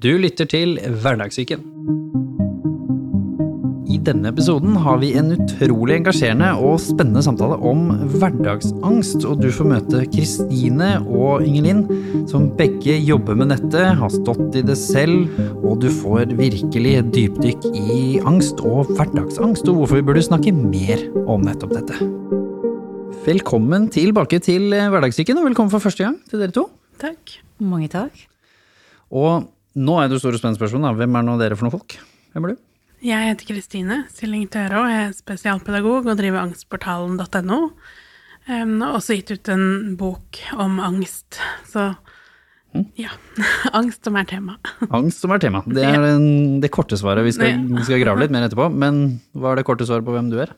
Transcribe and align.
Du 0.00 0.14
lytter 0.16 0.46
til 0.48 0.78
Hverdagssyken. 0.80 1.60
I 3.84 3.98
denne 4.00 4.30
episoden 4.30 4.78
har 4.80 4.96
vi 5.02 5.10
en 5.20 5.34
utrolig 5.34 5.98
engasjerende 5.98 6.54
og 6.56 6.78
spennende 6.80 7.20
samtale 7.26 7.58
om 7.68 7.90
hverdagsangst, 8.14 9.26
og 9.28 9.42
du 9.42 9.50
får 9.52 9.68
møte 9.74 10.00
Kristine 10.14 10.88
og 11.04 11.44
Ingelin, 11.44 11.84
som 12.32 12.48
begge 12.56 12.96
jobber 12.96 13.36
med 13.42 13.50
nettet, 13.52 14.00
har 14.00 14.16
stått 14.16 14.56
i 14.56 14.64
det 14.64 14.78
selv, 14.80 15.28
og 15.60 15.84
du 15.84 15.90
får 15.98 16.32
virkelig 16.40 16.96
et 17.02 17.12
dypdykk 17.18 17.68
i 17.74 18.00
angst 18.24 18.64
og 18.64 18.88
hverdagsangst, 18.94 19.68
og 19.68 19.82
hvorfor 19.82 20.00
vi 20.00 20.08
burde 20.08 20.24
snakke 20.24 20.56
mer 20.56 21.04
om 21.26 21.44
nettopp 21.44 21.76
dette. 21.76 22.00
Velkommen 23.28 23.92
tilbake 23.92 24.40
til 24.48 24.72
Hverdagssyken, 24.72 25.44
og 25.44 25.50
velkommen 25.52 25.76
for 25.76 25.90
første 25.90 26.08
gang 26.08 26.20
til 26.32 26.40
dere 26.40 26.56
to. 26.56 26.70
Takk. 27.04 27.40
Mange 27.60 27.92
takk. 27.92 28.28
Og 29.12 29.50
nå 29.78 30.00
er 30.02 30.10
det 30.10 30.18
store 30.18 30.40
spennende 30.40 30.88
da. 30.88 30.96
Hvem 30.98 31.16
er 31.16 31.26
nå 31.26 31.38
dere 31.38 31.56
for 31.58 31.68
noen 31.68 31.78
folk? 31.78 31.96
Hvem 32.34 32.46
er 32.46 32.54
du? 32.54 32.62
Jeg 33.00 33.30
heter 33.30 33.48
Kristine 33.48 34.02
Silling 34.12 34.44
Tørå, 34.52 34.82
jeg 34.90 35.04
er 35.06 35.12
spesialpedagog 35.16 36.04
og 36.10 36.18
driver 36.18 36.42
angstportalen.no. 36.42 37.60
Um, 38.50 38.74
og 38.82 38.98
også 38.98 39.16
gitt 39.16 39.32
ut 39.32 39.50
en 39.52 39.94
bok 40.00 40.40
om 40.60 40.80
angst. 40.84 41.38
Så 41.70 41.92
ja. 42.98 43.14
angst 43.78 44.04
som 44.04 44.18
er 44.20 44.28
tema. 44.28 44.58
Angst 44.90 45.24
som 45.24 45.32
er 45.32 45.40
tema. 45.42 45.62
Det 45.64 45.86
er 45.92 46.06
en, 46.10 46.60
det 46.60 46.72
korte 46.74 46.98
svaret. 47.00 47.24
Vi 47.24 47.34
skal, 47.36 47.62
vi 47.70 47.86
skal 47.86 48.02
grave 48.04 48.24
litt 48.24 48.34
mer 48.34 48.48
etterpå. 48.48 48.68
Men 48.74 49.20
hva 49.32 49.54
er 49.54 49.60
det 49.60 49.68
korte 49.70 49.88
svaret 49.88 50.04
på 50.04 50.16
hvem 50.16 50.32
du 50.32 50.40
er? 50.44 50.52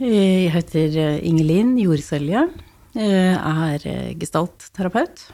Jeg 0.00 0.52
heter 0.52 0.96
Ingelin 1.28 1.76
Jordsølje. 1.80 2.48
Jeg 2.96 3.36
Er 3.40 4.16
gestaltterapeut. 4.20 5.28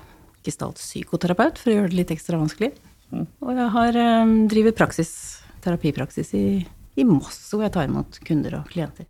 Gestaltpsykoterapeut, 0.46 1.58
for 1.58 1.72
å 1.72 1.80
gjøre 1.80 1.90
det 1.90 2.04
litt 2.04 2.12
ekstra 2.14 2.38
vanskelig. 2.38 2.74
Og 3.14 3.52
jeg 3.54 3.68
har 3.74 3.98
um, 4.24 4.32
driver 4.50 4.74
praksis, 4.76 5.10
terapipraksis 5.64 6.32
i, 6.36 6.46
i 6.98 7.04
Moss, 7.06 7.38
hvor 7.52 7.66
jeg 7.66 7.74
tar 7.76 7.86
imot 7.88 8.18
kunder 8.26 8.58
og 8.60 8.72
klienter. 8.72 9.06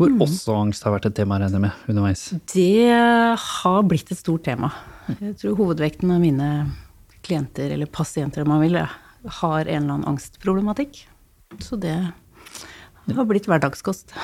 Hvor 0.00 0.12
også 0.24 0.54
angst 0.56 0.84
har 0.86 0.94
vært 0.94 1.10
et 1.10 1.16
tema, 1.18 1.36
regner 1.40 1.58
jeg 1.58 1.64
med, 1.66 1.80
underveis. 1.92 2.22
Det 2.48 2.88
har 3.44 3.82
blitt 3.88 4.12
et 4.14 4.20
stort 4.20 4.46
tema. 4.46 4.70
Jeg 5.12 5.34
tror 5.42 5.58
hovedvekten 5.58 6.12
av 6.14 6.22
mine 6.22 6.48
klienter, 7.26 7.74
eller 7.74 7.90
pasienter 7.92 8.46
om 8.46 8.54
man 8.54 8.62
vil, 8.64 8.78
har 8.80 9.60
en 9.60 9.68
eller 9.68 9.98
annen 9.98 10.08
angstproblematikk. 10.08 11.02
Så 11.60 11.76
det 11.80 11.96
har 13.12 13.28
blitt 13.28 13.48
hverdagskost. 13.50 14.14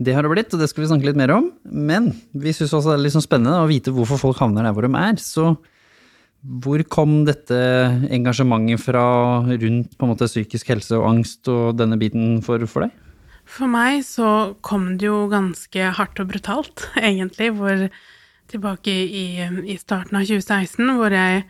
Det 0.00 0.12
har 0.16 0.24
det 0.24 0.32
blitt, 0.32 0.52
og 0.52 0.60
det 0.60 0.68
skal 0.70 0.84
vi 0.84 0.90
snakke 0.90 1.08
litt 1.08 1.20
mer 1.20 1.32
om. 1.34 1.50
Men 1.64 2.10
vi 2.32 2.52
syns 2.56 2.72
også 2.72 2.94
det 2.94 2.98
er 2.98 3.04
litt 3.04 3.16
sånn 3.16 3.24
spennende 3.24 3.60
å 3.60 3.68
vite 3.68 3.92
hvorfor 3.92 4.20
folk 4.20 4.40
havner 4.40 4.64
der 4.64 4.76
hvor 4.76 4.88
de 4.88 4.92
er. 4.96 5.20
Så 5.20 5.54
hvor 6.62 6.82
kom 6.90 7.24
dette 7.26 7.56
engasjementet 8.14 8.82
fra 8.82 9.06
rundt 9.48 9.96
måte 10.02 10.28
psykisk 10.30 10.70
helse 10.70 10.94
og 10.98 11.08
angst 11.10 11.50
og 11.50 11.76
denne 11.80 11.98
biten 12.00 12.38
for, 12.46 12.62
for 12.70 12.86
deg? 12.86 12.94
For 13.46 13.70
meg 13.70 14.02
så 14.06 14.56
kom 14.66 14.96
det 14.98 15.08
jo 15.08 15.26
ganske 15.30 15.92
hardt 15.98 16.20
og 16.22 16.30
brutalt, 16.32 16.88
egentlig, 17.08 17.52
hvor 17.58 17.86
tilbake 18.50 18.92
i, 18.92 19.26
i 19.66 19.78
starten 19.80 20.18
av 20.18 20.26
2016, 20.26 20.92
hvor 20.98 21.14
jeg 21.14 21.46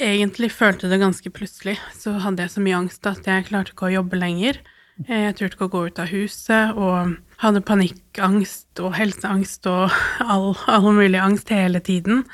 egentlig 0.00 0.50
følte 0.54 0.90
det 0.90 1.00
ganske 1.02 1.32
plutselig. 1.34 1.76
Så 1.98 2.14
hadde 2.22 2.46
jeg 2.46 2.54
så 2.54 2.62
mye 2.62 2.84
angst 2.84 3.08
at 3.10 3.26
jeg 3.26 3.48
klarte 3.48 3.74
ikke 3.74 3.88
å 3.88 3.96
jobbe 3.98 4.20
lenger. 4.20 4.60
Jeg 5.08 5.34
turte 5.38 5.56
ikke 5.56 5.66
å 5.66 5.72
gå 5.72 5.82
ut 5.88 5.98
av 6.02 6.10
huset, 6.12 6.76
og 6.76 7.16
hadde 7.40 7.64
panikkangst 7.64 8.82
og 8.84 8.94
helseangst 8.98 9.66
og 9.70 9.94
all, 10.32 10.52
all 10.70 10.90
mulig 10.92 11.18
angst 11.22 11.52
hele 11.54 11.82
tiden. 11.82 12.24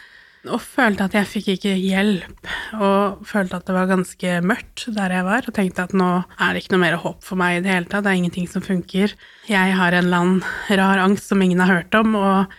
Og 0.47 0.61
følte 0.63 1.07
at 1.09 1.15
jeg 1.17 1.29
fikk 1.31 1.49
ikke 1.57 1.73
hjelp, 1.81 2.51
og 2.79 3.25
følte 3.27 3.59
at 3.59 3.67
det 3.67 3.75
var 3.75 3.89
ganske 3.91 4.37
mørkt 4.47 4.87
der 4.95 5.15
jeg 5.17 5.27
var, 5.27 5.49
og 5.49 5.57
tenkte 5.57 5.87
at 5.89 5.95
nå 5.97 6.11
er 6.23 6.55
det 6.55 6.63
ikke 6.63 6.75
noe 6.77 6.85
mer 6.85 6.99
håp 7.03 7.25
for 7.27 7.41
meg 7.41 7.59
i 7.59 7.65
det 7.65 7.73
hele 7.73 7.91
tatt, 7.91 8.05
det 8.07 8.13
er 8.13 8.21
ingenting 8.21 8.47
som 8.51 8.65
funker. 8.65 9.15
Jeg 9.51 9.75
har 9.79 9.97
en 9.97 10.07
eller 10.07 10.23
annen 10.23 10.79
rar 10.81 11.03
angst 11.03 11.33
som 11.33 11.43
ingen 11.43 11.63
har 11.65 11.73
hørt 11.73 11.99
om, 11.99 12.15
og 12.21 12.57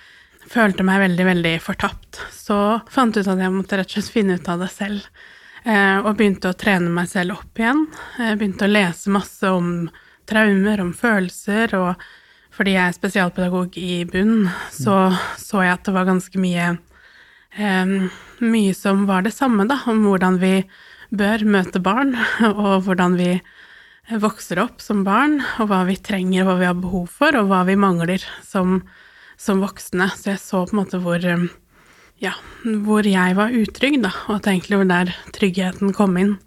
følte 0.47 0.85
meg 0.87 1.01
veldig, 1.03 1.25
veldig 1.27 1.55
fortapt. 1.63 2.21
Så 2.35 2.59
fant 2.91 3.15
jeg 3.15 3.27
ut 3.27 3.33
at 3.33 3.43
jeg 3.43 3.55
måtte 3.55 3.79
rett 3.79 3.91
og 3.91 3.97
slett 3.97 4.13
finne 4.13 4.37
ut 4.39 4.51
av 4.51 4.63
det 4.63 4.71
selv, 4.75 5.07
og 5.67 6.13
begynte 6.15 6.51
å 6.51 6.55
trene 6.59 6.91
meg 6.93 7.09
selv 7.11 7.35
opp 7.39 7.59
igjen. 7.59 7.85
Jeg 8.19 8.39
begynte 8.39 8.67
å 8.67 8.71
lese 8.71 9.11
masse 9.11 9.51
om 9.51 9.89
traumer, 10.27 10.83
om 10.83 10.93
følelser, 10.95 11.75
og 11.75 12.07
fordi 12.55 12.73
jeg 12.73 12.89
er 12.89 12.95
spesialpedagog 12.95 13.75
i 13.79 14.01
bunn, 14.09 14.47
så 14.73 15.11
så 15.37 15.61
jeg 15.61 15.75
at 15.75 15.83
det 15.85 15.93
var 15.93 16.07
ganske 16.07 16.39
mye 16.41 16.71
Um, 17.57 18.09
mye 18.39 18.73
som 18.77 19.05
var 19.09 19.25
det 19.25 19.33
samme, 19.33 19.65
da, 19.69 19.79
om 19.89 20.03
hvordan 20.05 20.37
vi 20.41 20.61
bør 21.09 21.45
møte 21.47 21.81
barn, 21.81 22.13
og 22.51 22.85
hvordan 22.85 23.17
vi 23.17 23.37
vokser 24.21 24.61
opp 24.61 24.81
som 24.83 25.03
barn, 25.07 25.39
og 25.59 25.71
hva 25.71 25.83
vi 25.89 25.97
trenger, 25.99 26.45
hva 26.47 26.57
vi 26.61 26.67
har 26.69 26.77
behov 26.79 27.07
for, 27.11 27.35
og 27.35 27.49
hva 27.49 27.63
vi 27.67 27.77
mangler 27.79 28.23
som, 28.45 28.81
som 29.39 29.63
voksne. 29.63 30.09
Så 30.15 30.35
jeg 30.35 30.43
så 30.43 30.63
på 30.67 30.75
en 30.75 30.81
måte 30.83 31.01
hvor, 31.03 31.23
ja, 32.23 32.35
hvor 32.85 33.07
jeg 33.09 33.39
var 33.39 33.55
utrygg, 33.55 33.99
da, 34.05 34.13
og 34.27 34.39
at 34.39 34.51
egentlig 34.53 34.83
var 34.83 34.91
der 34.93 35.15
tryggheten 35.35 35.95
kom 35.97 36.19
inn. 36.21 36.37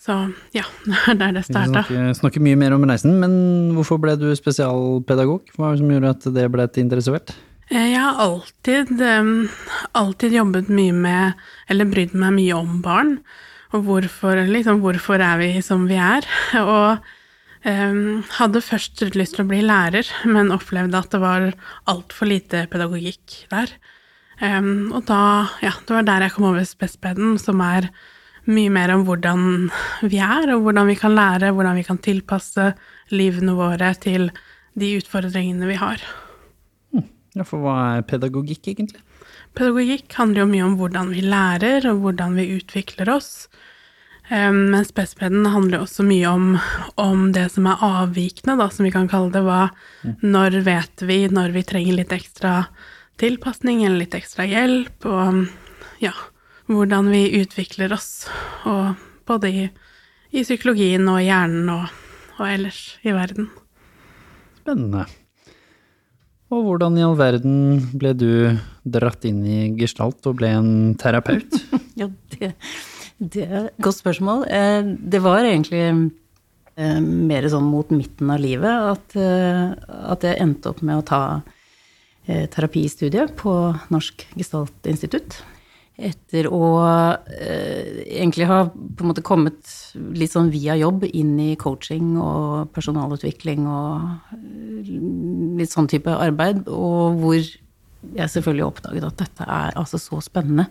Så 0.00 0.16
ja, 0.56 0.64
det 0.88 0.96
er 1.12 1.20
der 1.20 1.36
det 1.36 1.44
starta. 1.46 1.84
Vi 1.84 1.94
snakker, 1.94 2.16
snakker 2.22 2.46
mye 2.48 2.58
mer 2.58 2.74
om 2.76 2.88
reisen, 2.88 3.20
men 3.20 3.36
hvorfor 3.76 4.00
ble 4.02 4.16
du 4.20 4.30
spesialpedagog? 4.36 5.52
Hva 5.54 5.68
var 5.68 5.76
det 5.76 5.84
som 5.84 5.94
gjorde 5.94 6.16
at 6.16 6.28
det 6.40 6.50
ble 6.52 6.66
et 6.66 6.82
interessert? 6.82 7.36
Jeg 7.70 7.94
har 7.94 8.18
alltid, 8.18 8.88
alltid 9.94 10.34
jobbet 10.34 10.70
mye 10.74 10.94
med, 10.94 11.42
eller 11.70 11.86
brydd 11.86 12.16
meg 12.18 12.34
mye 12.34 12.56
om 12.58 12.80
barn. 12.82 13.12
Og 13.70 13.84
hvorfor, 13.86 14.40
liksom, 14.50 14.80
hvorfor 14.82 15.22
er 15.22 15.38
vi 15.38 15.52
som 15.62 15.84
vi 15.86 15.94
er? 16.02 16.26
Og 16.58 16.98
um, 17.62 18.22
hadde 18.40 18.62
først 18.66 19.04
lyst 19.14 19.36
til 19.36 19.44
å 19.44 19.50
bli 19.52 19.60
lærer, 19.62 20.08
men 20.26 20.50
opplevde 20.54 20.98
at 20.98 21.14
det 21.14 21.20
var 21.22 21.46
altfor 21.90 22.30
lite 22.32 22.64
pedagogikk 22.72 23.44
der. 23.52 23.70
Um, 24.40 24.90
og 24.96 25.04
da, 25.06 25.20
ja, 25.62 25.74
det 25.86 25.94
var 25.94 26.08
der 26.08 26.24
jeg 26.26 26.34
kom 26.34 26.48
over 26.48 26.66
spespeden, 26.66 27.36
som 27.38 27.60
er 27.62 27.90
mye 28.50 28.72
mer 28.72 28.94
om 28.96 29.04
hvordan 29.06 29.68
vi 30.02 30.18
er, 30.24 30.56
og 30.56 30.64
hvordan 30.64 30.90
vi 30.90 30.96
kan 30.98 31.14
lære, 31.14 31.52
hvordan 31.54 31.78
vi 31.78 31.86
kan 31.86 32.00
tilpasse 32.02 32.72
livene 33.14 33.54
våre 33.54 33.92
til 34.00 34.32
de 34.80 34.90
utfordringene 34.98 35.70
vi 35.70 35.78
har. 35.78 36.02
Ja, 37.36 37.46
For 37.46 37.62
hva 37.62 37.76
er 37.96 38.06
pedagogikk, 38.08 38.72
egentlig? 38.72 39.02
Pedagogikk 39.54 40.14
handler 40.18 40.44
jo 40.44 40.50
mye 40.50 40.66
om 40.66 40.78
hvordan 40.78 41.12
vi 41.14 41.24
lærer, 41.26 41.86
og 41.90 42.02
hvordan 42.04 42.38
vi 42.38 42.48
utvikler 42.56 43.10
oss. 43.12 43.48
Men 44.30 44.84
spespeden 44.86 45.46
handler 45.50 45.82
også 45.82 46.04
mye 46.06 46.30
om, 46.30 46.44
om, 47.02 47.30
det 47.34 47.48
som 47.50 47.66
er 47.66 47.82
avvikende, 47.82 48.54
da, 48.60 48.68
som 48.70 48.86
vi 48.86 48.92
kan 48.94 49.08
kalle 49.10 49.32
det. 49.34 49.42
Hva, 49.42 49.64
når 50.22 50.60
vet 50.66 51.02
vi 51.02 51.24
når 51.30 51.54
vi 51.56 51.64
trenger 51.66 51.98
litt 51.98 52.14
ekstra 52.14 52.60
tilpasning 53.20 53.82
eller 53.84 54.04
litt 54.04 54.14
ekstra 54.14 54.46
hjelp, 54.46 55.06
og 55.10 55.42
ja, 56.00 56.14
hvordan 56.70 57.10
vi 57.10 57.24
utvikler 57.40 57.92
oss, 57.96 58.28
og 58.70 58.94
både 59.26 59.50
i, 59.50 59.64
i 60.30 60.44
psykologien 60.46 61.10
og 61.10 61.18
i 61.20 61.26
hjernen 61.26 61.74
og, 61.74 61.90
og 62.38 62.46
ellers 62.46 62.84
i 63.02 63.14
verden. 63.16 63.50
Spennende. 64.62 65.08
Og 66.50 66.64
hvordan 66.66 66.96
i 66.98 67.04
all 67.06 67.18
verden 67.18 67.58
ble 67.94 68.14
du 68.18 68.30
dratt 68.82 69.26
inn 69.28 69.44
i 69.46 69.58
gestalt 69.78 70.26
og 70.26 70.40
ble 70.40 70.50
en 70.58 70.72
terapeut? 70.98 71.60
ja, 72.00 72.08
det, 72.34 72.54
det, 73.18 73.44
er 73.46 73.68
et 73.68 73.84
godt 73.84 74.00
spørsmål. 74.00 74.48
Det 74.98 75.22
var 75.22 75.46
egentlig 75.46 75.84
mer 76.80 77.46
sånn 77.52 77.68
mot 77.68 77.90
midten 77.92 78.32
av 78.32 78.42
livet 78.42 78.90
at, 78.94 79.16
at 79.20 80.26
jeg 80.26 80.40
endte 80.42 80.72
opp 80.72 80.82
med 80.86 81.02
å 81.02 81.06
ta 81.06 81.22
terapistudiet 82.26 83.34
på 83.38 83.52
Norsk 83.92 84.24
Gestaltinstitutt 84.38 85.42
etter 86.00 86.48
å 86.48 86.64
eh, 87.28 88.00
egentlig 88.16 88.48
ha 88.48 88.62
på 88.70 89.04
en 89.04 89.10
måte 89.10 89.24
kommet 89.26 89.68
litt 90.16 90.32
sånn 90.32 90.50
via 90.52 90.76
jobb 90.80 91.04
inn 91.10 91.34
i 91.42 91.50
coaching 91.60 92.14
og 92.20 92.70
personalutvikling 92.74 93.66
og 93.68 94.36
eh, 94.36 94.59
litt 95.60 95.72
sånn 95.72 95.88
type 95.90 96.12
arbeid, 96.12 96.64
og 96.68 97.20
hvor 97.20 97.40
jeg 97.40 98.32
selvfølgelig 98.32 98.66
oppdaget 98.66 99.08
at 99.10 99.18
dette 99.20 99.46
er 99.46 99.74
altså 99.78 100.00
så 100.00 100.20
spennende. 100.24 100.70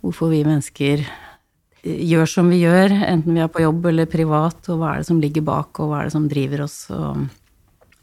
Hvorfor 0.00 0.32
vi 0.32 0.42
mennesker 0.46 1.02
eh, 1.04 2.04
gjør 2.08 2.30
som 2.34 2.48
vi 2.52 2.62
gjør, 2.62 2.94
enten 3.04 3.36
vi 3.36 3.42
er 3.44 3.52
på 3.52 3.64
jobb 3.64 3.90
eller 3.92 4.10
privat, 4.10 4.62
og 4.72 4.80
hva 4.80 4.94
er 4.94 5.02
det 5.02 5.10
som 5.10 5.20
ligger 5.22 5.44
bak, 5.46 5.80
og 5.80 5.90
hva 5.90 6.00
er 6.00 6.08
det 6.08 6.16
som 6.16 6.28
driver 6.30 6.64
oss, 6.66 6.78
og 6.94 7.26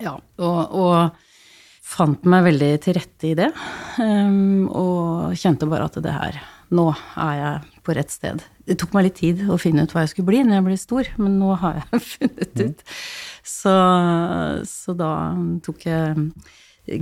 ja, 0.04 0.14
og, 0.14 0.78
og 0.78 1.24
fant 1.88 2.28
meg 2.30 2.46
veldig 2.52 2.70
til 2.84 2.98
rette 3.00 3.32
i 3.32 3.34
det, 3.38 3.50
um, 3.98 4.68
og 4.70 5.34
kjente 5.40 5.70
bare 5.70 5.88
at 5.90 5.98
det 6.04 6.14
her 6.14 6.38
nå 6.78 6.90
er 6.92 7.34
jeg 7.40 7.77
på 7.88 7.96
rett 7.96 8.12
sted. 8.12 8.44
Det 8.68 8.76
tok 8.82 8.94
meg 8.96 9.08
litt 9.08 9.20
tid 9.22 9.46
å 9.48 9.58
finne 9.62 9.88
ut 9.88 9.96
hva 9.96 10.04
jeg 10.04 10.14
skulle 10.14 10.30
bli 10.30 10.44
når 10.44 10.60
jeg 10.60 10.68
ble 10.68 10.78
stor, 10.82 11.10
men 11.22 11.40
nå 11.40 11.56
har 11.62 11.80
jeg 11.80 12.04
funnet 12.14 12.62
ut. 12.62 12.86
Så, 13.48 13.76
så 14.68 14.96
da 15.00 15.12
tok 15.64 15.88
jeg 15.88 16.28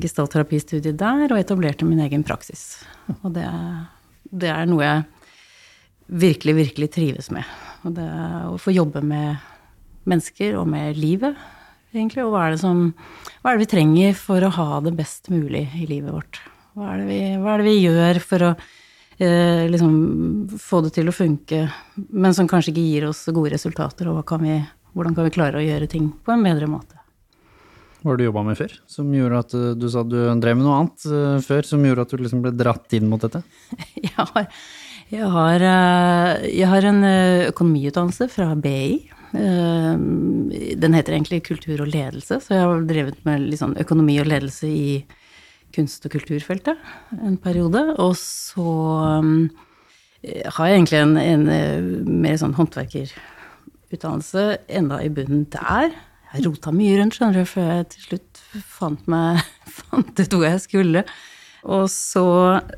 gestaltterapistudiet 0.05 0.97
der 0.97 1.27
og 1.29 1.39
etablerte 1.39 1.85
min 1.87 2.01
egen 2.05 2.25
praksis. 2.25 2.83
Og 3.21 3.33
det, 3.35 3.45
det 4.29 4.49
er 4.53 4.69
noe 4.69 4.85
jeg 4.85 5.03
virkelig, 6.25 6.55
virkelig 6.61 6.91
trives 6.93 7.31
med. 7.33 7.45
Og 7.85 7.97
det 7.97 8.07
å 8.49 8.57
få 8.61 8.73
jobbe 8.73 9.01
med 9.05 9.41
mennesker 10.09 10.57
og 10.59 10.69
med 10.69 10.97
livet, 11.01 11.37
egentlig. 11.93 12.25
Og 12.25 12.33
hva 12.33 12.47
er 12.47 12.55
det, 12.55 12.61
som, 12.61 12.87
hva 13.41 13.51
er 13.51 13.57
det 13.57 13.65
vi 13.65 13.71
trenger 13.73 14.17
for 14.17 14.45
å 14.45 14.53
ha 14.57 14.81
det 14.85 14.95
best 14.97 15.31
mulig 15.33 15.67
i 15.77 15.89
livet 15.89 16.13
vårt? 16.13 16.41
Hva 16.75 16.93
er 16.93 17.03
det 17.03 17.09
vi, 17.09 17.21
er 17.35 17.61
det 17.61 17.67
vi 17.69 17.77
gjør 17.79 18.21
for 18.25 18.49
å 18.49 18.55
eh, 19.17 19.65
liksom 19.71 20.57
få 20.61 20.81
det 20.85 20.95
til 20.97 21.09
å 21.09 21.15
funke, 21.15 21.65
men 22.09 22.35
som 22.35 22.49
kanskje 22.49 22.73
ikke 22.73 22.85
gir 22.89 23.07
oss 23.09 23.25
gode 23.31 23.53
resultater, 23.55 24.09
og 24.11 24.25
kan 24.27 24.43
vi, 24.43 24.59
hvordan 24.95 25.15
kan 25.17 25.27
vi 25.27 25.33
klare 25.35 25.61
å 25.61 25.65
gjøre 25.65 25.89
ting 25.91 26.11
på 26.25 26.35
en 26.35 26.45
bedre 26.45 26.69
måte? 26.71 26.99
Hva 28.05 28.13
har 28.13 28.19
du 28.21 28.27
jobba 28.27 28.43
med 28.45 28.57
før, 28.59 28.73
som 28.85 29.13
gjorde 29.17 29.41
at 29.41 29.53
eh, 29.57 29.69
du 29.81 29.87
sa 29.89 30.03
du 30.05 30.19
drev 30.37 30.59
med 30.59 30.67
noe 30.67 30.77
annet 30.77 31.05
uh, 31.09 31.37
før, 31.41 31.65
som 31.65 31.81
gjorde 31.81 32.03
at 32.05 32.11
du 32.13 32.21
liksom 32.21 32.43
ble 32.43 32.51
dratt 32.53 32.93
inn 32.93 33.07
mot 33.09 33.23
dette? 33.23 33.41
Jeg 34.05 34.13
har, 34.19 34.45
jeg 35.09 35.27
har, 35.29 35.61
eh, 35.61 36.45
jeg 36.49 36.69
har 36.69 36.85
en 36.89 37.03
økonomiutdannelse 37.05 38.25
fra 38.33 38.47
BI. 38.57 39.03
Den 39.35 40.95
heter 40.95 41.13
egentlig 41.13 41.43
kultur 41.45 41.83
og 41.83 41.91
ledelse, 41.91 42.39
så 42.41 42.55
jeg 42.55 42.63
har 42.63 42.87
drevet 42.89 43.19
med 43.27 43.51
sånn 43.59 43.75
økonomi 43.81 44.15
og 44.21 44.29
ledelse 44.31 44.69
i 44.69 44.87
kunst- 45.75 46.07
og 46.07 46.15
kulturfeltet 46.15 46.77
en 47.19 47.37
periode. 47.41 47.83
Og 48.01 48.15
så 48.19 48.65
har 50.23 50.67
jeg 50.69 50.79
egentlig 50.79 51.01
en, 51.03 51.15
en 51.21 51.45
mer 52.23 52.37
sånn 52.41 52.55
håndverkerutdannelse 52.57 54.45
enda 54.79 55.01
i 55.03 55.11
bunnen 55.13 55.45
der. 55.53 55.93
Jeg 56.35 56.45
rota 56.47 56.73
mye 56.75 56.97
rundt, 56.99 57.15
skjønner 57.15 57.43
du, 57.43 57.47
før 57.47 57.69
jeg 57.69 57.87
til 57.93 58.05
slutt 58.09 58.43
fant, 58.75 59.05
meg, 59.11 59.43
fant 59.79 60.19
ut 60.19 60.35
hvor 60.35 60.47
jeg 60.47 60.63
skulle. 60.63 61.05
Og 61.65 61.87
så, 61.91 62.27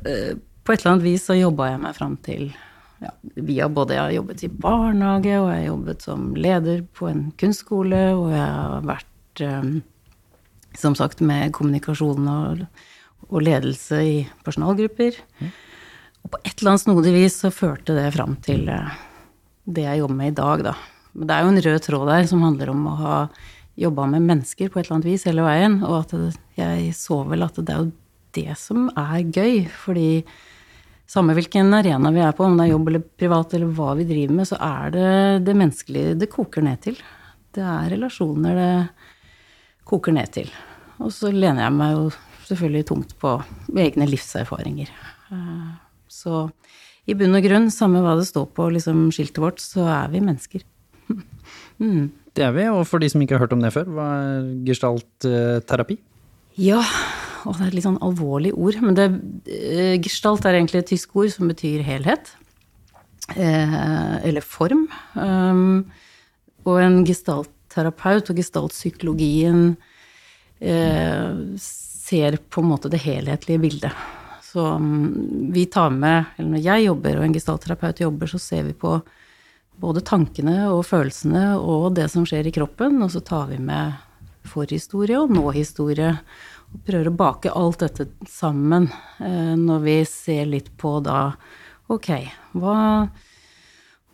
eh, 0.06 0.34
på 0.64 0.74
et 0.74 0.82
eller 0.82 0.94
annet 0.94 1.06
vis, 1.06 1.26
så 1.26 1.36
jobba 1.36 1.72
jeg 1.72 1.82
meg 1.82 1.96
fram 1.96 2.16
til 2.24 2.50
ja, 2.98 3.12
via 3.46 3.68
både 3.70 3.94
Jeg 3.94 4.02
har 4.02 4.14
jobbet 4.16 4.42
i 4.42 4.50
barnehage, 4.50 5.34
og 5.38 5.50
jeg 5.52 5.60
har 5.60 5.66
jobbet 5.68 6.06
som 6.06 6.24
leder 6.34 6.80
på 6.98 7.10
en 7.10 7.28
kunstskole, 7.38 8.00
og 8.16 8.32
jeg 8.34 8.46
har 8.46 8.88
vært, 8.88 9.42
eh, 9.46 9.68
som 10.78 10.96
sagt, 10.98 11.22
med 11.24 11.52
kommunikasjon 11.56 12.28
og, 12.32 12.62
og 13.28 13.42
ledelse 13.44 14.02
i 14.04 14.14
personalgrupper. 14.46 15.18
Mm. 15.40 15.50
Og 16.24 16.32
på 16.34 16.40
et 16.44 16.54
eller 16.56 16.74
annet 16.74 16.84
snodig 16.84 17.14
vis 17.14 17.38
så 17.42 17.52
førte 17.54 17.96
det 17.96 18.10
fram 18.16 18.36
til 18.44 18.68
eh, 18.72 18.96
det 19.68 19.86
jeg 19.86 20.02
jobber 20.02 20.18
med 20.18 20.32
i 20.32 20.38
dag, 20.38 20.64
da. 20.70 20.74
Men 21.14 21.28
det 21.28 21.36
er 21.36 21.44
jo 21.44 21.52
en 21.52 21.62
rød 21.66 21.80
tråd 21.86 22.10
der 22.10 22.28
som 22.30 22.44
handler 22.44 22.72
om 22.72 22.84
å 22.86 22.98
ha 22.98 23.16
jobba 23.78 24.06
med 24.10 24.26
mennesker 24.26 24.70
på 24.70 24.80
et 24.80 24.86
eller 24.86 24.98
annet 24.98 25.08
vis 25.08 25.26
hele 25.28 25.46
veien. 25.46 25.80
Og 25.86 26.02
at 26.02 26.14
jeg 26.58 26.92
så 26.98 27.22
vel 27.28 27.46
at 27.46 27.58
det 27.58 27.74
er 27.74 27.82
jo 27.82 27.90
det 28.38 28.54
som 28.60 28.88
er 28.92 29.24
gøy. 29.24 29.66
Fordi 29.84 30.08
samme 31.08 31.36
hvilken 31.38 31.72
arena 31.74 32.12
vi 32.14 32.22
er 32.24 32.34
på, 32.36 32.46
om 32.46 32.58
det 32.58 32.68
er 32.68 32.74
jobb 32.74 32.90
eller 32.92 33.06
privat 33.22 33.54
eller 33.56 33.74
hva 33.78 33.94
vi 33.98 34.08
driver 34.08 34.40
med, 34.40 34.50
så 34.50 34.60
er 34.62 34.94
det 34.94 35.12
det 35.48 35.58
menneskelige 35.58 36.16
det 36.22 36.32
koker 36.32 36.66
ned 36.66 36.82
til. 36.84 36.98
Det 37.54 37.64
er 37.64 37.92
relasjoner 37.94 38.58
det 38.58 38.72
koker 39.88 40.14
ned 40.14 40.34
til. 40.34 40.50
Og 40.98 41.12
så 41.14 41.30
lener 41.32 41.66
jeg 41.66 41.76
meg 41.76 41.94
jo 41.94 42.08
selvfølgelig 42.48 42.86
tungt 42.88 43.14
på 43.20 43.34
egne 43.78 44.08
livserfaringer. 44.08 44.90
Eh, 45.34 45.72
så 46.10 46.46
i 47.08 47.16
bunn 47.16 47.36
og 47.38 47.44
grunn, 47.44 47.70
samme 47.72 48.02
hva 48.04 48.16
det 48.18 48.26
står 48.28 48.48
på 48.56 48.68
liksom, 48.74 49.06
skiltet 49.14 49.40
vårt, 49.42 49.62
så 49.64 49.86
er 50.00 50.12
vi 50.14 50.24
mennesker. 50.24 50.66
Mm. 51.78 52.08
Det 52.34 52.42
er 52.42 52.50
vi, 52.56 52.64
og 52.74 52.80
for 52.90 52.98
de 52.98 53.06
som 53.06 53.22
ikke 53.22 53.36
har 53.36 53.44
hørt 53.44 53.52
om 53.54 53.60
det 53.62 53.68
før, 53.70 53.86
hva 53.94 54.06
er 54.18 54.46
gestaltterapi? 54.66 55.94
Ja, 56.58 56.80
og 57.46 57.54
det 57.54 57.62
er 57.62 57.68
et 57.68 57.76
litt 57.76 57.86
sånn 57.86 58.00
alvorlig 58.02 58.50
ord. 58.58 58.80
Men 58.82 58.96
det, 58.98 59.06
uh, 59.46 59.94
gestalt 60.02 60.42
er 60.42 60.58
egentlig 60.58 60.82
et 60.82 60.90
tysk 60.90 61.14
ord 61.22 61.30
som 61.30 61.46
betyr 61.50 61.84
helhet. 61.86 62.32
Eller 63.38 64.42
form. 64.42 64.88
Um, 65.14 65.86
og 66.66 66.82
en 66.82 66.98
gestaltterapeut 67.06 68.32
og 68.32 68.42
gestaltpsykologien 68.42 69.62
ser 70.58 72.36
på 72.50 72.62
en 72.64 72.70
måte 72.72 72.90
det 72.90 72.98
helhetlige 73.04 73.60
bildet. 73.62 74.06
Så 74.52 74.64
um, 74.74 75.50
vi 75.52 75.66
tar 75.66 75.90
med, 75.90 76.24
eller 76.36 76.56
når 76.56 76.64
jeg 76.64 76.84
jobber 76.86 77.18
og 77.18 77.26
en 77.26 77.34
gestaltterapeut 77.36 78.00
jobber, 78.00 78.30
så 78.30 78.40
ser 78.40 78.64
vi 78.66 78.72
på 78.74 78.96
både 79.78 80.02
tankene 80.02 80.70
og 80.72 80.86
følelsene 80.88 81.52
og 81.60 81.92
det 81.98 82.08
som 82.10 82.24
skjer 82.26 82.48
i 82.48 82.54
kroppen, 82.54 82.96
og 83.04 83.12
så 83.12 83.22
tar 83.22 83.50
vi 83.52 83.60
med 83.62 83.98
forhistorie 84.48 85.20
og 85.20 85.34
nåhistorie. 85.36 86.14
Og 86.72 86.82
prøver 86.88 87.10
å 87.10 87.16
bake 87.20 87.52
alt 87.54 87.84
dette 87.84 88.08
sammen 88.28 88.88
eh, 89.20 89.54
når 89.56 89.84
vi 89.84 89.96
ser 90.08 90.48
litt 90.48 90.72
på 90.80 90.98
da 91.04 91.30
Ok, 91.88 92.10
hva, 92.60 92.74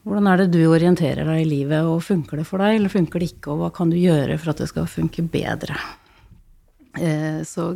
hvordan 0.07 0.29
er 0.31 0.45
det 0.45 0.53
du 0.55 0.61
orienterer 0.69 1.27
deg 1.27 1.41
i 1.43 1.49
livet, 1.49 1.83
og 1.83 2.05
funker 2.07 2.39
det 2.39 2.45
for 2.47 2.63
deg, 2.63 2.77
eller 2.77 2.93
funker 2.93 3.19
det 3.19 3.33
ikke, 3.33 3.51
og 3.51 3.65
hva 3.65 3.71
kan 3.75 3.91
du 3.91 3.97
gjøre 3.99 4.37
for 4.39 4.53
at 4.53 4.63
det 4.63 4.69
skal 4.71 4.87
funke 4.87 5.25
bedre? 5.27 5.75
Eh, 7.01 7.43
så, 7.43 7.71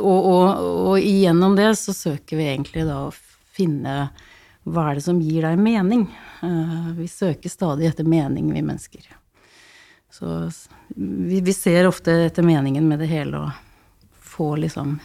og, 0.00 0.18
og, 0.18 0.46
og, 0.58 0.96
igjennom 0.98 1.54
det 1.58 1.70
så 1.78 1.94
søker 1.94 2.40
vi 2.40 2.48
egentlig 2.50 2.86
da 2.88 3.04
å 3.06 3.14
finne 3.54 4.08
hva 4.68 4.90
er 4.90 4.98
det 4.98 5.04
som 5.06 5.20
gir 5.22 5.46
deg 5.46 5.60
mening? 5.60 6.08
Eh, 6.44 6.90
vi 6.98 7.08
søker 7.08 7.52
stadig 7.52 7.88
etter 7.88 8.08
mening, 8.08 8.50
vi 8.52 8.62
mennesker. 8.62 9.06
Så 10.12 10.50
vi, 10.96 11.40
vi 11.40 11.54
ser 11.54 11.88
ofte 11.88 12.14
etter 12.26 12.46
meningen 12.46 12.88
med 12.88 13.00
det 13.02 13.10
hele 13.10 13.44
og 13.46 14.18
får 14.24 14.56
liksom 14.64 14.98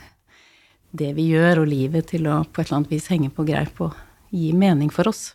det 0.94 1.14
vi 1.18 1.30
gjør 1.34 1.64
og 1.64 1.70
livet 1.70 2.12
til 2.12 2.28
å 2.30 2.44
på 2.46 2.62
et 2.62 2.68
eller 2.68 2.82
annet 2.82 2.92
vis 2.94 3.10
henge 3.10 3.32
på 3.34 3.46
greip 3.48 3.80
og 3.82 3.96
gi 4.34 4.52
mening 4.58 4.92
for 4.94 5.10
oss. 5.10 5.32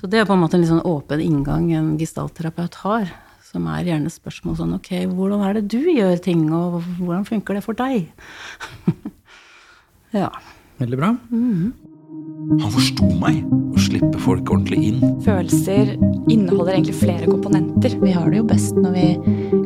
Så 0.00 0.08
det 0.10 0.20
er 0.20 0.28
på 0.28 0.34
en 0.34 0.42
måte 0.42 0.58
en 0.58 0.64
litt 0.64 0.72
sånn 0.72 0.84
åpen 0.86 1.22
inngang 1.22 1.70
en 1.72 1.94
gestaltterapeut 2.00 2.80
har, 2.82 3.12
som 3.56 3.66
er 3.72 3.88
gjerne 3.88 4.12
spørsmål 4.12 4.60
sånn 4.60 4.76
ok, 4.76 4.92
hvordan 5.16 5.44
er 5.46 5.58
det 5.58 5.66
du 5.72 5.80
gjør 5.88 6.20
ting, 6.20 6.46
og 6.52 6.82
hvordan 7.00 7.24
funker 7.28 7.56
det 7.56 7.64
for 7.64 7.78
deg? 7.78 8.10
ja. 10.20 10.30
Veldig 10.76 10.98
bra. 11.00 11.16
Mm 11.30 11.52
-hmm. 11.52 11.70
Han 12.60 12.70
forsto 12.70 13.06
meg 13.20 13.40
Å 13.76 13.82
slippe 13.82 14.18
folk 14.22 14.50
ordentlig 14.52 14.78
inn. 14.88 15.00
Følelser 15.24 15.96
inneholder 16.32 16.72
egentlig 16.74 16.94
flere 16.94 17.26
komponenter. 17.26 17.96
Vi 18.00 18.12
har 18.14 18.30
det 18.30 18.38
jo 18.38 18.46
best 18.48 18.78
når 18.78 18.92
vi 18.94 19.06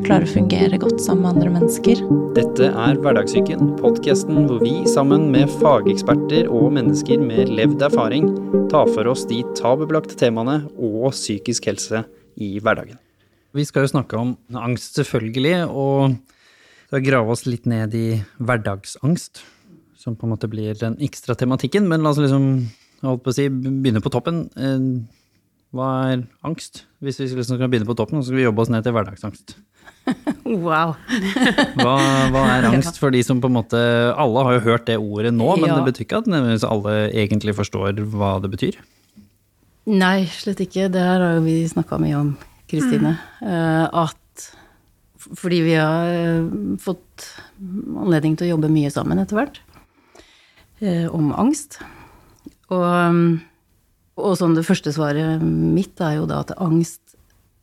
klarer 0.06 0.26
å 0.26 0.32
fungere 0.32 0.78
godt 0.78 1.00
sammen 1.00 1.22
med 1.22 1.30
andre 1.34 1.50
mennesker. 1.50 2.02
Dette 2.34 2.70
er 2.72 2.98
Hverdagssyken, 2.98 3.76
podkasten 3.78 4.46
hvor 4.48 4.62
vi 4.64 4.72
sammen 4.90 5.28
med 5.34 5.52
fageksperter 5.60 6.48
og 6.48 6.72
mennesker 6.72 7.22
med 7.22 7.52
levd 7.54 7.82
erfaring 7.82 8.32
tar 8.72 8.90
for 8.94 9.06
oss 9.06 9.26
de 9.30 9.44
tabubelagte 9.58 10.18
temaene 10.18 10.64
og 10.76 11.12
psykisk 11.12 11.70
helse 11.70 12.04
i 12.40 12.58
hverdagen. 12.58 12.98
Vi 13.56 13.64
skal 13.66 13.86
jo 13.86 13.92
snakke 13.94 14.18
om 14.18 14.34
angst, 14.54 14.94
selvfølgelig, 14.98 15.64
og 15.68 17.00
grave 17.06 17.34
oss 17.34 17.46
litt 17.46 17.66
ned 17.70 17.94
i 17.98 18.20
hverdagsangst 18.38 19.42
som 20.00 20.16
på 20.16 20.26
en 20.26 20.32
måte 20.32 20.48
blir 20.50 20.76
den 20.80 20.96
ekstra 21.04 21.36
tematikken. 21.38 21.88
Men 21.90 22.04
la 22.04 22.14
oss 22.14 22.20
liksom 22.22 22.46
holdt 23.04 23.24
på 23.24 23.32
å 23.32 23.36
si, 23.36 23.48
begynne 23.50 24.02
på 24.04 24.12
toppen. 24.12 24.46
Eh, 24.56 24.86
hva 25.76 25.90
er 26.10 26.22
angst? 26.46 26.84
Hvis 27.04 27.20
vi 27.20 27.28
liksom 27.28 27.58
skal 27.58 27.70
begynne 27.70 27.88
på 27.88 27.96
toppen, 27.98 28.20
så 28.20 28.30
skal 28.30 28.40
vi 28.40 28.46
jobbe 28.46 28.64
oss 28.64 28.72
ned 28.72 28.86
til 28.86 28.96
hverdagsangst. 28.96 29.58
Wow. 30.50 30.96
hva, 31.78 31.92
hva, 32.32 32.40
er 32.56 32.64
angst 32.70 32.96
for 32.98 33.12
de 33.14 33.20
som 33.22 33.38
på 33.38 33.46
en 33.50 33.54
måte 33.54 33.78
Alle 34.18 34.42
har 34.46 34.56
jo 34.56 34.62
hørt 34.64 34.86
det 34.88 34.96
ordet 34.98 35.30
nå, 35.36 35.46
men 35.60 35.68
ja. 35.68 35.76
det 35.76 35.84
betyr 35.86 36.06
ikke 36.06 36.22
at 36.24 36.64
alle 36.66 36.94
egentlig 37.12 37.54
forstår 37.54 38.00
hva 38.10 38.32
det 38.42 38.50
betyr? 38.50 38.78
Nei, 39.86 40.24
slett 40.32 40.62
ikke. 40.64 40.88
Det 40.90 41.04
her 41.04 41.22
har 41.22 41.36
jo 41.36 41.44
vi 41.44 41.60
snakka 41.70 42.00
mye 42.02 42.16
om, 42.18 42.32
Kristine. 42.70 43.16
Mm. 43.42 43.90
At 43.90 44.16
fordi 45.20 45.58
vi 45.66 45.74
har 45.76 46.08
eh, 46.08 46.46
fått 46.80 47.26
anledning 47.60 48.38
til 48.38 48.46
å 48.48 48.54
jobbe 48.54 48.70
mye 48.72 48.88
sammen 48.94 49.20
etter 49.20 49.36
hvert, 49.36 49.60
Eh, 50.80 51.06
om 51.12 51.28
angst. 51.36 51.76
Og, 52.72 53.16
og 54.16 54.36
sånn 54.40 54.54
det 54.56 54.64
første 54.64 54.92
svaret 54.96 55.42
mitt 55.44 56.00
er 56.00 56.16
jo 56.16 56.28
da 56.30 56.40
at 56.44 56.54
angst 56.56 57.16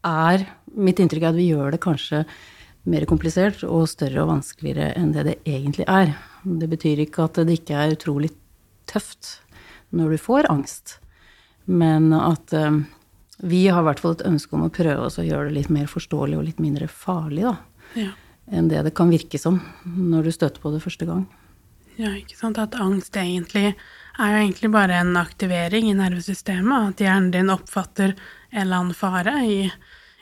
er 0.06 0.46
Mitt 0.78 1.00
inntrykk 1.02 1.24
er 1.24 1.32
at 1.32 1.38
vi 1.40 1.48
gjør 1.50 1.72
det 1.74 1.80
kanskje 1.82 2.20
mer 2.86 3.08
komplisert 3.10 3.64
og 3.66 3.88
større 3.90 4.22
og 4.22 4.30
vanskeligere 4.30 4.92
enn 5.00 5.10
det 5.16 5.24
det 5.26 5.34
egentlig 5.50 5.88
er. 5.90 6.12
Det 6.46 6.68
betyr 6.70 7.02
ikke 7.02 7.26
at 7.26 7.40
det 7.48 7.56
ikke 7.58 7.80
er 7.82 7.96
utrolig 7.96 8.30
tøft 8.86 9.40
når 9.90 10.14
du 10.14 10.22
får 10.22 10.52
angst, 10.54 11.00
men 11.66 12.12
at 12.14 12.54
vi 13.38 13.68
har 13.68 13.84
i 13.84 13.88
hvert 13.88 14.00
fall 14.02 14.16
et 14.16 14.26
ønske 14.26 14.56
om 14.58 14.66
å 14.66 14.74
prøve 14.74 15.10
oss 15.10 15.20
å 15.22 15.26
gjøre 15.26 15.50
det 15.50 15.58
litt 15.60 15.74
mer 15.74 15.90
forståelig 15.92 16.40
og 16.40 16.48
litt 16.48 16.62
mindre 16.64 16.88
farlig, 16.90 17.46
da. 17.46 17.56
Ja. 17.98 18.14
Enn 18.48 18.70
det 18.72 18.82
det 18.88 18.96
kan 18.96 19.12
virke 19.12 19.40
som 19.42 19.60
når 19.84 20.30
du 20.30 20.32
støter 20.34 20.64
på 20.64 20.72
det 20.74 20.82
første 20.84 21.06
gang. 21.08 21.26
Ja, 21.98 22.14
ikke 22.14 22.38
sant. 22.38 22.60
At 22.62 22.78
angst 22.78 23.18
egentlig 23.18 23.72
er 23.72 24.34
jo 24.34 24.42
egentlig 24.42 24.72
bare 24.74 25.00
en 25.02 25.18
aktivering 25.20 25.90
i 25.90 25.96
nervesystemet. 25.98 26.94
At 26.94 27.04
hjernen 27.04 27.32
din 27.34 27.54
oppfatter 27.54 28.14
en 28.14 28.62
eller 28.64 28.82
annen 28.82 28.98
fare 28.98 29.34
i, 29.46 29.62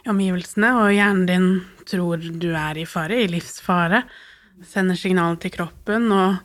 omgivelsene, 0.10 0.70
og 0.80 0.94
hjernen 0.94 1.26
din 1.30 1.50
tror 1.90 2.22
du 2.22 2.52
er 2.56 2.78
i 2.78 2.86
fare, 2.90 3.24
i 3.24 3.30
livsfare. 3.30 4.04
Sender 4.66 4.98
signal 5.00 5.40
til 5.42 5.54
kroppen, 5.56 6.08
og, 6.16 6.40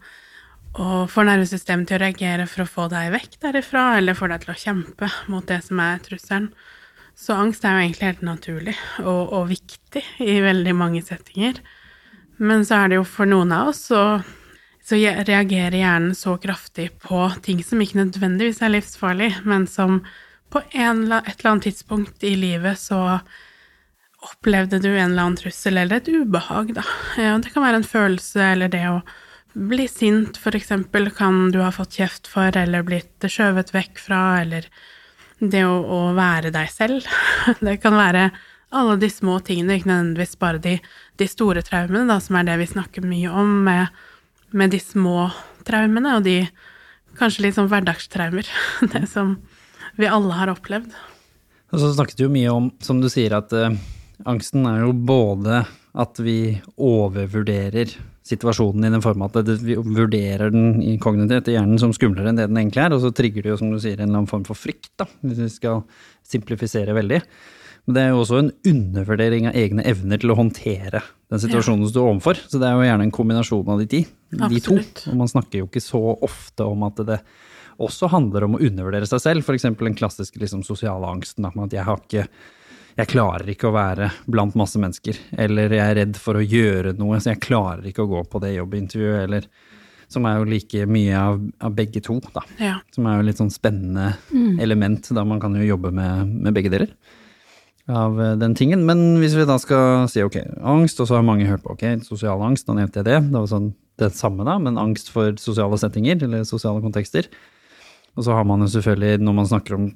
og 0.78 1.10
får 1.10 1.26
nervesystemet 1.26 1.88
til 1.88 1.98
å 1.98 2.02
reagere 2.04 2.46
for 2.46 2.62
å 2.62 2.70
få 2.70 2.86
deg 2.92 3.10
vekk 3.14 3.40
derifra, 3.42 3.96
eller 3.98 4.18
får 4.18 4.30
deg 4.32 4.44
til 4.44 4.52
å 4.52 4.60
kjempe 4.60 5.08
mot 5.32 5.46
det 5.48 5.58
som 5.66 5.80
er 5.82 6.02
trusselen. 6.04 6.52
Så 7.18 7.34
angst 7.36 7.66
er 7.66 7.74
jo 7.74 7.84
egentlig 7.84 8.06
helt 8.06 8.22
naturlig 8.24 8.76
og, 9.02 9.32
og 9.34 9.48
viktig 9.50 10.02
i 10.24 10.38
veldig 10.40 10.74
mange 10.78 11.02
settinger. 11.04 11.58
Men 12.40 12.64
så 12.64 12.78
er 12.78 12.92
det 12.92 13.00
jo 13.00 13.04
for 13.04 13.28
noen 13.28 13.52
av 13.52 13.72
oss, 13.74 13.82
så, 13.90 14.22
så 14.86 14.96
reagerer 14.96 15.76
hjernen 15.76 16.14
så 16.16 16.38
kraftig 16.40 16.88
på 17.02 17.26
ting 17.44 17.60
som 17.66 17.82
ikke 17.82 18.00
nødvendigvis 18.00 18.62
er 18.64 18.72
livsfarlig, 18.72 19.34
men 19.44 19.66
som 19.68 20.00
på 20.50 20.62
en, 20.72 21.04
et 21.12 21.34
eller 21.34 21.50
annet 21.50 21.68
tidspunkt 21.68 22.24
i 22.24 22.32
livet 22.38 22.80
så 22.80 23.20
opplevde 24.20 24.80
du 24.80 24.88
en 24.90 25.10
eller 25.10 25.26
annen 25.26 25.38
trussel 25.38 25.78
eller 25.80 26.00
et 26.00 26.08
ubehag, 26.08 26.72
da. 26.76 26.86
Ja, 27.20 27.36
det 27.40 27.52
kan 27.52 27.64
være 27.64 27.82
en 27.82 27.90
følelse 27.90 28.52
eller 28.54 28.72
det 28.72 28.86
å 28.88 29.00
bli 29.52 29.88
sint, 29.88 30.38
eksempel, 30.54 31.10
kan 31.10 31.50
du 31.50 31.60
ha 31.60 31.72
fått 31.72 31.98
kjeft 31.98 32.30
for 32.30 32.56
eller 32.56 32.84
blitt 32.86 33.26
skjøvet 33.26 33.72
vekk 33.74 33.98
fra, 33.98 34.22
eller 34.42 34.68
det 35.40 35.64
å, 35.64 35.80
å 35.80 36.00
være 36.14 36.52
deg 36.54 36.70
selv. 36.70 37.06
Det 37.64 37.78
kan 37.82 37.96
være 37.96 38.30
alle 38.70 38.96
de 39.02 39.10
små 39.10 39.40
tingene, 39.42 39.78
ikke 39.78 39.90
nødvendigvis 39.90 40.36
bare 40.38 40.62
de, 40.62 40.76
de 41.18 41.28
store 41.28 41.62
traumene, 41.66 42.06
da, 42.10 42.20
som 42.22 42.38
er 42.38 42.46
det 42.46 42.58
vi 42.60 42.68
snakker 42.70 43.06
mye 43.06 43.30
om, 43.42 43.56
med, 43.66 44.02
med, 44.54 44.70
de 44.70 44.80
små 44.82 45.30
traumene 45.66 46.18
og 46.18 46.26
de 46.28 46.44
kanskje 47.18 47.48
litt 47.48 47.58
sånn 47.58 47.70
hverdagstraumer. 47.70 48.46
Det 48.92 49.02
som 49.10 49.40
vi 49.98 50.06
alle 50.06 50.36
har 50.38 50.52
opplevd. 50.52 50.92
Og 51.70 51.82
så 51.82 51.90
snakket 51.96 52.20
du 52.20 52.28
jo 52.28 52.32
mye 52.32 52.52
om, 52.54 52.70
som 52.82 53.02
du 53.02 53.08
sier, 53.10 53.34
at 53.34 53.50
uh, 53.54 53.74
angsten 54.30 54.66
er 54.70 54.84
jo 54.84 54.94
både 54.94 55.64
at 55.98 56.22
vi 56.22 56.54
overvurderer 56.78 57.96
situasjonen 58.30 58.86
i 58.86 58.92
den 58.94 59.04
form 59.04 59.24
at 59.26 59.38
vi 59.60 59.76
vurderer 59.76 60.52
den 60.54 60.80
i 60.82 60.96
kognitivt 61.02 61.50
i 61.50 61.56
hjernen 61.56 61.80
som 61.82 61.94
skumlere 61.96 62.30
enn 62.30 62.38
det 62.38 62.48
den 62.50 62.60
egentlig 62.62 62.84
er, 62.84 62.94
og 62.96 63.02
så 63.04 63.12
trigger 63.14 63.44
det 63.44 63.52
jo, 63.52 63.60
som 63.60 63.72
du 63.72 63.80
sier, 63.82 63.98
en 63.98 64.08
eller 64.08 64.22
annen 64.22 64.30
form 64.30 64.46
for 64.48 64.58
frykt, 64.58 64.92
da, 65.00 65.08
hvis 65.24 65.42
vi 65.42 65.48
skal 65.56 65.82
simplifisere 66.30 66.94
veldig. 66.96 67.20
Men 67.86 67.96
det 67.96 68.02
er 68.02 68.12
jo 68.12 68.20
også 68.22 68.38
en 68.38 68.50
undervurdering 68.70 69.48
av 69.50 69.56
egne 69.58 69.84
evner 69.88 70.20
til 70.20 70.32
å 70.32 70.38
håndtere 70.38 71.02
den 71.32 71.42
situasjonen 71.42 71.84
du 71.86 71.90
står 71.90 72.10
overfor. 72.10 72.40
Så 72.50 72.60
det 72.60 72.68
er 72.68 72.76
jo 72.76 72.86
gjerne 72.86 73.06
en 73.08 73.14
kombinasjon 73.14 73.72
av 73.72 73.80
de, 73.80 73.86
ti, 73.90 74.02
de 74.30 74.60
to. 74.62 74.76
Og 75.10 75.16
man 75.18 75.30
snakker 75.30 75.62
jo 75.62 75.68
ikke 75.70 75.82
så 75.82 76.00
ofte 76.26 76.66
om 76.66 76.84
at 76.86 77.00
det 77.08 77.20
også 77.80 78.10
handler 78.12 78.44
om 78.44 78.58
å 78.58 78.62
undervurdere 78.62 79.08
seg 79.08 79.22
selv. 79.24 79.46
F.eks. 79.46 79.68
den 79.80 79.96
klassiske 79.96 80.42
liksom, 80.42 80.64
sosiale 80.66 81.08
angsten. 81.08 81.48
At 81.48 81.74
jeg 81.74 81.86
har 81.86 82.02
ikke 82.04 82.26
jeg 83.00 83.10
klarer 83.14 83.48
ikke 83.52 83.70
å 83.70 83.74
være 83.74 84.10
blant 84.30 84.56
masse 84.58 84.80
mennesker. 84.80 85.18
Eller 85.40 85.72
jeg 85.72 85.84
er 85.84 85.98
redd 86.02 86.18
for 86.20 86.38
å 86.38 86.44
gjøre 86.44 86.94
noe, 86.98 87.20
så 87.20 87.32
jeg 87.32 87.42
klarer 87.44 87.86
ikke 87.88 88.04
å 88.04 88.10
gå 88.10 88.22
på 88.28 88.40
det 88.42 88.54
jobbintervjuet. 88.56 89.22
Eller 89.24 89.46
som 90.10 90.26
er 90.26 90.40
jo 90.40 90.48
like 90.50 90.86
mye 90.90 91.14
av, 91.14 91.38
av 91.62 91.74
begge 91.76 92.02
to, 92.04 92.18
da. 92.34 92.42
Ja. 92.58 92.74
Som 92.94 93.06
er 93.06 93.20
jo 93.20 93.28
litt 93.28 93.40
sånn 93.40 93.52
spennende 93.54 94.12
mm. 94.32 94.58
element, 94.62 95.10
da 95.14 95.24
man 95.26 95.40
kan 95.42 95.54
jo 95.56 95.66
jobbe 95.68 95.92
med, 95.94 96.32
med, 96.34 96.54
begge 96.56 96.72
deler 96.72 96.92
av 97.90 98.18
eh, 98.22 98.34
den 98.40 98.56
tingen. 98.58 98.82
Men 98.86 99.20
hvis 99.22 99.36
vi 99.38 99.46
da 99.48 99.56
skal 99.62 100.10
si 100.10 100.24
ok, 100.26 100.40
angst, 100.66 101.00
og 101.00 101.08
så 101.08 101.18
har 101.18 101.26
mange 101.26 101.48
hørt 101.48 101.62
på 101.64 101.76
ok, 101.76 101.86
sosial 102.06 102.42
angst, 102.46 102.66
da 102.66 102.76
nevnte 102.76 103.00
jeg 103.00 103.08
det. 103.08 103.20
Det 103.30 103.38
var 103.38 103.48
sånn 103.50 103.72
det 104.00 104.12
samme, 104.16 104.46
da, 104.48 104.58
men 104.62 104.80
angst 104.80 105.10
for 105.12 105.34
sosiale 105.40 105.78
settinger 105.78 106.22
eller 106.26 106.46
sosiale 106.48 106.82
kontekster. 106.82 107.28
Og 108.18 108.26
så 108.26 108.34
har 108.34 108.46
man 108.48 108.64
jo 108.64 108.70
selvfølgelig, 108.72 109.20
når 109.22 109.36
man 109.36 109.48
snakker 109.48 109.76
om 109.76 109.90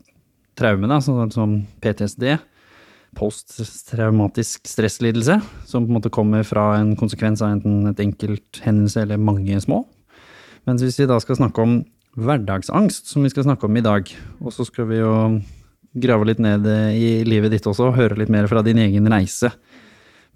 traume, 0.58 0.88
da, 0.90 1.00
sånn 1.02 1.32
som 1.34 1.56
PTSD, 1.82 2.36
posttraumatisk 3.16 4.68
stresslidelse, 4.68 5.38
som 5.68 5.86
på 5.86 5.92
en 5.92 5.98
måte 5.98 6.12
kommer 6.12 6.44
fra 6.46 6.74
en 6.78 6.94
konsekvens 6.98 7.42
av 7.44 7.56
enten 7.56 7.90
et 7.90 8.02
enkelt 8.04 8.60
hendelse 8.64 9.02
eller 9.04 9.20
mange 9.20 9.58
små. 9.62 9.84
Mens 10.68 10.84
hvis 10.84 10.98
vi 11.00 11.08
da 11.10 11.18
skal 11.20 11.38
snakke 11.38 11.64
om 11.64 11.82
hverdagsangst, 12.14 13.10
som 13.10 13.24
vi 13.24 13.32
skal 13.32 13.46
snakke 13.48 13.68
om 13.68 13.76
i 13.76 13.84
dag, 13.84 14.10
og 14.40 14.54
så 14.54 14.66
skal 14.66 14.88
vi 14.90 15.00
jo 15.00 15.14
grave 16.04 16.26
litt 16.28 16.42
ned 16.42 16.66
i 16.66 17.22
livet 17.26 17.54
ditt 17.54 17.66
også, 17.70 17.90
og 17.90 17.98
høre 17.98 18.18
litt 18.18 18.32
mer 18.32 18.48
fra 18.50 18.62
din 18.66 18.80
egen 18.82 19.08
reise. 19.10 19.52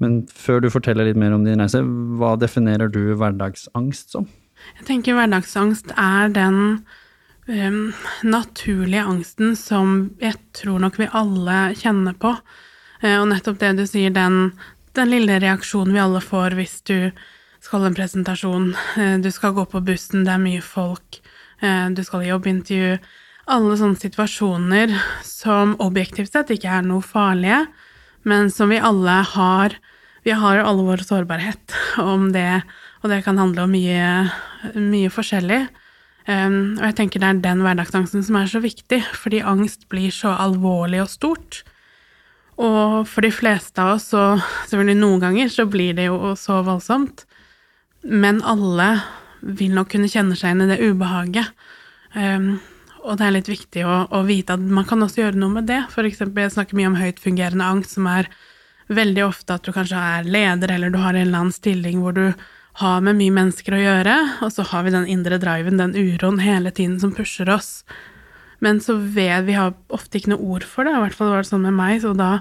Men 0.02 0.20
før 0.30 0.62
du 0.62 0.70
forteller 0.70 1.08
litt 1.08 1.18
mer 1.18 1.34
om 1.34 1.46
din 1.46 1.58
reise, 1.58 1.82
hva 1.82 2.36
definerer 2.38 2.90
du 2.92 3.14
hverdagsangst 3.18 4.14
som? 4.14 4.28
Jeg 4.78 4.88
tenker 4.88 5.16
hverdagsangst 5.18 5.92
er 5.98 6.30
den 6.34 6.58
um, 7.48 7.92
naturlige 8.26 9.06
angsten 9.06 9.56
som 9.58 10.10
jeg 10.22 10.38
tror 10.56 10.82
nok 10.82 10.98
vi 11.00 11.10
alle 11.16 11.58
kjenner 11.78 12.16
på. 12.18 12.34
Uh, 13.02 13.20
og 13.20 13.28
nettopp 13.30 13.60
det 13.62 13.76
du 13.78 13.84
sier, 13.86 14.10
den, 14.14 14.52
den, 14.98 15.12
lille 15.12 15.38
reaksjonen 15.42 15.94
vi 15.94 16.02
alle 16.02 16.22
får 16.24 16.56
hvis 16.58 16.80
du 16.88 16.96
skal 17.62 17.84
ha 17.84 17.90
en 17.90 17.98
presentasjon, 17.98 18.72
uh, 18.74 19.16
du 19.22 19.30
skal 19.34 19.54
gå 19.54 19.66
på 19.70 19.82
bussen, 19.86 20.24
det 20.26 20.34
er 20.34 20.42
mye 20.42 20.64
folk, 20.64 21.20
uh, 21.62 21.86
du 21.94 22.02
skal 22.06 22.26
i 22.26 22.32
jobbintervju 22.32 22.98
Alle 23.48 23.76
sånne 23.80 23.96
situasjoner 23.96 24.90
som 25.24 25.70
objektivt 25.80 26.34
sett 26.34 26.50
ikke 26.52 26.68
er 26.68 26.82
noe 26.84 27.00
farlige, 27.00 27.62
men 28.28 28.50
som 28.52 28.68
vi 28.68 28.76
alle 28.76 29.22
har 29.24 29.78
Vi 30.26 30.34
har 30.36 30.58
jo 30.58 30.66
alle 30.68 30.84
vår 30.84 31.00
sårbarhet 31.06 31.72
om 32.12 32.28
det, 32.34 32.60
og 33.00 33.08
det 33.08 33.22
kan 33.24 33.38
handle 33.38 33.64
om 33.64 33.72
mye, 33.72 34.28
mye 34.74 35.08
forskjellig. 35.08 35.62
Og 36.28 36.82
jeg 36.84 36.96
tenker 36.98 37.22
det 37.22 37.28
er 37.30 37.40
den 37.46 37.62
hverdagsangsten 37.64 38.26
som 38.26 38.36
er 38.36 38.50
så 38.50 38.60
viktig, 38.60 38.98
fordi 39.16 39.40
angst 39.40 39.86
blir 39.88 40.12
så 40.12 40.34
alvorlig 40.36 41.00
og 41.06 41.08
stort. 41.08 41.62
Og 42.58 43.04
for 43.06 43.22
de 43.22 43.30
fleste 43.30 43.82
av 43.82 43.96
oss, 43.96 44.08
så 44.10 44.22
selvfølgelig 44.66 44.98
noen 44.98 45.22
ganger, 45.22 45.52
så 45.52 45.66
blir 45.70 45.94
det 45.94 46.08
jo 46.08 46.34
så 46.38 46.58
voldsomt. 46.66 47.22
Men 48.02 48.42
alle 48.46 48.90
vil 49.40 49.76
nok 49.76 49.92
kunne 49.92 50.10
kjenne 50.10 50.34
seg 50.38 50.50
igjen 50.50 50.66
i 50.66 50.72
det 50.72 50.80
ubehaget. 50.82 51.52
Um, 52.16 52.56
og 53.04 53.18
det 53.18 53.26
er 53.26 53.34
litt 53.36 53.50
viktig 53.50 53.84
å, 53.86 54.00
å, 54.10 54.22
vite 54.26 54.56
at 54.56 54.62
man 54.62 54.86
kan 54.88 55.02
også 55.04 55.22
gjøre 55.22 55.38
noe 55.38 55.60
med 55.60 55.68
det. 55.70 55.84
For 55.92 56.06
eksempel, 56.08 56.44
jeg 56.44 56.56
snakker 56.56 56.78
mye 56.78 56.90
om 56.90 56.98
høytfungerende 56.98 57.68
angst, 57.76 57.94
som 57.94 58.08
er 58.10 58.30
veldig 58.92 59.24
ofte 59.28 59.54
at 59.54 59.64
du 59.64 59.72
kanskje 59.72 60.00
er 60.00 60.28
leder, 60.28 60.72
eller 60.74 60.92
du 60.92 60.98
har 61.00 61.14
en 61.14 61.28
eller 61.28 61.44
annen 61.44 61.54
stilling 61.54 62.02
hvor 62.02 62.16
du 62.16 62.26
har 62.78 63.00
med 63.02 63.18
mye 63.18 63.34
mennesker 63.34 63.74
å 63.74 63.80
gjøre, 63.80 64.16
og 64.46 64.52
så 64.54 64.64
har 64.70 64.84
vi 64.86 64.94
den 64.94 65.08
indre 65.10 65.38
driven, 65.42 65.80
den 65.80 65.96
uroen 65.98 66.38
hele 66.42 66.70
tiden 66.74 66.98
som 67.02 67.14
pusher 67.14 67.50
oss. 67.50 67.82
Men 68.64 68.80
så 68.82 68.96
vet 68.98 69.46
vi 69.46 69.56
har 69.56 69.76
ofte 69.94 70.18
ikke 70.18 70.32
noe 70.34 70.54
ord 70.56 70.66
for 70.66 70.86
det, 70.86 70.96
i 70.96 71.02
hvert 71.04 71.16
fall 71.16 71.32
var 71.32 71.44
det 71.44 71.50
sånn 71.50 71.64
med 71.66 71.76
meg, 71.78 72.00
så 72.02 72.14
da 72.18 72.38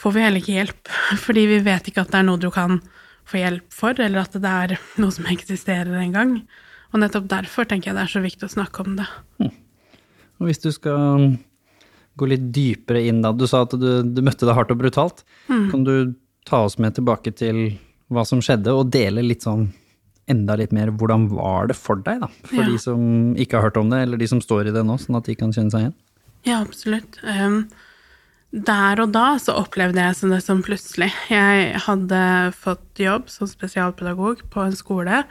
får 0.00 0.14
vi 0.14 0.24
heller 0.24 0.42
ikke 0.42 0.56
hjelp. 0.56 0.92
Fordi 1.26 1.46
vi 1.50 1.62
vet 1.66 1.88
ikke 1.90 2.04
at 2.06 2.12
det 2.12 2.20
er 2.22 2.28
noe 2.28 2.40
du 2.40 2.50
kan 2.54 2.80
få 3.28 3.42
hjelp 3.42 3.66
for, 3.74 3.96
eller 4.00 4.24
at 4.24 4.36
det 4.36 4.52
er 4.64 4.76
noe 5.02 5.14
som 5.14 5.28
eksisterer 5.30 5.94
engang. 6.00 6.40
Og 6.92 7.00
nettopp 7.00 7.28
derfor 7.30 7.68
tenker 7.68 7.90
jeg 7.90 7.98
det 7.98 8.06
er 8.06 8.14
så 8.16 8.24
viktig 8.24 8.48
å 8.48 8.54
snakke 8.56 8.84
om 8.84 8.98
det. 9.00 9.08
Hm. 9.40 9.52
Og 10.40 10.48
hvis 10.48 10.60
du 10.60 10.72
skal 10.74 11.30
gå 12.18 12.28
litt 12.28 12.48
dypere 12.52 13.04
inn 13.08 13.22
da, 13.24 13.32
du 13.32 13.46
sa 13.48 13.62
at 13.64 13.76
du, 13.78 14.02
du 14.04 14.20
møtte 14.24 14.48
det 14.48 14.56
hardt 14.56 14.72
og 14.74 14.80
brutalt. 14.82 15.22
Mm. 15.48 15.68
Kan 15.72 15.86
du 15.86 15.94
ta 16.48 16.64
oss 16.66 16.76
med 16.82 16.96
tilbake 16.98 17.32
til 17.38 17.78
hva 18.12 18.24
som 18.28 18.42
skjedde, 18.44 18.74
og 18.74 18.90
dele 18.92 19.24
litt 19.24 19.46
sånn 19.46 19.70
enda 20.30 20.56
litt 20.58 20.72
mer 20.74 20.92
hvordan 20.94 21.28
var 21.32 21.70
det 21.70 21.76
for 21.78 22.02
deg, 22.04 22.22
da? 22.22 22.28
For 22.46 22.62
ja. 22.62 22.66
de 22.68 22.80
som 22.80 23.32
ikke 23.40 23.58
har 23.58 23.70
hørt 23.70 23.80
om 23.80 23.90
det, 23.92 24.04
eller 24.06 24.20
de 24.20 24.28
som 24.30 24.42
står 24.42 24.70
i 24.70 24.74
det 24.74 24.84
nå, 24.86 24.98
sånn 25.00 25.18
at 25.18 25.28
de 25.28 25.36
kan 25.38 25.54
kjenne 25.54 25.72
seg 25.74 25.86
igjen. 25.86 25.96
Ja, 26.46 26.58
absolutt. 26.60 27.18
Um, 27.22 27.64
der 28.52 29.00
og 29.00 29.14
da 29.14 29.38
så 29.40 29.54
opplevde 29.60 30.02
jeg 30.02 30.30
det 30.32 30.42
som 30.44 30.62
plutselig. 30.64 31.08
Jeg 31.32 31.72
hadde 31.86 32.22
fått 32.58 33.00
jobb 33.00 33.30
som 33.32 33.48
spesialpedagog 33.48 34.44
på 34.52 34.66
en 34.66 34.76
skole, 34.76 35.22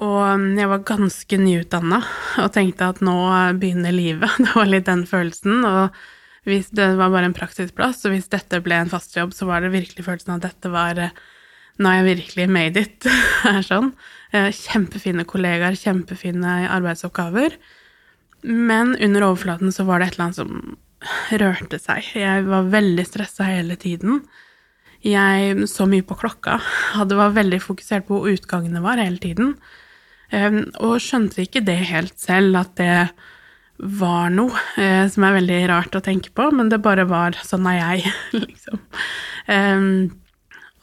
og 0.00 0.46
jeg 0.56 0.70
var 0.70 0.86
ganske 0.88 1.36
nyutdanna 1.36 2.00
og 2.40 2.54
tenkte 2.54 2.88
at 2.88 3.02
nå 3.04 3.18
begynner 3.60 3.92
livet. 3.92 4.32
Det 4.44 4.54
var 4.56 4.70
litt 4.70 4.88
den 4.88 5.04
følelsen. 5.08 5.60
Og 5.68 6.48
hvis 6.48 6.70
det 6.72 6.86
var 6.96 7.12
bare 7.12 7.28
en 7.28 7.36
praksisplass, 7.36 8.00
og 8.08 8.14
hvis 8.14 8.30
dette 8.32 8.62
ble 8.64 8.78
en 8.80 8.88
fast 8.88 9.12
jobb, 9.16 9.34
så 9.36 9.44
var 9.44 9.60
det 9.60 9.74
virkelig 9.74 10.06
følelsen 10.06 10.38
at 10.38 10.46
dette 10.46 10.72
var 10.72 11.02
nå 11.80 11.88
har 11.88 12.00
jeg 12.00 12.20
virkelig 12.20 12.46
made 12.52 12.84
it. 12.84 13.08
er 13.50 13.64
sånn. 13.64 13.94
Eh, 14.36 14.50
kjempefine 14.54 15.24
kollegaer, 15.28 15.78
kjempefine 15.78 16.66
arbeidsoppgaver. 16.70 17.56
Men 18.46 18.94
under 18.96 19.30
overflaten 19.30 19.72
så 19.74 19.84
var 19.88 20.00
det 20.00 20.10
et 20.10 20.18
eller 20.18 20.28
annet 20.28 20.40
som 20.40 21.40
rørte 21.40 21.80
seg. 21.80 22.12
Jeg 22.20 22.46
var 22.48 22.70
veldig 22.72 23.06
stressa 23.08 23.48
hele 23.48 23.76
tiden. 23.80 24.20
Jeg 25.00 25.68
så 25.70 25.86
mye 25.88 26.04
på 26.04 26.18
klokka, 26.20 26.58
hadde 26.98 27.18
var 27.18 27.36
veldig 27.36 27.62
fokusert 27.64 28.08
på 28.08 28.18
hvor 28.18 28.32
utgangene 28.34 28.84
var 28.84 29.00
hele 29.00 29.20
tiden. 29.22 29.54
Eh, 30.30 30.62
og 30.84 31.00
skjønte 31.02 31.46
ikke 31.46 31.64
det 31.64 31.80
helt 31.90 32.16
selv, 32.20 32.60
at 32.60 32.76
det 32.80 32.94
var 33.80 34.28
noe 34.34 34.52
eh, 34.76 35.06
som 35.08 35.24
er 35.24 35.38
veldig 35.38 35.60
rart 35.70 35.96
å 35.96 36.04
tenke 36.04 36.32
på, 36.36 36.50
men 36.52 36.68
det 36.68 36.82
bare 36.84 37.06
var 37.08 37.38
sånn 37.46 37.64
er 37.70 37.78
jeg, 37.80 38.12
liksom. 38.44 38.82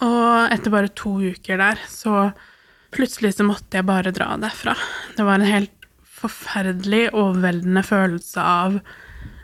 Og 0.05 0.53
etter 0.53 0.73
bare 0.73 0.93
to 0.93 1.15
uker 1.33 1.57
der, 1.61 1.81
så 1.89 2.29
plutselig 2.93 3.33
så 3.37 3.45
måtte 3.47 3.79
jeg 3.79 3.87
bare 3.87 4.13
dra 4.15 4.35
derfra. 4.39 4.75
Det 5.17 5.25
var 5.25 5.39
en 5.39 5.49
helt 5.49 5.73
forferdelig, 6.17 7.09
overveldende 7.13 7.83
følelse 7.85 8.41
av 8.41 8.79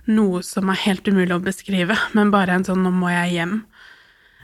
noe 0.09 0.41
som 0.45 0.69
er 0.71 0.81
helt 0.83 1.07
umulig 1.07 1.35
å 1.35 1.43
beskrive, 1.43 1.95
men 2.17 2.33
bare 2.33 2.57
en 2.57 2.65
sånn 2.67 2.83
'nå 2.83 2.91
må 2.91 3.11
jeg 3.13 3.37
hjem'. 3.37 3.61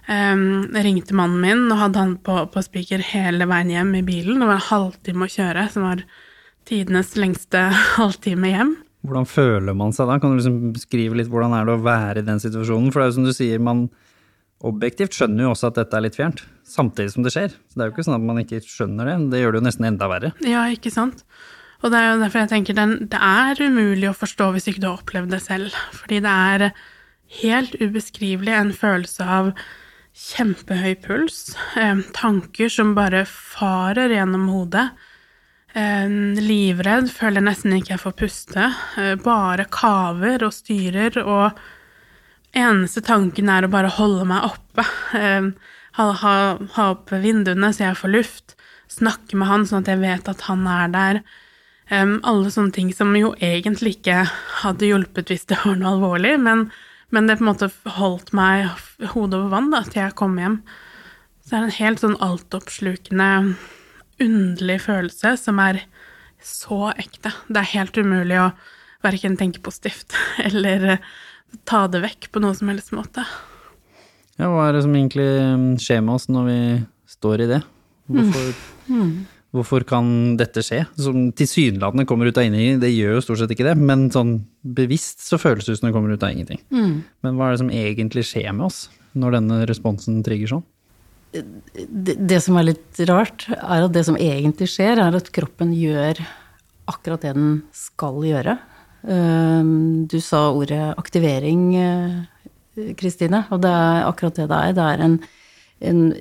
Um, 0.09 0.65
ringte 0.73 1.13
mannen 1.13 1.37
min 1.37 1.67
og 1.69 1.77
hadde 1.77 2.01
han 2.01 2.15
på, 2.17 2.33
på 2.49 2.61
spiker 2.65 3.03
hele 3.11 3.45
veien 3.45 3.69
hjem 3.69 3.91
i 3.99 4.01
bilen. 4.01 4.39
Det 4.41 4.47
var 4.49 4.57
en 4.57 4.69
halvtime 4.71 5.27
å 5.27 5.29
kjøre, 5.29 5.69
som 5.69 5.85
var 5.85 6.01
tidenes 6.65 7.13
lengste 7.19 7.61
halvtime 7.99 8.49
hjem. 8.49 8.71
Hvordan 9.05 9.27
føler 9.29 9.77
man 9.77 9.93
seg 9.93 10.09
da? 10.09 10.17
Kan 10.19 10.33
du 10.33 10.39
liksom 10.39 10.73
beskrive 10.73 11.15
litt 11.19 11.29
hvordan 11.29 11.53
er 11.53 11.67
det 11.67 11.75
å 11.77 11.83
være 11.85 12.23
i 12.23 12.25
den 12.25 12.41
situasjonen? 12.41 12.89
For 12.89 12.99
det 12.99 13.05
er 13.05 13.11
jo 13.11 13.17
som 13.19 13.29
du 13.29 13.35
sier, 13.37 13.61
man 13.61 13.85
objektivt 14.65 15.15
skjønner 15.15 15.45
jo 15.45 15.53
også 15.53 15.69
at 15.69 15.79
dette 15.79 15.95
er 15.95 16.03
litt 16.03 16.17
fjernt, 16.19 16.43
samtidig 16.67 17.13
som 17.13 17.25
det 17.25 17.33
skjer. 17.35 17.53
Så 17.53 17.77
det 17.77 17.85
er 17.85 17.89
jo 17.89 17.95
ikke 17.95 18.07
sånn 18.07 18.17
at 18.17 18.27
man 18.27 18.41
ikke 18.41 18.61
skjønner 18.65 19.07
det. 19.07 19.17
Det 19.31 19.41
gjør 19.41 19.55
det 19.55 19.61
jo 19.61 19.67
nesten 19.69 19.89
enda 19.89 20.09
verre. 20.11 20.31
Ja, 20.45 20.65
ikke 20.73 20.91
sant? 20.93 21.23
Og 21.79 21.93
det 21.93 21.99
er 21.99 22.09
jo 22.09 22.21
derfor 22.23 22.43
jeg 22.43 22.51
tenker 22.51 22.75
den, 22.75 22.95
det 23.11 23.19
er 23.23 23.61
umulig 23.63 24.09
å 24.09 24.17
forstå 24.17 24.49
hvis 24.55 24.67
ikke 24.67 24.83
du 24.83 24.89
har 24.89 24.97
opplevd 24.99 25.31
det 25.31 25.43
selv. 25.45 25.77
Fordi 25.95 26.19
det 26.25 26.33
er 26.33 26.65
helt 27.39 27.77
ubeskrivelig 27.79 28.55
en 28.57 28.73
følelse 28.75 29.27
av 29.39 29.53
kjempehøy 30.19 30.97
puls, 31.05 31.55
eh, 31.79 32.01
tanker 32.17 32.71
som 32.73 32.91
bare 32.97 33.23
farer 33.29 34.11
gjennom 34.11 34.49
hodet. 34.51 34.89
Eh, 35.77 36.09
livredd, 36.41 37.11
føler 37.13 37.45
nesten 37.45 37.77
ikke 37.77 37.95
jeg 37.95 38.03
får 38.03 38.17
puste. 38.19 38.69
Eh, 38.97 39.15
bare 39.23 39.69
kaver 39.71 40.43
og 40.43 40.51
styrer, 40.51 41.21
og 41.23 41.59
eneste 42.57 43.03
tanken 43.05 43.49
er 43.51 43.65
å 43.65 43.71
bare 43.71 43.91
holde 43.99 44.25
meg 44.29 44.47
oppe. 44.47 44.85
Eh, 45.17 45.51
ha, 45.99 46.07
ha, 46.23 46.35
ha 46.75 46.87
opp 46.93 47.11
vinduene 47.11 47.71
så 47.73 47.89
jeg 47.89 47.99
får 47.99 48.13
luft. 48.13 48.55
Snakke 48.89 49.37
med 49.37 49.49
han 49.49 49.67
sånn 49.69 49.83
at 49.83 49.91
jeg 49.93 50.01
vet 50.01 50.31
at 50.31 50.45
han 50.47 50.65
er 50.69 50.93
der. 50.93 51.21
Um, 51.89 52.19
alle 52.27 52.51
sånne 52.53 52.73
ting 52.73 52.91
som 52.93 53.15
jo 53.17 53.31
egentlig 53.41 53.95
ikke 53.97 54.21
hadde 54.61 54.91
hjulpet 54.91 55.31
hvis 55.31 55.47
det 55.49 55.57
var 55.63 55.77
noe 55.79 55.95
alvorlig, 55.95 56.35
men, 56.37 56.67
men 57.09 57.25
det 57.25 57.39
på 57.39 57.43
en 57.43 57.49
måte 57.49 57.69
holdt 57.97 58.29
meg 58.37 58.67
hodet 59.15 59.39
over 59.39 59.49
vann 59.55 59.71
da, 59.73 59.81
til 59.87 60.03
jeg 60.03 60.17
kom 60.19 60.37
hjem. 60.37 60.59
Så 61.41 61.55
det 61.55 61.57
er 61.57 61.65
en 61.65 61.77
helt 61.79 62.03
sånn 62.03 62.19
altoppslukende, 62.21 63.29
underlig 64.21 64.77
følelse 64.83 65.33
som 65.41 65.61
er 65.63 65.81
så 66.45 66.91
ekte. 66.93 67.33
Det 67.49 67.63
er 67.63 67.73
helt 67.73 67.97
umulig 67.97 68.37
å 68.37 68.51
verken 69.05 69.37
tenke 69.39 69.63
positivt 69.65 70.13
eller 70.47 70.99
ta 71.69 71.85
det 71.91 72.03
vekk 72.05 72.29
på 72.33 72.43
noe 72.43 72.57
som 72.57 72.71
helst 72.71 72.93
måte. 72.95 73.25
Ja, 74.39 74.47
hva 74.53 74.69
er 74.69 74.77
det 74.77 74.85
som 74.85 74.95
egentlig 74.95 75.27
skjer 75.83 76.01
med 76.05 76.15
oss 76.15 76.29
når 76.31 76.47
vi 76.47 76.61
står 77.11 77.43
i 77.43 77.49
det? 77.49 77.59
Hvorfor 78.09 78.47
mm. 78.87 78.95
Mm. 79.01 79.11
Hvorfor 79.49 79.81
kan 79.87 80.09
dette 80.37 80.61
skje? 80.61 80.83
Som 81.01 81.31
tilsynelatende 81.33 82.05
kommer 82.09 82.29
ut 82.29 82.37
av 82.37 82.45
ingenting, 82.45 82.77
det 82.83 82.91
gjør 82.93 83.15
jo 83.17 83.23
stort 83.25 83.39
sett 83.41 83.53
ikke 83.55 83.65
det, 83.65 83.73
men 83.81 84.05
sånn 84.13 84.35
bevisst 84.61 85.23
så 85.25 85.39
føles 85.41 85.65
det 85.65 85.73
ut 85.73 85.81
som 85.81 85.89
det 85.89 85.95
kommer 85.95 86.13
ut 86.13 86.25
av 86.25 86.35
ingenting. 86.35 86.61
Mm. 86.69 86.99
Men 87.25 87.37
hva 87.37 87.47
er 87.47 87.55
det 87.55 87.63
som 87.63 87.71
egentlig 87.73 88.27
skjer 88.29 88.51
med 88.53 88.67
oss 88.67 88.83
når 89.17 89.39
denne 89.39 89.63
responsen 89.69 90.21
trigger 90.25 90.53
sånn? 90.53 90.67
Det, 91.33 92.13
det, 92.17 92.39
som 92.45 92.57
er 92.61 92.69
litt 92.71 93.01
rart, 93.09 93.47
er 93.49 93.87
at 93.87 93.93
det 93.93 94.05
som 94.05 94.17
egentlig 94.21 94.69
skjer, 94.69 95.01
er 95.01 95.17
at 95.17 95.33
kroppen 95.33 95.73
gjør 95.77 96.21
akkurat 96.89 97.25
det 97.25 97.33
den 97.37 97.51
skal 97.73 98.21
gjøre. 98.25 98.57
Ehm, 99.07 100.07
du 100.07 100.19
sa 100.21 100.49
ordet 100.51 100.95
aktivering, 100.97 101.75
eh, 101.75 102.93
Kristine, 102.95 103.45
og 103.51 103.61
det 103.61 103.69
er 103.69 104.07
akkurat 104.07 104.35
det 104.35 104.47
det 104.49 104.57
er. 104.57 104.73
Det 104.73 104.87
er 104.87 105.03
en, 105.03 105.19
en 105.81 106.13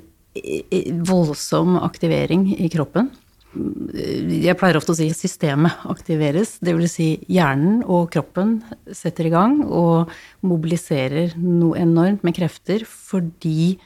voldsom 1.05 1.77
aktivering 1.79 2.47
i 2.59 2.69
kroppen. 2.69 3.11
Jeg 3.49 4.57
pleier 4.59 4.77
ofte 4.77 4.93
å 4.93 4.97
si 4.97 5.07
systemet 5.09 5.87
aktiveres. 5.89 6.59
Det 6.61 6.75
vil 6.77 6.89
si 6.91 7.17
hjernen 7.31 7.81
og 7.81 8.11
kroppen 8.13 8.59
setter 8.93 9.25
i 9.25 9.33
gang 9.33 9.63
og 9.65 10.11
mobiliserer 10.45 11.33
noe 11.39 11.79
enormt 11.81 12.23
med 12.23 12.37
krefter 12.37 12.85
fordi 12.85 13.79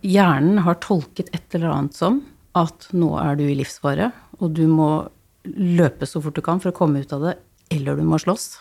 hjernen 0.00 0.62
har 0.64 0.80
tolket 0.80 1.28
et 1.36 1.58
eller 1.58 1.74
annet 1.74 1.98
som 1.98 2.22
at 2.56 2.88
nå 2.96 3.12
er 3.20 3.36
du 3.36 3.44
i 3.46 3.56
livsfare, 3.56 4.10
og 4.40 4.56
du 4.56 4.64
må 4.68 5.08
løpe 5.44 6.08
så 6.08 6.20
fort 6.22 6.36
du 6.36 6.42
kan 6.44 6.60
for 6.62 6.72
å 6.72 6.76
komme 6.76 7.02
ut 7.02 7.12
av 7.16 7.24
det, 7.26 7.36
eller 7.72 7.98
du 7.98 8.04
må 8.06 8.20
slåss. 8.22 8.60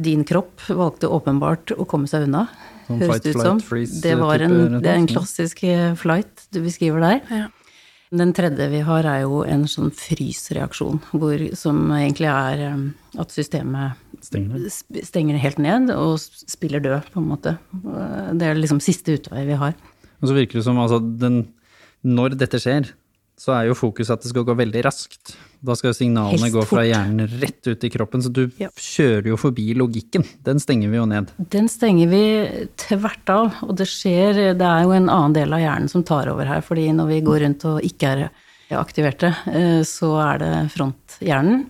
Din 0.00 0.24
kropp 0.24 0.62
valgte 0.68 1.10
åpenbart 1.10 1.74
å 1.74 1.86
komme 1.88 2.10
seg 2.10 2.28
unna. 2.28 2.46
Sånn 2.86 3.00
høres 3.02 3.22
det 3.24 3.34
ut 3.34 3.40
som. 3.42 3.62
Det, 4.02 4.12
var 4.18 4.42
en, 4.44 4.58
det 4.80 4.90
er 4.90 4.98
en 4.98 5.08
klassisk 5.10 5.64
eh, 5.66 5.90
flight 5.98 6.46
du 6.54 6.62
beskriver 6.64 7.02
der. 7.04 7.20
Ja. 7.30 7.48
Den 8.10 8.32
tredje 8.34 8.66
vi 8.72 8.80
har, 8.82 9.06
er 9.06 9.20
jo 9.22 9.44
en 9.46 9.68
sånn 9.70 9.92
frysreaksjon, 9.94 10.98
hvor, 11.12 11.42
som 11.58 11.92
egentlig 11.94 12.30
er 12.32 12.64
eh, 12.66 12.80
at 13.22 13.34
systemet 13.34 14.00
stenger. 14.26 14.66
stenger 15.06 15.38
helt 15.42 15.60
ned 15.62 15.92
og 15.94 16.16
spiller 16.22 16.82
død, 16.82 17.12
på 17.14 17.22
en 17.22 17.28
måte. 17.30 17.54
Det 17.70 18.48
er 18.48 18.58
liksom 18.58 18.82
siste 18.82 19.14
utvei 19.18 19.44
vi 19.46 19.58
har. 19.60 19.76
Og 20.20 20.30
så 20.30 20.36
virker 20.36 20.58
det 20.60 20.66
som 20.66 20.80
altså 20.82 20.98
den 21.00 21.44
Når 22.00 22.34
dette 22.40 22.56
skjer, 22.60 22.86
så 23.40 23.54
er 23.56 23.70
jo 23.70 23.76
fokuset 23.78 24.12
at 24.18 24.24
det 24.24 24.30
skal 24.34 24.44
gå 24.44 24.52
veldig 24.58 24.82
raskt. 24.84 25.32
Da 25.64 25.72
skal 25.76 25.94
signalene 25.96 26.36
Helst 26.36 26.52
gå 26.52 26.64
fra 26.68 26.82
hjernen 26.84 27.28
rett 27.40 27.64
ut 27.68 27.84
i 27.84 27.90
kroppen, 27.92 28.20
så 28.24 28.28
du 28.32 28.42
ja. 28.60 28.68
kjører 28.76 29.30
jo 29.32 29.38
forbi 29.40 29.70
logikken. 29.76 30.26
Den 30.44 30.60
stenger 30.60 30.92
vi 30.92 30.98
jo 31.00 31.06
ned. 31.08 31.32
Den 31.52 31.68
stenger 31.72 32.10
vi 32.12 32.22
tvert 32.80 33.32
av, 33.32 33.62
og 33.64 33.72
det 33.80 33.88
skjer 33.88 34.54
Det 34.58 34.66
er 34.66 34.84
jo 34.84 34.92
en 34.96 35.08
annen 35.08 35.36
del 35.36 35.56
av 35.56 35.62
hjernen 35.62 35.88
som 35.92 36.04
tar 36.04 36.28
over 36.32 36.48
her, 36.48 36.60
fordi 36.64 36.90
når 36.96 37.12
vi 37.14 37.20
går 37.24 37.44
rundt 37.46 37.64
og 37.70 37.84
ikke 37.86 38.10
er 38.12 38.24
aktiverte, 38.76 39.32
eh, 39.50 39.80
så 39.88 40.10
er 40.20 40.42
det 40.42 40.52
fronthjernen, 40.74 41.62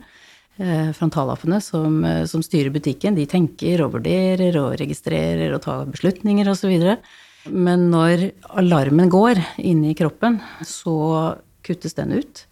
eh, 0.59 0.91
frontallappene, 0.97 1.61
som, 1.63 2.05
eh, 2.05 2.25
som 2.27 2.43
styrer 2.43 2.75
butikken. 2.75 3.15
De 3.15 3.27
tenker 3.27 3.85
og 3.85 3.95
vurderer 3.95 4.59
og 4.59 4.79
registrerer 4.79 5.55
og 5.55 5.63
tar 5.63 5.87
beslutninger 5.87 6.51
osv. 6.51 6.99
Men 7.49 7.91
når 7.91 8.33
alarmen 8.59 9.09
går 9.09 9.39
inne 9.59 9.91
i 9.91 9.95
kroppen, 9.95 10.41
så 10.63 11.39
kuttes 11.67 11.97
den 11.99 12.15
ut. 12.19 12.45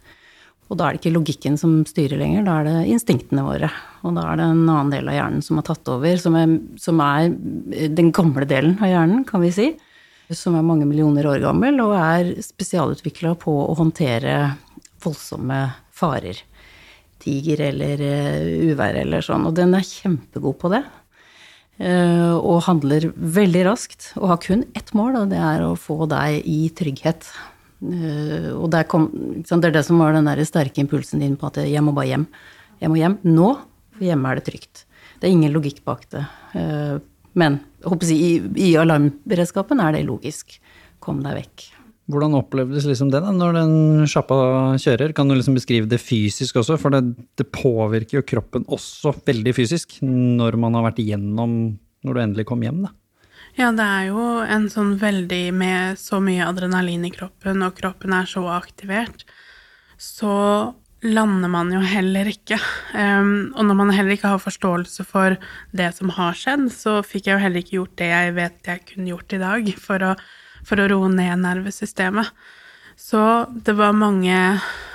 Og 0.68 0.76
da 0.76 0.84
er 0.84 0.94
det 0.94 1.00
ikke 1.00 1.14
logikken 1.14 1.56
som 1.56 1.80
styrer 1.88 2.20
lenger, 2.20 2.44
da 2.44 2.58
er 2.60 2.66
det 2.68 2.88
instinktene 2.92 3.44
våre. 3.46 3.70
Og 4.04 4.12
da 4.18 4.26
er 4.28 4.40
det 4.40 4.48
en 4.50 4.66
annen 4.66 4.92
del 4.92 5.08
av 5.08 5.16
hjernen 5.16 5.44
som 5.44 5.60
har 5.60 5.64
tatt 5.70 5.88
over, 5.88 6.18
som 6.20 6.36
er, 6.36 6.58
som 6.80 7.00
er 7.00 7.30
den 7.96 8.12
gamle 8.16 8.44
delen 8.48 8.76
av 8.84 8.92
hjernen, 8.92 9.24
kan 9.28 9.42
vi 9.44 9.52
si. 9.54 9.68
Som 10.28 10.58
er 10.58 10.66
mange 10.66 10.84
millioner 10.84 11.24
år 11.30 11.40
gammel, 11.40 11.80
og 11.80 11.94
er 11.96 12.34
spesialutvikla 12.44 13.32
på 13.40 13.54
å 13.64 13.78
håndtere 13.80 14.36
voldsomme 15.00 15.62
farer. 15.94 16.44
Tiger 17.18 17.64
eller 17.70 18.04
uh, 18.04 18.68
uvær 18.68 19.00
eller 19.00 19.24
sånn. 19.24 19.48
Og 19.48 19.56
den 19.56 19.72
er 19.74 19.88
kjempegod 19.88 20.60
på 20.60 20.70
det. 20.76 20.84
Uh, 21.80 22.36
og 22.36 22.66
handler 22.68 23.08
veldig 23.16 23.64
raskt. 23.70 24.12
Og 24.20 24.34
har 24.34 24.42
kun 24.44 24.68
ett 24.76 24.92
mål, 24.92 25.22
og 25.22 25.32
det 25.32 25.40
er 25.40 25.64
å 25.64 25.78
få 25.80 26.04
deg 26.12 26.44
i 26.44 26.66
trygghet. 26.76 27.32
Eh, 27.78 28.50
og 28.54 28.74
kom, 28.90 29.08
det 29.46 29.70
er 29.70 29.76
det 29.76 29.84
som 29.86 30.00
var 30.02 30.16
den 30.16 30.28
der 30.28 30.42
sterke 30.46 30.82
impulsen 30.82 31.22
din 31.22 31.38
på 31.38 31.50
at 31.50 31.62
jeg 31.62 31.84
må 31.84 31.94
bare 31.96 32.10
hjem. 32.12 32.26
Jeg 32.82 32.92
må 32.92 32.98
hjem 32.98 33.18
nå, 33.26 33.54
for 33.94 34.06
hjemme 34.06 34.30
er 34.30 34.38
det 34.38 34.48
trygt. 34.50 34.84
Det 35.18 35.28
er 35.28 35.34
ingen 35.34 35.54
logikk 35.54 35.82
bak 35.86 36.06
det. 36.14 36.24
Eh, 36.58 36.98
men 37.38 37.60
jeg, 37.84 38.14
i, 38.14 38.30
i 38.70 38.76
alarmberedskapen 38.80 39.82
er 39.82 39.94
det 39.94 40.06
logisk. 40.08 40.58
Kom 41.02 41.22
deg 41.22 41.42
vekk. 41.42 41.68
Hvordan 42.08 42.38
opplevdes 42.38 42.86
liksom 42.88 43.10
det 43.12 43.20
da, 43.20 43.30
når 43.36 43.56
den 43.58 43.72
sjappa 44.08 44.38
kjører? 44.80 45.12
Kan 45.12 45.28
du 45.28 45.36
liksom 45.36 45.58
beskrive 45.58 45.90
det 45.90 46.00
fysisk 46.00 46.56
også? 46.56 46.78
For 46.80 46.94
det, 46.94 47.02
det, 47.36 47.50
påvirker 47.52 48.18
jo 48.18 48.24
kroppen 48.24 48.64
også 48.64 49.12
veldig 49.26 49.52
fysisk 49.56 49.98
når 50.00 50.56
man 50.60 50.78
har 50.78 50.88
vært 50.88 51.02
igjennom 51.04 51.58
når 52.06 52.16
du 52.16 52.22
endelig 52.22 52.46
kom 52.48 52.64
hjem. 52.64 52.80
da. 52.86 52.94
Ja, 53.58 53.72
det 53.74 53.82
er 53.82 54.04
jo 54.12 54.24
en 54.46 54.68
sånn 54.70 54.92
veldig 55.00 55.48
med 55.50 55.98
så 55.98 56.20
mye 56.22 56.44
adrenalin 56.46 57.02
i 57.08 57.10
kroppen, 57.10 57.64
og 57.66 57.74
kroppen 57.74 58.12
er 58.14 58.28
så 58.30 58.44
aktivert, 58.54 59.24
så 59.98 60.34
lander 61.02 61.50
man 61.50 61.72
jo 61.74 61.80
heller 61.82 62.28
ikke. 62.30 62.60
Um, 62.94 63.50
og 63.58 63.66
når 63.66 63.78
man 63.80 63.90
heller 63.96 64.14
ikke 64.14 64.30
har 64.30 64.42
forståelse 64.42 65.02
for 65.06 65.34
det 65.74 65.88
som 65.96 66.12
har 66.14 66.38
skjedd, 66.38 66.68
så 66.70 67.00
fikk 67.02 67.26
jeg 67.26 67.34
jo 67.34 67.42
heller 67.42 67.64
ikke 67.64 67.76
gjort 67.80 67.96
det 67.98 68.10
jeg 68.12 68.36
vet 68.36 68.70
jeg 68.70 68.84
kunne 68.92 69.10
gjort 69.10 69.34
i 69.34 69.40
dag 69.42 69.72
for 69.82 70.04
å, 70.06 70.12
for 70.66 70.82
å 70.82 70.86
roe 70.92 71.08
ned 71.10 71.42
nervesystemet. 71.42 72.30
Så 72.98 73.22
det 73.66 73.74
var 73.78 73.94
mange, 73.94 74.38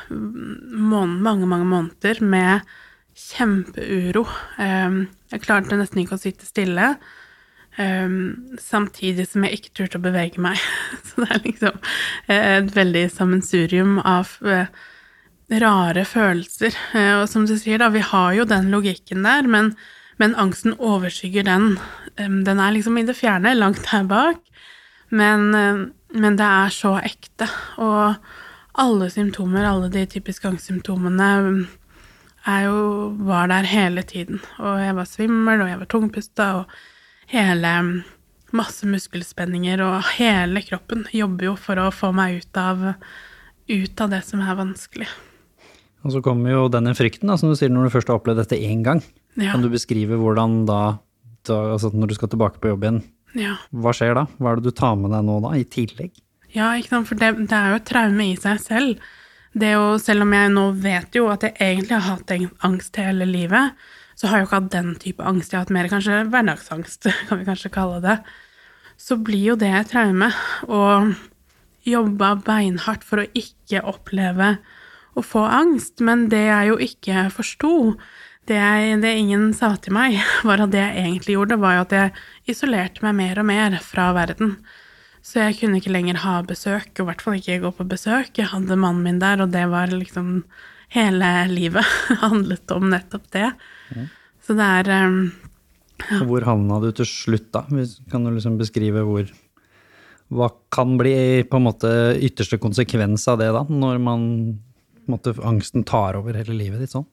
mange, 0.08 1.52
mange 1.52 1.68
måneder 1.68 2.24
med 2.24 2.64
kjempeuro. 3.12 4.24
Um, 4.56 5.04
jeg 5.36 5.44
klarte 5.44 5.80
nesten 5.80 6.06
ikke 6.06 6.16
å 6.16 6.24
sitte 6.24 6.48
stille. 6.48 6.94
Um, 7.74 8.56
samtidig 8.62 9.26
som 9.32 9.46
jeg 9.48 9.58
ikke 9.58 9.72
turte 9.80 9.98
å 9.98 10.04
bevege 10.04 10.42
meg. 10.44 10.62
Så 11.08 11.24
det 11.24 11.30
er 11.32 11.40
liksom 11.48 11.80
eh, 12.28 12.50
et 12.60 12.70
veldig 12.76 13.08
sammensurium 13.10 13.96
av 14.06 14.36
uh, 14.46 14.68
rare 15.64 16.06
følelser. 16.06 16.78
Uh, 16.94 17.24
og 17.24 17.26
som 17.32 17.48
du 17.50 17.56
sier, 17.58 17.82
da, 17.82 17.90
vi 17.94 18.04
har 18.06 18.38
jo 18.38 18.46
den 18.50 18.70
logikken 18.74 19.26
der, 19.26 19.50
men, 19.50 19.74
men 20.22 20.38
angsten 20.38 20.78
overskygger 20.78 21.50
den. 21.50 21.74
Um, 22.22 22.44
den 22.46 22.62
er 22.62 22.78
liksom 22.78 23.02
i 23.02 23.08
det 23.10 23.18
fjerne, 23.18 23.56
langt 23.58 23.90
her 23.90 24.06
bak, 24.06 24.38
men, 25.10 25.50
uh, 25.58 25.84
men 26.14 26.38
det 26.38 26.54
er 26.62 26.78
så 26.78 27.00
ekte. 27.02 27.50
Og 27.82 28.14
alle 28.84 29.10
symptomer, 29.14 29.66
alle 29.66 29.90
de 29.94 30.06
typiske 30.14 30.46
angstsymptomene, 30.50 31.34
er 32.46 32.66
jo, 32.68 32.80
var 33.26 33.50
der 33.50 33.66
hele 33.66 34.06
tiden. 34.06 34.42
Og 34.62 34.82
jeg 34.82 34.96
var 34.98 35.10
svimmel, 35.10 35.62
og 35.64 35.70
jeg 35.72 35.82
var 35.82 35.90
tungpusta, 35.90 36.50
og 36.62 36.93
hele 37.32 37.74
masse 38.54 38.88
muskelspenninger, 38.88 39.82
og 39.82 40.10
hele 40.18 40.62
kroppen 40.66 41.08
jobber 41.14 41.52
jo 41.52 41.54
for 41.60 41.82
å 41.82 41.90
få 41.94 42.12
meg 42.16 42.44
ut 42.44 42.60
av, 42.60 42.84
ut 43.72 44.04
av 44.04 44.12
det 44.14 44.22
som 44.28 44.44
er 44.44 44.60
vanskelig. 44.60 45.10
Og 46.04 46.14
så 46.14 46.22
kommer 46.24 46.52
jo 46.52 46.68
denne 46.72 46.94
frykten, 46.98 47.32
da, 47.32 47.38
som 47.40 47.50
du 47.50 47.58
sier, 47.58 47.72
når 47.72 47.88
du 47.88 47.96
først 47.96 48.12
har 48.12 48.20
opplevd 48.20 48.44
dette 48.44 48.60
én 48.60 48.84
gang. 48.86 49.02
Ja. 49.40 49.54
Kan 49.56 49.64
du 49.64 49.72
beskrive 49.74 50.20
hvordan 50.20 50.64
da, 50.70 50.82
da 51.48 51.60
altså 51.74 51.94
når 51.96 52.12
du 52.12 52.18
skal 52.20 52.30
tilbake 52.34 52.62
på 52.62 52.74
jobb 52.74 52.86
igjen, 52.86 53.02
ja. 53.40 53.56
hva 53.72 53.96
skjer 53.96 54.14
da? 54.20 54.28
Hva 54.38 54.52
er 54.52 54.60
det 54.60 54.70
du 54.70 54.78
tar 54.78 55.00
med 55.00 55.16
deg 55.16 55.26
nå 55.26 55.40
da, 55.48 55.56
i 55.58 55.66
tillegg? 55.66 56.14
Ja, 56.54 56.76
ikke 56.78 56.94
sant, 56.94 57.10
for 57.10 57.18
det, 57.18 57.32
det 57.50 57.58
er 57.58 57.74
jo 57.74 57.80
et 57.80 57.90
traume 57.90 58.30
i 58.30 58.38
seg 58.38 58.62
selv. 58.62 59.12
Det 59.58 59.70
er 59.70 59.76
jo, 59.78 59.98
selv 60.02 60.26
om 60.26 60.34
jeg 60.34 60.54
nå 60.54 60.68
vet 60.84 61.18
jo 61.18 61.28
at 61.34 61.46
jeg 61.48 61.56
egentlig 61.58 61.98
har 61.98 62.18
hatt 62.18 62.34
angst 62.68 62.98
hele 63.02 63.26
livet, 63.30 63.74
så 64.16 64.30
har 64.30 64.40
jeg 64.40 64.46
jo 64.46 64.50
ikke 64.50 64.60
hatt 64.62 64.74
den 64.74 64.96
type 65.02 65.28
angst. 65.28 65.52
Jeg 65.52 65.60
har 65.60 65.66
hatt 65.66 65.76
mer 65.76 65.90
kanskje 65.92 66.24
hverdagsangst, 66.32 67.10
kan 67.30 67.42
vi 67.42 67.48
kanskje 67.48 67.74
kalle 67.74 68.02
det. 68.04 68.18
Så 69.02 69.18
blir 69.18 69.54
jo 69.54 69.60
det 69.60 69.72
et 69.74 69.90
traume. 69.92 70.30
Og 70.70 71.14
jobba 71.88 72.34
beinhardt 72.46 73.04
for 73.08 73.24
å 73.24 73.30
ikke 73.36 73.84
oppleve 73.90 74.58
å 75.14 75.24
få 75.26 75.46
angst. 75.50 76.00
Men 76.06 76.28
det 76.32 76.46
jeg 76.46 76.70
jo 76.72 76.78
ikke 76.88 77.26
forsto, 77.34 77.74
det, 78.50 78.62
det 79.04 79.16
ingen 79.18 79.52
sa 79.56 79.74
til 79.80 79.96
meg, 79.96 80.20
var 80.48 80.64
at 80.64 80.74
det 80.74 80.84
jeg 80.84 81.04
egentlig 81.08 81.38
gjorde, 81.38 81.60
var 81.62 81.78
jo 81.78 81.86
at 81.88 81.98
jeg 81.98 82.56
isolerte 82.56 83.06
meg 83.06 83.18
mer 83.20 83.44
og 83.44 83.50
mer 83.50 83.78
fra 83.84 84.12
verden. 84.16 84.58
Så 85.24 85.40
jeg 85.40 85.62
kunne 85.62 85.80
ikke 85.80 85.94
lenger 85.94 86.20
ha 86.26 86.42
besøk, 86.44 86.90
og 86.98 87.06
i 87.06 87.08
hvert 87.08 87.24
fall 87.24 87.38
ikke 87.40 87.62
gå 87.64 87.72
på 87.78 87.88
besøk. 87.88 88.34
Jeg 88.36 88.52
hadde 88.52 88.76
mannen 88.76 89.06
min 89.06 89.22
der, 89.24 89.44
og 89.44 89.54
det 89.56 89.66
var 89.72 89.94
liksom 89.94 90.44
Hele 90.94 91.48
livet 91.50 91.88
handlet 92.22 92.70
om 92.70 92.84
nettopp 92.92 93.24
det. 93.34 93.48
Så 94.44 94.56
det 94.58 94.68
er 94.82 95.08
um, 95.08 95.18
ja. 96.10 96.20
hvor 96.28 96.46
havna 96.48 96.80
du 96.84 96.90
til 96.96 97.08
slutt 97.08 97.50
da? 97.56 97.64
Kan 98.12 98.28
du 98.28 98.34
liksom 98.34 98.60
beskrive 98.60 99.06
hvor 99.08 99.32
Hva 100.34 100.50
kan 100.74 100.96
bli 100.98 101.44
på 101.46 101.60
en 101.60 101.68
måte 101.68 101.90
ytterste 102.18 102.58
konsekvens 102.62 103.28
av 103.30 103.42
det 103.42 103.52
da, 103.54 103.66
når 103.70 104.00
man 104.02 104.24
på 105.04 105.12
en 105.12 105.14
måte, 105.18 105.34
angsten 105.44 105.84
tar 105.86 106.16
over 106.18 106.38
hele 106.40 106.56
livet 106.58 106.82
ditt 106.82 106.94
sånn? 106.96 107.06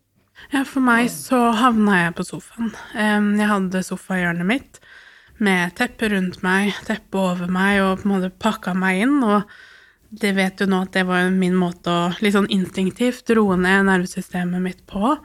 Ja, 0.54 0.62
for 0.64 0.80
meg 0.80 1.10
så 1.12 1.50
havna 1.58 1.98
jeg 1.98 2.14
på 2.16 2.24
sofaen. 2.24 2.70
Jeg 2.94 3.48
hadde 3.50 3.82
sofahjørnet 3.84 4.48
mitt 4.48 4.80
med 5.40 5.74
teppe 5.76 6.08
rundt 6.12 6.40
meg, 6.44 6.72
teppe 6.86 7.20
over 7.20 7.50
meg, 7.50 7.80
og 7.84 8.00
på 8.00 8.08
en 8.08 8.14
måte 8.14 8.32
pakka 8.44 8.74
meg 8.76 9.02
inn. 9.04 9.18
Og 9.26 9.44
det 10.22 10.32
vet 10.38 10.60
du 10.60 10.70
nå 10.70 10.82
at 10.86 10.94
det 10.96 11.04
var 11.08 11.28
min 11.34 11.56
måte 11.58 11.92
å 11.92 12.08
litt 12.20 12.36
sånn 12.36 12.50
instinktivt 12.52 13.30
roe 13.36 13.58
ned 13.60 13.86
nervesystemet 13.88 14.64
mitt 14.64 14.82
på. 14.90 15.16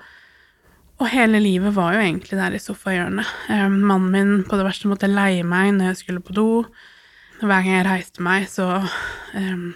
Og 0.96 1.10
hele 1.12 1.42
livet 1.44 1.76
var 1.76 1.96
jo 1.96 2.04
egentlig 2.04 2.38
der 2.40 2.56
i 2.56 2.62
sofahjørnet. 2.62 3.32
Em, 3.52 3.82
Mannen 3.84 4.12
min 4.14 4.44
på 4.48 4.56
det 4.56 4.68
verste 4.68 4.88
måtte 4.88 5.12
leie 5.12 5.44
meg 5.44 5.74
når 5.76 5.92
jeg 5.92 6.02
skulle 6.04 6.24
på 6.24 6.36
do. 6.38 6.50
Hver 7.42 7.66
gang 7.66 7.74
jeg 7.74 7.88
reiste 7.88 8.24
meg, 8.24 8.46
så 8.48 8.68
um, 9.36 9.74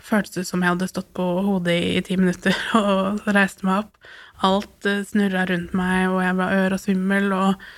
føltes 0.00 0.38
det 0.38 0.46
som 0.48 0.64
jeg 0.64 0.72
hadde 0.72 0.88
stått 0.88 1.10
på 1.16 1.26
hodet 1.44 1.74
i, 1.76 1.98
ti 2.06 2.16
minutter 2.16 2.56
og 2.80 3.26
reiste 3.28 3.68
meg 3.68 3.82
opp. 3.84 4.14
Alt 4.48 4.88
uh, 4.88 5.02
snurra 5.04 5.44
rundt 5.50 5.76
meg, 5.76 6.08
og 6.08 6.22
jeg 6.24 6.38
var 6.40 6.56
ør 6.62 6.78
og 6.78 6.80
svimmel 6.80 7.28
og 7.36 7.68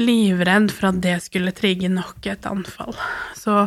livredd 0.00 0.70
for 0.70 0.92
at 0.92 1.02
det 1.02 1.16
skulle 1.26 1.54
trigge 1.56 1.90
nok 1.90 2.30
et 2.30 2.46
anfall. 2.46 2.94
Så 3.34 3.66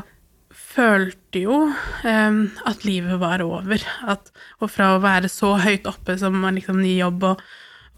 følte 0.74 1.44
jo 1.44 1.60
em, 2.08 2.46
at 2.66 2.88
livet 2.88 3.20
var 3.20 3.44
over. 3.44 3.84
At, 4.08 4.32
og 4.64 4.72
fra 4.72 4.94
å 4.96 5.04
være 5.04 5.28
så 5.30 5.58
høyt 5.60 5.86
oppe 5.92 6.16
som 6.22 6.40
liksom 6.48 6.80
ny 6.80 6.96
jobb 7.02 7.28
og, 7.34 7.44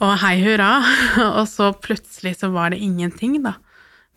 og 0.04 0.18
hei 0.20 0.36
hurra, 0.44 0.72
og 1.40 1.46
så 1.48 1.72
plutselig 1.80 2.38
så 2.42 2.52
var 2.54 2.74
det 2.74 2.82
ingenting, 2.84 3.40
da. 3.46 3.56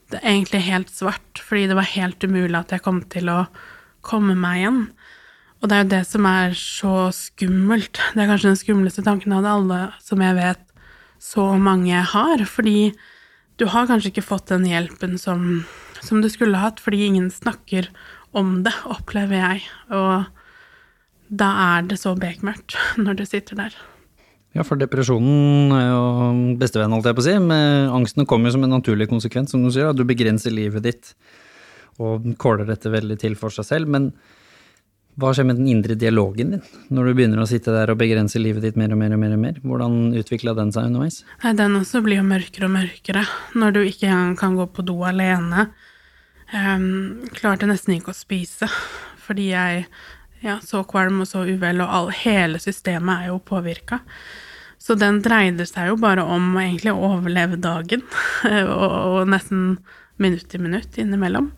Det 0.08 0.22
er 0.22 0.32
egentlig 0.32 0.64
helt 0.64 0.90
svart, 0.90 1.42
fordi 1.44 1.66
det 1.68 1.76
var 1.76 1.90
helt 1.92 2.24
umulig 2.24 2.56
at 2.56 2.72
jeg 2.72 2.84
kom 2.84 3.02
til 3.12 3.28
å 3.30 3.42
komme 4.06 4.34
meg 4.38 4.62
igjen. 4.62 4.80
Og 5.58 5.68
det 5.68 5.76
er 5.76 5.84
jo 5.84 5.90
det 5.92 6.04
som 6.08 6.26
er 6.30 6.54
så 6.56 6.94
skummelt. 7.14 7.98
Det 8.14 8.22
er 8.22 8.30
kanskje 8.30 8.52
den 8.52 8.60
skumleste 8.60 9.04
tanken 9.04 9.34
av 9.36 9.44
det 9.44 9.52
alle 9.52 9.80
som 10.02 10.22
jeg 10.22 10.38
vet 10.38 10.64
så 11.22 11.44
mange 11.58 12.00
har, 12.12 12.44
fordi 12.46 12.92
du 13.58 13.66
har 13.66 13.88
kanskje 13.90 14.12
ikke 14.12 14.26
fått 14.26 14.52
den 14.52 14.68
hjelpen 14.70 15.18
som, 15.18 15.64
som 16.00 16.22
du 16.22 16.30
skulle 16.30 16.62
hatt, 16.62 16.80
fordi 16.80 17.08
ingen 17.08 17.26
snakker 17.34 17.90
om 18.38 18.62
det, 18.66 18.74
opplever 18.86 19.42
jeg. 19.42 19.64
Og 19.90 20.28
da 21.28 21.52
er 21.74 21.88
det 21.90 21.98
så 22.00 22.14
bekmørkt 22.18 22.78
når 23.02 23.20
du 23.20 23.26
sitter 23.28 23.64
der. 23.66 23.80
Ja, 24.56 24.64
for 24.64 24.80
depresjonen 24.80 25.74
er 25.76 25.84
jo 25.90 26.04
bestevenn, 26.60 26.94
holdt 26.96 27.10
jeg 27.10 27.18
på 27.18 27.22
å 27.24 27.26
si. 27.26 27.36
Men 27.42 27.92
angsten 27.98 28.26
kommer 28.28 28.48
jo 28.48 28.56
som 28.56 28.64
en 28.64 28.74
naturlig 28.78 29.10
konsekvens, 29.10 29.52
som 29.52 29.62
du 29.64 29.70
sier. 29.74 29.90
At 29.90 29.98
du 29.98 30.06
begrenser 30.08 30.54
livet 30.54 30.86
ditt 30.86 31.12
og 31.98 32.24
kåler 32.40 32.68
dette 32.68 32.90
veldig 32.92 33.18
til 33.20 33.36
for 33.38 33.54
seg 33.54 33.66
selv. 33.68 33.90
Men 33.92 34.12
hva 35.18 35.32
skjer 35.34 35.48
med 35.48 35.58
den 35.58 35.70
indre 35.72 35.96
dialogen 35.98 36.52
din 36.54 36.60
når 36.94 37.08
du 37.08 37.18
begynner 37.18 37.42
å 37.42 37.48
sitte 37.50 37.74
der 37.74 37.90
og 37.90 37.98
begrense 37.98 38.38
livet 38.38 38.62
ditt 38.62 38.76
mer 38.78 38.92
og 38.94 39.00
mer 39.00 39.16
og 39.16 39.20
mer? 39.20 39.34
og 39.34 39.42
mer? 39.42 39.56
Hvordan 39.66 39.96
utvikla 40.20 40.54
den 40.54 40.70
seg 40.74 40.88
underveis? 40.88 41.24
Nei, 41.42 41.54
Den 41.58 41.74
også 41.80 42.02
blir 42.06 42.20
jo 42.20 42.28
mørkere 42.28 42.68
og 42.68 42.76
mørkere 42.76 43.24
når 43.58 43.74
du 43.74 43.80
ikke 43.82 44.06
engang 44.06 44.36
kan 44.38 44.54
gå 44.58 44.68
på 44.70 44.86
do 44.86 45.00
alene. 45.08 45.68
Um, 46.54 47.26
klarte 47.34 47.68
nesten 47.68 47.98
ikke 47.98 48.14
å 48.14 48.16
spise 48.16 48.70
fordi 49.26 49.50
jeg 49.50 49.82
ja, 50.44 50.58
så 50.64 50.84
kvalm 50.86 51.22
og 51.24 51.30
så 51.30 51.44
uvel, 51.48 51.82
og 51.84 51.94
all, 51.94 52.12
hele 52.14 52.60
systemet 52.62 53.24
er 53.24 53.32
jo 53.32 53.40
påvirka. 53.42 54.00
Så 54.78 54.94
den 54.94 55.18
dreide 55.24 55.66
seg 55.66 55.90
jo 55.90 55.96
bare 55.98 56.22
om 56.22 56.52
å 56.54 56.62
egentlig 56.62 56.94
overleve 56.94 57.58
dagen, 57.60 58.04
og, 58.46 58.84
og 58.86 59.32
nesten 59.32 59.78
minutt 60.18 60.54
i 60.54 60.62
minutt 60.62 60.98
innimellom. 60.98 61.50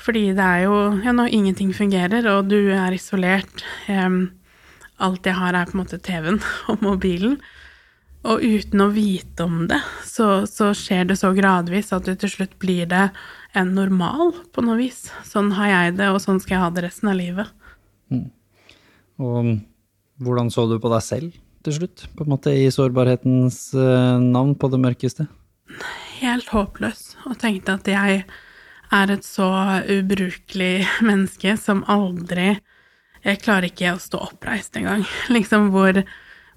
Fordi 0.00 0.30
det 0.36 0.44
er 0.44 0.64
jo 0.66 0.78
ja, 1.04 1.12
når 1.16 1.32
ingenting 1.32 1.72
fungerer, 1.76 2.26
og 2.34 2.50
du 2.52 2.58
er 2.74 2.96
isolert 2.96 3.64
um, 3.88 4.26
Alt 4.96 5.26
jeg 5.28 5.36
har, 5.36 5.52
er 5.52 5.68
på 5.68 5.74
en 5.76 5.82
måte 5.82 5.98
TV-en 6.00 6.38
og 6.72 6.80
mobilen. 6.80 7.34
Og 8.26 8.40
uten 8.40 8.80
å 8.80 8.88
vite 8.94 9.44
om 9.44 9.66
det, 9.68 9.82
så, 10.08 10.46
så 10.48 10.70
skjer 10.74 11.04
det 11.10 11.18
så 11.20 11.34
gradvis 11.36 11.92
at 11.92 12.08
til 12.08 12.32
slutt 12.32 12.54
blir 12.62 12.88
det 12.88 13.10
en 13.56 13.74
normal, 13.76 14.32
på 14.56 14.64
noe 14.64 14.78
vis. 14.80 15.04
Sånn 15.28 15.52
har 15.58 15.68
jeg 15.68 15.98
det, 16.00 16.08
og 16.10 16.22
sånn 16.24 16.40
skal 16.40 16.56
jeg 16.56 16.64
ha 16.64 16.70
det 16.72 16.86
resten 16.88 17.12
av 17.12 17.20
livet. 17.20 17.52
Og 18.12 19.52
hvordan 20.22 20.50
så 20.52 20.66
du 20.68 20.78
på 20.80 20.90
deg 20.92 21.04
selv 21.04 21.36
til 21.66 21.78
slutt? 21.78 22.06
På 22.16 22.24
en 22.24 22.34
måte 22.34 22.52
i 22.54 22.68
sårbarhetens 22.72 23.60
eh, 23.74 24.18
navn 24.22 24.54
på 24.58 24.70
det 24.72 24.80
mørkeste? 24.82 25.26
Helt 26.20 26.48
håpløs, 26.52 27.16
og 27.28 27.38
tenkte 27.42 27.74
at 27.76 27.90
jeg 27.90 28.22
er 28.94 29.12
et 29.12 29.26
så 29.26 29.48
ubrukelig 29.90 30.86
menneske 31.04 31.56
som 31.58 31.82
aldri 31.90 32.54
Jeg 33.26 33.40
klarer 33.42 33.66
ikke 33.66 33.96
å 33.96 33.98
stå 34.00 34.20
oppreist 34.28 34.76
engang. 34.78 35.02
Liksom 35.34 35.72
hvor, 35.74 35.98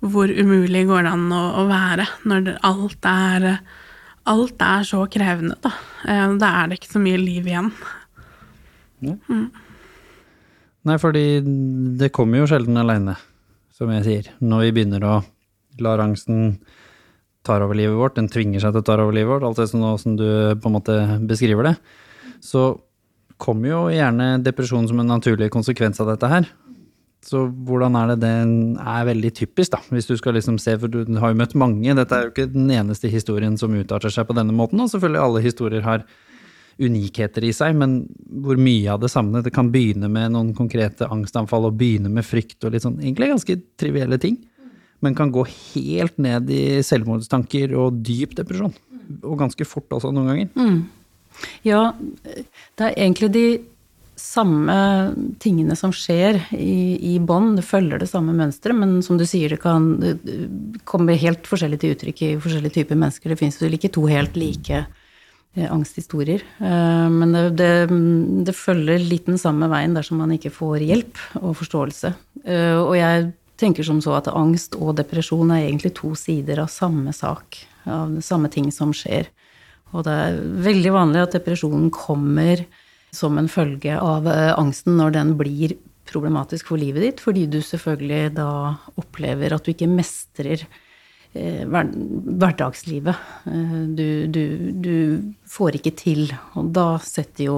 hvor 0.05 0.29
umulig 0.29 0.85
går 0.87 1.07
det 1.07 1.13
an 1.15 1.31
å, 1.33 1.43
å 1.63 1.67
være 1.71 2.05
når 2.29 2.45
det, 2.45 2.57
alt 2.69 3.09
er 3.09 3.51
Alt 4.29 4.61
er 4.61 4.83
så 4.85 4.99
krevende, 5.09 5.55
da. 5.63 5.71
Eh, 6.05 6.35
Da 6.37 6.51
er 6.59 6.67
det 6.69 6.77
ikke 6.77 6.91
så 6.91 6.99
mye 7.01 7.17
liv 7.17 7.47
igjen. 7.49 7.71
Nei, 10.89 10.97
fordi 10.97 11.25
det 11.99 12.09
kommer 12.15 12.41
jo 12.41 12.49
sjelden 12.49 12.79
aleine, 12.81 13.15
som 13.77 13.91
jeg 13.93 14.05
sier. 14.07 14.29
Når 14.41 14.65
vi 14.65 14.75
begynner 14.79 15.05
å 15.05 15.17
la 15.83 15.95
angsten 16.01 16.57
tar 17.45 17.63
over 17.63 17.77
livet 17.77 17.97
vårt, 17.97 18.17
den 18.17 18.29
tvinger 18.31 18.63
seg 18.63 18.73
til 18.73 18.81
å 18.81 18.87
ta 18.87 18.97
over 18.99 19.15
livet 19.15 19.31
vårt, 19.31 19.45
alt 19.47 19.61
det 19.61 19.69
som, 19.71 19.85
som 20.01 20.15
du 20.19 20.25
på 20.59 20.69
en 20.69 20.75
måte 20.75 20.95
beskriver 21.29 21.69
det, 21.69 21.75
så 22.43 22.71
kommer 23.39 23.71
jo 23.71 23.83
gjerne 23.93 24.39
depresjon 24.43 24.89
som 24.89 24.99
en 24.99 25.13
naturlig 25.13 25.47
konsekvens 25.53 26.01
av 26.03 26.11
dette 26.11 26.31
her. 26.31 26.49
Så 27.25 27.45
hvordan 27.67 27.95
er 27.99 28.13
det 28.13 28.21
den 28.23 28.51
er 28.79 29.07
veldig 29.07 29.31
typisk, 29.35 29.73
da, 29.75 29.81
hvis 29.91 30.07
du 30.07 30.15
skal 30.19 30.37
liksom 30.37 30.57
se, 30.61 30.75
for 30.79 30.91
du 30.91 31.03
har 31.19 31.33
jo 31.33 31.39
møtt 31.39 31.55
mange, 31.59 31.95
dette 31.95 32.15
er 32.15 32.27
jo 32.27 32.33
ikke 32.33 32.49
den 32.51 32.69
eneste 32.71 33.11
historien 33.11 33.57
som 33.59 33.75
utarter 33.75 34.11
seg 34.13 34.27
på 34.27 34.35
denne 34.37 34.55
måten, 34.55 34.79
og 34.79 34.91
selvfølgelig 34.91 35.23
alle 35.23 35.43
historier 35.43 35.85
har 35.85 36.05
unikheter 36.79 37.43
i 37.45 37.53
seg, 37.55 37.75
men 37.77 38.01
hvor 38.43 38.59
mye 38.59 38.93
av 38.93 39.01
det 39.03 39.11
samme. 39.11 39.43
Det 39.43 39.53
kan 39.55 39.71
begynne 39.73 40.09
med 40.11 40.33
noen 40.35 40.53
konkrete 40.57 41.09
angstanfall 41.11 41.69
og 41.69 41.79
begynne 41.79 42.11
med 42.13 42.27
frykt 42.27 42.63
og 42.63 42.73
litt 42.73 42.85
sånn 42.85 42.99
egentlig 43.01 43.31
ganske 43.33 43.57
trivielle 43.79 44.19
ting, 44.21 44.37
men 45.03 45.15
kan 45.15 45.31
gå 45.31 45.45
helt 45.47 46.17
ned 46.19 46.49
i 46.51 46.79
selvmordstanker 46.83 47.75
og 47.79 47.99
dyp 48.05 48.35
depresjon. 48.39 48.75
Og 49.23 49.39
ganske 49.39 49.65
fort 49.67 49.91
også 49.95 50.11
noen 50.13 50.31
ganger. 50.31 50.79
Ja, 51.65 51.91
det 52.23 52.87
er 52.87 52.97
egentlig 52.97 53.31
de 53.33 53.45
samme 54.19 54.75
tingene 55.39 55.77
som 55.79 55.93
skjer 55.95 56.41
i, 56.51 56.99
i 57.13 57.19
bånd. 57.23 57.55
Det 57.55 57.63
følger 57.63 58.01
det 58.01 58.09
samme 58.11 58.35
mønsteret, 58.35 58.75
men 58.75 58.97
som 59.05 59.19
du 59.19 59.23
sier, 59.27 59.55
det 59.55 59.61
kan 59.63 59.93
komme 60.89 61.15
helt 61.19 61.47
forskjellig 61.47 61.79
til 61.79 61.95
uttrykk 61.95 62.23
i 62.27 62.33
forskjellige 62.43 62.81
typer 62.81 62.99
mennesker. 62.99 63.31
Det 63.31 63.39
fins 63.39 63.59
vel 63.63 63.77
ikke 63.79 63.93
to 63.95 64.03
helt 64.11 64.35
like 64.39 64.83
angsthistorier. 65.57 66.43
Eh, 66.59 67.09
Men 67.09 67.33
det, 67.33 67.43
det, 67.57 67.71
det 68.45 68.55
følger 68.55 68.99
litt 69.01 69.25
den 69.25 69.39
samme 69.41 69.69
veien 69.71 69.95
dersom 69.97 70.21
man 70.21 70.31
ikke 70.35 70.53
får 70.53 70.85
hjelp 70.85 71.17
og 71.41 71.57
forståelse. 71.57 72.13
Eh, 72.45 72.77
Og 72.77 72.95
jeg 72.97 73.31
tenker 73.59 73.83
som 73.83 73.99
så 74.01 74.15
at 74.19 74.29
angst 74.31 74.77
og 74.79 74.95
depresjon 74.95 75.51
er 75.51 75.65
egentlig 75.65 75.93
to 75.97 76.13
sider 76.15 76.61
av 76.63 76.69
samme 76.71 77.11
sak. 77.13 77.59
Av 77.89 78.19
samme 78.21 78.49
ting 78.53 78.69
som 78.71 78.93
skjer. 78.95 79.27
Og 79.91 80.05
det 80.05 80.13
er 80.13 80.39
veldig 80.69 80.91
vanlig 80.93 81.23
at 81.25 81.35
depresjonen 81.39 81.89
kommer 81.91 82.61
som 83.11 83.37
en 83.41 83.49
følge 83.49 83.97
av 83.97 84.27
eh, 84.29 84.53
angsten 84.53 84.99
når 84.99 85.15
den 85.17 85.33
blir 85.39 85.75
problematisk 86.09 86.71
for 86.71 86.81
livet 86.81 87.03
ditt, 87.03 87.19
fordi 87.21 87.45
du 87.49 87.59
selvfølgelig 87.61 88.35
da 88.37 88.77
opplever 88.97 89.53
at 89.53 89.65
du 89.65 89.73
ikke 89.73 89.89
mestrer 89.89 90.63
eh, 90.63 90.85
hverdagslivet. 91.33 93.15
Eh, 93.45 93.77
du, 93.95 94.27
du, 94.27 94.43
du, 94.71 94.95
får 95.49 95.79
ikke 95.79 95.95
til, 95.97 96.27
og 96.57 96.71
da 96.73 96.97
setter 97.03 97.45
jo 97.45 97.57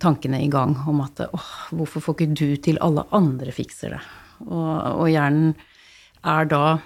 tankene 0.00 0.42
i 0.44 0.50
gang 0.52 0.74
om 0.88 1.00
at 1.04 1.24
åh, 1.26 1.52
hvorfor 1.76 2.04
får 2.04 2.16
ikke 2.16 2.36
du 2.36 2.56
til, 2.60 2.80
alle 2.84 3.06
andre 3.16 3.52
fikser 3.54 3.96
det. 3.96 4.02
Og, 4.48 4.68
og 5.00 5.08
hjernen 5.08 5.54
er 6.26 6.48
da 6.50 6.78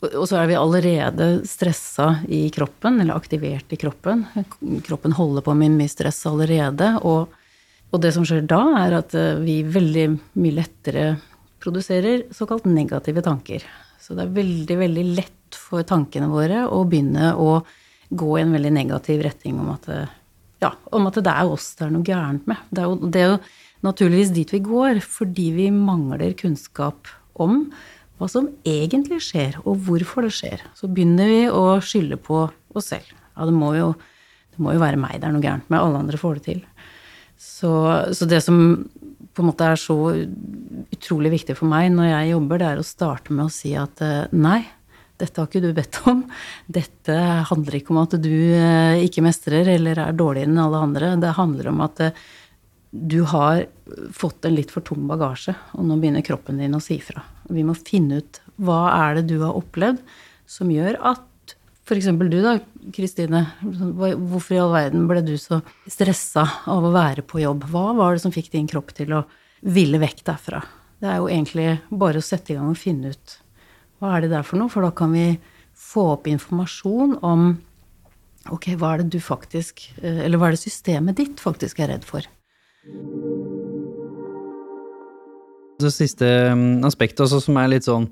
og 0.00 0.24
så 0.24 0.38
er 0.40 0.46
vi 0.48 0.56
allerede 0.56 1.26
stressa 1.44 2.22
i 2.32 2.46
kroppen, 2.54 3.02
eller 3.02 3.18
aktivert 3.20 3.68
i 3.68 3.76
kroppen. 3.76 4.22
Kroppen 4.86 5.12
holder 5.12 5.44
på 5.44 5.52
med 5.52 5.74
mye 5.76 5.92
stress 5.92 6.22
allerede. 6.30 6.94
Og, 7.04 7.28
og, 7.90 7.98
det 8.00 8.14
som 8.16 8.24
skjer 8.24 8.46
da, 8.48 8.62
er 8.80 8.96
at 9.02 9.12
eh, 9.12 9.42
vi 9.44 9.58
veldig 9.68 10.06
mye 10.40 10.56
lettere 10.56 11.04
produserer 11.60 12.30
såkalt 12.32 12.64
negative 12.64 13.20
tanker. 13.26 13.66
Så 14.00 14.16
det 14.16 14.24
er 14.24 14.32
veldig, 14.40 14.78
veldig 14.80 15.04
lett 15.18 15.39
for 15.58 15.86
tankene 15.86 16.30
våre 16.30 16.64
å 16.68 16.82
begynne 16.88 17.34
å 17.34 17.60
gå 18.10 18.30
i 18.36 18.42
en 18.42 18.54
veldig 18.56 18.72
negativ 18.74 19.22
retning 19.24 19.60
om 19.62 19.70
at, 19.74 19.86
ja, 20.62 20.72
om 20.94 21.06
at 21.10 21.20
det 21.22 21.32
er 21.32 21.50
oss 21.50 21.72
det 21.78 21.86
er 21.86 21.94
noe 21.94 22.06
gærent 22.06 22.48
med. 22.50 22.60
Det 22.70 22.82
er, 22.82 22.90
jo, 22.90 23.10
det 23.10 23.22
er 23.22 23.32
jo 23.32 23.38
naturligvis 23.86 24.34
dit 24.34 24.52
vi 24.56 24.62
går 24.66 25.00
fordi 25.04 25.48
vi 25.56 25.70
mangler 25.74 26.34
kunnskap 26.38 27.10
om 27.40 27.64
hva 28.20 28.28
som 28.28 28.50
egentlig 28.68 29.22
skjer, 29.24 29.56
og 29.64 29.80
hvorfor 29.86 30.26
det 30.26 30.34
skjer. 30.36 30.60
Så 30.76 30.90
begynner 30.92 31.30
vi 31.30 31.44
å 31.48 31.78
skylde 31.80 32.18
på 32.20 32.42
oss 32.76 32.90
selv. 32.92 33.08
Ja, 33.32 33.46
det 33.48 33.54
må 33.56 33.72
jo, 33.78 33.94
det 34.52 34.60
må 34.60 34.74
jo 34.76 34.82
være 34.82 35.00
meg 35.00 35.16
det 35.20 35.30
er 35.30 35.32
noe 35.32 35.44
gærent 35.44 35.70
med, 35.72 35.80
alle 35.80 36.02
andre 36.02 36.20
får 36.20 36.40
det 36.40 36.44
til. 36.50 36.60
Så, 37.40 37.72
så, 38.12 38.28
det 38.28 38.42
som 38.44 38.58
på 39.32 39.40
en 39.40 39.48
måte 39.48 39.64
er 39.64 39.80
så 39.80 39.96
utrolig 40.92 41.32
viktig 41.32 41.56
for 41.56 41.70
meg 41.70 41.88
når 41.94 42.10
jeg 42.10 42.32
jobber, 42.34 42.60
det 42.60 42.68
er 42.68 42.82
å 42.82 42.84
starte 42.84 43.32
med 43.32 43.46
å 43.46 43.54
si 43.54 43.72
at 43.80 44.02
eh, 44.04 44.28
nei, 44.36 44.60
dette 45.20 45.40
har 45.40 45.48
ikke 45.48 45.62
du 45.64 45.70
bedt 45.76 46.00
om. 46.10 46.24
Dette 46.66 47.16
handler 47.50 47.78
ikke 47.78 47.94
om 47.94 48.02
at 48.02 48.16
du 48.22 48.32
eh, 48.56 49.00
ikke 49.06 49.24
mestrer 49.24 49.68
eller 49.76 50.00
er 50.02 50.16
dårligere 50.16 50.50
enn 50.50 50.62
alle 50.62 50.84
andre. 50.88 51.14
Det 51.20 51.36
handler 51.38 51.70
om 51.72 51.82
at 51.86 52.04
eh, 52.06 52.22
du 52.90 53.20
har 53.30 53.64
fått 54.16 54.44
en 54.44 54.56
litt 54.56 54.72
for 54.74 54.82
tung 54.82 55.04
bagasje, 55.06 55.54
og 55.78 55.86
nå 55.86 55.98
begynner 56.00 56.26
kroppen 56.26 56.58
din 56.58 56.74
å 56.74 56.82
si 56.82 56.98
fra. 57.02 57.22
Vi 57.50 57.62
må 57.66 57.76
finne 57.78 58.18
ut 58.18 58.40
hva 58.60 58.82
er 58.96 59.20
det 59.20 59.28
du 59.30 59.38
har 59.44 59.58
opplevd 59.58 60.02
som 60.50 60.72
gjør 60.72 60.98
at 61.12 61.26
F.eks. 61.90 62.06
du 62.06 62.36
da, 62.38 62.52
Kristine. 62.94 63.44
Hvorfor 63.62 64.54
i 64.54 64.58
all 64.62 64.74
verden 64.74 65.08
ble 65.10 65.24
du 65.26 65.32
så 65.42 65.58
stressa 65.90 66.44
av 66.70 66.86
å 66.86 66.92
være 66.94 67.24
på 67.26 67.40
jobb? 67.42 67.64
Hva 67.72 67.88
var 67.98 68.14
det 68.14 68.22
som 68.22 68.34
fikk 68.34 68.52
din 68.52 68.68
kropp 68.70 68.92
til 68.94 69.16
å 69.16 69.24
ville 69.66 69.98
vekk 69.98 70.22
derfra? 70.28 70.60
Det 71.02 71.08
er 71.10 71.18
jo 71.18 71.30
egentlig 71.32 71.66
bare 71.90 72.20
å 72.20 72.24
sette 72.24 72.52
i 72.52 72.58
gang 72.58 72.70
og 72.70 72.78
finne 72.78 73.10
ut 73.10 73.34
hva 74.00 74.16
er 74.16 74.24
det 74.24 74.32
der 74.32 74.46
for 74.46 74.60
noe, 74.60 74.72
for 74.72 74.84
da 74.84 74.92
kan 74.96 75.12
vi 75.12 75.34
få 75.76 76.06
opp 76.14 76.28
informasjon 76.30 77.18
om 77.26 77.50
ok, 78.50 78.72
hva 78.80 78.94
er 78.94 79.02
det 79.02 79.12
du 79.14 79.20
faktisk 79.20 79.82
eh, 80.00 80.24
Eller 80.24 80.40
hva 80.40 80.48
er 80.48 80.56
det 80.56 80.62
systemet 80.62 81.18
ditt 81.20 81.40
faktisk 81.40 81.80
er 81.80 81.92
redd 81.92 82.06
for? 82.08 82.24
Det 85.80 85.92
siste 85.92 86.26
mm, 86.56 86.82
aspektet 86.88 87.24
også, 87.24 87.42
som 87.44 87.60
er 87.60 87.72
litt 87.72 87.88
sånn 87.88 88.08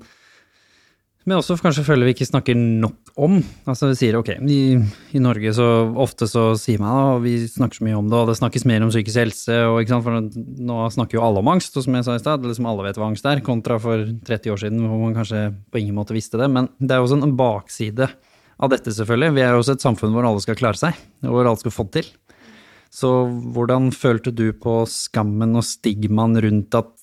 Jeg 1.27 1.35
også 1.35 1.57
kanskje 1.59 1.83
føler 1.83 2.07
vi 2.07 2.13
ikke 2.15 2.25
snakker 2.29 2.55
nok 2.55 3.11
om. 3.19 3.35
Altså 3.67 3.89
vi 3.89 3.97
sier 3.99 4.15
ok, 4.17 4.31
i, 4.49 4.61
i 5.13 5.19
Norge 5.21 5.51
så 5.53 5.65
ofte 5.99 6.29
så 6.31 6.45
sier 6.57 6.79
man 6.79 7.17
at 7.17 7.19
vi 7.25 7.33
snakker 7.43 7.81
så 7.81 7.85
mye 7.85 7.97
om 7.99 8.07
det, 8.07 8.15
og 8.17 8.31
det 8.31 8.37
snakkes 8.39 8.63
mer 8.69 8.85
om 8.85 8.91
psykisk 8.93 9.19
helse, 9.19 9.57
og 9.67 9.81
ikke 9.81 9.93
sant, 9.93 10.07
for 10.07 10.63
nå 10.69 10.79
snakker 10.95 11.19
jo 11.19 11.25
alle 11.27 11.43
om 11.43 11.51
angst, 11.51 11.75
og 11.75 11.85
som 11.85 11.97
jeg 11.97 12.07
sa 12.07 12.15
i 12.15 12.23
stad, 12.23 12.47
liksom 12.47 12.69
alle 12.71 12.87
vet 12.87 12.97
hva 13.01 13.09
angst 13.11 13.27
er, 13.29 13.43
kontra 13.45 13.77
for 13.83 14.07
30 14.29 14.55
år 14.55 14.63
siden 14.63 14.87
hvor 14.87 15.03
man 15.03 15.17
kanskje 15.17 15.43
på 15.69 15.83
ingen 15.83 15.99
måte 15.99 16.15
visste 16.15 16.39
det. 16.39 16.47
Men 16.55 16.71
det 16.79 16.95
er 16.95 17.03
jo 17.03 17.09
også 17.09 17.19
en 17.19 17.35
bakside 17.43 18.07
av 18.59 18.71
dette, 18.71 18.95
selvfølgelig. 18.95 19.35
Vi 19.35 19.43
er 19.43 19.53
jo 19.53 19.61
også 19.61 19.75
et 19.75 19.85
samfunn 19.85 20.15
hvor 20.15 20.27
alle 20.27 20.43
skal 20.43 20.57
klare 20.59 20.79
seg, 20.79 21.03
og 21.27 21.35
hvor 21.35 21.51
alle 21.51 21.61
skal 21.61 21.75
få 21.75 21.89
til. 21.93 22.07
Så 22.89 23.11
hvordan 23.53 23.91
følte 23.93 24.31
du 24.33 24.47
på 24.57 24.81
skammen 24.89 25.59
og 25.59 25.67
stigmaen 25.67 26.39
rundt 26.41 26.79
at 26.79 26.95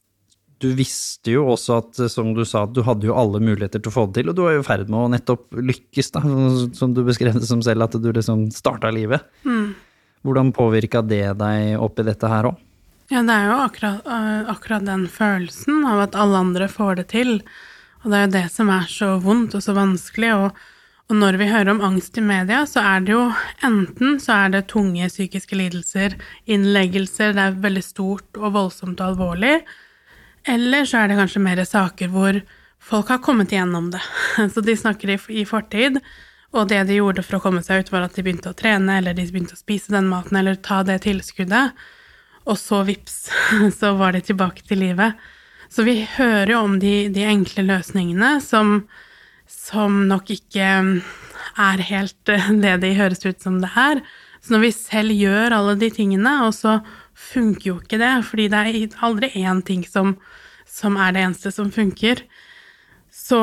du 0.63 0.71
visste 0.77 1.35
jo 1.35 1.45
også 1.53 1.81
at, 1.83 1.99
som 2.13 2.31
du 2.37 2.43
sa, 2.49 2.65
du 2.67 2.81
hadde 2.87 3.09
jo 3.09 3.17
alle 3.19 3.41
muligheter 3.45 3.83
til 3.83 3.93
å 3.93 3.95
få 3.95 4.07
det 4.09 4.23
til, 4.23 4.31
og 4.31 4.37
du 4.39 4.45
var 4.47 4.55
jo 4.57 4.63
i 4.63 4.67
ferd 4.67 4.89
med 4.89 4.99
å 4.99 5.11
nettopp 5.13 5.59
lykkes, 5.59 6.13
da, 6.15 6.23
som 6.79 6.95
du 6.97 7.03
beskrev 7.07 7.37
det 7.37 7.49
som 7.49 7.65
selv, 7.65 7.87
at 7.87 7.99
du 8.01 8.09
liksom 8.13 8.47
starta 8.55 8.93
livet. 8.95 9.27
Mm. 9.45 9.75
Hvordan 10.27 10.55
påvirka 10.57 11.05
det 11.05 11.25
deg 11.39 11.77
oppi 11.83 12.07
dette 12.07 12.31
her 12.31 12.51
òg? 12.51 12.63
Ja, 13.13 13.21
det 13.23 13.35
er 13.35 13.45
jo 13.47 13.59
akkurat, 13.63 14.09
uh, 14.09 14.49
akkurat, 14.51 14.87
den 14.87 15.05
følelsen 15.13 15.85
av 15.87 16.09
at 16.09 16.17
alle 16.19 16.41
andre 16.43 16.67
får 16.71 16.99
det 16.99 17.11
til. 17.13 17.37
Og 18.03 18.09
det 18.11 18.19
er 18.19 18.25
jo 18.25 18.33
det 18.35 18.47
som 18.55 18.73
er 18.75 18.89
så 18.91 19.13
vondt 19.23 19.55
og 19.55 19.63
så 19.63 19.77
vanskelig. 19.77 20.33
og 20.35 20.65
og 21.07 21.15
når 21.21 21.37
vi 21.39 21.47
hører 21.47 21.71
om 21.71 21.83
angst 21.87 22.17
i 22.19 22.23
media, 22.25 22.65
så 22.67 22.83
er 22.83 23.05
det 23.07 23.13
jo 23.13 23.21
enten 23.67 24.17
så 24.23 24.41
er 24.41 24.55
det 24.57 24.65
tunge 24.73 25.07
psykiske 25.07 25.55
lidelser, 25.55 26.17
innleggelser, 26.51 27.31
det 27.37 27.45
er 27.45 27.61
veldig 27.63 27.83
stort 27.87 28.41
og 28.41 28.57
voldsomt 28.57 28.99
og 28.99 29.13
alvorlig, 29.13 29.61
eller 30.47 30.87
så 30.87 31.01
er 31.01 31.11
det 31.11 31.19
kanskje 31.19 31.43
mer 31.43 31.63
saker 31.67 32.13
hvor 32.13 32.41
folk 32.83 33.11
har 33.11 33.23
kommet 33.25 33.53
igjennom 33.53 33.91
det. 33.95 34.03
Så 34.55 34.63
de 34.63 34.77
snakker 34.79 35.17
i, 35.17 35.45
fortid, 35.49 35.99
og 36.55 36.69
det 36.71 36.85
de 36.87 37.01
gjorde 37.01 37.25
for 37.27 37.39
å 37.39 37.43
komme 37.43 37.63
seg 37.67 37.83
ut, 37.83 37.91
var 37.93 38.07
at 38.07 38.15
de 38.15 38.23
begynte 38.23 38.53
å 38.53 38.57
trene, 38.57 39.01
eller 39.01 39.17
de 39.17 39.27
begynte 39.27 39.57
å 39.57 39.61
spise 39.61 39.95
den 39.95 40.07
maten, 40.11 40.39
eller 40.39 40.55
ta 40.55 40.83
det 40.87 41.01
tilskuddet, 41.05 41.75
og 42.47 42.61
så 42.61 42.85
vips, 42.87 43.27
så 43.81 43.97
var 43.99 44.15
de 44.15 44.23
tilbake 44.29 44.63
til 44.69 44.85
livet. 44.85 45.19
Så 45.73 45.83
vi 45.83 45.99
hører 46.15 46.55
jo 46.55 46.63
om 46.63 46.79
de, 46.79 47.09
de 47.11 47.27
enkle 47.27 47.67
løsningene 47.67 48.37
som 48.45 48.79
som 49.47 50.05
nok 50.11 50.31
ikke 50.35 50.69
er 51.57 51.83
helt 51.91 52.33
det 52.65 52.77
de 52.83 52.95
høres 52.99 53.25
ut 53.27 53.43
som 53.43 53.61
det 53.63 53.73
er. 53.79 54.03
Så 54.43 54.55
når 54.55 54.67
vi 54.67 54.73
selv 54.77 55.17
gjør 55.17 55.57
alle 55.57 55.77
de 55.81 55.91
tingene, 55.95 56.39
og 56.47 56.55
så 56.55 56.79
funker 57.17 57.71
jo 57.71 57.79
ikke 57.81 58.01
det, 58.01 58.13
fordi 58.29 58.49
det 58.53 58.61
er 58.61 58.99
aldri 59.07 59.33
én 59.41 59.63
ting 59.65 59.87
som, 59.89 60.15
som 60.69 60.99
er 61.01 61.17
det 61.17 61.25
eneste 61.25 61.53
som 61.55 61.73
funker, 61.75 62.23
så 63.17 63.41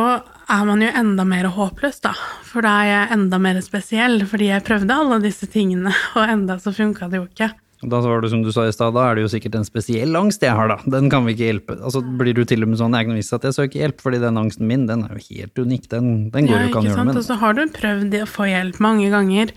er 0.54 0.68
man 0.68 0.84
jo 0.86 0.92
enda 0.94 1.26
mer 1.26 1.50
håpløs, 1.56 1.98
da. 2.06 2.14
For 2.46 2.66
da 2.66 2.76
er 2.84 2.90
jeg 2.92 3.18
enda 3.18 3.40
mer 3.42 3.58
spesiell, 3.66 4.22
fordi 4.30 4.52
jeg 4.52 4.66
prøvde 4.68 4.96
alle 4.96 5.20
disse 5.24 5.50
tingene, 5.50 5.94
og 6.18 6.24
enda 6.30 6.60
så 6.62 6.76
funka 6.76 7.10
det 7.10 7.22
jo 7.22 7.28
ikke. 7.28 7.50
Da 7.84 8.00
var 8.00 8.22
det 8.24 8.30
som 8.32 8.44
du 8.46 8.52
sa 8.56 8.64
i 8.64 8.72
stad, 8.72 8.94
da 8.96 9.10
er 9.10 9.18
det 9.18 9.26
jo 9.26 9.32
sikkert 9.34 9.58
en 9.60 9.66
spesiell 9.68 10.16
angst 10.16 10.44
jeg 10.46 10.56
har, 10.56 10.70
da. 10.72 10.78
Den 10.88 11.10
kan 11.12 11.26
vi 11.28 11.34
ikke 11.36 11.50
hjelpe. 11.50 11.76
Altså 11.84 12.00
blir 12.04 12.38
du 12.38 12.46
til 12.48 12.64
og 12.64 12.72
med 12.72 12.80
sånn 12.80 12.96
jeg 12.96 13.10
kan 13.10 13.18
vise 13.20 13.36
at 13.36 13.48
jeg 13.50 13.58
søker 13.58 13.82
hjelp, 13.82 14.00
fordi 14.06 14.22
den 14.24 14.40
angsten 14.40 14.70
min, 14.70 14.86
den 14.88 15.04
er 15.04 15.18
jo 15.18 15.26
helt 15.26 15.64
unik. 15.66 15.90
Den, 15.92 16.12
den 16.32 16.48
går 16.48 16.62
jo 16.62 16.70
ikke 16.70 16.80
an 16.80 16.88
å 16.88 16.92
gjøre 16.92 17.02
noe 17.02 17.10
med. 17.10 17.20
Og 17.20 17.28
så 17.28 17.40
har 17.42 17.58
du 17.58 17.64
prøvd 17.76 18.16
å 18.22 18.30
få 18.30 18.48
hjelp 18.48 18.80
mange 18.84 19.10
ganger, 19.12 19.52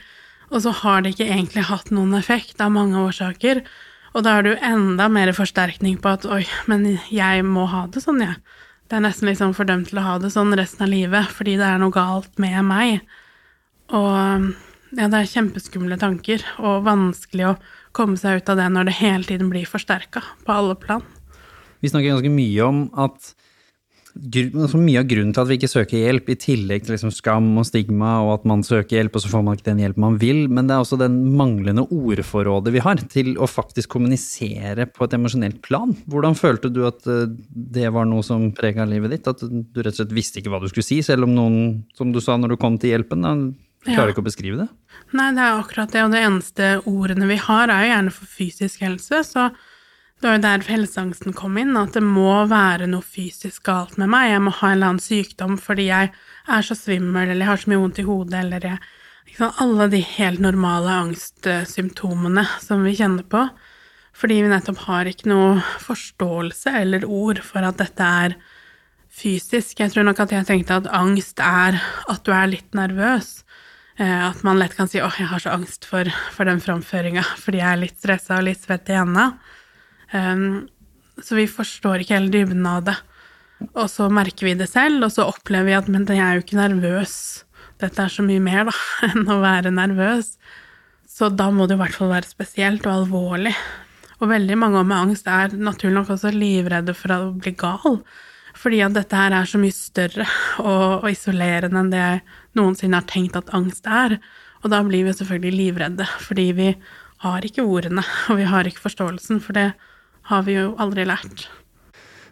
og 0.50 0.62
så 0.64 0.72
har 0.82 1.04
det 1.04 1.14
ikke 1.14 1.28
egentlig 1.28 1.68
hatt 1.70 1.92
noen 1.94 2.18
effekt 2.18 2.62
av 2.62 2.74
mange 2.74 2.98
årsaker. 2.98 3.62
Og 4.16 4.24
da 4.24 4.38
har 4.38 4.46
du 4.46 4.54
enda 4.64 5.10
mer 5.12 5.28
forsterkning 5.36 5.98
på 6.00 6.14
at 6.16 6.24
oi, 6.24 6.46
men 6.70 6.86
jeg 7.12 7.44
må 7.44 7.66
ha 7.68 7.84
det 7.92 8.00
sånn, 8.04 8.22
jeg. 8.24 8.38
Ja. 8.38 8.62
Det 8.86 8.94
er 8.96 9.02
nesten 9.02 9.26
liksom 9.26 9.50
fordømt 9.56 9.88
til 9.90 9.98
å 9.98 10.04
ha 10.06 10.12
det 10.22 10.30
sånn 10.30 10.54
resten 10.54 10.84
av 10.86 10.92
livet, 10.92 11.32
fordi 11.34 11.56
det 11.58 11.66
er 11.66 11.80
noe 11.82 11.90
galt 11.90 12.38
med 12.38 12.60
meg. 12.68 13.00
Og 13.90 14.52
ja, 14.94 15.08
det 15.10 15.18
er 15.18 15.32
kjempeskumle 15.32 15.98
tanker, 15.98 16.44
og 16.62 16.86
vanskelig 16.86 17.48
å 17.50 17.56
komme 17.96 18.14
seg 18.20 18.38
ut 18.38 18.52
av 18.52 18.60
det 18.60 18.68
når 18.70 18.88
det 18.88 18.94
hele 19.00 19.26
tiden 19.26 19.50
blir 19.50 19.66
forsterka 19.66 20.22
på 20.46 20.54
alle 20.54 20.78
plan. 20.78 21.02
Vi 21.82 21.90
snakker 21.90 22.14
ganske 22.14 22.32
mye 22.32 22.68
om 22.70 22.80
at 22.94 23.34
altså 24.16 24.78
mye 24.80 25.00
av 25.02 25.08
grunnen 25.10 25.32
til 25.34 25.42
at 25.42 25.48
vi 25.50 25.56
ikke 25.58 25.70
søker 25.70 26.00
hjelp, 26.00 26.30
i 26.32 26.38
tillegg 26.40 26.86
til 26.86 26.94
liksom 26.94 27.12
skam 27.14 27.48
og 27.60 27.66
stigma, 27.68 28.16
og 28.24 28.32
at 28.38 28.46
man 28.48 28.64
søker 28.66 28.98
hjelp, 28.98 29.16
og 29.18 29.24
så 29.24 29.30
får 29.32 29.44
man 29.44 29.58
ikke 29.58 29.68
den 29.68 29.82
hjelpen 29.84 30.04
man 30.06 30.18
vil, 30.22 30.40
men 30.48 30.68
det 30.68 30.76
er 30.76 30.84
også 30.84 30.98
den 31.00 31.18
manglende 31.36 31.84
ordforrådet 31.84 32.72
vi 32.74 32.82
har 32.84 33.02
til 33.12 33.34
å 33.36 33.48
faktisk 33.50 33.92
kommunisere 33.96 34.88
på 34.88 35.06
et 35.06 35.18
emosjonelt 35.18 35.60
plan. 35.64 35.94
Hvordan 36.10 36.38
følte 36.38 36.72
du 36.72 36.82
at 36.88 37.06
eh, 37.10 37.28
det 37.50 37.92
var 37.94 38.08
noe 38.08 38.24
som 38.26 38.48
prega 38.56 38.88
livet 38.88 39.16
ditt? 39.16 39.30
At 39.30 39.44
du 39.44 39.80
rett 39.82 39.94
og 39.94 40.00
slett 40.00 40.16
visste 40.16 40.40
ikke 40.40 40.54
hva 40.54 40.62
du 40.62 40.68
skulle 40.72 40.86
si, 40.86 41.02
selv 41.04 41.28
om 41.28 41.36
noen, 41.36 41.62
som 41.96 42.12
du 42.14 42.22
sa 42.24 42.38
når 42.40 42.54
du 42.54 42.60
kom 42.62 42.80
til 42.80 42.96
hjelpen, 42.96 43.26
da, 43.26 43.36
klarer 43.86 44.10
ja. 44.10 44.16
ikke 44.16 44.24
å 44.24 44.28
beskrive 44.28 44.64
det? 44.64 44.68
Nei, 45.16 45.30
det 45.36 45.44
er 45.44 45.60
akkurat 45.60 45.92
det, 45.92 46.02
og 46.02 46.14
det 46.14 46.22
eneste 46.24 46.70
ordene 46.88 47.28
vi 47.30 47.38
har, 47.38 47.70
er 47.70 47.84
jo 47.84 47.92
gjerne 47.92 48.14
for 48.14 48.36
fysisk 48.38 48.84
helse, 48.86 49.22
så 49.28 49.50
det 50.16 50.28
var 50.28 50.38
jo 50.38 50.44
der 50.46 50.62
helseangsten 50.64 51.34
kom 51.36 51.58
inn, 51.60 51.76
at 51.76 51.92
det 51.92 52.00
må 52.04 52.32
være 52.48 52.88
noe 52.88 53.04
fysisk 53.04 53.66
galt 53.68 53.98
med 54.00 54.08
meg, 54.08 54.30
jeg 54.30 54.44
må 54.46 54.52
ha 54.58 54.70
en 54.70 54.78
eller 54.78 54.92
annen 54.94 55.04
sykdom 55.04 55.58
fordi 55.60 55.90
jeg 55.90 56.12
er 56.12 56.64
så 56.64 56.76
svimmel, 56.78 57.28
eller 57.28 57.44
jeg 57.44 57.50
har 57.50 57.60
så 57.60 57.72
mye 57.72 57.82
vondt 57.82 58.00
i 58.00 58.06
hodet, 58.06 58.38
eller 58.40 58.64
jeg 58.70 58.78
liksom, 59.26 59.52
Alle 59.60 59.88
de 59.92 60.00
helt 60.00 60.40
normale 60.40 60.94
angstsymptomene 61.04 62.46
som 62.62 62.84
vi 62.86 62.94
kjenner 62.96 63.26
på. 63.28 63.44
Fordi 64.16 64.38
vi 64.40 64.48
nettopp 64.48 64.78
har 64.86 65.08
ikke 65.10 65.28
noe 65.28 65.58
forståelse 65.84 66.72
eller 66.80 67.04
ord 67.04 67.42
for 67.44 67.66
at 67.66 67.76
dette 67.82 68.06
er 68.24 68.36
fysisk. 69.12 69.80
Jeg 69.80 69.92
tror 69.92 70.06
nok 70.08 70.22
at 70.24 70.32
jeg 70.32 70.48
tenkte 70.48 70.78
at 70.80 70.88
angst 70.88 71.42
er 71.44 71.76
at 72.08 72.24
du 72.24 72.32
er 72.32 72.48
litt 72.48 72.72
nervøs. 72.76 73.42
Eh, 73.98 74.22
at 74.30 74.40
man 74.44 74.58
lett 74.60 74.76
kan 74.76 74.88
si 74.88 75.00
'Å, 75.00 75.12
jeg 75.18 75.28
har 75.28 75.40
så 75.40 75.52
angst 75.52 75.84
for, 75.84 76.08
for 76.32 76.44
den 76.44 76.60
framføringa 76.60 77.24
fordi 77.40 77.60
jeg 77.60 77.68
er 77.72 77.80
litt 77.80 78.00
stressa 78.00 78.40
og 78.40 78.48
litt 78.48 78.64
svett 78.64 78.88
i 78.88 78.96
hendene'. 78.96 79.36
Um, 80.12 80.68
Så 81.16 81.34
vi 81.38 81.46
forstår 81.48 82.02
ikke 82.02 82.18
hele 82.18 82.32
dybden 82.32 82.66
av 82.68 82.82
det. 82.84 82.96
Og 83.72 83.88
så 83.88 84.10
merker 84.12 84.50
vi 84.50 84.54
det 84.58 84.68
selv, 84.68 85.06
og 85.06 85.12
så 85.14 85.24
opplever 85.30 85.70
vi 85.70 85.76
at 85.78 85.88
men 85.88 86.04
jeg 86.04 86.20
er 86.20 86.36
jo 86.36 86.44
ikke 86.44 86.58
nervøs. 86.60 87.14
Dette 87.80 88.02
er 88.04 88.12
så 88.12 88.24
mye 88.24 88.42
mer 88.44 88.68
da, 88.68 88.74
enn 89.08 89.24
å 89.32 89.40
være 89.40 89.72
nervøs. 89.72 90.34
Så 91.08 91.30
da 91.32 91.48
må 91.50 91.64
det 91.64 91.78
i 91.78 91.80
hvert 91.80 91.96
fall 91.96 92.12
være 92.12 92.28
spesielt 92.28 92.84
og 92.84 93.06
alvorlig. 93.06 93.54
Og 94.20 94.28
veldig 94.28 94.56
mange 94.60 94.84
med 94.84 94.96
angst 94.96 95.28
er 95.28 95.56
naturlig 95.56 95.96
nok 95.96 96.14
også 96.14 96.32
livredde 96.32 96.92
for 96.96 97.12
å 97.16 97.20
bli 97.36 97.52
gal. 97.56 98.00
Fordi 98.56 98.80
at 98.84 98.94
dette 98.96 99.16
her 99.16 99.34
er 99.36 99.48
så 99.48 99.60
mye 99.60 99.76
større 99.76 100.24
og, 100.62 101.02
og 101.04 101.10
isolerende 101.10 101.82
enn 101.82 101.90
det 101.92 102.00
jeg 102.00 102.22
noensinne 102.56 103.00
har 103.00 103.08
tenkt 103.08 103.36
at 103.36 103.52
angst 103.56 103.88
er. 103.88 104.16
Og 104.64 104.72
da 104.72 104.80
blir 104.84 105.04
vi 105.08 105.16
selvfølgelig 105.16 105.56
livredde, 105.56 106.06
fordi 106.24 106.46
vi 106.56 106.70
har 107.24 107.44
ikke 107.44 107.64
ordene, 107.64 108.04
og 108.28 108.40
vi 108.40 108.48
har 108.48 108.68
ikke 108.68 108.84
forståelsen, 108.84 109.40
for 109.44 109.56
det 109.56 109.70
har 110.30 110.46
vi 110.46 110.58
jo 110.58 110.70
aldri 110.82 111.06
lært. 111.08 111.48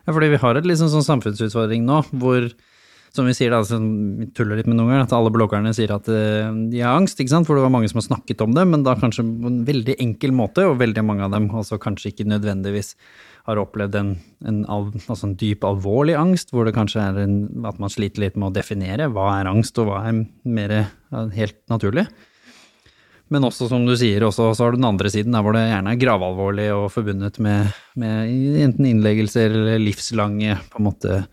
Ja, 0.04 0.12
fordi 0.12 0.35
vi 0.35 0.40
har 0.42 0.59
et 0.59 0.68
liksom 0.68 0.90
sånn 0.92 1.07
samfunnsutfordring 1.07 1.85
nå, 1.87 2.02
hvor 2.20 2.50
som 3.14 3.28
vi 3.28 3.35
sier 3.37 3.52
da, 3.52 3.61
altså, 3.62 3.78
vi 3.78 4.26
tuller 4.35 4.59
litt 4.59 4.66
med 4.66 4.74
noen 4.74 4.90
ganger, 4.90 5.04
at 5.04 5.12
alle 5.14 5.30
bloggerne 5.30 5.70
sier 5.76 5.92
at 5.94 6.09
uh, 6.11 6.50
de 6.50 6.80
har 6.83 6.98
angst, 6.98 7.20
ikke 7.22 7.30
sant, 7.30 7.46
for 7.46 7.54
det 7.54 7.62
var 7.62 7.70
mange 7.70 7.87
som 7.90 8.00
har 8.00 8.09
snakket 8.09 8.42
om 8.42 8.57
det, 8.57 8.64
men 8.66 8.83
da 8.87 8.96
kanskje 8.98 9.22
på 9.22 9.52
en 9.52 9.61
veldig 9.68 9.94
enkel 10.02 10.35
måte, 10.35 10.66
og 10.66 10.80
veldig 10.83 11.04
mange 11.07 11.22
av 11.28 11.37
dem 11.37 11.46
altså 11.54 11.78
kanskje 11.78 12.11
ikke 12.11 12.26
nødvendigvis 12.33 12.96
har 13.46 13.61
opplevd 13.61 13.98
en, 14.00 14.11
en, 14.48 14.61
altså 14.66 15.28
en 15.28 15.37
dyp, 15.38 15.62
alvorlig 15.68 16.16
angst, 16.18 16.50
hvor 16.50 16.66
det 16.66 16.74
kanskje 16.74 17.04
er 17.04 17.22
en, 17.22 17.38
at 17.68 17.78
man 17.83 17.92
sliter 17.92 18.24
litt 18.24 18.38
med 18.40 18.50
å 18.50 18.57
definere 18.57 19.11
hva 19.12 19.28
er 19.37 19.50
angst, 19.52 19.78
og 19.78 19.92
hva 19.92 20.02
er 20.09 20.24
mer 20.42 20.74
helt 21.37 21.61
naturlig. 21.70 22.09
Men 23.35 23.47
også, 23.49 23.66
som 23.70 23.83
du 23.87 23.97
sier, 23.99 24.23
også, 24.23 24.53
så 24.55 24.66
har 24.66 24.75
du 24.75 24.79
den 24.79 24.87
andre 24.87 25.11
siden, 25.11 25.35
der 25.35 25.42
hvor 25.42 25.57
det 25.57 25.64
gjerne 25.66 25.94
er 25.94 25.99
gravalvorlig 25.99 26.68
og 26.77 26.85
forbundet 26.94 27.40
med, 27.42 27.73
med 27.99 28.61
enten 28.62 28.87
innleggelser 28.87 29.51
eller 29.51 29.83
livslange 29.83 30.61
på 30.70 30.79
en 30.79 30.87
måte 30.87 31.25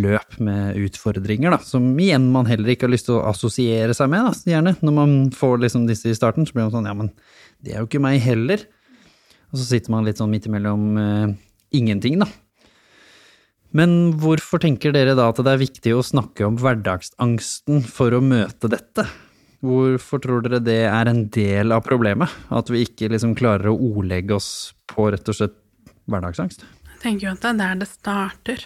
løp 0.00 0.38
med 0.40 0.78
utfordringer, 0.80 1.52
da, 1.52 1.58
som 1.60 1.90
igjen 2.00 2.30
man 2.32 2.48
heller 2.48 2.72
ikke 2.72 2.86
har 2.86 2.94
lyst 2.94 3.10
til 3.10 3.18
å 3.18 3.26
assosiere 3.28 3.92
seg 3.96 4.08
med, 4.12 4.24
da, 4.24 4.52
gjerne. 4.54 4.72
Når 4.80 4.94
man 4.96 5.16
får 5.36 5.60
liksom 5.66 5.84
disse 5.90 6.08
i 6.08 6.16
starten, 6.16 6.46
så 6.48 6.56
blir 6.56 6.64
man 6.64 6.72
sånn 6.72 6.88
ja, 6.88 6.94
men 6.96 7.10
det 7.60 7.74
er 7.74 7.82
jo 7.82 7.90
ikke 7.90 8.00
meg 8.02 8.22
heller. 8.24 8.64
Og 9.52 9.60
så 9.60 9.66
sitter 9.68 9.92
man 9.92 10.08
litt 10.08 10.22
sånn 10.22 10.32
midt 10.32 10.48
imellom 10.48 10.86
uh, 10.96 11.34
ingenting, 11.76 12.16
da. 12.22 12.30
Men 13.76 14.14
hvorfor 14.20 14.60
tenker 14.60 14.92
dere 14.92 15.16
da 15.16 15.28
at 15.32 15.40
det 15.40 15.52
er 15.52 15.60
viktig 15.60 15.94
å 15.96 16.04
snakke 16.04 16.44
om 16.48 16.56
hverdagsangsten 16.60 17.84
for 17.88 18.16
å 18.16 18.24
møte 18.24 18.68
dette? 18.72 19.06
Hvorfor 19.62 20.18
tror 20.22 20.42
dere 20.42 20.58
det 20.58 20.80
er 20.88 21.08
en 21.10 21.26
del 21.30 21.70
av 21.74 21.84
problemet? 21.86 22.30
At 22.50 22.70
vi 22.72 22.82
ikke 22.82 23.12
liksom 23.12 23.36
klarer 23.38 23.70
å 23.70 23.78
ordlegge 23.78 24.34
oss 24.34 24.72
på 24.90 25.06
rett 25.14 25.28
og 25.30 25.38
slett 25.38 25.58
hverdagsangst? 26.10 26.64
Jeg 26.96 27.02
tenker 27.04 27.28
jo 27.28 27.34
at 27.36 27.44
det 27.44 27.52
er 27.52 27.60
der 27.60 27.82
det 27.84 27.90
starter. 27.90 28.64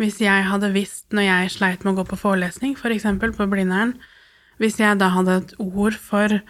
Hvis 0.00 0.16
jeg 0.24 0.48
hadde 0.48 0.72
visst 0.72 1.12
når 1.12 1.26
jeg 1.26 1.52
sleit 1.58 1.84
med 1.84 1.92
å 1.92 2.00
gå 2.00 2.06
på 2.08 2.20
forelesning, 2.22 2.72
f.eks. 2.72 3.04
For 3.20 3.36
på 3.36 3.48
Blindern, 3.52 3.98
hvis 4.60 4.80
jeg 4.80 4.96
da 5.00 5.10
hadde 5.12 5.36
et 5.42 5.54
ord 5.60 5.96
for 6.00 6.40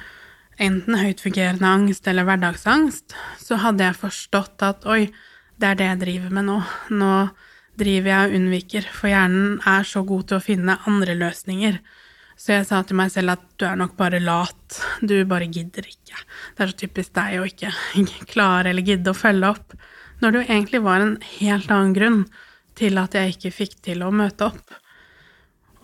enten 0.61 0.99
høytfungerende 1.01 1.67
angst 1.67 2.07
eller 2.11 2.29
hverdagsangst, 2.29 3.17
så 3.43 3.59
hadde 3.65 3.89
jeg 3.89 3.99
forstått 3.99 4.63
at 4.67 4.87
oi, 4.87 5.09
det 5.59 5.67
er 5.67 5.81
det 5.81 5.89
jeg 5.89 6.03
driver 6.05 6.37
med 6.37 6.47
nå. 6.47 6.61
Nå 6.95 7.15
driver 7.81 8.13
jeg 8.13 8.29
og 8.29 8.37
unnviker, 8.39 8.87
for 8.95 9.11
hjernen 9.11 9.59
er 9.67 9.89
så 9.89 10.05
god 10.07 10.29
til 10.29 10.39
å 10.39 10.45
finne 10.45 10.79
andre 10.87 11.17
løsninger. 11.19 11.81
Så 12.41 12.55
jeg 12.55 12.65
sa 12.71 12.79
til 12.89 12.97
meg 12.97 13.11
selv 13.13 13.35
at 13.35 13.43
du 13.61 13.67
er 13.69 13.77
nok 13.77 13.99
bare 13.99 14.21
lat, 14.23 14.79
du 15.05 15.19
bare 15.29 15.49
gidder 15.53 15.85
ikke. 15.85 16.23
Det 16.57 16.65
er 16.65 16.71
så 16.71 16.79
typisk 16.87 17.13
deg 17.19 17.37
å 17.37 17.49
ikke 17.49 17.73
klare 18.33 18.73
eller 18.73 18.87
gidde 18.87 19.13
å 19.13 19.19
følge 19.19 19.51
opp, 19.53 19.75
når 20.21 20.33
det 20.33 20.41
jo 20.41 20.47
egentlig 20.47 20.81
var 20.85 21.05
en 21.05 21.19
helt 21.37 21.75
annen 21.75 21.97
grunn 21.97 22.23
til 22.81 22.97
at 23.01 23.17
jeg 23.17 23.35
ikke 23.35 23.53
fikk 23.53 23.77
til 23.85 24.07
å 24.07 24.13
møte 24.15 24.49
opp. 24.49 24.73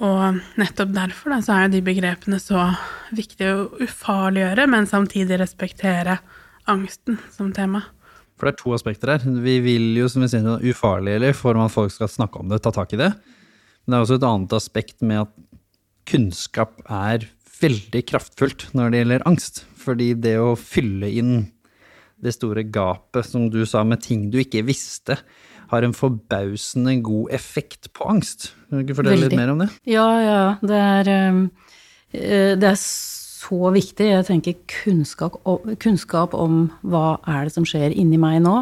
Og 0.06 0.40
nettopp 0.60 0.96
derfor 0.96 1.32
da, 1.32 1.42
så 1.44 1.54
er 1.54 1.66
jo 1.66 1.74
de 1.76 1.84
begrepene 1.84 2.40
så 2.40 2.70
viktige 3.16 3.52
å 3.52 3.68
ufarliggjøre, 3.84 4.66
men 4.68 4.88
samtidig 4.88 5.40
respektere 5.40 6.18
angsten 6.68 7.20
som 7.36 7.52
tema. 7.56 7.84
For 8.36 8.48
det 8.48 8.56
er 8.56 8.60
to 8.60 8.72
aspekter 8.76 9.12
her. 9.12 9.24
Vi 9.44 9.58
vil 9.64 9.90
jo, 9.96 10.08
som 10.12 10.24
vi 10.24 10.32
sier, 10.32 10.44
ufarliggjøre 10.44 11.36
for 11.36 11.60
at 11.60 11.72
folk 11.72 11.92
skal 11.92 12.12
snakke 12.12 12.40
om 12.40 12.48
det, 12.52 12.60
ta 12.64 12.72
tak 12.72 12.92
i 12.96 13.00
det. 13.00 13.12
Men 13.86 13.94
det 13.94 13.98
er 13.98 14.04
også 14.04 14.18
et 14.18 14.28
annet 14.28 14.56
aspekt 14.56 15.04
med 15.06 15.22
at 15.24 15.32
kunnskap 16.06 16.78
er 16.86 17.26
veldig 17.60 18.02
kraftfullt 18.10 18.68
når 18.76 18.92
det 18.92 19.02
gjelder 19.02 19.26
angst. 19.28 19.64
Fordi 19.80 20.12
det 20.18 20.36
å 20.42 20.54
fylle 20.58 21.10
inn 21.10 21.34
det 22.22 22.32
store 22.36 22.64
gapet, 22.72 23.26
som 23.28 23.50
du 23.52 23.60
sa, 23.68 23.84
med 23.84 24.02
ting 24.04 24.28
du 24.32 24.40
ikke 24.40 24.64
visste, 24.66 25.18
har 25.70 25.82
en 25.82 25.94
forbausende 25.96 26.96
god 27.04 27.34
effekt 27.34 27.90
på 27.96 28.06
angst. 28.08 28.52
Kan 28.68 28.80
du 28.80 28.86
ikke 28.86 29.00
fortelle 29.00 29.26
litt 29.26 29.36
mer 29.38 29.52
om 29.52 29.60
det? 29.64 29.68
Ja, 29.90 30.06
ja. 30.22 30.40
Det 30.62 30.80
er, 30.80 31.10
eh, 32.14 32.54
det 32.56 32.70
er 32.70 32.80
så 32.80 33.72
viktig. 33.74 34.08
Jeg 34.12 34.26
tenker 34.30 34.58
kunnskap, 34.70 35.38
kunnskap 35.82 36.34
om 36.34 36.70
hva 36.82 37.18
er 37.26 37.46
det 37.46 37.54
som 37.54 37.66
skjer 37.66 37.94
inni 37.94 38.18
meg 38.18 38.40
nå, 38.46 38.56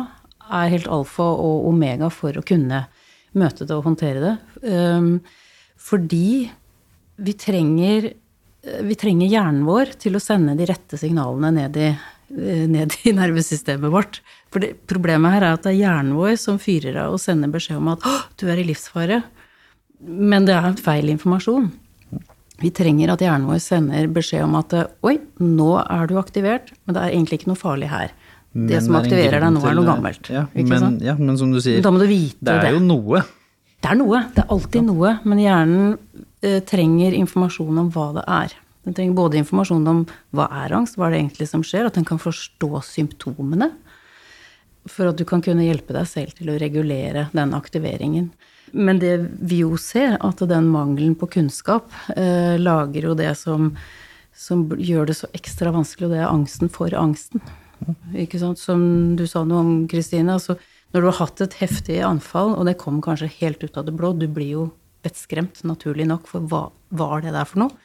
er 0.45 0.73
helt 0.73 0.89
alfa 0.93 1.25
og 1.25 1.69
omega 1.71 2.11
for 2.13 2.37
å 2.37 2.45
kunne 2.45 2.85
møte 3.35 3.67
det 3.67 3.75
og 3.75 3.87
håndtere 3.89 4.21
det. 4.23 4.35
Ehm, 4.69 5.21
fordi 5.81 6.51
vi 7.17 7.33
trenger, 7.33 8.13
vi 8.83 8.95
trenger, 8.95 9.29
hjernen 9.29 9.65
vår 9.69 9.95
til 10.01 10.17
å 10.17 10.23
sende 10.23 10.57
de 10.59 10.67
rette 10.69 10.99
signalene 10.99 11.53
ned 11.55 11.79
i, 11.79 11.93
ned 12.71 12.97
i 13.05 13.15
nervesystemet 13.15 13.93
vårt. 13.93 14.21
For 14.53 14.65
det, 14.65 14.75
problemet 14.91 15.37
her 15.37 15.47
er 15.47 15.57
at 15.59 15.67
det 15.67 15.75
er 15.75 15.83
hjernen 15.85 16.17
vår 16.19 16.37
som 16.41 16.59
fyrer 16.63 16.99
av 17.05 17.17
og 17.17 17.23
sender 17.23 17.53
beskjed 17.53 17.79
om 17.79 17.93
at 17.95 18.03
'Å, 18.03 18.17
du 18.41 18.49
er 18.51 18.59
i 18.59 18.67
livsfare'. 18.67 19.23
Men 20.05 20.45
det 20.45 20.55
er 20.57 20.77
feil 20.83 21.09
informasjon. 21.13 21.71
Vi 22.63 22.71
trenger 22.71 23.11
at 23.11 23.23
hjernen 23.23 23.49
vår 23.49 23.63
sender 23.63 24.07
beskjed 24.09 24.45
om 24.45 24.59
at 24.59 24.75
'oi, 24.75 25.19
nå 25.39 25.71
er 25.85 26.07
du 26.07 26.19
aktivert', 26.19 26.75
men 26.87 26.95
det 26.95 27.03
er 27.03 27.15
egentlig 27.15 27.41
ikke 27.41 27.53
noe 27.53 27.63
farlig 27.63 27.91
her'. 27.91 28.13
Det 28.55 28.83
som 28.83 28.95
aktiverer 28.95 29.41
deg 29.43 29.51
nå, 29.51 29.65
er 29.67 29.75
noe 29.75 29.87
gammelt. 29.87 30.31
Ja 30.31 30.47
men, 30.55 31.01
ja, 31.03 31.17
men, 31.19 31.37
som 31.37 31.51
du 31.51 31.59
sier, 31.59 31.83
da 31.83 31.91
må 31.91 31.99
du 31.99 32.07
vite 32.07 32.39
det 32.39 32.53
er 32.55 32.61
det. 32.63 32.75
jo 32.77 32.79
noe. 32.79 33.25
Det 33.83 33.91
er 33.91 33.99
noe. 33.99 34.21
Det 34.31 34.45
er 34.45 34.53
alltid 34.55 34.85
noe. 34.87 35.19
Men 35.25 35.39
hjernen 35.43 35.99
Eh, 36.15 36.34
trenger 36.69 37.17
informasjon 37.17 37.81
om 37.81 37.91
hva 37.95 38.11
det 38.19 38.25
er. 38.31 38.55
Den 38.85 38.97
trenger 38.97 39.17
både 39.17 39.41
informasjon 39.41 39.87
om 39.89 40.03
hva 40.37 40.49
er 40.65 40.75
angst, 40.77 40.99
hva 40.99 41.09
er 41.09 41.15
det 41.15 41.23
egentlig 41.23 41.49
som 41.49 41.65
skjer, 41.65 41.89
at 41.89 41.97
den 41.97 42.05
kan 42.09 42.21
forstå 42.21 42.83
symptomene. 42.85 43.71
For 44.91 45.09
at 45.09 45.17
du 45.17 45.25
kan 45.29 45.41
kunne 45.45 45.65
hjelpe 45.65 45.97
deg 45.97 46.09
selv 46.09 46.35
til 46.37 46.53
å 46.53 46.59
regulere 46.61 47.29
den 47.33 47.57
aktiveringen. 47.57 48.29
Men 48.77 49.01
det 49.01 49.15
vi 49.41 49.63
jo 49.63 49.79
ser, 49.81 50.19
at 50.21 50.43
den 50.51 50.69
mangelen 50.73 51.15
på 51.17 51.31
kunnskap 51.33 51.89
eh, 52.17 52.61
lager 52.61 53.09
jo 53.09 53.17
det 53.17 53.33
som, 53.41 53.73
som, 54.37 54.67
gjør 54.77 55.09
det 55.09 55.17
så 55.17 55.31
ekstra 55.37 55.73
vanskelig, 55.73 56.11
og 56.11 56.15
det 56.17 56.21
er 56.21 56.29
angsten 56.29 56.73
for 56.73 56.93
angsten. 56.99 57.41
Ikke 58.13 58.41
sant? 58.43 58.61
Som 58.61 59.15
du 59.17 59.25
sa 59.31 59.47
noe 59.49 59.65
om, 59.65 59.75
Kristine. 59.89 60.37
Altså, 60.37 60.59
når 60.93 61.01
du 61.01 61.09
har 61.09 61.21
hatt 61.23 61.45
et 61.47 61.57
heftig 61.63 62.03
anfall, 62.05 62.53
og 62.53 62.69
det 62.69 62.77
kom 62.83 63.01
kanskje 63.05 63.33
helt 63.41 63.65
ut 63.65 63.81
av 63.81 63.89
det 63.89 63.97
blå, 63.97 64.13
du 64.13 64.29
blir 64.29 64.53
jo 64.59 64.71
vettskremt, 65.05 65.63
naturlig 65.69 66.07
nok, 66.09 66.29
for 66.31 66.47
hva 66.51 66.69
var 66.97 67.25
det 67.25 67.35
der 67.35 67.49
for 67.49 67.65
noe? 67.65 67.83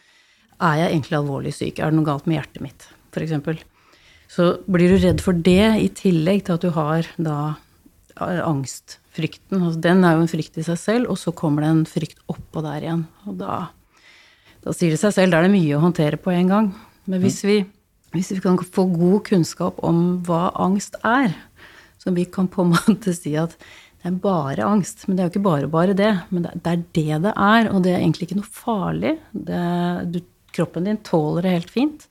Er 0.59 0.81
jeg 0.81 0.93
egentlig 0.93 1.19
alvorlig 1.19 1.53
syk? 1.55 1.79
Er 1.79 1.91
det 1.91 1.99
noe 1.99 2.07
galt 2.07 2.27
med 2.27 2.39
hjertet 2.39 2.63
mitt, 2.63 2.87
f.eks.? 3.13 3.63
Så 4.29 4.49
blir 4.69 4.91
du 4.91 4.99
redd 5.01 5.23
for 5.25 5.33
det, 5.33 5.63
i 5.81 5.89
tillegg 5.95 6.43
til 6.45 6.57
at 6.57 6.65
du 6.65 6.69
har 6.75 7.07
da 7.17 7.37
eh, 8.19 8.41
angstfrykten. 8.43 9.57
Altså, 9.57 9.79
den 9.87 10.03
er 10.05 10.17
jo 10.17 10.25
en 10.25 10.31
frykt 10.31 10.59
i 10.61 10.65
seg 10.67 10.77
selv, 10.81 11.09
og 11.09 11.17
så 11.21 11.33
kommer 11.35 11.65
det 11.65 11.71
en 11.73 11.87
frykt 11.89 12.21
oppå 12.29 12.63
der 12.65 12.85
igjen. 12.85 13.07
Og 13.25 13.39
da, 13.41 13.57
da 14.65 14.75
sier 14.75 14.93
det 14.93 15.01
seg 15.01 15.15
selv, 15.15 15.33
da 15.33 15.41
er 15.41 15.47
det 15.47 15.55
mye 15.55 15.79
å 15.79 15.83
håndtere 15.87 16.21
på 16.21 16.35
en 16.35 16.53
gang. 16.53 16.71
Men 17.09 17.23
hvis 17.23 17.39
vi, 17.47 17.57
hvis 18.13 18.33
vi 18.35 18.43
kan 18.43 18.59
få 18.59 18.85
god 18.91 19.23
kunnskap 19.31 19.79
om 19.85 20.19
hva 20.27 20.49
angst 20.61 20.99
er, 21.07 21.33
så 21.99 22.13
vi 22.15 22.25
kan 22.25 22.49
på 22.51 22.65
en 22.65 22.73
måte 22.77 23.13
si 23.15 23.35
at 23.39 23.55
det 23.99 24.07
er 24.07 24.19
bare 24.23 24.67
angst. 24.67 25.07
Men 25.07 25.17
det 25.17 25.23
er 25.23 25.27
jo 25.27 25.33
ikke 25.33 25.47
bare 25.47 25.71
bare 25.71 25.95
det. 25.97 26.11
Men 26.31 26.45
det, 26.47 26.53
er 26.63 26.83
det 26.95 27.23
det 27.25 27.33
er, 27.33 27.71
og 27.71 27.83
det 27.83 27.95
er 27.95 28.03
egentlig 28.03 28.29
ikke 28.29 28.39
noe 28.39 28.53
farlig. 28.59 29.17
Det, 29.33 29.63
du, 30.13 30.21
kroppen 30.55 30.87
din 30.87 31.01
tåler 31.03 31.45
det 31.45 31.57
helt 31.57 31.73
fint. 31.73 32.05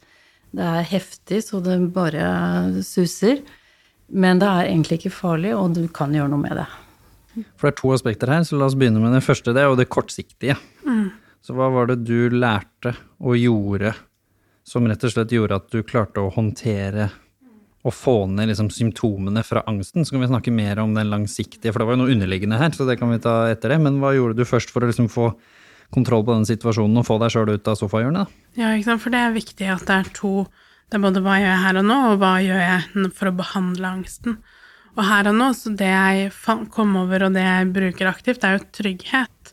Det 0.52 0.64
er 0.64 0.90
heftig, 0.90 1.40
så 1.44 1.60
det 1.64 1.78
bare 1.94 2.82
suser. 2.84 3.40
Men 4.08 4.40
det 4.40 4.48
er 4.48 4.68
egentlig 4.68 5.00
ikke 5.00 5.16
farlig, 5.16 5.54
og 5.56 5.76
du 5.76 5.86
kan 5.92 6.12
gjøre 6.16 6.32
noe 6.32 6.44
med 6.44 6.60
det. 6.60 6.68
For 7.56 7.68
det 7.68 7.72
er 7.72 7.80
to 7.80 7.94
aspekter 7.94 8.32
her, 8.32 8.44
så 8.44 8.58
la 8.58 8.68
oss 8.68 8.76
begynne 8.78 9.00
med 9.02 9.14
det 9.14 9.24
første, 9.24 9.52
det 9.54 9.62
er 9.62 9.68
jo 9.70 9.78
det 9.78 9.88
kortsiktige. 9.92 10.56
Mm. 10.84 11.08
Så 11.44 11.54
hva 11.56 11.68
var 11.72 11.88
det 11.88 12.00
du 12.04 12.32
lærte 12.34 12.94
og 13.20 13.38
gjorde 13.38 13.94
som 14.68 14.88
rett 14.88 15.04
og 15.04 15.12
slett 15.14 15.32
gjorde 15.32 15.56
at 15.56 15.68
du 15.72 15.80
klarte 15.86 16.20
å 16.20 16.32
håndtere 16.34 17.08
å 17.88 17.94
få 17.94 18.16
ned 18.30 18.50
liksom 18.50 18.70
symptomene 18.74 19.42
fra 19.46 19.64
angsten. 19.70 20.04
Så 20.04 20.14
kan 20.14 20.22
vi 20.22 20.30
snakke 20.30 20.54
mer 20.54 20.80
om 20.82 20.94
den 20.96 21.10
langsiktige, 21.12 21.72
for 21.72 21.82
det 21.82 21.88
var 21.88 21.96
jo 21.96 22.02
noe 22.04 22.14
underliggende 22.14 22.60
her. 22.60 22.74
så 22.76 22.86
det 22.88 22.98
kan 23.00 23.12
vi 23.12 23.20
ta 23.24 23.48
etter 23.50 23.74
det. 23.74 23.80
Men 23.84 24.00
hva 24.02 24.14
gjorde 24.16 24.38
du 24.38 24.48
først 24.48 24.72
for 24.74 24.84
å 24.84 24.90
liksom 24.90 25.10
få 25.12 25.32
kontroll 25.94 26.24
på 26.24 26.36
den 26.36 26.48
situasjonen 26.48 27.00
og 27.00 27.08
få 27.08 27.18
deg 27.22 27.32
sjøl 27.32 27.54
ut 27.54 27.68
av 27.68 27.78
sofahjørnet? 27.80 28.32
Ja, 28.60 28.74
ikke 28.76 28.90
sant? 28.90 29.02
for 29.04 29.14
det 29.14 29.24
er 29.24 29.36
viktig 29.36 29.70
at 29.72 29.86
det 29.88 30.00
er 30.02 30.10
to 30.16 30.32
Det 30.88 30.96
er 30.96 31.02
både 31.04 31.20
hva 31.20 31.34
gjør 31.36 31.50
jeg 31.52 31.64
her 31.66 31.78
og 31.82 31.84
nå, 31.84 31.96
og 32.08 32.20
hva 32.22 32.30
gjør 32.40 32.62
jeg 32.64 33.08
for 33.16 33.28
å 33.28 33.36
behandle 33.36 33.90
angsten. 33.98 34.38
Og 34.96 35.02
her 35.04 35.28
og 35.28 35.34
nå, 35.36 35.48
så 35.52 35.72
det 35.76 35.90
jeg 35.90 36.30
kom 36.72 36.94
over, 36.96 37.26
og 37.26 37.34
det 37.36 37.44
jeg 37.44 37.66
bruker 37.74 38.08
aktivt, 38.08 38.46
er 38.46 38.56
jo 38.56 38.62
trygghet. 38.72 39.52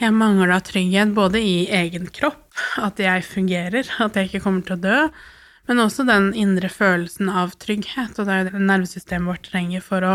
Jeg 0.00 0.16
mangler 0.16 0.56
trygghet 0.64 1.12
både 1.12 1.42
i 1.44 1.68
egen 1.82 2.08
kropp, 2.08 2.48
at 2.80 2.96
jeg 2.96 3.26
fungerer, 3.28 3.92
at 4.00 4.16
jeg 4.16 4.30
ikke 4.30 4.42
kommer 4.46 4.64
til 4.64 4.78
å 4.78 4.80
dø, 4.80 4.96
men 5.70 5.84
også 5.84 6.02
den 6.02 6.32
indre 6.34 6.66
følelsen 6.66 7.28
av 7.30 7.52
trygghet, 7.62 8.16
og 8.18 8.26
det 8.26 8.34
er 8.34 8.40
jo 8.40 8.46
det 8.48 8.62
nervesystemet 8.66 9.30
vårt 9.30 9.44
trenger 9.46 9.84
for 9.86 10.02
å, 10.02 10.14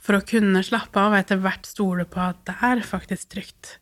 for 0.00 0.16
å 0.16 0.24
kunne 0.24 0.62
slappe 0.64 1.02
av 1.02 1.12
og 1.12 1.18
etter 1.18 1.42
hvert 1.44 1.68
stole 1.68 2.06
på 2.08 2.22
at 2.24 2.38
det 2.48 2.54
er 2.64 2.80
faktisk 2.80 3.34
trygt. 3.34 3.74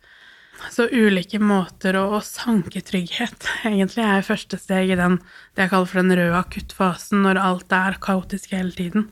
Så 0.75 0.89
ulike 0.91 1.39
måter 1.39 1.95
å, 1.95 2.03
å 2.17 2.19
sanke 2.19 2.83
trygghet 2.83 3.47
egentlig 3.71 4.03
er 4.03 4.27
første 4.27 4.59
steg 4.59 4.91
i 4.91 4.99
den 4.99 5.21
det 5.55 5.63
jeg 5.63 5.71
kaller 5.71 5.91
for 5.93 6.03
den 6.03 6.19
røde 6.19 6.41
akuttfasen, 6.41 7.23
når 7.23 7.39
alt 7.47 7.79
er 7.79 7.99
kaotisk 8.03 8.51
hele 8.55 8.75
tiden. 8.75 9.09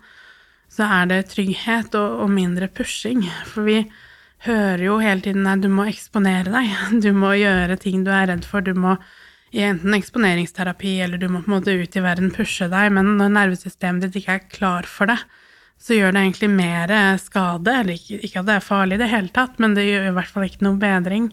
Så 0.67 0.83
er 0.83 1.07
det 1.07 1.27
trygghet 1.31 1.95
og, 1.95 2.19
og 2.25 2.35
mindre 2.35 2.67
pushing. 2.67 3.23
For 3.47 3.63
vi 3.63 3.83
hører 4.43 4.89
jo 4.89 4.99
hele 4.99 5.23
tiden 5.23 5.47
nei, 5.47 5.55
du 5.63 5.69
må 5.71 5.87
eksponere 5.87 6.51
deg, 6.51 6.79
du 7.05 7.13
må 7.15 7.31
gjøre 7.39 7.79
ting 7.79 8.03
du 8.03 8.11
er 8.11 8.27
redd 8.33 8.43
for, 8.43 8.59
du 8.59 8.75
må 8.75 8.97
i 9.53 9.61
enten 9.61 9.93
eksponeringsterapi 9.93 10.95
eller 11.05 11.21
du 11.21 11.27
må 11.29 11.43
på 11.43 11.51
en 11.51 11.57
måte 11.59 11.75
ut 11.77 11.95
i 11.95 12.01
verden 12.03 12.31
pushe 12.33 12.65
deg, 12.71 12.89
men 12.95 13.15
når 13.19 13.33
nervesystemet 13.35 14.07
ditt 14.07 14.23
ikke 14.23 14.37
er 14.39 14.47
klar 14.49 14.87
for 14.89 15.11
det, 15.11 15.19
så 15.83 15.97
gjør 15.97 16.15
det 16.15 16.21
egentlig 16.23 16.49
mer 16.49 16.93
skade, 17.21 17.73
eller 17.81 17.97
ikke, 17.97 18.21
ikke 18.25 18.41
at 18.41 18.47
det 18.47 18.55
er 18.55 18.65
farlig 18.65 18.97
i 18.97 19.01
det 19.03 19.09
hele 19.11 19.33
tatt, 19.35 19.59
men 19.61 19.75
det 19.77 19.85
gjør 19.85 20.07
i 20.09 20.13
hvert 20.15 20.31
fall 20.31 20.47
ikke 20.47 20.65
noe 20.65 20.79
bedring. 20.81 21.27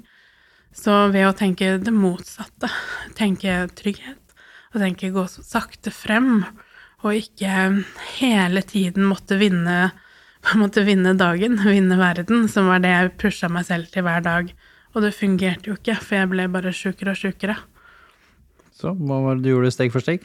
Så 0.77 0.97
ved 1.15 1.29
å 1.29 1.37
tenke 1.39 1.77
det 1.83 1.95
motsatte, 1.95 2.69
tenke 3.19 3.63
trygghet, 3.79 4.35
og 4.75 4.83
tenke 4.83 5.13
gå 5.15 5.25
sakte 5.31 5.93
frem, 5.95 6.43
og 7.01 7.17
ikke 7.17 7.57
hele 8.19 8.63
tiden 8.67 9.09
måtte 9.09 9.39
vinne, 9.41 9.93
måtte 10.61 10.85
vinne 10.85 11.17
dagen, 11.17 11.57
vinne 11.65 11.97
verden, 12.01 12.49
som 12.53 12.69
var 12.69 12.85
det 12.85 12.93
jeg 12.93 13.17
pusha 13.23 13.49
meg 13.49 13.71
selv 13.71 13.89
til 13.95 14.05
hver 14.05 14.27
dag. 14.27 14.53
Og 14.91 15.05
det 15.07 15.15
fungerte 15.15 15.71
jo 15.71 15.79
ikke, 15.79 15.97
for 16.03 16.19
jeg 16.19 16.31
ble 16.33 16.51
bare 16.51 16.75
sjukere 16.75 17.15
og 17.15 17.21
sjukere. 17.23 17.57
Så 18.81 18.95
hva 18.97 19.21
var 19.25 19.37
det 19.37 19.45
du 19.45 19.53
gjorde 19.53 19.73
steg 19.75 19.93
for 19.93 20.05
steg? 20.05 20.25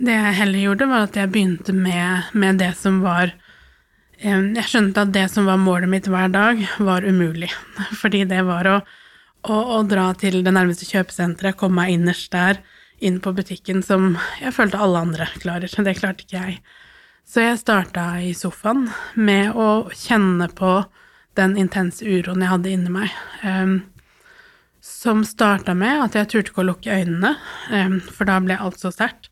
Det 0.00 0.14
jeg 0.14 0.36
heller 0.40 0.62
gjorde, 0.64 0.90
var 0.90 1.06
at 1.06 1.16
jeg 1.18 1.30
begynte 1.30 1.74
med, 1.76 2.30
med 2.34 2.58
det 2.58 2.72
som 2.80 2.98
var 3.04 3.30
eh, 4.18 4.40
Jeg 4.56 4.66
skjønte 4.70 5.04
at 5.04 5.12
det 5.14 5.28
som 5.30 5.46
var 5.46 5.60
målet 5.60 5.90
mitt 5.92 6.08
hver 6.10 6.32
dag, 6.32 6.64
var 6.82 7.06
umulig. 7.06 7.50
Fordi 8.00 8.24
det 8.30 8.40
var 8.48 8.70
å, 8.70 8.78
å, 9.46 9.58
å 9.78 9.82
dra 9.86 10.08
til 10.18 10.40
det 10.46 10.54
nærmeste 10.56 10.88
kjøpesenteret, 10.88 11.58
komme 11.60 11.84
meg 11.84 11.98
innerst 11.98 12.32
der, 12.34 12.62
inn 13.04 13.20
på 13.20 13.34
butikken, 13.36 13.84
som 13.84 14.14
jeg 14.40 14.54
følte 14.56 14.80
alle 14.80 15.04
andre 15.06 15.28
klarer. 15.36 15.70
Det 15.86 15.98
klarte 16.00 16.26
ikke 16.26 16.40
jeg. 16.40 16.58
Så 17.24 17.40
jeg 17.40 17.60
starta 17.60 18.08
i 18.20 18.34
sofaen 18.36 18.88
med 19.14 19.54
å 19.56 19.86
kjenne 19.96 20.50
på 20.52 20.82
den 21.38 21.56
intense 21.58 22.04
uroen 22.04 22.42
jeg 22.44 22.52
hadde 22.52 22.72
inni 22.74 22.92
meg. 22.92 23.14
Som 24.84 25.22
starta 25.24 25.72
med 25.72 26.02
at 26.10 26.16
jeg 26.18 26.28
turte 26.28 26.52
ikke 26.52 26.60
å 26.60 26.66
lukke 26.68 26.92
øynene, 26.92 27.30
um, 27.72 27.96
for 28.04 28.28
da 28.28 28.36
ble 28.44 28.58
alt 28.60 28.82
så 28.82 28.92
sterkt. 28.92 29.30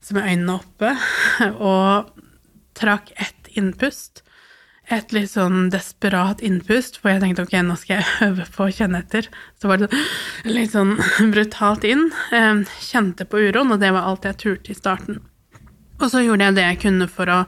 Så 0.00 0.16
med 0.16 0.24
øynene 0.30 0.54
oppe, 0.56 0.94
og 1.72 2.08
trakk 2.78 3.12
ett 3.20 3.50
innpust. 3.58 4.22
Et 4.88 5.12
litt 5.12 5.28
sånn 5.28 5.68
desperat 5.68 6.40
innpust, 6.40 6.96
for 6.96 7.12
jeg 7.12 7.20
tenkte 7.20 7.44
ok, 7.44 7.58
nå 7.66 7.76
skal 7.76 7.98
jeg 7.98 8.14
øve 8.30 8.48
på 8.54 8.64
å 8.64 8.72
kjenne 8.72 9.02
etter. 9.04 9.28
Så 9.60 9.68
var 9.68 9.82
det 9.82 9.90
litt 10.48 10.72
sånn 10.72 10.96
brutalt 11.34 11.84
inn. 11.84 12.08
Um, 12.32 12.64
kjente 12.80 13.28
på 13.28 13.44
uroen, 13.44 13.74
og 13.76 13.84
det 13.84 13.92
var 13.92 14.08
alt 14.08 14.24
jeg 14.24 14.40
turte 14.40 14.72
i 14.72 14.78
starten. 14.78 15.20
Og 15.98 16.08
så 16.08 16.24
gjorde 16.24 16.48
jeg 16.48 16.56
det 16.56 16.64
jeg 16.64 16.84
kunne 16.86 17.10
for 17.12 17.28
å 17.28 17.42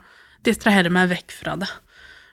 distrahere 0.44 0.92
meg 0.92 1.08
vekk 1.14 1.32
fra 1.32 1.56
det. 1.60 1.72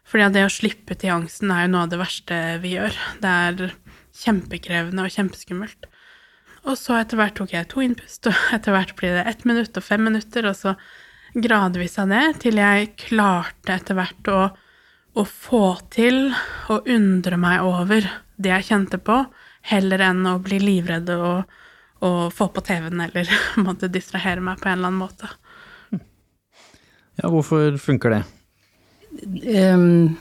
Fordi 0.08 0.28
det 0.36 0.46
å 0.48 0.52
slippe 0.52 0.96
til 1.00 1.16
angsten 1.16 1.52
er 1.52 1.66
jo 1.66 1.74
noe 1.74 1.86
av 1.88 1.92
det 1.92 2.00
verste 2.00 2.38
vi 2.64 2.76
gjør. 2.76 2.96
Det 3.24 3.32
er 3.48 3.64
kjempekrevende 4.18 5.06
og 5.06 5.14
kjempeskummelt. 5.14 5.90
Og 6.68 6.76
så 6.80 6.98
etter 7.00 7.20
hvert 7.20 7.38
tok 7.38 7.54
jeg 7.56 7.70
to 7.72 7.84
innpust, 7.86 8.28
og 8.30 8.46
etter 8.56 8.76
hvert 8.76 8.96
blir 9.00 9.18
det 9.20 9.28
ett 9.32 9.46
minutt 9.48 9.78
og 9.78 9.86
fem 9.86 10.04
minutter, 10.08 10.50
og 10.50 10.58
så 10.58 10.76
gradvis 11.38 11.98
av 12.02 12.12
det, 12.12 12.24
til 12.44 12.60
jeg 12.62 12.94
klarte 13.00 13.76
etter 13.76 13.98
hvert 13.98 14.32
å, 14.32 14.40
å 15.18 15.28
få 15.28 15.66
til 15.94 16.32
å 16.72 16.82
undre 16.84 17.40
meg 17.40 17.66
over 17.66 18.08
det 18.38 18.54
jeg 18.54 18.70
kjente 18.72 19.00
på, 19.02 19.22
heller 19.68 20.04
enn 20.10 20.24
å 20.30 20.38
bli 20.42 20.60
livredd 20.62 21.10
og, 21.14 21.58
og 22.06 22.20
få 22.34 22.50
på 22.54 22.64
TV-en 22.66 23.04
eller 23.08 23.30
måtte 23.66 23.92
distrahere 23.92 24.44
meg 24.44 24.62
på 24.62 24.70
en 24.70 24.80
eller 24.80 24.92
annen 24.92 25.04
måte. 25.04 25.30
Ja, 27.18 27.32
hvorfor 27.34 27.80
funker 27.82 28.14
det? 28.14 28.24
Um, 29.74 30.18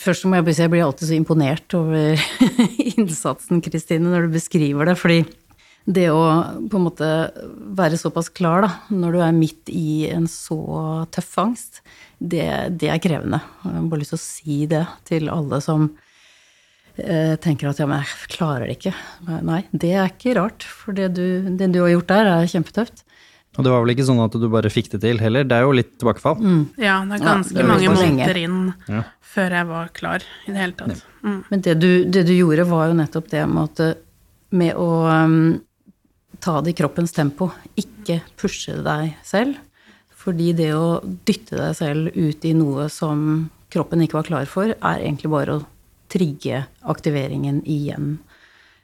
først 0.00 0.26
må 0.26 0.38
jeg 0.38 0.46
bare 0.46 0.56
si 0.56 0.64
jeg 0.64 0.72
blir 0.72 0.84
alltid 0.86 1.08
så 1.08 1.16
imponert 1.16 1.76
over 1.78 2.26
innsatsen, 2.92 3.62
Kristine, 3.64 4.10
når 4.10 4.26
du 4.26 4.36
beskriver 4.36 4.88
det. 4.88 4.96
Fordi 5.00 5.22
det 5.84 6.06
å 6.14 6.22
på 6.70 6.78
en 6.78 6.84
måte 6.86 7.08
være 7.74 7.98
såpass 7.98 8.30
klar 8.30 8.66
da, 8.66 8.70
når 8.94 9.16
du 9.16 9.20
er 9.24 9.34
midt 9.34 9.72
i 9.72 10.06
en 10.12 10.28
så 10.30 10.60
tøff 11.14 11.32
angst, 11.42 11.82
det, 12.18 12.46
det 12.78 12.92
er 12.92 13.02
krevende. 13.02 13.42
Jeg 13.64 13.74
har 13.74 13.90
bare 13.90 14.02
lyst 14.04 14.14
til 14.14 14.20
å 14.20 14.24
si 14.24 14.58
det 14.70 14.84
til 15.08 15.30
alle 15.32 15.58
som 15.64 15.88
eh, 16.96 17.34
tenker 17.42 17.72
at 17.72 17.82
ja, 17.82 17.88
men 17.90 18.04
jeg 18.04 18.34
klarer 18.36 18.68
det 18.68 18.78
ikke. 18.78 18.94
Nei, 19.42 19.64
det 19.72 19.94
er 19.96 20.12
ikke 20.12 20.36
rart. 20.38 20.66
For 20.66 20.94
det 20.94 21.10
du, 21.18 21.26
det 21.58 21.72
du 21.74 21.82
har 21.82 21.96
gjort 21.96 22.12
der, 22.14 22.30
er 22.36 22.52
kjempetøft. 22.54 23.02
Og 23.58 23.64
det 23.66 23.72
var 23.72 23.82
vel 23.84 23.92
ikke 23.92 24.06
sånn 24.08 24.22
at 24.24 24.36
du 24.40 24.46
bare 24.48 24.70
fikk 24.72 24.86
det 24.94 25.02
til 25.02 25.18
heller? 25.20 25.44
Det 25.44 25.56
er 25.58 25.66
jo 25.66 25.74
litt 25.76 25.90
tilbakefall. 26.00 26.38
Ja, 26.80 27.02
det 27.04 27.18
er 27.18 27.24
ganske 27.26 27.52
det 27.52 27.60
er 27.60 27.68
mange 27.68 27.90
måneder 27.92 28.38
inn 28.40 28.60
Ja. 28.88 29.02
før 29.20 29.56
jeg 29.58 29.68
var 29.68 29.90
klar 29.92 30.24
i 30.46 30.52
det 30.54 30.60
hele 30.62 30.78
tatt. 30.78 31.02
Mm. 31.22 31.36
Men 31.50 31.60
det 31.66 31.74
du, 31.80 31.90
det 32.08 32.22
du 32.30 32.32
gjorde, 32.32 32.64
var 32.70 32.88
jo 32.88 32.96
nettopp 32.96 33.28
det 33.28 33.42
med, 33.50 33.68
at, 33.68 33.98
med 34.56 34.80
å 34.80 34.88
um, 35.04 35.60
ta 36.40 36.60
det 36.64 36.72
i 36.72 36.78
kroppens 36.80 37.12
tempo, 37.12 37.50
ikke 37.76 38.22
pushe 38.40 38.78
deg 38.82 39.18
selv. 39.22 39.60
Fordi 40.22 40.52
det 40.56 40.70
å 40.72 41.02
dytte 41.26 41.58
deg 41.58 41.76
selv 41.76 42.16
ut 42.16 42.44
i 42.48 42.54
noe 42.56 42.88
som 42.88 43.50
kroppen 43.72 44.04
ikke 44.04 44.20
var 44.20 44.28
klar 44.28 44.48
for, 44.48 44.72
er 44.72 45.02
egentlig 45.04 45.32
bare 45.32 45.58
å 45.58 45.64
trigge 46.12 46.64
aktiveringen 46.88 47.62
igjen. 47.68 48.18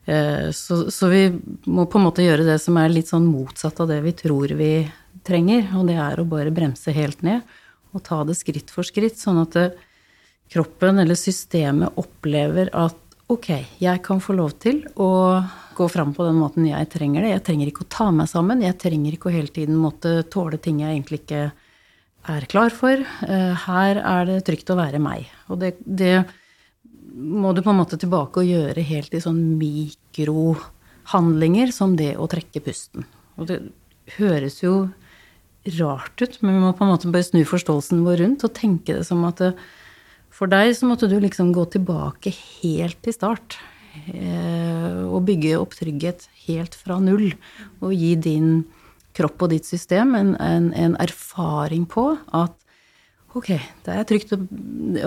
Eh, 0.08 0.48
Så, 0.56 0.88
så 0.90 1.10
vi 1.12 1.26
må 1.68 1.84
på 1.86 2.00
en 2.00 2.06
måte 2.08 2.24
gjøre 2.24 2.46
det 2.48 2.58
som 2.62 2.78
er 2.80 2.88
litt 2.88 3.10
sånn 3.10 3.28
motsatt 3.28 3.80
av 3.84 3.90
det 3.92 4.00
vi 4.06 4.14
tror 4.16 4.54
vi 4.56 4.72
trenger, 5.26 5.68
og 5.76 5.88
det 5.90 5.98
er 6.00 6.20
å 6.20 6.28
bare 6.28 6.54
bremse 6.54 6.94
helt 6.96 7.20
ned 7.26 7.44
og 7.92 8.02
ta 8.04 8.22
det 8.24 8.36
skritt 8.36 8.70
for 8.72 8.84
skritt, 8.84 9.16
sånn 9.20 9.40
at 9.42 9.56
kroppen 10.52 11.00
eller 11.00 11.16
systemet 11.16 11.96
opplever 12.00 12.70
at 12.76 12.96
ok, 13.28 13.48
jeg 13.80 14.02
kan 14.04 14.20
få 14.24 14.36
lov 14.36 14.54
til 14.60 14.82
å 14.96 15.40
gå 15.76 15.86
fram 15.92 16.14
på 16.16 16.24
den 16.26 16.38
måten 16.40 16.66
jeg 16.68 16.88
trenger 16.92 17.24
det. 17.24 17.32
Jeg 17.34 17.44
trenger 17.46 17.70
ikke 17.70 17.84
å 17.84 17.92
ta 17.92 18.08
meg 18.10 18.28
sammen. 18.30 18.64
Jeg 18.64 18.78
trenger 18.80 19.14
ikke 19.14 19.28
å 19.30 19.34
hele 19.34 19.52
tiden 19.52 19.76
måtte 19.78 20.22
tåle 20.32 20.58
ting 20.60 20.80
jeg 20.82 20.96
egentlig 20.96 21.20
ikke 21.22 21.42
er 22.28 22.46
klar 22.50 22.72
for. 22.74 23.04
Eh, 23.28 23.52
Her 23.66 24.00
er 24.00 24.28
det 24.28 24.38
trygt 24.48 24.72
å 24.72 24.78
være 24.80 25.00
meg. 25.02 25.28
Og 25.48 25.60
det, 25.60 25.74
det 25.84 26.24
må 27.18 27.52
du 27.54 27.62
på 27.62 27.70
en 27.72 27.80
måte 27.80 27.96
tilbake 28.00 28.40
og 28.40 28.46
gjøre 28.48 28.82
helt 28.86 29.14
i 29.14 29.20
sånn 29.22 29.58
mikrohandlinger 29.60 31.72
som 31.74 31.96
det 31.98 32.16
å 32.16 32.26
trekke 32.30 32.60
pusten. 32.64 33.04
Og 33.38 33.46
det 33.50 33.58
høres 34.18 34.56
jo 34.62 34.88
rart 35.78 36.22
ut, 36.22 36.42
men 36.42 36.54
vi 36.54 36.60
må 36.62 36.72
på 36.76 36.84
en 36.86 36.92
måte 36.94 37.12
bare 37.12 37.26
snu 37.26 37.42
forståelsen 37.46 38.04
vår 38.06 38.16
rundt 38.22 38.44
og 38.46 38.56
tenke 38.56 38.92
det 38.96 39.06
som 39.08 39.20
at 39.28 39.36
det, 39.42 39.52
for 40.32 40.46
deg 40.50 40.66
så 40.76 40.84
måtte 40.88 41.10
du 41.10 41.16
liksom 41.20 41.52
gå 41.56 41.64
tilbake 41.74 42.30
helt 42.62 42.98
til 43.02 43.14
start. 43.16 43.48
eh, 44.12 44.98
Og 45.08 45.24
bygge 45.26 45.58
opp 45.58 45.72
trygghet 45.74 46.28
helt 46.46 46.74
fra 46.78 47.00
null. 47.02 47.28
Og 47.82 47.90
gi 47.92 48.14
din 48.14 48.64
kropp 49.18 49.42
og 49.42 49.50
ditt 49.50 49.66
system 49.66 50.14
en, 50.14 50.36
en, 50.38 50.72
en 50.72 50.96
erfaring 51.02 51.86
på 51.90 52.18
at 52.32 52.54
ok, 53.34 53.48
det 53.84 53.92
er 53.94 54.04
trygt 54.06 54.32
å, 54.36 54.38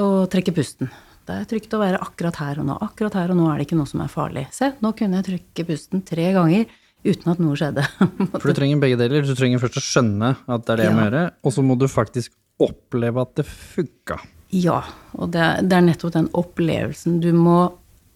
å 0.01 0.25
trekke 0.31 0.53
pusten. 0.55 0.89
Det 1.27 1.35
er 1.37 1.47
trygt 1.51 1.73
å 1.77 1.79
være 1.81 1.99
akkurat 2.01 2.37
her 2.41 2.59
og 2.63 2.65
nå. 2.67 2.75
Akkurat 2.81 3.13
her 3.19 3.31
og 3.33 3.37
nå 3.39 3.47
er 3.51 3.59
det 3.61 3.67
ikke 3.67 3.77
noe 3.79 3.89
som 3.89 4.01
er 4.03 4.09
farlig. 4.11 4.47
Se, 4.55 4.71
nå 4.81 4.91
kunne 4.97 5.19
jeg 5.21 5.27
trykke 5.29 5.65
pusten 5.69 6.01
tre 6.07 6.31
ganger 6.35 6.65
uten 7.05 7.31
at 7.33 7.39
noe 7.41 7.55
skjedde. 7.57 7.83
For 8.41 8.49
du 8.51 8.57
trenger 8.57 8.81
begge 8.81 8.97
deler. 8.99 9.25
Du 9.25 9.33
trenger 9.37 9.61
først 9.61 9.79
å 9.81 9.85
skjønne 9.85 10.33
at 10.45 10.65
det 10.67 10.73
er 10.75 10.81
det 10.81 10.87
jeg 10.89 10.97
må 10.97 11.05
gjøre, 11.07 11.23
og 11.45 11.53
så 11.55 11.63
må 11.65 11.77
du 11.81 11.87
faktisk 11.91 12.33
oppleve 12.61 13.23
at 13.23 13.35
det 13.39 13.45
funka. 13.49 14.17
Ja, 14.53 14.81
og 15.15 15.31
det, 15.33 15.41
er- 15.45 15.61
det 15.65 15.77
er 15.77 15.85
nettopp 15.87 16.13
den 16.17 16.27
opplevelsen. 16.37 17.19
Du 17.23 17.29
må 17.37 17.59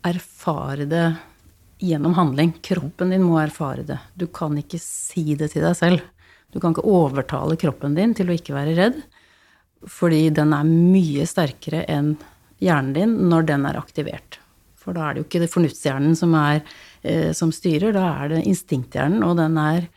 erfare 0.05 0.85
det 0.89 1.05
gjennom 1.85 2.13
handling. 2.17 2.53
Kroppen 2.65 3.09
din 3.13 3.23
må 3.25 3.39
erfare 3.41 3.85
det. 3.87 3.97
Du 4.17 4.27
kan 4.33 4.53
ikke 4.59 4.79
si 4.81 5.33
det 5.39 5.51
til 5.53 5.63
deg 5.65 5.77
selv. 5.79 6.03
Du 6.53 6.59
kan 6.63 6.75
ikke 6.75 6.85
overtale 6.87 7.57
kroppen 7.59 7.95
din 7.97 8.13
til 8.15 8.29
å 8.31 8.35
ikke 8.37 8.53
være 8.55 8.75
redd, 8.77 8.99
fordi 9.91 10.29
den 10.33 10.53
er 10.55 10.65
mye 10.67 11.25
sterkere 11.27 11.81
enn 11.91 12.13
hjernen 12.63 12.95
din 12.95 13.15
når 13.29 13.47
den 13.51 13.67
er 13.69 13.79
aktivert. 13.79 14.39
For 14.79 14.95
da 14.95 15.07
er 15.07 15.15
det 15.15 15.23
jo 15.23 15.27
ikke 15.29 15.41
det 15.41 15.51
fornuftshjernen 15.53 16.17
som, 16.17 16.35
er, 16.37 16.61
eh, 17.01 17.31
som 17.33 17.51
styrer, 17.53 17.95
da 17.95 18.05
er 18.21 18.35
det 18.35 18.45
instinkthjernen, 18.45 19.23
og 19.25 19.37
den 19.39 19.57
er 19.57 19.87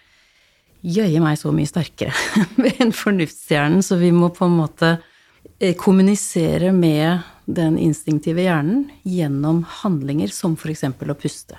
jøye 0.80 1.20
meg 1.20 1.38
så 1.40 1.52
mye 1.52 1.68
sterkere 1.68 2.14
enn 2.80 2.94
fornuftshjernen, 2.94 3.84
så 3.84 3.98
vi 4.00 4.12
må 4.14 4.30
på 4.34 4.46
en 4.48 4.58
måte 4.60 4.94
eh, 5.58 5.74
kommunisere 5.78 6.72
med 6.72 7.26
den 7.48 7.78
instinktive 7.80 8.44
hjernen 8.44 8.86
gjennom 9.08 9.64
handlinger 9.82 10.32
som 10.32 10.56
f.eks. 10.56 10.84
å 10.84 11.18
puste. 11.18 11.58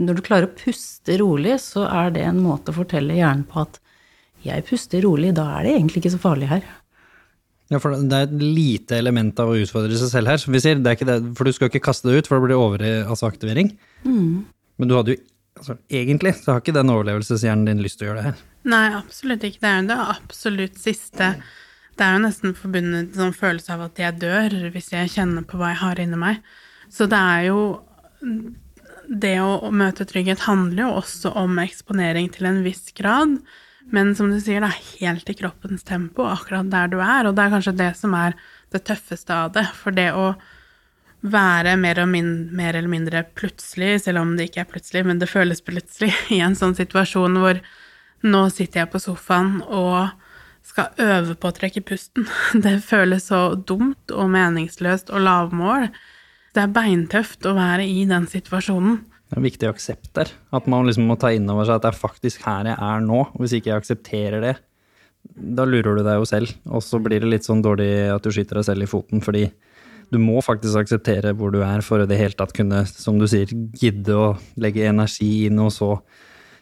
Når 0.00 0.16
du 0.16 0.24
klarer 0.24 0.48
å 0.48 0.56
puste 0.56 1.18
rolig, 1.20 1.58
så 1.60 1.84
er 1.88 2.12
det 2.14 2.24
en 2.24 2.40
måte 2.40 2.72
å 2.72 2.78
fortelle 2.80 3.18
hjernen 3.18 3.44
på 3.48 3.60
at 3.66 3.80
jeg 4.40 4.64
puster 4.64 5.04
rolig, 5.04 5.34
da 5.36 5.44
er 5.58 5.66
det 5.66 5.74
egentlig 5.76 6.00
ikke 6.00 6.14
så 6.14 6.22
farlig 6.22 6.48
her. 6.48 6.64
Ja, 7.70 7.78
for 7.78 7.94
det 7.94 8.16
er 8.16 8.26
et 8.26 8.40
lite 8.42 8.98
element 8.98 9.38
av 9.38 9.52
å 9.52 9.58
utfordre 9.60 9.94
seg 9.98 10.10
selv 10.10 10.32
her, 10.32 10.40
som 10.42 10.54
vi 10.54 10.62
sier. 10.62 10.78
Det 10.82 10.90
er 10.90 10.96
ikke 10.98 11.06
det, 11.06 11.18
for 11.38 11.46
du 11.46 11.54
skal 11.54 11.70
ikke 11.70 11.84
kaste 11.86 12.10
det 12.10 12.18
ut, 12.18 12.30
for 12.30 12.40
det 12.40 12.48
blir 12.48 12.58
overaktivering. 12.58 13.70
Mm. 14.02 14.42
Men 14.80 14.90
du 14.90 14.96
hadde 14.96 15.14
jo 15.14 15.20
altså, 15.60 15.76
Egentlig 15.92 16.34
så 16.40 16.54
har 16.54 16.64
ikke 16.64 16.74
den 16.74 16.90
overlevelseshjernen 16.90 17.68
din 17.68 17.82
lyst 17.84 18.00
til 18.00 18.08
å 18.08 18.10
gjøre 18.10 18.22
det 18.22 18.28
her. 18.30 18.40
Nei, 18.70 18.86
absolutt 18.98 19.46
ikke. 19.46 19.62
Det 19.62 19.70
er 19.70 19.78
jo 19.78 19.90
det 19.90 19.98
absolutt 20.16 20.80
siste. 20.82 21.30
Det 21.94 22.06
er 22.06 22.16
jo 22.16 22.24
nesten 22.24 22.56
forbundet 22.56 23.16
sånn 23.18 23.36
følelse 23.36 23.76
av 23.76 23.86
at 23.86 24.02
jeg 24.02 24.18
dør 24.22 24.58
hvis 24.74 24.90
jeg 24.94 25.14
kjenner 25.14 25.46
på 25.46 25.60
hva 25.60 25.74
jeg 25.74 25.82
har 25.84 26.02
inni 26.02 26.20
meg. 26.20 26.42
Så 26.90 27.06
det 27.10 27.22
er 27.36 27.46
jo 27.52 27.62
Det 29.10 29.36
å 29.42 29.72
møte 29.74 30.04
trygghet 30.06 30.44
handler 30.46 30.84
jo 30.84 30.90
også 31.00 31.32
om 31.40 31.56
eksponering 31.58 32.28
til 32.30 32.46
en 32.46 32.60
viss 32.62 32.92
grad. 32.94 33.40
Men 33.88 34.14
som 34.14 34.30
du 34.30 34.38
sier, 34.40 34.60
det 34.60 34.70
er 34.70 34.88
helt 35.00 35.30
i 35.32 35.36
kroppens 35.38 35.84
tempo, 35.86 36.26
akkurat 36.28 36.68
der 36.70 36.90
du 36.92 36.98
er. 37.00 37.26
Og 37.26 37.36
det 37.36 37.44
er 37.44 37.54
kanskje 37.54 37.76
det 37.78 37.90
som 37.98 38.14
er 38.18 38.36
det 38.74 38.84
tøffeste 38.86 39.34
av 39.34 39.52
det. 39.56 39.66
For 39.80 39.96
det 39.96 40.10
å 40.12 40.34
være 41.20 41.76
mer, 41.76 42.00
min, 42.08 42.48
mer, 42.56 42.76
eller 42.76 42.88
mindre 42.88 43.24
plutselig, 43.36 44.04
selv 44.04 44.22
om 44.22 44.36
det 44.36 44.48
ikke 44.48 44.64
er 44.64 44.70
plutselig, 44.70 45.04
men 45.08 45.20
det 45.20 45.30
føles 45.30 45.60
plutselig, 45.64 46.12
i 46.36 46.40
en 46.44 46.56
sånn 46.56 46.76
situasjon 46.78 47.40
hvor 47.40 47.60
nå 48.20 48.42
sitter 48.52 48.82
jeg 48.82 48.92
på 48.92 49.00
sofaen 49.00 49.60
og 49.64 50.10
skal 50.70 50.92
øve 51.00 51.34
på 51.40 51.48
å 51.48 51.56
trekke 51.56 51.82
pusten. 51.88 52.26
Det 52.64 52.78
føles 52.84 53.30
så 53.30 53.54
dumt 53.56 54.12
og 54.12 54.28
meningsløst 54.32 55.08
og 55.12 55.24
lavmål. 55.24 55.88
Det 56.54 56.64
er 56.64 56.74
beintøft 56.74 57.46
å 57.48 57.56
være 57.56 57.86
i 57.88 58.04
den 58.10 58.28
situasjonen. 58.28 59.00
Det 59.30 59.38
er 59.38 59.46
viktig 59.46 59.68
aksept 59.70 60.10
der. 60.18 60.32
At 60.50 60.66
man 60.70 60.88
liksom 60.88 61.06
må 61.06 61.14
ta 61.20 61.30
inn 61.30 61.46
over 61.52 61.68
seg 61.68 61.78
at 61.78 61.84
det 61.86 61.92
er 61.92 62.00
faktisk 62.00 62.42
her 62.48 62.72
jeg 62.72 62.76
er 62.76 63.04
nå. 63.04 63.22
Og 63.30 63.44
hvis 63.44 63.54
ikke 63.56 63.70
jeg 63.70 63.82
aksepterer 63.84 64.42
det, 64.42 64.56
da 65.30 65.66
lurer 65.68 66.00
du 66.00 66.02
deg 66.02 66.18
jo 66.18 66.26
selv. 66.26 66.54
Og 66.66 66.82
så 66.82 66.98
blir 67.02 67.22
det 67.22 67.30
litt 67.30 67.46
sånn 67.46 67.62
dårlig 67.62 67.90
at 68.10 68.24
du 68.24 68.32
skyter 68.34 68.58
deg 68.58 68.66
selv 68.66 68.86
i 68.86 68.90
foten, 68.90 69.22
fordi 69.22 69.46
du 70.10 70.18
må 70.18 70.40
faktisk 70.42 70.80
akseptere 70.80 71.36
hvor 71.38 71.54
du 71.54 71.60
er 71.62 71.84
for 71.86 72.02
å 72.02 72.08
det 72.10 72.18
hele 72.18 72.34
tatt 72.34 72.54
kunne, 72.56 72.82
som 72.90 73.20
du 73.20 73.28
sier, 73.30 73.52
gidde 73.78 74.16
å 74.18 74.32
legge 74.58 74.88
energi 74.90 75.46
i 75.46 75.52
noe 75.54 75.70
så 75.70 75.92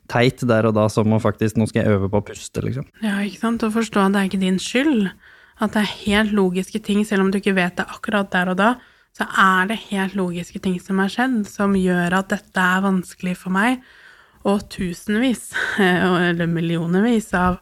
teit 0.09 0.45
der 0.49 0.69
og 0.69 0.77
da 0.77 0.87
som 0.93 1.12
å 1.12 1.21
faktisk 1.21 1.57
nå 1.57 1.69
skal 1.69 1.83
jeg 1.83 1.97
øve 1.97 2.11
på 2.12 2.21
å 2.21 2.27
puste, 2.29 2.61
liksom. 2.64 2.85
Ja, 3.05 3.19
ikke 3.25 3.41
sant. 3.41 3.64
Å 3.64 3.73
forstå 3.73 4.05
at 4.05 4.14
det 4.14 4.21
er 4.21 4.31
ikke 4.31 4.45
din 4.45 4.61
skyld. 4.61 5.09
At 5.59 5.75
det 5.75 5.83
er 5.85 5.97
helt 6.05 6.37
logiske 6.37 6.81
ting, 6.85 7.03
selv 7.09 7.25
om 7.25 7.33
du 7.33 7.41
ikke 7.41 7.57
vet 7.57 7.81
det 7.81 7.89
akkurat 7.89 8.29
der 8.33 8.53
og 8.53 8.61
da 8.61 8.71
så 9.19 9.27
er 9.35 9.66
det 9.66 9.81
helt 9.89 10.14
logiske 10.14 10.61
ting 10.62 10.77
som 10.79 11.01
har 11.03 11.11
skjedd, 11.11 11.41
som 11.51 11.75
gjør 11.75 12.21
at 12.21 12.31
dette 12.31 12.62
er 12.62 12.85
vanskelig 12.85 13.35
for 13.41 13.55
meg, 13.55 13.81
og 14.47 14.62
tusenvis, 14.71 15.51
eller 15.83 16.47
millionervis, 16.47 17.33
av 17.35 17.59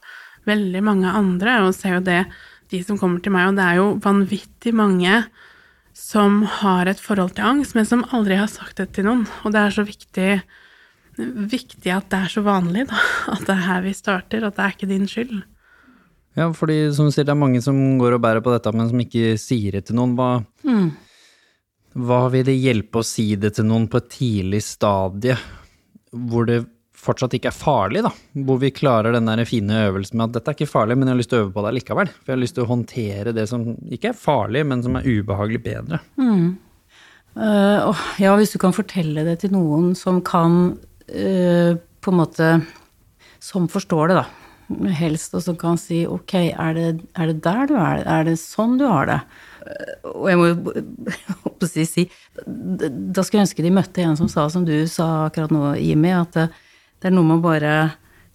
veldig 0.46 0.82
mange 0.84 1.14
andre. 1.16 1.62
Og 1.64 1.72
ser 1.74 1.96
jo 1.96 2.04
det, 2.04 2.20
de 2.72 2.82
som 2.84 3.00
kommer 3.00 3.24
til 3.24 3.32
meg, 3.32 3.48
og 3.48 3.56
det 3.56 3.64
er 3.64 3.80
jo 3.80 3.88
vanvittig 4.04 4.74
mange 4.76 5.22
som 5.96 6.42
har 6.60 6.90
et 6.90 7.00
forhold 7.00 7.32
til 7.38 7.48
angst, 7.48 7.72
men 7.78 7.88
som 7.88 8.04
aldri 8.12 8.36
har 8.36 8.52
sagt 8.52 8.76
det 8.82 8.90
til 8.92 9.08
noen. 9.08 9.24
Og 9.46 9.54
det 9.56 9.62
er 9.62 9.72
så 9.72 9.86
viktig, 9.86 10.30
viktig 11.56 11.94
at 11.94 12.10
det 12.12 12.20
er 12.20 12.34
så 12.36 12.44
vanlig, 12.44 12.84
da. 12.90 13.00
At 13.32 13.48
det 13.48 13.56
er 13.56 13.64
her 13.64 13.86
vi 13.86 13.96
starter, 13.96 14.44
at 14.44 14.58
det 14.58 14.66
er 14.66 14.76
ikke 14.76 14.90
din 14.92 15.08
skyld. 15.08 15.40
Ja, 16.36 16.50
fordi 16.52 16.92
som 16.92 17.08
du 17.08 17.14
sier, 17.14 17.24
det 17.24 17.32
er 17.32 17.40
mange 17.40 17.62
som 17.64 17.78
går 17.96 18.18
og 18.18 18.20
bærer 18.20 18.44
på 18.44 18.52
dette, 18.52 18.68
men 18.76 18.90
som 18.90 19.00
ikke 19.00 19.38
sier 19.40 19.78
det 19.78 19.86
til 19.88 19.96
noen. 19.96 20.12
Hva, 20.18 20.28
mm. 20.68 20.90
Hva 21.96 22.26
vil 22.32 22.44
det 22.44 22.58
hjelpe 22.60 23.00
å 23.00 23.06
si 23.06 23.30
det 23.40 23.54
til 23.56 23.68
noen 23.70 23.86
på 23.88 24.02
et 24.02 24.10
tidlig 24.12 24.60
stadie, 24.66 25.36
hvor 26.12 26.48
det 26.48 26.64
fortsatt 27.06 27.36
ikke 27.36 27.50
er 27.50 27.56
farlig, 27.56 28.02
da? 28.04 28.12
Hvor 28.46 28.60
vi 28.60 28.72
klarer 28.74 29.14
den 29.14 29.28
der 29.30 29.44
fine 29.48 29.82
øvelsen 29.86 30.18
med 30.18 30.28
at 30.28 30.38
dette 30.38 30.52
er 30.52 30.58
ikke 30.58 30.70
farlig, 30.70 30.96
men 30.98 31.08
jeg 31.08 31.14
har 31.14 31.20
lyst 31.20 31.32
til 31.32 31.38
å 31.38 31.44
øve 31.46 31.54
på 31.54 31.64
det 31.66 31.74
likevel. 31.78 32.12
For 32.12 32.32
jeg 32.32 32.36
har 32.36 32.42
lyst 32.42 32.56
til 32.58 32.66
å 32.66 32.70
håndtere 32.70 33.34
det 33.36 33.46
som 33.50 33.66
ikke 33.96 34.12
er 34.12 34.20
farlig, 34.20 34.64
men 34.68 34.84
som 34.84 34.98
er 34.98 35.08
ubehagelig 35.08 35.62
bedre. 35.64 36.00
Mm. 36.20 36.46
Uh, 37.36 38.06
ja, 38.20 38.32
hvis 38.40 38.54
du 38.54 38.58
kan 38.60 38.74
fortelle 38.76 39.26
det 39.26 39.38
til 39.42 39.52
noen 39.52 39.92
som 39.98 40.22
kan 40.24 40.56
uh, 41.12 41.72
på 41.76 42.12
en 42.12 42.16
måte 42.16 42.46
Som 43.44 43.66
forstår 43.68 44.08
det, 44.08 44.22
da. 44.22 44.24
Helst, 44.98 45.34
og 45.36 45.42
som 45.44 45.58
kan 45.60 45.76
si 45.78 46.00
ok, 46.08 46.32
er 46.48 46.72
det, 46.74 46.86
er 47.14 47.28
det 47.30 47.42
der 47.44 47.68
du 47.68 47.74
er? 47.76 48.00
Er 48.02 48.24
det 48.26 48.38
sånn 48.40 48.78
du 48.80 48.86
har 48.88 49.06
det? 49.06 49.20
Og 50.12 50.28
jeg 50.30 50.38
må 50.38 50.48
jo 50.50 50.72
si, 51.70 51.84
si 51.88 52.04
Da 52.44 53.24
skulle 53.24 53.42
jeg 53.42 53.48
ønske 53.48 53.64
de 53.64 53.74
møtte 53.74 54.04
en 54.04 54.18
som 54.18 54.30
sa, 54.30 54.46
som 54.52 54.66
du 54.66 54.74
sa 54.90 55.26
akkurat 55.26 55.54
nå, 55.54 55.74
Jimmy, 55.82 56.12
at 56.14 56.36
det, 56.36 56.48
det 57.02 57.10
er 57.10 57.16
noe 57.16 57.26
med 57.28 57.40
å 57.40 57.46
bare 57.46 57.76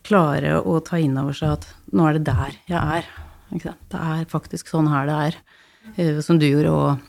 klare 0.05 0.57
å 0.59 0.79
ta 0.83 0.99
inn 1.01 1.17
over 1.21 1.35
seg 1.37 1.57
at 1.59 1.67
nå 1.93 2.07
er 2.07 2.17
det 2.17 2.25
der 2.31 2.55
jeg 2.69 3.01
er. 3.01 3.09
Det 3.51 3.99
er 3.99 4.23
faktisk 4.31 4.71
sånn 4.71 4.89
her 4.89 5.09
det 5.09 5.17
er. 5.27 5.41
Eh, 5.95 6.21
som 6.23 6.39
du 6.39 6.47
gjorde 6.47 6.71
òg, 6.71 7.03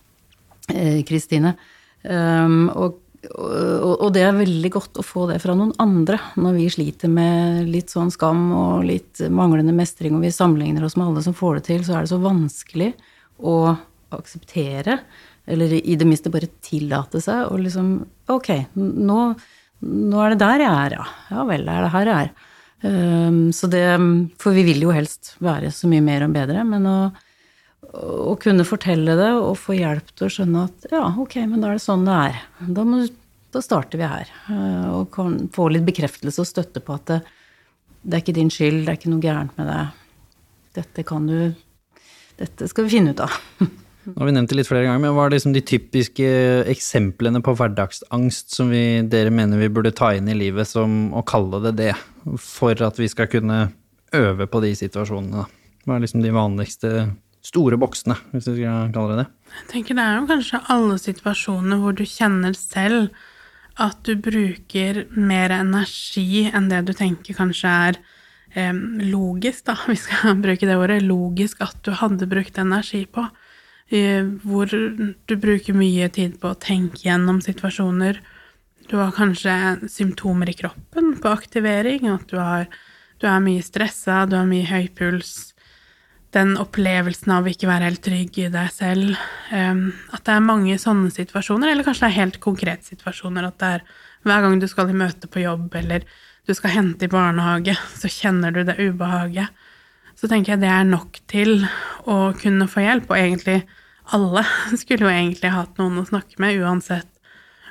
eh, 0.74 1.00
Kristine. 1.08 1.54
Og, 2.02 2.96
og, 3.38 3.92
og, 3.92 4.08
det 4.14 4.24
er 4.26 4.34
veldig 4.34 4.70
godt 4.74 4.98
å 4.98 5.04
få 5.06 5.28
det 5.30 5.36
fra 5.44 5.54
noen 5.54 5.70
andre 5.78 6.16
når 6.34 6.56
vi 6.56 6.64
sliter 6.74 7.12
med 7.12 7.68
litt 7.70 7.92
sånn 7.94 8.10
skam 8.10 8.48
og 8.50 8.88
litt 8.88 9.22
manglende 9.30 9.74
mestring, 9.76 10.16
og 10.16 10.26
vi 10.26 10.32
sammenligner 10.34 10.82
oss 10.82 10.96
med 10.98 11.06
alle 11.06 11.22
som 11.22 11.36
får 11.38 11.60
det 11.60 11.64
til, 11.68 11.84
så 11.86 11.94
er 11.94 12.02
det 12.02 12.10
så 12.10 12.18
vanskelig 12.22 12.90
å 13.38 13.54
akseptere, 14.20 14.98
eller 15.46 15.72
i 15.74 15.96
det 15.98 16.06
minste 16.06 16.30
bare 16.32 16.50
tillate 16.62 17.20
seg 17.22 17.50
å 17.50 17.58
liksom 17.58 17.94
Ok, 18.30 18.48
nå, 18.78 19.18
nå, 19.82 20.20
er 20.22 20.32
det 20.32 20.40
der 20.42 20.62
jeg 20.62 20.72
er, 20.84 20.94
ja. 21.00 21.06
Ja 21.32 21.46
vel, 21.48 21.66
er 21.66 21.86
det 21.86 21.92
her 21.96 22.10
jeg 22.10 22.28
er. 22.28 22.48
Um, 22.82 23.42
så 23.54 23.68
det 23.70 23.84
For 24.42 24.54
vi 24.54 24.64
vil 24.66 24.82
jo 24.82 24.94
helst 24.94 25.36
være 25.42 25.70
så 25.74 25.90
mye 25.90 26.02
mer 26.04 26.24
og 26.26 26.34
bedre, 26.34 26.62
men 26.66 26.86
å, 26.88 26.96
å 27.92 28.36
kunne 28.42 28.66
fortelle 28.66 29.16
det 29.18 29.32
og 29.38 29.58
få 29.60 29.76
hjelp 29.78 30.14
til 30.14 30.28
å 30.28 30.32
skjønne 30.36 30.64
at 30.68 30.88
ja, 30.94 31.04
ok, 31.24 31.36
men 31.50 31.62
da 31.62 31.72
er 31.72 31.78
det 31.78 31.84
sånn 31.84 32.06
det 32.06 32.20
er. 32.30 32.40
Da, 32.78 32.86
må, 32.86 33.02
da 33.54 33.62
starter 33.62 34.02
vi 34.02 34.10
her. 34.14 34.32
Uh, 34.48 34.88
og 35.00 35.12
kan 35.14 35.38
få 35.54 35.68
litt 35.74 35.86
bekreftelse 35.90 36.42
og 36.42 36.50
støtte 36.50 36.82
på 36.84 36.96
at 36.98 37.10
det, 37.10 37.20
det 38.02 38.18
er 38.18 38.24
ikke 38.24 38.38
din 38.38 38.50
skyld, 38.50 38.84
det 38.84 38.94
er 38.94 38.98
ikke 39.00 39.12
noe 39.12 39.26
gærent 39.26 39.58
med 39.58 39.70
det. 39.70 39.82
Dette 40.82 41.06
kan 41.06 41.28
du 41.28 41.38
Dette 42.38 42.66
skal 42.66 42.86
vi 42.86 42.96
finne 42.96 43.12
ut 43.12 43.20
av. 43.22 43.34
Nå 44.04 44.16
har 44.18 44.26
vi 44.26 44.34
nevnt 44.34 44.50
det 44.50 44.56
litt 44.58 44.68
flere 44.68 44.86
ganger, 44.88 45.02
men 45.04 45.14
Hva 45.14 45.28
er 45.28 45.36
liksom 45.36 45.52
de 45.54 45.62
typiske 45.62 46.28
eksemplene 46.70 47.42
på 47.44 47.54
hverdagsangst 47.58 48.54
som 48.56 48.72
vi, 48.74 49.02
dere 49.06 49.30
mener 49.30 49.60
vi 49.60 49.70
burde 49.70 49.94
ta 49.94 50.10
inn 50.16 50.30
i 50.30 50.38
livet 50.38 50.66
som 50.66 51.12
å 51.14 51.22
kalle 51.26 51.62
det 51.68 51.76
det, 51.78 51.92
for 52.42 52.74
at 52.82 52.98
vi 52.98 53.10
skal 53.10 53.30
kunne 53.30 53.68
øve 54.18 54.48
på 54.50 54.62
de 54.64 54.72
situasjonene? 54.78 55.44
Hva 55.86 55.96
er 55.96 56.02
liksom 56.02 56.24
de 56.24 56.34
vanligste 56.34 56.90
store 57.42 57.78
boksene, 57.78 58.16
hvis 58.32 58.48
vi 58.50 58.64
skal 58.64 58.90
kalle 58.94 59.14
det 59.14 59.22
det? 59.22 59.28
Jeg 59.60 59.68
tenker 59.70 59.98
Det 59.98 60.06
er 60.08 60.18
jo 60.18 60.26
kanskje 60.30 60.64
alle 60.74 60.98
situasjoner 61.02 61.82
hvor 61.82 61.94
du 61.98 62.04
kjenner 62.06 62.58
selv 62.58 63.12
at 63.80 64.02
du 64.04 64.16
bruker 64.20 65.06
mer 65.16 65.54
energi 65.54 66.48
enn 66.50 66.68
det 66.68 66.82
du 66.90 66.92
tenker 66.96 67.38
kanskje 67.38 67.70
er 67.88 67.98
eh, 68.54 68.74
logisk, 69.14 69.64
da, 69.70 69.78
vi 69.90 69.96
skal 69.98 70.42
bruke 70.42 70.66
det 70.66 70.76
ordet, 70.78 71.02
logisk 71.06 71.62
at 71.64 71.78
du 71.86 71.94
hadde 72.02 72.30
brukt 72.30 72.58
energi 72.58 73.04
på 73.06 73.26
hvor 73.92 74.70
du 74.72 75.34
bruker 75.36 75.76
mye 75.76 76.08
tid 76.12 76.38
på 76.40 76.52
å 76.52 76.58
tenke 76.58 77.04
gjennom 77.04 77.42
situasjoner. 77.44 78.20
Du 78.88 78.96
har 78.98 79.12
kanskje 79.14 79.54
symptomer 79.92 80.50
i 80.50 80.56
kroppen 80.56 81.14
på 81.20 81.32
aktivering, 81.32 82.08
at 82.08 82.24
du, 82.30 82.38
har, 82.40 82.68
du 83.20 83.28
er 83.28 83.42
mye 83.44 83.62
stressa, 83.64 84.24
du 84.26 84.36
har 84.38 84.48
mye 84.48 84.68
høy 84.68 84.88
puls. 84.96 85.52
Den 86.32 86.54
opplevelsen 86.56 87.34
av 87.34 87.44
å 87.44 87.52
ikke 87.52 87.68
være 87.68 87.90
helt 87.90 88.02
trygg 88.04 88.38
i 88.40 88.48
deg 88.52 88.72
selv. 88.72 89.12
At 89.52 90.24
det 90.24 90.36
er 90.38 90.46
mange 90.46 90.78
sånne 90.80 91.12
situasjoner, 91.12 91.72
eller 91.72 91.84
kanskje 91.84 92.06
det 92.06 92.10
er 92.10 92.20
helt 92.22 92.40
konkrete 92.40 92.94
situasjoner. 92.94 93.50
At 93.50 93.60
det 93.60 93.72
er 93.76 93.84
hver 94.24 94.46
gang 94.46 94.56
du 94.62 94.68
skal 94.70 94.88
i 94.88 94.96
møte 94.96 95.28
på 95.28 95.44
jobb, 95.44 95.68
eller 95.76 96.06
du 96.48 96.54
skal 96.56 96.72
hente 96.78 97.06
i 97.06 97.12
barnehage, 97.12 97.76
så 98.00 98.10
kjenner 98.10 98.54
du 98.56 98.64
det 98.64 98.80
ubehaget. 98.80 99.52
Så 100.16 100.28
tenker 100.30 100.54
jeg 100.54 100.64
det 100.64 100.72
er 100.72 100.88
nok 100.88 101.20
til 101.30 101.64
å 102.08 102.32
kunne 102.38 102.68
få 102.70 102.84
hjelp, 102.84 103.10
og 103.10 103.20
egentlig 103.20 103.62
alle 104.10 104.44
skulle 104.80 105.06
jo 105.06 105.12
egentlig 105.12 105.52
hatt 105.54 105.78
noen 105.80 106.00
å 106.02 106.08
snakke 106.08 106.40
med, 106.42 106.60
uansett 106.62 107.08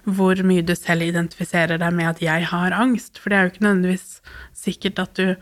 hvor 0.07 0.39
mye 0.47 0.63
du 0.65 0.73
selv 0.73 1.05
identifiserer 1.05 1.77
deg 1.81 1.93
med 1.93 2.09
at 2.09 2.21
jeg 2.23 2.47
har 2.49 2.73
angst. 2.73 3.19
For 3.21 3.29
det 3.29 3.37
er 3.37 3.43
jo 3.43 3.51
ikke 3.53 3.65
nødvendigvis 3.67 4.07
sikkert 4.57 5.01
at 5.03 5.19
du 5.19 5.35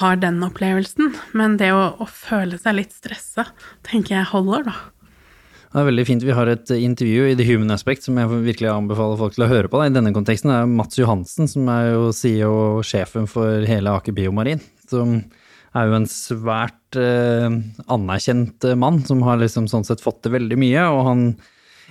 har 0.00 0.18
den 0.20 0.42
opplevelsen, 0.44 1.14
men 1.38 1.54
det 1.60 1.70
å, 1.72 1.94
å 2.02 2.06
føle 2.10 2.58
seg 2.60 2.80
litt 2.80 2.92
stressa, 2.92 3.46
tenker 3.86 4.18
jeg 4.18 4.32
holder, 4.32 4.66
da. 4.66 4.74
Det 5.74 5.82
er 5.82 5.88
veldig 5.88 6.04
fint. 6.06 6.22
Vi 6.22 6.34
har 6.36 6.46
et 6.46 6.70
intervju 6.70 7.30
i 7.32 7.34
The 7.38 7.46
Human 7.48 7.74
Aspect 7.74 8.04
som 8.06 8.18
jeg 8.20 8.30
virkelig 8.30 8.68
anbefaler 8.70 9.18
folk 9.18 9.34
til 9.34 9.42
å 9.42 9.48
høre 9.50 9.70
på. 9.70 9.80
Da. 9.80 9.88
I 9.90 9.94
denne 9.96 10.12
konteksten 10.14 10.52
er 10.54 10.68
Mats 10.70 11.00
Johansen, 11.00 11.48
som 11.50 11.66
er 11.72 11.88
jo 11.96 12.12
CEO 12.14 12.52
og 12.52 12.84
sjefen 12.86 13.26
for 13.30 13.66
hele 13.66 13.90
Aker 13.90 14.14
Biomarin, 14.14 14.62
som 14.86 15.16
er 15.74 15.88
jo 15.90 15.96
en 15.98 16.06
svært 16.10 16.98
eh, 17.00 17.48
anerkjent 17.92 18.68
eh, 18.68 18.78
mann 18.78 19.02
som 19.06 19.24
har 19.26 19.40
liksom 19.40 19.66
sånn 19.70 19.86
sett 19.86 20.04
fått 20.04 20.22
til 20.24 20.36
veldig 20.36 20.58
mye, 20.60 20.86
og 20.92 21.02
han 21.08 21.26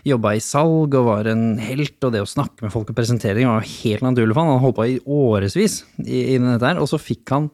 jobba 0.07 0.33
i 0.35 0.43
salg 0.43 0.95
og 0.99 1.07
var 1.07 1.29
en 1.31 1.59
helt, 1.63 1.97
og 2.03 2.15
det 2.15 2.23
å 2.23 2.29
snakke 2.29 2.65
med 2.65 2.73
folk 2.73 2.91
og 2.91 2.97
presentere 2.97 3.45
var 3.47 3.63
helt 3.63 4.03
naturlig 4.03 4.35
for 4.35 4.43
han. 4.43 4.55
Han 4.55 4.63
holdt 4.65 4.79
på 4.79 4.87
i 4.89 4.97
årevis 5.03 5.83
i 6.03 6.39
dette 6.39 6.65
her, 6.65 6.81
og 6.81 6.89
så 6.91 6.99
fikk 6.99 7.35
han 7.35 7.51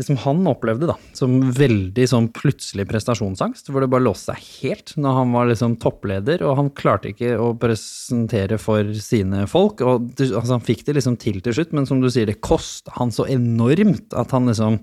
det 0.00 0.06
som 0.06 0.16
han 0.22 0.46
opplevde 0.48 0.86
da, 0.88 0.94
som 1.16 1.34
veldig 1.52 2.06
sånn 2.08 2.30
plutselig 2.32 2.86
prestasjonsangst, 2.88 3.68
hvor 3.68 3.84
det 3.84 3.90
bare 3.92 4.06
låste 4.06 4.32
seg 4.32 4.46
helt 4.62 4.94
når 4.96 5.16
han 5.18 5.34
var 5.34 5.50
liksom 5.50 5.74
toppleder, 5.82 6.44
og 6.46 6.56
han 6.56 6.70
klarte 6.78 7.10
ikke 7.10 7.34
å 7.36 7.50
presentere 7.60 8.56
for 8.62 8.94
sine 8.96 9.44
folk. 9.50 9.82
og 9.84 10.14
altså, 10.16 10.54
Han 10.54 10.64
fikk 10.64 10.86
det 10.86 10.96
liksom 10.96 11.18
til 11.20 11.42
til 11.44 11.58
slutt, 11.58 11.74
men 11.76 11.90
som 11.90 12.00
du 12.00 12.08
sier, 12.08 12.30
det 12.30 12.40
kosta 12.40 12.94
han 12.96 13.12
så 13.12 13.28
enormt 13.28 14.16
at 14.16 14.32
han 14.32 14.48
liksom 14.48 14.80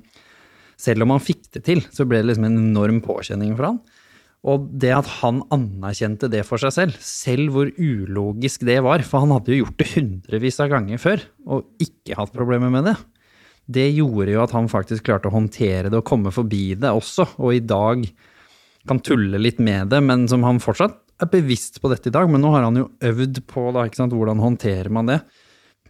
Selv 0.78 1.06
om 1.06 1.16
han 1.16 1.24
fikk 1.24 1.48
det 1.56 1.64
til, 1.66 1.82
så 1.94 2.06
ble 2.06 2.22
det 2.22 2.32
liksom 2.32 2.48
en 2.50 2.60
enorm 2.62 3.02
påkjenning 3.06 3.56
for 3.58 3.72
han. 3.72 3.80
Og 4.48 4.68
det 4.80 4.94
at 4.94 5.10
han 5.18 5.42
anerkjente 5.54 6.30
det 6.32 6.44
for 6.48 6.62
seg 6.62 6.76
selv, 6.76 6.98
selv 7.04 7.56
hvor 7.56 7.72
ulogisk 7.74 8.64
det 8.68 8.78
var, 8.86 9.02
for 9.04 9.26
han 9.26 9.34
hadde 9.34 9.56
jo 9.56 9.64
gjort 9.64 9.80
det 9.82 9.90
hundrevis 9.96 10.60
av 10.64 10.72
ganger 10.76 11.02
før, 11.02 11.26
og 11.50 11.84
ikke 11.84 12.20
hatt 12.20 12.36
problemer 12.36 12.72
med 12.74 12.92
det, 12.92 12.96
det 13.68 13.90
gjorde 13.98 14.32
jo 14.32 14.44
at 14.46 14.54
han 14.56 14.70
faktisk 14.72 15.10
klarte 15.10 15.28
å 15.28 15.34
håndtere 15.34 15.90
det 15.92 16.00
og 16.00 16.08
komme 16.08 16.32
forbi 16.32 16.78
det 16.80 16.94
også, 16.94 17.26
og 17.42 17.58
i 17.58 17.66
dag 17.66 18.06
kan 18.88 19.02
tulle 19.04 19.42
litt 19.42 19.60
med 19.60 19.92
det, 19.92 20.00
men 20.06 20.24
som 20.32 20.46
han 20.48 20.62
fortsatt 20.64 21.02
er 21.20 21.32
bevisst 21.32 21.82
på 21.82 21.92
dette 21.92 22.08
i 22.08 22.14
dag. 22.16 22.30
Men 22.32 22.44
nå 22.46 22.54
har 22.54 22.64
han 22.64 22.78
jo 22.80 22.88
øvd 23.04 23.42
på 23.50 23.66
da, 23.76 23.84
ikke 23.88 24.00
sant, 24.00 24.16
hvordan 24.16 24.40
håndterer 24.40 24.88
man 24.94 25.10
det. 25.12 25.20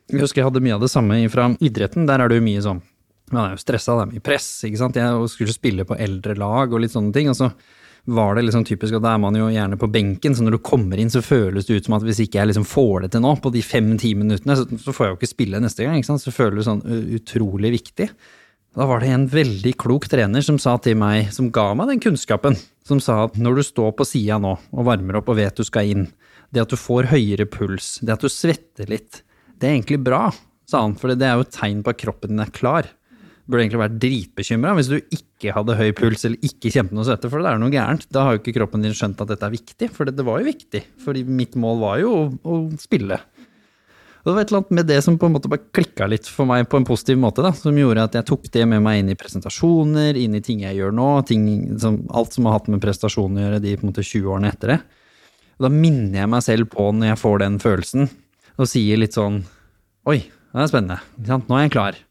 Jeg 0.08 0.24
husker 0.24 0.42
jeg 0.42 0.48
hadde 0.48 0.64
mye 0.64 0.78
av 0.78 0.86
det 0.86 0.90
samme 0.90 1.20
fra 1.30 1.50
idretten. 1.62 2.08
Der 2.10 2.24
er 2.24 2.32
det 2.32 2.40
jo 2.40 2.48
mye 2.48 2.64
sånn 2.64 2.82
Man 3.34 3.44
er 3.44 3.58
jo 3.58 3.64
stressa, 3.64 3.98
det 3.98 4.06
er 4.06 4.14
mye 4.14 4.24
press, 4.24 4.48
ikke 4.68 4.80
sant. 4.80 5.00
Jeg 5.00 5.34
skulle 5.34 5.56
spille 5.56 5.86
på 5.88 5.98
eldre 6.00 6.38
lag 6.40 6.72
og 6.72 6.84
litt 6.84 6.94
sånne 6.94 7.12
ting. 7.16 7.30
og 7.32 7.36
så 7.40 7.52
var 8.08 8.38
det 8.38 8.46
liksom 8.48 8.64
typisk 8.64 8.96
at 8.96 9.04
da 9.04 9.18
er 9.18 9.20
man 9.20 9.36
jo 9.36 9.50
gjerne 9.52 9.76
på 9.80 9.90
benken, 9.92 10.36
så 10.36 10.46
når 10.46 10.56
du 10.56 10.64
kommer 10.64 11.00
inn 11.02 11.10
så 11.12 11.20
føles 11.20 11.68
det 11.68 11.76
ut 11.76 11.90
som 11.90 11.98
at 11.98 12.06
hvis 12.08 12.22
ikke 12.24 12.40
jeg 12.40 12.50
liksom 12.54 12.68
får 12.68 13.04
det 13.04 13.10
til 13.12 13.24
nå, 13.26 13.34
på 13.44 13.52
de 13.52 13.64
fem-ti 13.66 14.14
minuttene, 14.16 14.56
så, 14.56 14.64
så 14.80 14.94
får 14.96 15.06
jeg 15.06 15.12
jo 15.12 15.18
ikke 15.20 15.30
spille 15.34 15.60
neste 15.60 15.84
gang, 15.84 16.00
ikke 16.00 16.08
sant. 16.14 16.24
Så 16.24 16.32
føles 16.32 16.62
det 16.62 16.70
sånn 16.70 16.86
utrolig 17.18 17.74
viktig. 17.76 18.08
Da 18.78 18.88
var 18.88 19.04
det 19.04 19.12
en 19.12 19.28
veldig 19.28 19.74
klok 19.82 20.08
trener 20.08 20.46
som 20.46 20.60
sa 20.62 20.78
til 20.80 20.96
meg, 21.02 21.34
som 21.36 21.50
ga 21.52 21.72
meg 21.76 21.92
den 21.92 22.04
kunnskapen, 22.04 22.56
som 22.88 23.02
sa 23.04 23.26
at 23.26 23.36
når 23.42 23.60
du 23.60 23.64
står 23.66 23.96
på 24.00 24.08
sida 24.08 24.38
nå 24.40 24.54
og 24.56 24.88
varmer 24.88 25.20
opp 25.20 25.32
og 25.34 25.40
vet 25.42 25.60
du 25.60 25.66
skal 25.68 25.92
inn, 25.92 26.08
det 26.56 26.64
at 26.64 26.72
du 26.72 26.80
får 26.80 27.10
høyere 27.12 27.48
puls, 27.52 27.98
det 28.00 28.16
at 28.16 28.24
du 28.24 28.32
svetter 28.32 28.88
litt, 28.88 29.24
det 29.58 29.68
er 29.68 29.76
egentlig 29.76 30.00
bra, 30.06 30.30
sa 30.70 30.86
han, 30.86 30.96
for 30.96 31.12
det 31.12 31.28
er 31.28 31.36
jo 31.36 31.48
et 31.48 31.56
tegn 31.58 31.84
på 31.84 31.92
at 31.92 32.00
kroppen 32.06 32.36
din 32.36 32.46
er 32.46 32.54
klar. 32.56 32.88
Burde 33.48 33.64
egentlig 33.64 33.80
vært 33.80 34.00
dritbekymra 34.04 34.74
hvis 34.76 34.90
du 34.92 34.98
ikke 35.00 35.54
hadde 35.56 35.78
høy 35.80 35.92
puls 35.96 36.26
eller 36.28 36.44
ikke 36.44 36.72
kjente 36.74 36.96
noe 36.98 37.08
svette, 37.08 37.30
for 37.32 37.40
det 37.40 37.54
er 37.54 37.62
noe 37.62 37.72
gærent. 37.72 38.04
Da 38.12 38.26
har 38.28 38.36
jo 38.36 38.42
ikke 38.42 38.58
kroppen 38.58 38.84
din 38.84 38.96
skjønt 38.98 39.24
at 39.24 39.32
dette 39.32 39.48
er 39.48 39.54
viktig, 39.54 39.88
for 39.96 40.10
det, 40.10 40.26
var 40.28 40.42
jo 40.42 40.50
viktig. 40.50 40.84
For 41.00 41.16
mitt 41.32 41.56
mål 41.60 41.80
var 41.80 42.02
jo 42.02 42.12
å, 42.12 42.22
å 42.44 42.60
spille. 42.82 43.22
Og 44.28 44.34
det 44.34 44.36
var 44.36 44.44
et 44.44 44.50
eller 44.52 44.60
annet 44.60 44.76
med 44.76 44.90
det 44.90 44.98
som 45.06 45.16
på 45.16 45.30
en 45.30 45.36
måte 45.38 45.48
bare 45.48 45.64
klikka 45.72 46.10
litt 46.12 46.28
for 46.28 46.50
meg 46.50 46.66
på 46.68 46.82
en 46.82 46.86
positiv 46.90 47.16
måte, 47.24 47.40
da, 47.46 47.54
som 47.56 47.78
gjorde 47.80 48.04
at 48.10 48.18
jeg 48.18 48.28
tok 48.28 48.50
det 48.52 48.66
med 48.68 48.84
meg 48.84 49.00
inn 49.00 49.14
i 49.14 49.16
presentasjoner, 49.16 50.20
inn 50.20 50.36
i 50.36 50.42
ting 50.44 50.66
jeg 50.66 50.76
gjør 50.82 50.92
nå, 50.98 51.06
ting 51.30 51.46
som, 51.80 52.02
alt 52.12 52.36
som 52.36 52.50
har 52.50 52.58
hatt 52.58 52.68
med 52.74 52.84
prestasjon 52.84 53.40
å 53.40 53.46
gjøre 53.46 53.62
de 53.64 53.78
på 53.78 53.88
en 53.88 53.94
måte 53.94 54.04
20 54.04 54.28
årene 54.34 54.52
etter 54.52 54.74
det. 54.74 54.78
Og 55.56 55.70
da 55.70 55.72
minner 55.72 56.20
jeg 56.20 56.32
meg 56.34 56.44
selv 56.44 56.68
på 56.76 56.90
når 56.92 57.14
jeg 57.14 57.22
får 57.24 57.40
den 57.46 57.62
følelsen, 57.64 58.12
og 58.58 58.68
sier 58.68 59.00
litt 59.00 59.16
sånn 59.16 59.46
Oi, 60.12 60.20
det 60.28 60.60
er 60.66 60.70
spennende. 60.72 61.00
Nå 61.24 61.56
er 61.56 61.66
jeg 61.66 61.74
klar. 61.78 62.04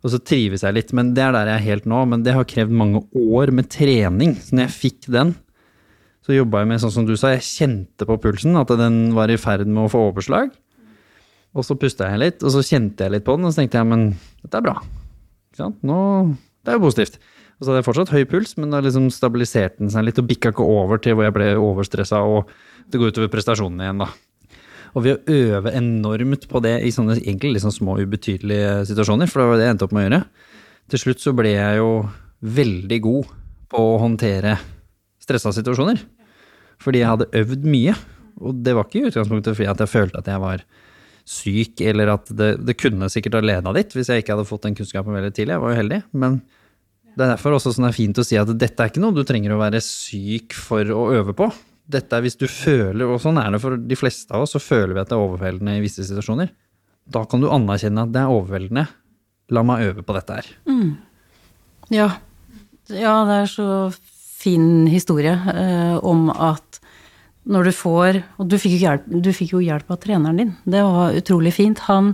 Og 0.00 0.12
så 0.14 0.20
trives 0.24 0.64
jeg 0.64 0.76
litt, 0.76 0.94
men 0.96 1.12
det 1.16 1.26
er 1.26 1.34
der 1.36 1.50
jeg 1.50 1.60
er 1.60 1.66
helt 1.66 1.86
nå. 1.90 2.00
Men 2.08 2.24
det 2.24 2.34
har 2.36 2.48
krevd 2.48 2.72
mange 2.72 3.02
år 3.12 3.52
med 3.56 3.68
trening. 3.72 4.36
Så 4.40 4.56
når 4.56 4.68
jeg 4.68 4.76
fikk 4.76 5.10
den, 5.12 5.34
så 6.24 6.36
jobba 6.36 6.62
jeg 6.62 6.70
med 6.70 6.82
sånn 6.82 6.94
som 6.94 7.08
du 7.08 7.14
sa, 7.18 7.34
jeg 7.34 7.44
kjente 7.46 8.08
på 8.08 8.16
pulsen, 8.22 8.56
at 8.60 8.72
den 8.80 9.10
var 9.16 9.32
i 9.32 9.38
ferd 9.40 9.68
med 9.68 9.86
å 9.86 9.92
få 9.92 10.06
overslag. 10.10 10.52
Og 11.56 11.66
så 11.66 11.74
pusta 11.80 12.08
jeg 12.12 12.22
litt, 12.22 12.44
og 12.46 12.54
så 12.54 12.62
kjente 12.64 13.06
jeg 13.06 13.16
litt 13.16 13.26
på 13.26 13.34
den, 13.36 13.48
og 13.48 13.52
så 13.52 13.62
tenkte 13.62 13.80
jeg 13.80 13.90
men 13.90 14.06
dette 14.44 14.60
er 14.60 14.66
bra. 14.68 14.76
Ikke 15.50 15.62
sant? 15.64 15.80
Nå, 15.86 15.98
det 16.62 16.72
er 16.72 16.78
jo 16.78 16.84
positivt. 16.86 17.18
Og 17.58 17.64
så 17.66 17.72
hadde 17.72 17.80
jeg 17.82 17.88
fortsatt 17.90 18.12
høy 18.14 18.22
puls, 18.30 18.54
men 18.56 18.72
da 18.72 18.80
liksom 18.84 19.10
stabiliserte 19.12 19.82
den 19.82 19.92
seg 19.92 20.06
litt 20.06 20.20
og 20.22 20.28
bikka 20.30 20.54
ikke 20.54 20.64
over 20.64 21.02
til 21.02 21.16
hvor 21.16 21.26
jeg 21.26 21.36
ble 21.36 21.48
overstressa 21.60 22.22
og 22.24 22.52
det 22.90 23.00
går 23.00 23.12
utover 23.12 23.32
prestasjonene 23.32 23.84
igjen, 23.84 24.04
da. 24.04 24.08
Og 24.96 25.04
ved 25.04 25.18
å 25.18 25.36
øve 25.36 25.72
enormt 25.78 26.48
på 26.50 26.62
det 26.64 26.76
i 26.86 26.92
sånne 26.94 27.18
egentlig 27.20 27.54
liksom 27.56 27.74
små, 27.74 27.98
ubetydelige 28.02 28.86
situasjoner, 28.90 29.30
for 29.30 29.42
det 29.42 29.48
var 29.50 29.60
det 29.60 29.68
jeg 29.68 29.76
endte 29.76 29.86
opp 29.86 29.94
med 29.94 30.02
å 30.02 30.06
gjøre, 30.08 30.22
til 30.90 31.02
slutt 31.04 31.22
så 31.22 31.34
ble 31.38 31.52
jeg 31.54 31.78
jo 31.78 31.90
veldig 32.58 32.98
god 33.04 33.34
på 33.70 33.82
å 33.92 33.98
håndtere 34.02 34.56
stressa 35.22 35.52
situasjoner. 35.54 36.00
Fordi 36.80 37.02
jeg 37.02 37.12
hadde 37.12 37.30
øvd 37.36 37.66
mye. 37.70 37.94
Og 38.40 38.62
det 38.64 38.74
var 38.74 38.88
ikke 38.88 39.02
i 39.02 39.10
utgangspunktet 39.10 39.56
fordi 39.56 39.68
jeg 39.68 39.92
følte 39.92 40.22
at 40.22 40.30
jeg 40.32 40.42
var 40.42 40.64
syk, 41.30 41.82
eller 41.84 42.14
at 42.16 42.30
det, 42.34 42.54
det 42.66 42.78
kunne 42.80 43.10
sikkert 43.12 43.36
ha 43.38 43.44
leda 43.44 43.74
dit 43.76 43.92
hvis 43.94 44.08
jeg 44.10 44.24
ikke 44.24 44.34
hadde 44.34 44.48
fått 44.48 44.64
den 44.66 44.74
kunnskapen 44.78 45.14
veldig 45.14 45.32
tidlig. 45.36 45.54
Jeg 45.54 45.62
var 45.62 45.74
jo 45.74 45.80
heldig. 45.82 46.00
Men 46.16 46.40
det 47.14 47.26
er 47.26 47.34
derfor 47.34 47.58
også 47.58 47.74
sånn 47.74 47.86
det 47.86 47.92
er 47.92 47.98
fint 48.00 48.20
å 48.22 48.26
si 48.26 48.38
at 48.40 48.50
dette 48.58 48.82
er 48.82 48.90
ikke 48.90 49.02
noe 49.02 49.14
du 49.14 49.22
trenger 49.28 49.54
å 49.54 49.60
være 49.60 49.82
syk 49.84 50.56
for 50.56 50.94
å 50.94 51.04
øve 51.20 51.36
på. 51.36 51.50
Dette 51.90 52.16
er 52.16 52.24
hvis 52.24 52.38
du 52.38 52.46
føler, 52.50 53.06
og 53.08 53.20
sånn 53.22 53.40
er 53.42 53.50
det 53.54 53.60
for 53.62 53.76
de 53.76 53.98
fleste 53.98 54.34
av 54.36 54.44
oss, 54.44 54.54
så 54.54 54.62
føler 54.62 54.94
vi 54.94 55.02
at 55.02 55.10
det 55.10 55.16
er 55.16 55.24
overveldende 55.24 55.76
i 55.78 55.84
visse 55.84 56.04
situasjoner. 56.06 56.52
Da 57.10 57.24
kan 57.26 57.42
du 57.42 57.50
anerkjenne 57.50 58.06
at 58.06 58.12
det 58.14 58.22
er 58.22 58.32
overveldende. 58.32 58.86
La 59.50 59.64
meg 59.66 59.88
øve 59.88 60.04
på 60.06 60.14
dette 60.14 60.36
her. 60.38 60.50
Ja. 61.90 62.06
ja, 62.94 63.14
det 63.26 63.38
er 63.40 63.50
så 63.50 63.68
fin 64.40 64.86
historie 64.90 65.34
eh, 65.34 65.96
om 66.06 66.28
at 66.30 66.78
når 67.50 67.70
du 67.70 67.72
får 67.72 68.18
Og 68.38 68.48
du 68.52 68.58
fikk, 68.60 68.76
jo 68.76 68.84
hjelp, 68.84 69.06
du 69.08 69.30
fikk 69.34 69.54
jo 69.56 69.62
hjelp 69.64 69.88
av 69.90 69.98
treneren 70.02 70.38
din. 70.38 70.50
Det 70.68 70.82
var 70.84 71.16
utrolig 71.16 71.54
fint. 71.56 71.80
Han 71.88 72.12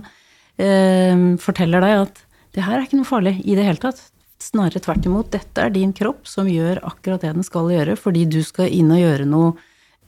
eh, 0.57 1.35
forteller 1.43 1.83
deg 1.83 2.05
at 2.07 2.21
det 2.55 2.63
her 2.65 2.79
er 2.79 2.87
ikke 2.87 2.97
noe 2.97 3.09
farlig 3.09 3.35
i 3.43 3.57
det 3.59 3.67
hele 3.67 3.81
tatt. 3.81 3.99
Snarere 4.41 4.81
tvert 4.83 5.05
imot. 5.09 5.31
Dette 5.33 5.63
er 5.63 5.73
din 5.73 5.93
kropp 5.97 6.27
som 6.29 6.49
gjør 6.49 6.83
akkurat 6.85 7.23
det 7.23 7.33
den 7.39 7.45
skal 7.45 7.71
gjøre, 7.73 7.95
fordi 7.99 8.25
du 8.29 8.41
skal 8.45 8.69
inn 8.73 8.91
og 8.93 9.01
gjøre 9.01 9.25
noe 9.29 9.55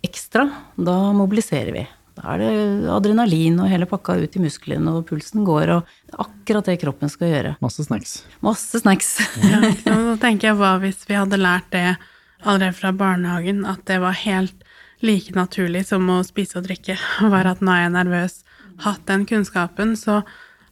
ekstra. 0.05 0.45
Da 0.77 0.97
mobiliserer 1.17 1.73
vi. 1.75 1.85
Da 2.19 2.33
er 2.35 2.41
det 2.41 2.91
adrenalin 2.91 3.61
og 3.63 3.69
hele 3.71 3.87
pakka 3.87 4.17
ut 4.19 4.35
i 4.35 4.41
musklene, 4.43 4.91
og 4.91 5.07
pulsen 5.07 5.45
går, 5.47 5.71
og 5.77 5.87
det 5.87 6.15
er 6.17 6.23
akkurat 6.25 6.69
det 6.69 6.79
kroppen 6.81 7.11
skal 7.11 7.31
gjøre. 7.31 7.53
Masse 7.63 7.85
snacks. 7.87 8.19
Masse 8.45 8.81
snacks. 8.83 9.15
Ja. 9.49 9.61
Så 9.85 10.17
tenker 10.21 10.51
jeg 10.51 10.59
hva 10.59 10.75
hvis 10.83 11.05
vi 11.07 11.15
hadde 11.17 11.39
lært 11.39 11.69
det 11.71 11.95
allerede 12.43 12.75
fra 12.75 12.91
barnehagen, 12.95 13.63
at 13.67 13.85
det 13.87 14.01
var 14.03 14.17
helt 14.19 14.67
like 15.05 15.31
naturlig 15.35 15.85
som 15.87 16.09
å 16.11 16.19
spise 16.27 16.59
og 16.59 16.67
drikke. 16.67 16.97
var 17.33 17.47
at 17.47 17.63
nå 17.63 17.71
er 17.71 17.85
jeg 17.85 17.95
nervøs. 17.95 18.37
Hatt 18.83 19.05
den 19.07 19.25
kunnskapen, 19.29 19.95
så 19.99 20.21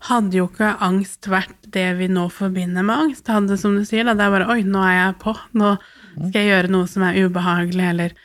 hadde 0.05 0.37
jo 0.37 0.45
ikke 0.47 0.75
angst 0.85 1.27
vært 1.31 1.69
det 1.73 1.87
vi 1.97 2.07
nå 2.11 2.27
forbinder 2.33 2.85
med 2.85 3.07
angst. 3.07 3.29
Hadde, 3.31 3.57
som 3.59 3.75
du 3.77 3.83
sier, 3.87 4.05
da, 4.05 4.15
det 4.17 4.27
er 4.27 4.33
bare 4.35 4.49
oi, 4.53 4.61
nå 4.67 4.81
er 4.85 4.95
jeg 4.97 5.17
på. 5.23 5.33
Nå 5.57 5.75
skal 6.15 6.39
jeg 6.41 6.51
gjøre 6.51 6.73
noe 6.73 6.89
som 6.91 7.05
er 7.07 7.19
ubehagelig, 7.25 7.87
eller 7.91 8.17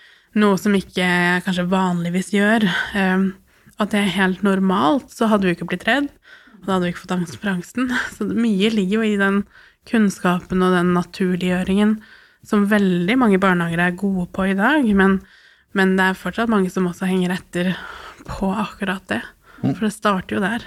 noe 0.42 0.60
som 0.60 0.76
ikke 0.76 1.02
jeg 1.04 1.44
kanskje 1.46 1.68
vanligvis 1.72 2.32
gjør. 2.36 2.66
Um, 2.96 3.28
at 3.80 3.92
det 3.94 4.02
er 4.02 4.16
helt 4.18 4.44
normalt, 4.46 5.10
så 5.12 5.28
hadde 5.32 5.48
vi 5.48 5.56
ikke 5.56 5.70
blitt 5.72 5.88
redd. 5.88 6.10
Og 6.60 6.66
da 6.68 6.76
hadde 6.76 6.86
vi 6.86 6.94
ikke 6.94 7.04
fått 7.06 7.16
angst 7.16 7.38
for 7.40 7.52
angsten. 7.56 7.92
Så 8.14 8.28
mye 8.28 8.70
ligger 8.70 9.00
jo 9.00 9.06
i 9.06 9.20
den 9.20 9.42
kunnskapen 9.88 10.62
og 10.62 10.76
den 10.76 10.92
naturliggjøringen 10.94 11.96
som 12.46 12.66
veldig 12.70 13.16
mange 13.18 13.38
barnehager 13.42 13.80
er 13.84 13.98
gode 13.98 14.26
på 14.34 14.48
i 14.50 14.56
dag, 14.58 14.86
men, 14.98 15.20
men 15.78 15.94
det 15.98 16.08
er 16.08 16.18
fortsatt 16.18 16.50
mange 16.50 16.70
som 16.74 16.88
også 16.90 17.06
henger 17.06 17.36
etter 17.36 17.72
på 18.26 18.50
akkurat 18.50 19.04
det. 19.10 19.20
For 19.62 19.86
det 19.86 19.92
starter 19.94 20.36
jo 20.36 20.42
der. 20.42 20.66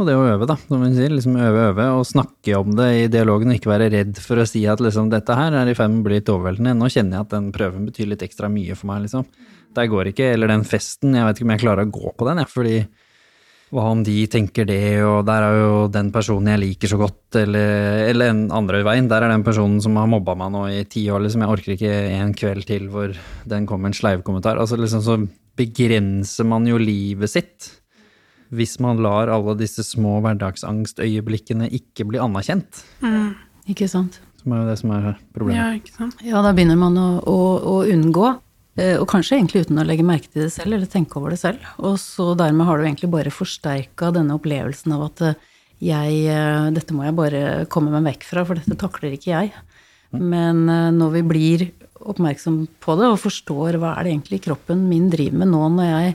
Og 0.00 0.08
det 0.08 0.14
å 0.16 0.24
øve, 0.24 0.48
da, 0.48 0.56
som 0.56 0.82
hun 0.82 0.96
sier. 0.96 1.12
Liksom 1.12 1.36
øve, 1.36 1.68
øve, 1.70 1.88
og 1.98 2.08
snakke 2.08 2.56
om 2.58 2.72
det 2.78 2.88
i 2.96 3.06
dialogen, 3.12 3.52
og 3.52 3.60
ikke 3.60 3.72
være 3.72 3.90
redd 3.92 4.18
for 4.24 4.40
å 4.40 4.48
si 4.48 4.64
at 4.70 4.82
liksom, 4.82 5.12
dette 5.12 5.36
her 5.36 5.54
er 5.60 5.70
i 5.70 5.76
ferd 5.78 5.92
med 5.92 6.02
å 6.02 6.08
bli 6.08 6.18
litt 6.18 6.32
overveldende. 6.32 6.74
Nå 6.78 6.90
kjenner 6.92 7.18
jeg 7.18 7.26
at 7.26 7.36
den 7.36 7.52
prøven 7.54 7.86
betyr 7.90 8.10
litt 8.10 8.24
ekstra 8.24 8.50
mye 8.52 8.76
for 8.78 8.92
meg, 8.92 9.04
liksom. 9.06 9.28
Der 9.76 9.88
går 9.88 10.12
ikke, 10.12 10.32
eller 10.34 10.52
den 10.52 10.66
festen, 10.68 11.16
jeg 11.16 11.24
vet 11.28 11.38
ikke 11.38 11.48
om 11.48 11.54
jeg 11.54 11.64
klarer 11.64 11.88
å 11.88 11.92
gå 11.92 12.12
på 12.16 12.28
den, 12.28 12.42
jeg, 12.42 12.52
fordi 12.52 12.76
hva 13.72 13.86
om 13.88 14.02
de 14.04 14.18
tenker 14.28 14.66
det, 14.68 14.82
og 15.00 15.22
der 15.24 15.46
er 15.46 15.54
jo 15.56 15.76
den 15.88 16.10
personen 16.12 16.50
jeg 16.52 16.60
liker 16.60 16.90
så 16.92 16.98
godt, 17.00 17.38
eller, 17.40 18.02
eller 18.10 18.32
en 18.32 18.42
andre 18.52 18.82
veien. 18.84 19.08
Der 19.08 19.24
er 19.24 19.32
den 19.32 19.44
personen 19.46 19.78
som 19.80 19.96
har 19.96 20.10
mobba 20.12 20.34
meg 20.36 20.52
nå 20.52 20.66
i 20.68 20.82
ti 20.84 21.06
år, 21.08 21.24
liksom. 21.24 21.44
Jeg 21.44 21.56
orker 21.56 21.76
ikke 21.76 21.94
en 22.18 22.34
kveld 22.36 22.68
til 22.68 22.90
hvor 22.92 23.16
den 23.48 23.68
kommer 23.68 23.88
med 23.88 23.94
en 23.94 24.00
sleivkommentar. 24.02 24.60
Altså 24.60 24.76
liksom 24.76 25.04
så 25.06 25.16
begrenser 25.56 26.48
man 26.48 26.68
jo 26.68 26.76
livet 26.80 27.32
sitt 27.32 27.70
hvis 28.52 28.76
man 28.84 29.00
lar 29.02 29.32
alle 29.32 29.56
disse 29.58 29.84
små 29.86 30.18
hverdagsangstøyeblikkene 30.24 31.70
ikke 31.72 32.06
bli 32.10 32.20
anerkjent. 32.20 32.82
Ikke 33.70 33.88
sant? 33.90 34.20
Som 34.42 34.54
er 34.54 34.62
jo 34.62 34.70
det 34.70 34.78
som 34.80 34.92
er 34.96 35.12
problemet. 35.34 35.58
Ja, 35.58 35.68
ikke 35.78 35.94
sant? 35.94 36.24
Ja, 36.26 36.42
da 36.44 36.52
begynner 36.54 36.78
man 36.80 36.98
å, 36.98 37.08
å, 37.30 37.38
å 37.72 37.76
unngå, 37.88 38.32
eh, 38.76 38.96
og 38.98 39.06
kanskje 39.12 39.38
egentlig 39.38 39.64
uten 39.64 39.80
å 39.80 39.86
legge 39.86 40.06
merke 40.06 40.28
til 40.28 40.44
det 40.44 40.52
selv, 40.54 40.74
eller 40.74 40.90
tenke 40.90 41.20
over 41.20 41.32
det 41.32 41.40
selv. 41.40 41.62
Og 41.80 41.96
så 42.02 42.32
dermed 42.38 42.68
har 42.68 42.78
du 42.78 42.86
egentlig 42.88 43.12
bare 43.14 43.32
forsterka 43.32 44.10
denne 44.14 44.36
opplevelsen 44.36 44.96
av 44.96 45.06
at 45.06 45.24
eh, 45.30 45.38
jeg, 45.82 46.18
eh, 46.30 46.72
dette 46.74 46.94
må 46.94 47.06
jeg 47.06 47.18
bare 47.18 47.44
komme 47.72 47.94
meg 47.94 48.10
vekk 48.12 48.26
fra, 48.28 48.44
for 48.48 48.58
dette 48.58 48.78
takler 48.78 49.16
ikke 49.16 49.32
jeg. 49.32 49.54
Men 50.18 50.66
eh, 50.68 50.90
når 50.94 51.16
vi 51.16 51.24
blir 51.30 51.64
oppmerksom 52.02 52.64
på 52.82 52.98
det 52.98 53.08
og 53.12 53.20
forstår 53.22 53.78
hva 53.78 53.94
er 53.96 54.06
det 54.06 54.16
egentlig 54.16 54.42
kroppen 54.44 54.88
min 54.90 55.06
driver 55.10 55.44
med 55.44 55.52
nå 55.52 55.62
når 55.76 55.90
jeg 55.90 56.14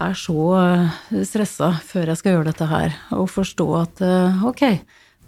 er 0.00 0.16
så 0.18 0.38
eh, 0.58 1.00
stressa 1.28 1.72
før 1.84 2.12
jeg 2.12 2.20
skal 2.20 2.36
gjøre 2.36 2.50
dette 2.50 2.68
her, 2.70 2.94
og 3.16 3.30
forstå 3.32 3.66
at 3.80 4.02
eh, 4.06 4.44
ok, 4.48 4.64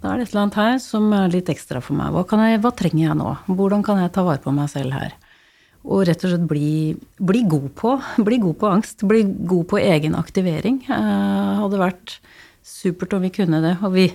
da 0.01 0.11
er 0.11 0.19
det 0.19 0.27
et 0.27 0.33
eller 0.33 0.43
annet 0.45 0.59
her 0.59 0.79
som 0.83 1.07
er 1.17 1.31
litt 1.33 1.49
ekstra 1.51 1.81
for 1.83 1.97
meg. 1.97 2.13
Hva, 2.13 2.25
jeg, 2.49 2.61
hva 2.63 2.71
trenger 2.77 3.03
jeg 3.07 3.19
nå? 3.19 3.31
Hvordan 3.49 3.85
kan 3.85 4.01
jeg 4.01 4.13
ta 4.15 4.25
vare 4.27 4.43
på 4.43 4.53
meg 4.55 4.69
selv 4.71 4.95
her? 4.95 5.15
Og 5.85 6.05
rett 6.09 6.23
og 6.25 6.31
slett 6.31 6.47
bli, 6.49 6.95
bli 7.21 7.43
god 7.49 7.67
på 7.77 7.91
bli 8.25 8.39
god 8.41 8.57
på 8.61 8.69
angst. 8.71 9.05
Bli 9.05 9.21
god 9.25 9.67
på 9.69 9.81
egen 9.81 10.17
aktivering. 10.17 10.81
Eh, 10.89 11.51
hadde 11.61 11.81
vært 11.81 12.17
supert 12.65 13.13
om 13.17 13.25
vi 13.25 13.33
kunne 13.33 13.61
det. 13.65 13.75
Og 13.85 13.93
vi, 13.93 14.07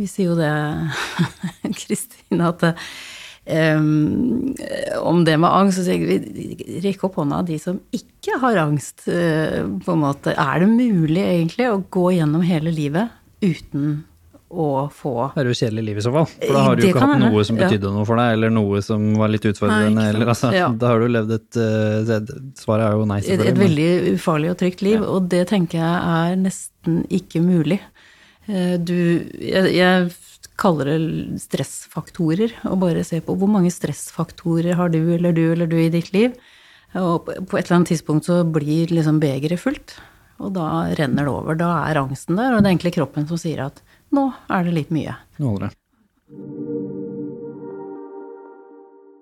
vi 0.00 0.08
sier 0.10 0.32
jo 0.32 0.38
det, 0.38 0.52
Kristine, 1.80 2.52
at 2.52 2.66
um, 3.50 4.54
om 5.00 5.24
det 5.26 5.36
med 5.40 5.50
angst, 5.50 5.80
så 5.80 5.86
sier 5.86 6.04
vi 6.06 6.80
rekk 6.84 7.06
opp 7.08 7.18
hånda 7.20 7.42
de 7.48 7.58
som 7.62 7.80
ikke 7.96 8.38
har 8.42 8.60
angst. 8.62 9.06
Uh, 9.08 9.66
på 9.84 9.96
en 9.96 10.04
måte. 10.04 10.36
Er 10.36 10.62
det 10.62 10.70
mulig 10.70 11.24
egentlig 11.24 11.70
å 11.70 11.82
gå 11.90 12.10
gjennom 12.18 12.44
hele 12.46 12.72
livet 12.74 13.16
uten 13.40 14.00
å 14.50 14.88
få 14.90 15.30
Det 15.34 15.44
er 15.44 15.48
jo 15.48 15.54
kjedelig 15.54 15.84
liv 15.86 15.98
i 16.00 16.02
så 16.02 16.12
fall. 16.14 16.26
For 16.26 16.56
da 16.56 16.62
har 16.66 16.76
du 16.76 16.82
jo 16.82 16.90
ikke 16.90 17.02
hatt 17.04 17.20
noe 17.22 17.30
noe 17.30 17.44
som 17.46 17.58
ja. 17.58 17.68
betydde 17.68 17.92
noe 17.94 18.06
for 18.08 18.18
deg, 18.18 18.32
eller 18.34 18.52
noe 18.54 18.80
som 18.82 19.04
var 19.20 19.30
litt 19.30 19.46
utfordrende. 19.46 19.94
Nei, 19.94 20.08
eller, 20.10 20.32
altså, 20.34 20.50
Ja. 20.54 20.70
Da 20.80 20.90
har 20.90 21.02
du 21.02 21.06
levd 21.10 21.34
et 21.36 21.58
eh, 21.60 22.32
Svaret 22.58 22.88
er 22.88 22.96
jo 22.98 23.06
nei, 23.06 23.20
selvfølgelig. 23.22 23.46
et 23.46 23.54
et 23.54 23.60
veldig 23.62 24.16
ufarlig 24.18 24.50
og 24.50 24.58
trygt 24.62 24.82
liv, 24.82 25.04
og 25.06 25.28
det 25.30 25.44
tenker 25.52 25.78
jeg 25.78 26.16
er 26.16 26.40
nesten 26.40 27.04
ikke 27.20 27.44
mulig. 27.44 27.78
Eh, 28.48 28.74
Du 28.82 28.96
jeg, 28.98 29.70
jeg 29.76 30.10
kaller 30.60 30.90
det 30.90 31.40
stressfaktorer, 31.42 32.54
og 32.68 32.80
bare 32.84 33.04
se 33.06 33.22
på 33.24 33.36
hvor 33.38 33.50
mange 33.50 33.72
stressfaktorer 33.72 34.76
har 34.78 34.92
du 34.92 35.00
eller 35.16 35.34
du 35.36 35.44
eller 35.52 35.70
du 35.70 35.78
i 35.80 35.90
ditt 35.92 36.12
liv. 36.16 36.36
Og 36.98 37.28
på 37.28 37.58
et 37.58 37.64
eller 37.64 37.80
annet 37.80 37.92
tidspunkt 37.92 38.26
så 38.26 38.42
blir 38.44 38.90
liksom 38.90 39.20
begeret 39.22 39.62
fullt, 39.62 39.96
og 40.42 40.54
da 40.56 40.90
renner 40.98 41.26
det 41.26 41.32
over. 41.32 41.58
Da 41.58 41.72
er 41.86 42.02
angsten 42.02 42.38
der, 42.38 42.54
og 42.54 42.60
det 42.60 42.68
er 42.68 42.74
egentlig 42.74 42.96
kroppen 42.98 43.28
som 43.30 43.40
sier 43.40 43.66
at 43.68 43.82
nå 44.14 44.30
er 44.50 44.66
det 44.66 44.74
litt 44.74 44.94
mye. 44.94 45.14
Nå 45.38 45.54
holder 45.54 45.70
det. 45.70 45.76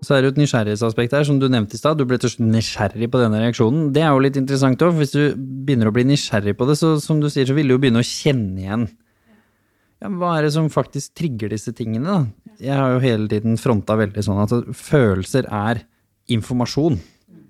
Så 0.07 0.14
er 0.14 0.22
det 0.22 0.28
jo 0.28 0.34
et 0.36 0.39
nysgjerrighetsaspekt 0.41 1.14
her, 1.16 1.24
som 1.26 1.41
du 1.43 1.49
nevnte 1.51 1.74
i 1.74 1.80
stad. 1.80 1.99
Du 1.99 2.07
ble 2.09 2.16
til 2.22 2.30
slutt 2.30 2.47
nysgjerrig 2.53 3.09
på 3.11 3.20
denne 3.20 3.41
reaksjonen. 3.43 3.89
Det 3.93 4.05
er 4.05 4.14
jo 4.14 4.22
litt 4.22 4.39
interessant 4.39 4.84
òg, 4.86 4.95
for 4.95 5.03
hvis 5.03 5.14
du 5.16 5.34
begynner 5.66 5.91
å 5.91 5.95
bli 5.95 6.07
nysgjerrig 6.07 6.55
på 6.57 6.68
det, 6.70 6.78
så 6.78 6.95
som 7.03 7.18
du 7.20 7.26
sier, 7.28 7.49
så 7.51 7.57
vil 7.57 7.68
du 7.68 7.74
jo 7.74 7.80
begynne 7.82 8.05
å 8.05 8.07
kjenne 8.07 8.62
igjen. 8.62 8.86
Ja, 9.99 10.11
hva 10.14 10.36
er 10.36 10.46
det 10.46 10.55
som 10.55 10.68
faktisk 10.70 11.16
trigger 11.18 11.51
disse 11.51 11.72
tingene, 11.74 12.07
da? 12.07 12.55
Jeg 12.62 12.74
har 12.74 12.94
jo 12.94 13.03
hele 13.03 13.28
tiden 13.30 13.59
fronta 13.59 13.96
veldig 13.99 14.22
sånn 14.24 14.42
at 14.42 14.53
følelser 14.78 15.49
er 15.51 15.82
informasjon. 16.30 16.99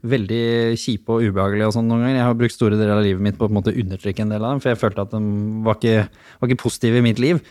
Veldig 0.09 0.79
kjipe 0.79 1.17
og 1.17 1.27
ubehagelige 1.27 1.69
og 1.69 1.75
sånn 1.75 1.89
noen 1.91 2.07
ganger. 2.07 2.21
Jeg 2.21 2.29
har 2.29 2.39
brukt 2.39 2.55
store 2.55 2.79
deler 2.79 2.95
av 2.97 3.05
livet 3.05 3.25
mitt 3.25 3.39
på 3.41 3.49
å 3.49 3.53
undertrykke 3.53 4.25
en 4.25 4.33
del 4.33 4.45
av 4.45 4.55
dem, 4.55 4.63
for 4.65 4.73
jeg 4.73 4.81
følte 4.81 5.05
at 5.05 5.13
de 5.17 5.21
var 5.67 5.81
ikke, 5.81 6.07
var 6.39 6.51
ikke 6.51 6.63
positive 6.65 7.01
i 7.01 7.05
mitt 7.05 7.21
liv. 7.23 7.43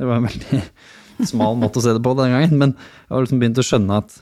Det 0.00 0.08
var 0.08 0.18
en 0.18 0.26
veldig 0.30 0.62
smal 1.30 1.60
måte 1.60 1.78
å 1.78 1.84
se 1.84 1.94
det 1.94 2.02
på 2.02 2.16
den 2.18 2.34
gangen, 2.34 2.58
men 2.58 2.74
jeg 2.74 3.14
har 3.14 3.26
liksom 3.26 3.42
begynt 3.42 3.62
å 3.62 3.66
skjønne 3.70 4.02
at 4.02 4.18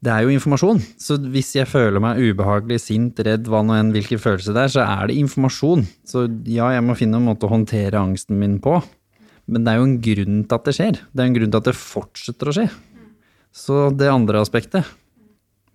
det 0.00 0.12
er 0.14 0.24
jo 0.24 0.32
informasjon. 0.32 0.78
Så 0.96 1.18
hvis 1.30 1.52
jeg 1.58 1.68
føler 1.68 2.00
meg 2.02 2.22
ubehagelig, 2.24 2.80
sint, 2.86 3.18
redd, 3.20 3.50
hva 3.52 3.60
nå 3.62 3.76
enn 3.76 3.92
hvilken 3.92 4.22
følelse 4.22 4.54
det 4.56 4.62
er, 4.64 4.72
så 4.72 4.86
er 4.86 5.10
det 5.10 5.18
informasjon. 5.20 5.84
Så 6.08 6.24
ja, 6.48 6.70
jeg 6.72 6.86
må 6.86 6.96
finne 6.96 7.20
en 7.20 7.28
måte 7.28 7.44
å 7.44 7.52
håndtere 7.52 8.00
angsten 8.00 8.40
min 8.40 8.56
på. 8.64 8.78
Men 9.50 9.66
det 9.66 9.72
er 9.72 9.80
jo 9.80 9.88
en 9.88 9.98
grunn 10.04 10.40
til 10.46 10.56
at 10.56 10.68
det 10.68 10.76
skjer. 10.76 11.02
Det 11.10 11.22
er 11.22 11.28
en 11.28 11.36
grunn 11.36 11.52
til 11.52 11.60
at 11.60 11.68
det 11.68 11.76
fortsetter 11.78 12.50
å 12.50 12.54
skje. 12.54 12.66
Så 13.50 13.78
det 13.98 14.10
andre 14.12 14.42
aspektet, 14.44 14.86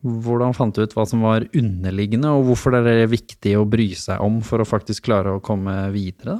hvordan 0.05 0.55
fant 0.55 0.75
du 0.75 0.83
ut 0.85 0.93
hva 0.95 1.05
som 1.09 1.23
var 1.25 1.47
underliggende, 1.49 2.31
og 2.31 2.49
hvorfor 2.49 2.75
det 2.75 2.93
er 2.93 3.11
viktig 3.11 3.55
å 3.59 3.67
bry 3.67 3.89
seg 3.97 4.21
om 4.23 4.39
for 4.45 4.61
å 4.61 4.67
faktisk 4.69 5.09
klare 5.09 5.33
å 5.35 5.43
komme 5.43 5.73
videre? 5.95 6.39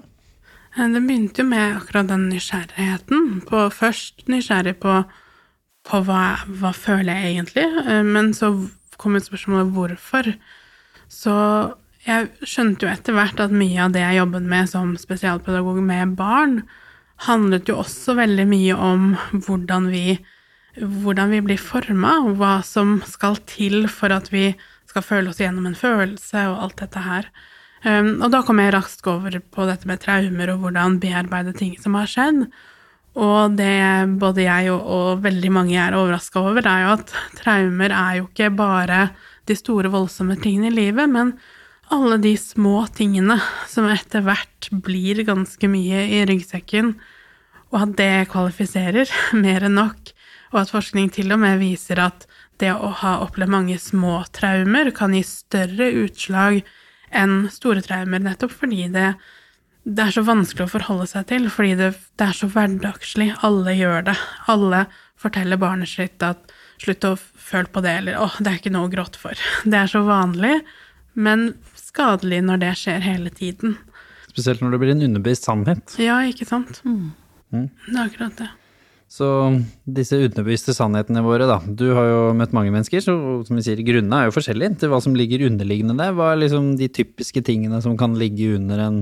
Eh, 0.78 0.88
Det 0.88 1.02
begynte 1.02 1.44
jo 1.44 1.50
med 1.50 1.78
akkurat 1.82 2.08
den 2.08 2.30
nysgjerrigheten. 2.30 3.42
På, 3.50 3.68
først 3.74 4.28
nysgjerrig 4.32 4.78
på, 4.80 5.02
på 5.90 6.04
hva, 6.08 6.38
hva 6.48 6.72
føler 6.78 7.20
jeg 7.20 7.36
egentlig, 7.36 7.68
eh, 7.86 8.04
men 8.04 8.34
så 8.38 8.54
kom 9.02 9.18
et 9.18 9.28
spørsmål 9.28 9.74
hvorfor. 9.76 10.32
Så 11.12 11.36
jeg 12.06 12.30
skjønte 12.46 12.86
jo 12.86 12.94
etter 12.94 13.18
hvert 13.18 13.42
at 13.42 13.54
mye 13.54 13.82
av 13.82 13.94
det 13.96 14.04
jeg 14.04 14.22
jobbet 14.22 14.50
med 14.50 14.70
som 14.70 14.96
spesialpedagog 15.00 15.82
med 15.84 16.16
barn, 16.20 16.60
handlet 17.24 17.70
jo 17.72 17.80
også 17.82 18.18
veldig 18.18 18.46
mye 18.50 18.76
om 18.76 19.10
hvordan 19.32 19.90
vi, 19.94 20.18
hvordan 20.76 21.32
vi 21.32 21.42
blir 21.46 21.62
forma, 21.62 22.18
hva 22.36 22.60
som 22.68 23.00
skal 23.08 23.40
til 23.48 23.86
for 23.92 24.14
at 24.16 24.32
vi 24.34 24.50
skal 24.90 25.06
føle 25.06 25.32
oss 25.32 25.42
gjennom 25.42 25.68
en 25.70 25.78
følelse 25.78 26.48
og 26.52 26.62
alt 26.68 26.82
dette 26.84 27.04
her. 27.04 27.30
Um, 27.86 28.16
og 28.24 28.32
da 28.34 28.42
kom 28.46 28.60
jeg 28.62 28.74
raskt 28.74 29.06
over 29.10 29.36
på 29.54 29.68
dette 29.70 29.88
med 29.90 30.02
traumer 30.02 30.50
og 30.54 30.64
hvordan 30.64 30.98
bearbeide 31.04 31.54
ting 31.58 31.76
som 31.82 31.98
har 32.00 32.10
skjedd. 32.10 32.46
Og 33.16 33.56
det 33.56 33.76
både 34.20 34.44
jeg 34.44 34.72
og, 34.74 34.88
og 34.92 35.22
veldig 35.24 35.52
mange 35.54 35.78
er 35.80 35.96
overraska 35.96 36.42
over, 36.42 36.66
er 36.68 36.84
jo 36.84 36.96
at 36.98 37.14
traumer 37.40 37.94
er 37.96 38.18
jo 38.20 38.28
ikke 38.28 38.50
bare 38.58 39.10
de 39.46 39.56
store, 39.56 39.92
voldsomme 39.94 40.36
tingene 40.42 40.72
i 40.72 40.76
livet, 40.76 41.08
men 41.12 41.36
alle 41.94 42.18
de 42.18 42.34
små 42.38 42.86
tingene 42.96 43.38
som 43.70 43.88
etter 43.90 44.24
hvert 44.26 44.70
blir 44.86 45.22
ganske 45.28 45.70
mye 45.70 46.06
i 46.18 46.24
ryggsekken, 46.28 46.96
og 47.74 47.82
at 47.82 47.96
det 48.00 48.12
kvalifiserer 48.32 49.12
mer 49.46 49.68
enn 49.68 49.78
nok, 49.80 50.14
og 50.54 50.64
at 50.64 50.74
forskning 50.74 51.12
til 51.14 51.34
og 51.36 51.42
med 51.44 51.60
viser 51.62 52.02
at 52.02 52.28
det 52.62 52.72
å 52.72 52.92
ha 53.02 53.18
opplevd 53.26 53.52
mange 53.52 53.78
små 53.82 54.22
traumer 54.36 54.92
kan 54.96 55.16
gi 55.16 55.24
større 55.28 55.90
utslag 56.06 56.62
enn 57.16 57.50
store 57.52 57.84
traumer, 57.84 58.24
nettopp 58.24 58.54
fordi 58.62 58.88
det, 58.94 59.10
det 59.84 60.06
er 60.06 60.16
så 60.16 60.24
vanskelig 60.26 60.68
å 60.68 60.72
forholde 60.72 61.10
seg 61.12 61.28
til, 61.32 61.50
fordi 61.52 61.76
det, 61.80 61.92
det 62.20 62.30
er 62.30 62.38
så 62.38 62.48
hverdagslig. 62.52 63.34
Alle 63.46 63.76
gjør 63.76 64.08
det. 64.08 64.16
Alle 64.52 64.86
forteller 65.20 65.60
barnet 65.60 65.92
sitt 65.92 66.24
at 66.24 66.52
'slutt 66.80 67.06
å 67.08 67.16
føle 67.20 67.72
på 67.72 67.84
det', 67.84 68.00
eller 68.02 68.20
'å, 68.20 68.32
det 68.40 68.52
er 68.52 68.58
ikke 68.60 68.74
noe 68.74 68.90
å 68.90 68.92
gråte 68.92 69.20
for'. 69.20 69.40
Det 69.72 69.80
er 69.80 69.92
så 69.92 70.04
vanlig, 70.08 70.60
men 71.16 71.54
skadelig 71.96 72.44
når 72.44 72.62
det 72.62 72.76
skjer 72.84 73.02
hele 73.06 73.32
tiden. 73.34 73.80
Spesielt 74.28 74.62
når 74.62 74.76
det 74.76 74.84
blir 74.84 74.94
en 74.94 75.08
underbevisst 75.08 75.48
sannhet. 75.48 75.96
Ja, 76.02 76.20
ikke 76.28 76.48
sant? 76.48 76.84
Det 76.84 77.96
er 77.96 78.04
akkurat 78.04 78.38
det. 78.42 78.52
Så 79.16 79.28
disse 79.96 80.18
underbevisste 80.18 80.74
sannhetene 80.76 81.22
våre, 81.24 81.46
da. 81.48 81.60
Du 81.64 81.86
har 81.96 82.08
jo 82.10 82.22
møtt 82.36 82.56
mange 82.58 82.74
mennesker, 82.74 83.04
så 83.06 83.14
som 83.48 83.56
vi 83.56 83.64
sier, 83.64 83.84
grunnene 83.86 84.24
er 84.24 84.28
jo 84.28 84.36
forskjellige 84.36 84.82
til 84.82 84.92
hva 84.92 85.00
som 85.04 85.16
ligger 85.16 85.46
underliggende 85.48 85.96
der. 86.00 86.16
Hva 86.18 86.34
er 86.34 86.42
liksom 86.42 86.74
de 86.80 86.90
typiske 86.92 87.44
tingene 87.46 87.80
som 87.86 87.96
kan 88.00 88.18
ligge 88.20 88.56
under 88.58 88.82
en, 88.82 88.98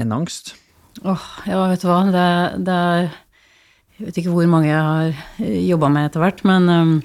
en 0.00 0.14
angst? 0.16 0.54
Åh, 1.02 1.26
ja, 1.50 1.66
vet 1.68 1.82
du 1.82 1.90
hva, 1.90 1.98
det, 2.14 2.28
det 2.64 2.76
er 2.76 3.10
Jeg 3.98 4.06
vet 4.06 4.20
ikke 4.22 4.32
hvor 4.32 4.48
mange 4.48 4.70
jeg 4.70 4.86
har 4.86 5.52
jobba 5.66 5.92
med 5.92 6.08
etter 6.08 6.22
hvert, 6.22 6.40
men, 6.48 6.70
um, 6.70 6.96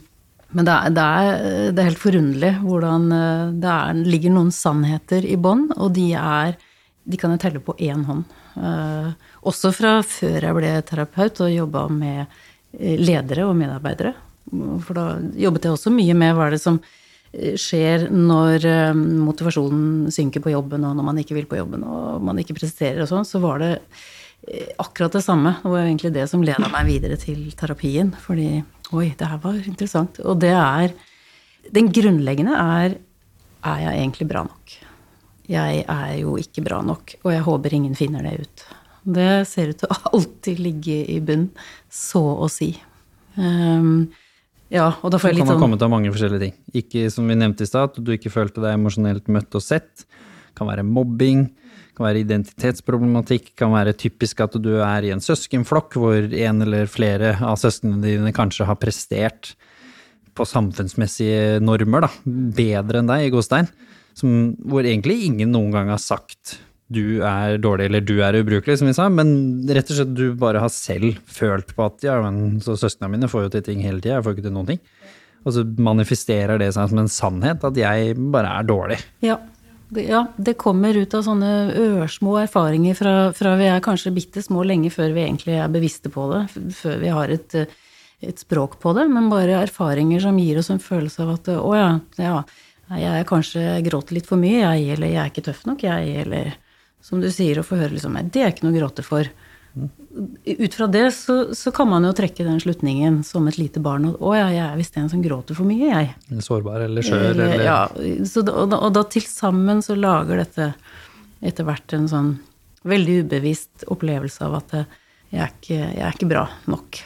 men 0.51 0.67
det, 0.67 0.73
er, 0.73 0.93
det, 0.95 1.05
er, 1.05 1.71
det 1.71 1.81
er 1.81 1.89
helt 1.89 2.01
forunderlig 2.01 2.51
hvordan 2.63 3.07
uh, 3.11 3.51
det 3.55 3.71
er, 3.71 4.01
ligger 4.15 4.35
noen 4.35 4.51
sannheter 4.55 5.25
i 5.27 5.37
bånn, 5.39 5.69
og 5.77 5.93
de 5.97 6.11
er 6.17 6.59
De 7.01 7.17
kan 7.17 7.31
jeg 7.33 7.41
telle 7.41 7.59
på 7.65 7.73
én 7.81 8.03
hånd. 8.05 8.27
Uh, 8.53 9.09
også 9.47 9.71
fra 9.73 9.95
før 10.05 10.43
jeg 10.45 10.57
ble 10.57 10.71
terapeut 10.85 11.39
og 11.41 11.49
jobba 11.49 11.87
med 11.89 12.19
eh, 12.77 12.99
ledere 12.99 13.47
og 13.49 13.55
medarbeidere. 13.57 14.13
For 14.85 14.97
da 14.97 15.05
jobbet 15.39 15.67
jeg 15.67 15.77
også 15.77 15.93
mye 15.93 16.15
med 16.17 16.35
hva 16.35 16.47
er 16.47 16.55
det 16.55 16.61
som 16.61 16.77
eh, 16.81 17.55
skjer 17.59 18.09
når 18.13 18.67
eh, 18.69 19.03
motivasjonen 19.27 20.11
synker 20.13 20.43
på 20.43 20.53
jobben, 20.53 20.85
og 20.85 20.97
når 20.97 21.07
man 21.09 21.21
ikke 21.21 21.37
vil 21.37 21.49
på 21.49 21.59
jobben, 21.61 21.85
og 21.87 22.21
man 22.27 22.41
ikke 22.41 22.57
presterer 22.59 23.03
og 23.03 23.09
sånn, 23.11 23.27
så 23.27 23.41
var 23.43 23.63
det 23.63 23.71
eh, 23.79 24.73
akkurat 24.81 25.17
det 25.17 25.23
samme. 25.25 25.55
Det 25.63 25.73
var 25.73 25.87
egentlig 25.87 26.13
det 26.19 26.27
som 26.29 26.45
leda 26.45 26.69
meg 26.73 26.89
videre 26.89 27.17
til 27.21 27.47
terapien. 27.57 28.13
Fordi 28.27 28.61
oi, 28.93 29.11
det 29.17 29.27
her 29.27 29.39
var 29.43 29.57
interessant. 29.61 30.19
Og 30.25 30.39
det 30.41 30.53
er 30.55 30.93
Den 31.71 31.91
grunnleggende 31.93 32.57
er 32.57 32.97
er 33.61 33.81
jeg 33.83 33.99
egentlig 33.99 34.27
bra 34.31 34.41
nok? 34.47 34.77
Jeg 35.51 35.83
er 35.89 36.13
jo 36.21 36.37
ikke 36.39 36.63
bra 36.65 36.79
nok, 36.85 37.15
og 37.21 37.33
jeg 37.33 37.43
håper 37.45 37.75
ingen 37.77 37.97
finner 37.97 38.25
det 38.25 38.45
ut. 38.45 38.63
Det 39.01 39.29
ser 39.49 39.73
ut 39.73 39.81
til 39.81 39.91
å 39.91 39.99
alltid 40.15 40.61
ligge 40.61 40.97
i 41.13 41.19
bunn, 41.25 41.49
så 41.89 42.21
å 42.41 42.49
si. 42.51 42.71
Um, 43.35 44.09
ja, 44.71 44.87
og 45.01 45.11
da 45.11 45.19
får 45.19 45.31
jeg 45.31 45.39
litt 45.39 45.45
sånn 45.45 45.49
Det 45.49 45.51
kan 45.51 45.51
ha 45.51 45.57
sånn 45.57 45.63
kommet 45.65 45.85
av 45.85 45.91
mange 45.93 46.11
forskjellige 46.13 46.45
ting. 46.45 46.55
Ikke 46.81 47.05
som 47.13 47.27
vi 47.29 47.37
nevnte 47.37 47.65
i 47.65 47.69
stad, 47.69 47.91
at 47.91 48.01
du 48.01 48.13
ikke 48.15 48.33
følte 48.33 48.63
deg 48.63 48.77
emosjonelt 48.77 49.27
møtt 49.33 49.57
og 49.57 49.65
sett. 49.65 50.05
Det 50.05 50.55
Kan 50.57 50.69
være 50.69 50.85
mobbing, 50.87 51.49
kan 52.01 52.07
være 52.09 52.23
identitetsproblematikk, 52.23 53.53
kan 53.59 53.73
være 53.75 53.93
typisk 53.93 54.41
at 54.41 54.57
du 54.57 54.73
er 54.81 55.05
i 55.05 55.13
en 55.13 55.21
søskenflokk 55.21 55.99
hvor 56.01 56.17
en 56.17 56.65
eller 56.65 56.89
flere 56.89 57.35
av 57.45 57.59
søsknene 57.61 58.01
dine 58.01 58.33
kanskje 58.33 58.65
har 58.65 58.79
prestert 58.81 59.53
på 60.33 60.47
samfunnsmessige 60.47 61.59
normer, 61.61 62.07
da, 62.07 62.09
bedre 62.25 63.01
enn 63.01 63.09
deg, 63.11 63.27
i 63.27 63.31
Godstein, 63.33 63.69
Som, 64.15 64.57
hvor 64.67 64.83
egentlig 64.83 65.21
ingen 65.27 65.53
noen 65.53 65.71
gang 65.71 65.89
har 65.91 66.01
sagt 66.01 66.57
du 66.91 67.21
er 67.23 67.55
dårlig 67.63 67.85
eller 67.87 68.03
du 68.03 68.17
er 68.19 68.35
ubrukelig, 68.41 68.77
som 68.81 68.89
vi 68.89 68.95
sa, 68.97 69.05
men 69.07 69.61
rett 69.71 69.87
og 69.93 69.95
slett 69.95 70.11
du 70.11 70.33
bare 70.35 70.59
har 70.59 70.71
selv 70.73 71.21
følt 71.23 71.71
på 71.77 71.85
at 71.85 72.03
ja, 72.03 72.17
men 72.19 72.59
så 72.59 72.75
søsknene 72.75 73.13
mine 73.13 73.29
får 73.31 73.45
jo 73.45 73.53
til 73.53 73.63
ting 73.69 73.85
hele 73.85 74.01
tida, 74.01 74.17
jeg 74.17 74.25
får 74.25 74.35
ikke 74.35 74.47
til 74.49 74.55
noen 74.57 74.73
ting. 74.73 74.81
Og 75.47 75.55
så 75.55 75.63
manifesterer 75.63 76.59
det 76.59 76.73
seg 76.75 76.91
som 76.91 76.99
en 77.01 77.09
sannhet 77.09 77.63
at 77.65 77.79
jeg 77.79 78.17
bare 78.33 78.57
er 78.59 78.67
dårlig. 78.67 78.99
Ja. 79.23 79.39
Ja, 79.95 80.25
det 80.37 80.53
kommer 80.55 80.95
ut 80.95 81.13
av 81.17 81.25
sånne 81.25 81.49
ørsmå 81.75 82.37
erfaringer 82.39 82.95
fra, 82.95 83.13
fra 83.35 83.57
vi 83.59 83.67
er 83.67 83.83
kanskje 83.83 84.13
bitte 84.15 84.43
små 84.43 84.63
lenge 84.63 84.87
før 84.93 85.11
vi 85.11 85.25
egentlig 85.25 85.57
er 85.59 85.71
bevisste 85.71 86.07
på 86.13 86.29
det, 86.31 86.45
før 86.77 87.01
vi 87.01 87.09
har 87.11 87.33
et, 87.33 87.55
eh, 87.59 87.73
et 88.23 88.39
språk 88.39 88.77
på 88.79 88.93
det, 88.95 89.09
men 89.11 89.27
bare 89.31 89.59
erfaringer 89.59 90.23
som 90.23 90.39
gir 90.39 90.61
oss 90.61 90.71
en 90.71 90.79
følelse 90.79 91.25
av 91.25 91.33
at 91.33 91.51
å 91.57 91.73
ja, 91.75 91.89
ja, 92.21 92.37
jeg 92.95 93.27
kanskje 93.27 93.81
gråter 93.83 94.15
litt 94.15 94.29
for 94.31 94.39
mye, 94.39 94.61
jeg, 94.63 94.95
eller 94.95 95.11
jeg 95.11 95.21
er 95.25 95.33
ikke 95.33 95.47
tøff 95.49 95.65
nok, 95.67 95.83
jeg, 95.83 96.15
eller 96.23 96.53
som 97.03 97.19
du 97.19 97.27
sier, 97.33 97.59
å 97.59 97.67
få 97.67 97.81
høre 97.81 97.97
liksom 97.97 98.15
nei, 98.15 98.23
det 98.31 98.45
er 98.45 98.53
ikke 98.53 98.69
noe 98.69 98.77
å 98.77 98.79
gråte 98.79 99.03
for. 99.03 99.27
Ut 100.45 100.73
fra 100.75 100.87
det 100.91 101.05
så, 101.15 101.55
så 101.55 101.71
kan 101.71 101.87
man 101.87 102.03
jo 102.03 102.11
trekke 102.15 102.43
den 102.43 102.59
slutningen 102.59 103.21
som 103.23 103.47
et 103.47 103.55
lite 103.55 103.79
barn 103.83 104.09
at 104.09 104.19
å 104.19 104.33
ja, 104.35 104.49
jeg 104.51 104.65
er 104.65 104.79
visst 104.79 104.97
en 104.99 105.07
som 105.11 105.21
gråter 105.23 105.55
for 105.55 105.67
mye, 105.69 105.87
jeg. 105.87 106.41
Sårbar 106.43 106.83
eller 106.89 107.05
skjør 107.05 107.29
Eller, 107.29 107.53
eller 107.55 107.65
Ja, 107.65 107.79
så 108.27 108.43
da, 108.43 108.57
og 108.63 108.71
da, 108.73 108.81
og 108.83 108.95
da 108.97 109.05
til 109.07 109.23
sammen 109.23 109.79
så 109.85 109.95
lager 109.95 110.43
dette 110.43 110.73
etter 111.41 111.65
hvert 111.65 111.95
en 111.95 112.09
sånn 112.11 112.33
veldig 112.87 113.21
ubevisst 113.23 113.85
opplevelse 113.93 114.43
av 114.45 114.59
at 114.59 114.77
eh, 114.77 114.95
jeg 115.31 115.43
er 115.45 115.51
ikke, 115.53 115.77
jeg 115.79 116.03
er 116.03 116.17
ikke 116.17 116.31
bra 116.33 116.45
nok. 116.69 116.99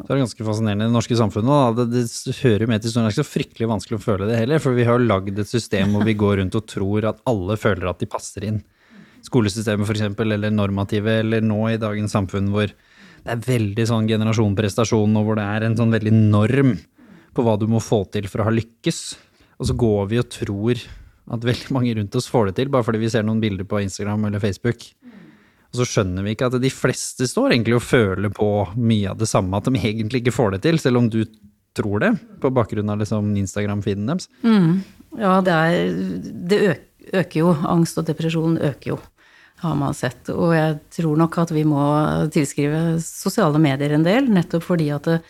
Det 0.00 0.14
er 0.14 0.20
ganske 0.22 0.44
fascinerende 0.44 0.86
i 0.86 0.88
det 0.88 0.94
norske 0.94 1.16
samfunnet. 1.16 1.76
Da. 1.76 1.84
Det, 1.84 2.02
det 2.26 2.36
hører 2.40 2.68
med 2.68 2.82
til 2.82 2.90
historien. 2.90 3.06
Det 3.06 3.12
er 3.12 3.16
ikke 3.16 3.24
så 3.24 3.32
fryktelig 3.34 3.68
vanskelig 3.70 3.98
å 3.98 4.04
føle 4.04 4.28
det 4.28 4.38
heller, 4.40 4.60
for 4.62 4.76
vi 4.76 4.84
har 4.88 5.00
jo 5.00 5.08
lagd 5.08 5.40
et 5.40 5.48
system 5.48 5.96
hvor 5.96 6.04
vi 6.08 6.16
går 6.20 6.40
rundt 6.40 6.56
og 6.60 6.68
tror 6.68 7.08
at 7.12 7.24
alle 7.30 7.56
føler 7.60 7.88
at 7.90 8.00
de 8.02 8.08
passer 8.10 8.46
inn. 8.48 8.60
Skolesystemet 9.26 9.88
f.eks., 9.88 10.20
eller 10.24 10.54
normative, 10.54 11.18
eller 11.24 11.44
nå 11.44 11.60
i 11.70 11.80
dagens 11.80 12.14
samfunn 12.16 12.50
hvor 12.54 12.70
det 12.70 13.34
er 13.34 13.42
veldig 13.44 13.84
sånn 13.88 14.08
generasjon 14.08 14.56
prestasjon, 14.56 15.16
og 15.18 15.26
hvor 15.26 15.36
det 15.36 15.44
er 15.44 15.66
en 15.66 15.76
sånn 15.76 15.92
veldig 15.92 16.14
norm 16.16 16.78
på 17.36 17.44
hva 17.44 17.58
du 17.60 17.66
må 17.70 17.82
få 17.84 18.02
til 18.12 18.26
for 18.30 18.42
å 18.42 18.48
ha 18.48 18.54
lykkes. 18.54 19.02
Og 19.60 19.68
så 19.68 19.76
går 19.76 20.08
vi 20.10 20.20
og 20.22 20.30
tror 20.32 20.80
at 21.30 21.44
veldig 21.46 21.74
mange 21.76 21.92
rundt 21.98 22.16
oss 22.18 22.30
får 22.30 22.50
det 22.50 22.56
til, 22.58 22.70
bare 22.72 22.86
fordi 22.86 23.02
vi 23.04 23.10
ser 23.12 23.26
noen 23.26 23.42
bilder 23.42 23.68
på 23.68 23.82
Instagram 23.84 24.24
eller 24.26 24.42
Facebook. 24.42 24.88
Og 25.70 25.78
så 25.78 25.86
skjønner 25.86 26.24
vi 26.26 26.34
ikke 26.34 26.48
at 26.50 26.56
de 26.58 26.72
fleste 26.74 27.28
står 27.30 27.54
egentlig 27.54 27.76
og 27.76 27.86
føler 27.86 28.32
på 28.34 28.48
mye 28.80 29.12
av 29.12 29.20
det 29.20 29.28
samme, 29.30 29.54
at 29.54 29.68
de 29.68 29.78
egentlig 29.78 30.24
ikke 30.24 30.34
får 30.34 30.56
det 30.56 30.64
til, 30.64 30.80
selv 30.82 31.04
om 31.04 31.10
du 31.12 31.20
tror 31.78 32.02
det, 32.02 32.10
på 32.42 32.50
bakgrunn 32.50 32.90
av 32.90 32.98
liksom 32.98 33.28
Instagram-feeden 33.38 34.08
deres. 34.10 34.26
Ja, 35.20 35.36
det 35.46 35.54
er 35.54 35.92
Det 36.50 36.58
øker, 36.72 36.80
øker 37.12 37.42
jo. 37.42 37.54
Angst 37.68 37.98
og 38.00 38.06
depresjon 38.08 38.58
øker 38.58 38.94
jo, 38.94 38.98
har 39.64 39.76
man 39.78 39.96
sett. 39.96 40.30
Og 40.32 40.54
jeg 40.56 40.78
tror 40.96 41.20
nok 41.20 41.38
at 41.42 41.52
vi 41.54 41.66
må 41.68 41.82
tilskrive 42.34 43.00
sosiale 43.04 43.60
medier 43.62 43.96
en 43.96 44.06
del, 44.06 44.30
nettopp 44.32 44.66
fordi 44.70 44.90
at 44.94 45.10
det, 45.10 45.20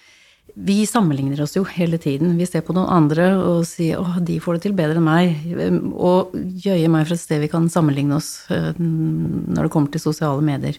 vi 0.58 0.82
sammenligner 0.86 1.40
oss 1.44 1.54
jo 1.56 1.62
hele 1.64 1.98
tiden. 2.00 2.34
Vi 2.38 2.46
ser 2.48 2.64
på 2.66 2.74
noen 2.74 2.90
andre 2.90 3.32
og 3.38 3.64
sier 3.68 3.98
'å, 3.98 4.18
de 4.24 4.38
får 4.40 4.58
det 4.58 4.62
til 4.62 4.74
bedre 4.74 4.98
enn 4.98 5.06
meg', 5.06 5.92
og 5.94 6.34
jøye 6.34 6.88
meg 6.90 7.06
for 7.06 7.14
et 7.14 7.20
sted 7.20 7.40
vi 7.40 7.48
kan 7.48 7.68
sammenligne 7.68 8.16
oss 8.16 8.50
eh, 8.50 8.72
når 8.78 9.62
det 9.62 9.70
kommer 9.70 9.90
til 9.90 10.00
sosiale 10.00 10.42
medier. 10.42 10.78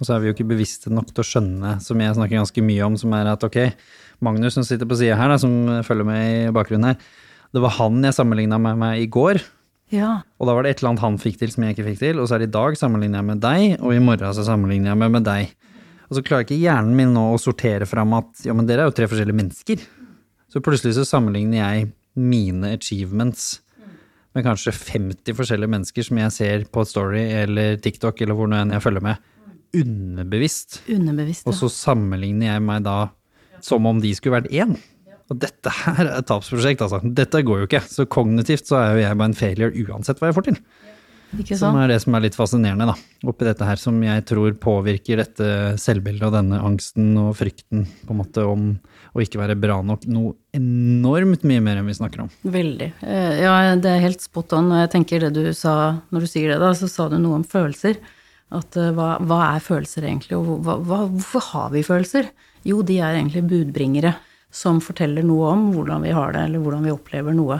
Og 0.00 0.06
så 0.06 0.14
er 0.14 0.20
vi 0.20 0.26
jo 0.26 0.34
ikke 0.34 0.50
bevisste 0.50 0.90
nok 0.90 1.12
til 1.12 1.22
å 1.22 1.28
skjønne, 1.28 1.80
som 1.80 2.00
jeg 2.00 2.14
snakker 2.16 2.40
ganske 2.40 2.62
mye 2.62 2.82
om, 2.82 2.96
som 2.98 3.12
er 3.14 3.30
at 3.30 3.44
ok, 3.44 3.72
Magnus 4.20 4.54
som 4.54 4.64
sitter 4.64 4.86
på 4.86 4.98
sida 4.98 5.16
her, 5.16 5.28
da, 5.28 5.38
som 5.38 5.82
følger 5.86 6.04
med 6.06 6.22
i 6.26 6.52
bakgrunnen 6.54 6.90
her, 6.90 6.96
det 7.52 7.62
var 7.62 7.76
han 7.78 8.02
jeg 8.02 8.16
sammenligna 8.16 8.58
med 8.58 8.78
meg 8.80 9.02
i 9.02 9.06
går. 9.06 9.38
Ja. 9.92 10.12
Og 10.40 10.48
da 10.48 10.54
var 10.56 10.64
det 10.64 10.72
et 10.72 10.80
eller 10.80 10.94
annet 10.94 11.04
han 11.04 11.18
fikk 11.20 11.38
til 11.40 11.50
som 11.52 11.66
jeg 11.66 11.76
ikke 11.76 11.88
fikk 11.90 11.98
til, 12.00 12.20
og 12.22 12.28
så 12.28 12.36
er 12.36 12.42
det 12.42 12.50
i 12.50 12.54
dag 12.56 12.78
sammenligner 12.80 13.20
jeg 13.20 13.28
med 13.28 13.42
deg, 13.44 13.64
og 13.80 13.94
i 13.94 14.02
morgen 14.02 14.36
så 14.36 14.46
sammenligner 14.46 14.94
jeg 14.94 15.00
meg 15.02 15.12
med 15.18 15.26
deg. 15.28 15.52
Og 16.08 16.16
så 16.16 16.22
klarer 16.24 16.46
ikke 16.46 16.60
hjernen 16.60 16.96
min 16.96 17.12
nå 17.14 17.26
å 17.32 17.40
sortere 17.40 17.88
fram 17.88 18.14
at 18.16 18.46
ja, 18.46 18.56
men 18.56 18.68
dere 18.68 18.84
er 18.84 18.90
jo 18.90 18.96
tre 18.96 19.08
forskjellige 19.08 19.38
mennesker. 19.38 19.84
Så 20.52 20.60
plutselig 20.64 20.96
så 20.98 21.06
sammenligner 21.08 21.62
jeg 21.62 21.92
mine 22.20 22.74
achievements 22.76 23.62
med 24.32 24.44
kanskje 24.44 24.72
50 24.76 25.36
forskjellige 25.36 25.72
mennesker 25.72 26.06
som 26.08 26.20
jeg 26.20 26.34
ser 26.36 26.64
på 26.72 26.84
Story 26.88 27.24
eller 27.42 27.78
TikTok 27.84 28.20
eller 28.24 28.36
hvor 28.36 28.48
nå 28.48 28.58
enn 28.60 28.72
jeg 28.76 28.84
følger 28.84 29.04
med, 29.04 29.28
underbevisst. 29.76 30.82
Underbevisst. 30.92 31.48
Og 31.48 31.56
så 31.56 31.68
sammenligner 31.72 32.54
jeg 32.54 32.64
meg 32.64 32.84
da 32.84 32.96
som 33.64 33.86
om 33.88 34.00
de 34.02 34.12
skulle 34.16 34.40
vært 34.40 34.52
én. 34.52 34.76
Og 35.32 35.40
dette 35.40 35.72
her 35.72 36.04
er 36.04 36.18
et 36.20 36.28
tapsprosjekt, 36.28 36.84
altså. 36.84 37.00
Dette 37.16 37.40
går 37.46 37.62
jo 37.62 37.68
ikke. 37.70 37.82
Så 37.88 38.04
kognitivt 38.10 38.68
så 38.68 38.78
er 38.82 38.96
jo 38.96 39.04
jeg 39.06 39.18
bare 39.18 39.32
en 39.32 39.38
failure 39.38 39.86
uansett 39.86 40.20
hva 40.20 40.28
jeg 40.30 40.36
får 40.38 40.50
til. 40.50 40.58
Ikke 41.40 41.56
Som 41.56 41.78
er 41.80 41.88
det 41.88 41.96
som 42.02 42.12
er 42.12 42.26
litt 42.26 42.36
fascinerende, 42.36 42.84
da. 42.90 42.94
Oppi 43.30 43.46
dette 43.48 43.64
her 43.64 43.80
som 43.80 43.96
jeg 44.04 44.24
tror 44.28 44.52
påvirker 44.60 45.22
dette 45.22 45.46
selvbildet 45.80 46.26
og 46.28 46.34
denne 46.34 46.58
angsten 46.60 47.14
og 47.16 47.30
frykten 47.38 47.86
på 48.04 48.12
en 48.12 48.18
måte 48.20 48.44
om 48.44 48.66
å 49.16 49.22
ikke 49.24 49.40
være 49.40 49.56
bra 49.60 49.78
nok 49.84 50.04
noe 50.12 50.34
enormt 50.56 51.46
mye 51.48 51.62
mer 51.64 51.80
enn 51.80 51.88
vi 51.88 51.96
snakker 51.96 52.26
om. 52.26 52.32
Veldig. 52.44 52.90
Eh, 53.00 53.38
Ja, 53.46 53.54
det 53.80 53.88
er 53.94 54.04
helt 54.04 54.20
spot 54.24 54.52
on. 54.58 54.68
Og 54.74 54.82
jeg 54.84 54.92
tenker 54.92 55.24
det 55.24 55.32
du 55.38 55.54
sa, 55.56 56.02
når 56.12 56.26
du 56.26 56.32
sier 56.34 56.52
det, 56.52 56.60
da, 56.60 56.74
så 56.76 56.88
sa 56.90 57.08
du 57.08 57.16
noe 57.16 57.40
om 57.40 57.46
følelser. 57.48 57.96
At 58.52 58.76
eh, 58.76 58.92
hva, 58.92 59.14
hva 59.24 59.40
er 59.54 59.64
følelser 59.64 60.04
egentlig, 60.04 60.36
og 60.36 60.60
hva, 60.66 60.76
hva, 60.84 61.00
hvorfor 61.14 61.48
har 61.54 61.72
vi 61.72 61.84
følelser? 61.86 62.28
Jo, 62.68 62.82
de 62.84 63.00
er 63.00 63.16
egentlig 63.16 63.46
budbringere 63.48 64.12
som 64.52 64.80
forteller 64.84 65.24
noe 65.26 65.50
om 65.54 65.68
hvordan 65.72 66.04
vi 66.04 66.12
har 66.14 66.34
det, 66.34 66.46
eller 66.46 66.62
hvordan 66.62 66.84
vi 66.86 66.92
opplever 66.94 67.34
noe. 67.36 67.58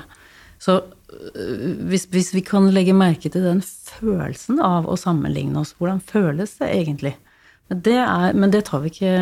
Så 0.62 0.78
øh, 0.78 1.68
hvis, 1.88 2.07
hvis 2.12 2.32
vi 2.36 2.45
kan 2.47 2.68
legge 2.74 2.95
merke 2.95 3.32
til 3.32 3.45
den 3.47 3.62
følelsen 3.64 4.61
av 4.62 4.86
å 4.86 4.99
sammenligne 5.01 5.64
oss, 5.64 5.74
hvordan 5.80 6.03
føles 6.05 6.59
det 6.61 6.68
egentlig? 6.70 7.16
Men 7.72 7.80
det, 7.86 7.97
er, 8.05 8.36
men 8.36 8.53
det, 8.53 8.66
vi 8.68 8.93
ikke, 8.93 9.14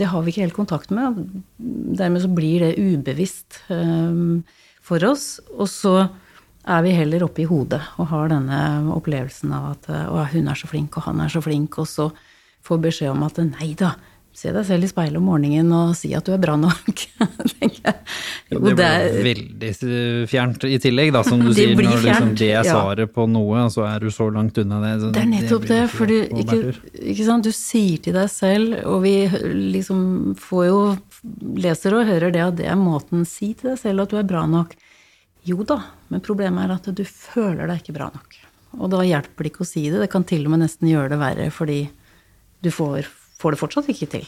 det 0.00 0.08
har 0.08 0.24
vi 0.24 0.32
ikke 0.32 0.46
helt 0.46 0.56
kontakt 0.56 0.94
med. 0.94 1.20
Dermed 1.58 2.24
så 2.24 2.30
blir 2.32 2.64
det 2.64 2.78
ubevisst 2.80 3.60
um, 3.68 4.40
for 4.80 5.04
oss. 5.04 5.34
Og 5.52 5.68
så 5.68 5.94
er 6.68 6.84
vi 6.86 6.94
heller 6.96 7.26
oppe 7.26 7.44
i 7.44 7.48
hodet 7.48 7.82
og 8.00 8.08
har 8.12 8.30
denne 8.32 8.60
opplevelsen 8.94 9.52
av 9.56 9.70
at 9.74 9.90
å, 10.08 10.22
hun 10.32 10.48
er 10.48 10.58
så 10.58 10.70
flink, 10.70 10.96
og 10.96 11.04
han 11.08 11.20
er 11.24 11.32
så 11.32 11.42
flink, 11.44 11.76
og 11.80 11.88
så 11.90 12.08
får 12.64 12.80
beskjed 12.84 13.12
om 13.12 13.26
at 13.26 13.40
nei 13.44 13.74
da, 13.78 13.94
se 14.38 14.52
deg 14.54 14.66
selv 14.68 14.86
i 14.86 14.90
speilet 14.90 15.18
om 15.18 15.26
morgenen 15.26 15.72
og 15.74 15.94
si 15.98 16.12
at 16.16 16.26
du 16.26 16.32
er 16.34 16.40
bra 16.42 16.54
nok. 16.60 17.04
tenker 17.58 17.80
jeg. 17.82 17.94
Jo, 18.52 18.60
det 18.62 18.74
blir 18.78 18.84
er- 18.86 19.18
veldig 19.26 19.72
fjernt 20.30 20.66
i 20.68 20.78
tillegg, 20.82 21.12
da, 21.16 21.22
som 21.26 21.42
du 21.42 21.50
sier. 21.56 21.74
Når 21.74 22.04
liksom 22.06 22.32
det 22.38 22.50
er 22.60 22.68
ja. 22.70 23.06
på 23.12 23.26
noe, 23.30 23.64
og 23.66 23.74
så 23.74 23.86
er 23.88 24.06
du 24.06 24.12
så 24.14 24.28
langt 24.34 24.58
unna 24.62 24.80
det. 24.84 24.94
Det 25.16 25.22
er 25.24 25.30
nettopp 25.32 25.66
det, 25.66 25.82
det, 25.84 25.92
for 25.94 26.10
du, 26.10 26.16
ikke, 26.42 26.60
ikke 27.14 27.28
sant, 27.28 27.48
du 27.48 27.54
sier 27.54 28.02
til 28.04 28.16
deg 28.18 28.30
selv, 28.32 28.78
og 28.88 29.02
vi 29.06 29.16
liksom 29.74 30.36
får 30.38 30.68
jo 30.68 30.82
leser 31.58 31.96
og 31.98 32.06
hører 32.08 32.34
det 32.34 32.44
at 32.44 32.58
det 32.60 32.68
er 32.70 32.78
måten 32.78 33.26
si 33.28 33.52
til 33.58 33.72
deg 33.72 33.80
selv 33.80 34.04
at 34.04 34.12
du 34.12 34.20
er 34.20 34.28
bra 34.28 34.44
nok. 34.48 34.76
Jo 35.48 35.64
da, 35.66 35.80
men 36.12 36.22
problemet 36.24 36.66
er 36.66 36.76
at 36.76 36.90
du 36.94 37.04
føler 37.08 37.68
deg 37.68 37.82
ikke 37.82 37.96
bra 37.96 38.10
nok. 38.14 38.38
Og 38.78 38.90
da 38.92 39.00
hjelper 39.06 39.46
det 39.46 39.52
ikke 39.52 39.64
å 39.64 39.68
si 39.68 39.86
det, 39.88 40.02
det 40.02 40.10
kan 40.12 40.26
til 40.28 40.44
og 40.44 40.52
med 40.52 40.62
nesten 40.64 40.90
gjøre 40.90 41.14
det 41.14 41.20
verre, 41.22 41.48
fordi 41.54 41.80
du 42.64 42.70
får, 42.74 43.08
får 43.38 43.54
det 43.54 43.60
fortsatt 43.60 43.88
ikke 43.92 44.08
til. 44.18 44.26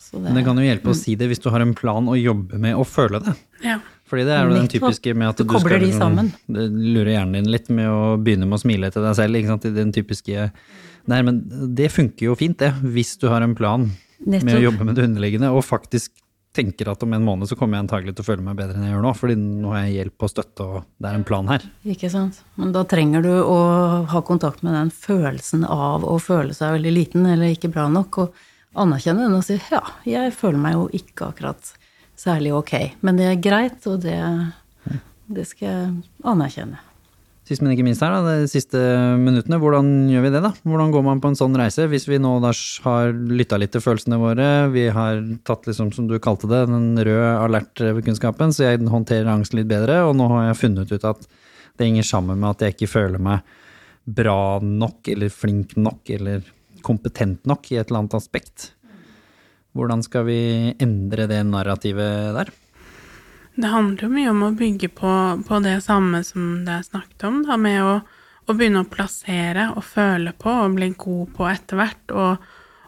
Så 0.00 0.16
det, 0.16 0.22
Men 0.24 0.38
det 0.38 0.44
kan 0.46 0.56
jo 0.56 0.64
hjelpe 0.64 0.92
å 0.92 0.96
si 0.96 1.14
det 1.20 1.28
hvis 1.30 1.42
du 1.42 1.50
har 1.52 1.60
en 1.64 1.74
plan 1.76 2.06
å 2.08 2.16
jobbe 2.16 2.58
med 2.60 2.76
å 2.76 2.84
føle 2.88 3.20
det. 3.22 3.34
Ja. 3.64 3.78
Fordi 4.08 4.24
det 4.28 4.34
er 4.36 4.48
jo 4.48 4.54
den 4.56 4.68
typiske 4.68 5.14
med 5.16 5.28
at 5.30 5.40
Du 5.40 5.44
du, 5.44 5.58
skal 5.60 5.80
liksom- 5.80 6.32
lurer 6.48 7.12
hjernen 7.14 7.32
din 7.38 7.50
litt 7.52 7.68
med 7.70 7.88
å 7.88 8.16
begynne 8.20 8.48
med 8.48 8.58
å 8.58 8.62
smile 8.62 8.90
til 8.92 9.02
deg 9.02 9.16
selv. 9.16 9.36
Ikke 9.36 9.52
sant? 9.52 9.68
Den 9.74 9.92
typiske 9.92 10.50
Nei, 11.10 11.20
men 11.26 11.40
det 11.74 11.88
funker 11.90 12.28
jo 12.28 12.34
fint, 12.38 12.56
det. 12.58 12.72
Hvis 12.78 13.16
du 13.18 13.26
har 13.26 13.42
en 13.42 13.56
plan 13.56 13.90
med 14.24 14.54
å 14.54 14.60
jobbe 14.62 14.84
med 14.86 14.94
det 14.94 15.02
underliggende, 15.08 15.48
og 15.50 15.64
faktisk 15.66 16.10
tenker 16.52 16.90
at 16.92 17.02
om 17.02 17.12
en 17.16 17.24
måned 17.24 17.48
så 17.48 17.56
kommer 17.56 17.78
jeg 17.78 17.86
antagelig 17.86 18.14
til 18.16 18.24
å 18.24 18.28
føle 18.28 18.44
meg 18.44 18.58
bedre 18.58 18.76
enn 18.76 18.86
jeg 18.86 18.94
gjør 18.94 19.04
nå, 19.06 19.12
fordi 19.16 19.36
nå 19.40 19.72
har 19.72 19.84
jeg 19.86 19.94
hjelp 19.96 20.26
og 20.26 20.32
støtte, 20.32 20.66
og 20.66 20.88
det 21.00 21.10
er 21.10 21.18
en 21.18 21.26
plan 21.28 21.48
her. 21.48 21.66
Ikke 21.94 22.10
sant. 22.12 22.42
Men 22.60 22.74
da 22.76 22.84
trenger 22.88 23.24
du 23.24 23.32
å 23.40 23.58
ha 24.12 24.22
kontakt 24.28 24.64
med 24.66 24.76
den 24.76 24.92
følelsen 24.92 25.64
av 25.64 26.04
å 26.04 26.18
føle 26.22 26.56
seg 26.56 26.76
veldig 26.76 26.94
liten 26.94 27.28
eller 27.28 27.54
ikke 27.54 27.72
bra 27.72 27.88
nok, 27.92 28.20
og 28.24 28.82
anerkjenne 28.84 29.26
den 29.26 29.36
og 29.36 29.44
si 29.46 29.58
ja, 29.72 29.82
jeg 30.08 30.36
føler 30.36 30.60
meg 30.60 30.76
jo 30.76 30.86
ikke 30.96 31.32
akkurat 31.32 31.74
særlig 32.18 32.54
ok, 32.56 32.74
men 33.04 33.18
det 33.18 33.28
er 33.30 33.42
greit, 33.42 33.80
og 33.88 34.04
det, 34.04 34.20
det 35.32 35.48
skal 35.48 35.68
jeg 35.68 35.92
anerkjenne. 36.28 36.80
Sist, 37.52 37.60
men 37.60 37.74
ikke 37.74 37.84
minst 37.84 38.00
her, 38.00 38.14
da, 38.14 38.36
de 38.40 38.48
siste 38.48 38.80
minuttene, 39.20 39.58
hvordan 39.60 39.88
gjør 40.08 40.22
vi 40.24 40.30
det, 40.32 40.40
da? 40.40 40.50
Hvordan 40.64 40.92
går 40.94 41.02
man 41.04 41.18
på 41.20 41.28
en 41.28 41.36
sånn 41.36 41.56
reise, 41.58 41.84
hvis 41.90 42.06
vi 42.08 42.16
nå 42.22 42.30
da 42.40 42.52
har 42.86 43.12
lytta 43.12 43.58
litt 43.60 43.74
til 43.74 43.82
følelsene 43.84 44.16
våre, 44.16 44.46
vi 44.72 44.86
har 44.94 45.20
tatt 45.44 45.68
liksom, 45.68 45.90
som 45.92 46.06
du 46.08 46.14
kalte 46.22 46.48
det, 46.48 46.62
den 46.70 46.96
røde 46.96 47.34
alert-kunnskapen, 47.42 48.54
så 48.56 48.70
jeg 48.70 48.80
håndterer 48.88 49.28
angst 49.34 49.52
litt 49.58 49.68
bedre, 49.68 49.98
og 50.06 50.16
nå 50.16 50.30
har 50.32 50.46
jeg 50.48 50.60
funnet 50.62 50.94
ut 50.94 51.04
at 51.10 51.28
det 51.76 51.90
henger 51.90 52.08
sammen 52.08 52.40
med 52.40 52.54
at 52.54 52.64
jeg 52.64 52.78
ikke 52.78 52.92
føler 52.94 53.20
meg 53.20 53.44
bra 54.08 54.56
nok, 54.64 55.12
eller 55.12 55.36
flink 55.36 55.76
nok, 55.76 56.08
eller 56.16 56.48
kompetent 56.86 57.44
nok 57.44 57.68
i 57.68 57.76
et 57.76 57.84
eller 57.90 58.06
annet 58.06 58.16
aspekt. 58.16 58.70
Hvordan 59.76 60.00
skal 60.08 60.24
vi 60.30 60.40
endre 60.80 61.28
det 61.28 61.44
narrativet 61.52 62.32
der? 62.38 62.56
Det 63.54 63.68
handler 63.68 64.06
jo 64.06 64.12
mye 64.12 64.30
om 64.32 64.42
å 64.46 64.54
bygge 64.56 64.88
på, 64.96 65.12
på 65.44 65.58
det 65.64 65.76
samme 65.84 66.22
som 66.24 66.62
det 66.64 66.78
er 66.78 66.86
snakket 66.86 67.24
om, 67.28 67.42
da, 67.44 67.58
med 67.60 67.82
å, 67.84 67.96
å 68.48 68.54
begynne 68.56 68.80
å 68.80 68.88
plassere 68.88 69.68
og 69.76 69.84
føle 69.84 70.32
på 70.32 70.54
og 70.62 70.78
bli 70.78 70.88
god 70.96 71.34
på 71.36 71.48
etter 71.50 71.80
hvert, 71.80 72.14
og, 72.16 72.46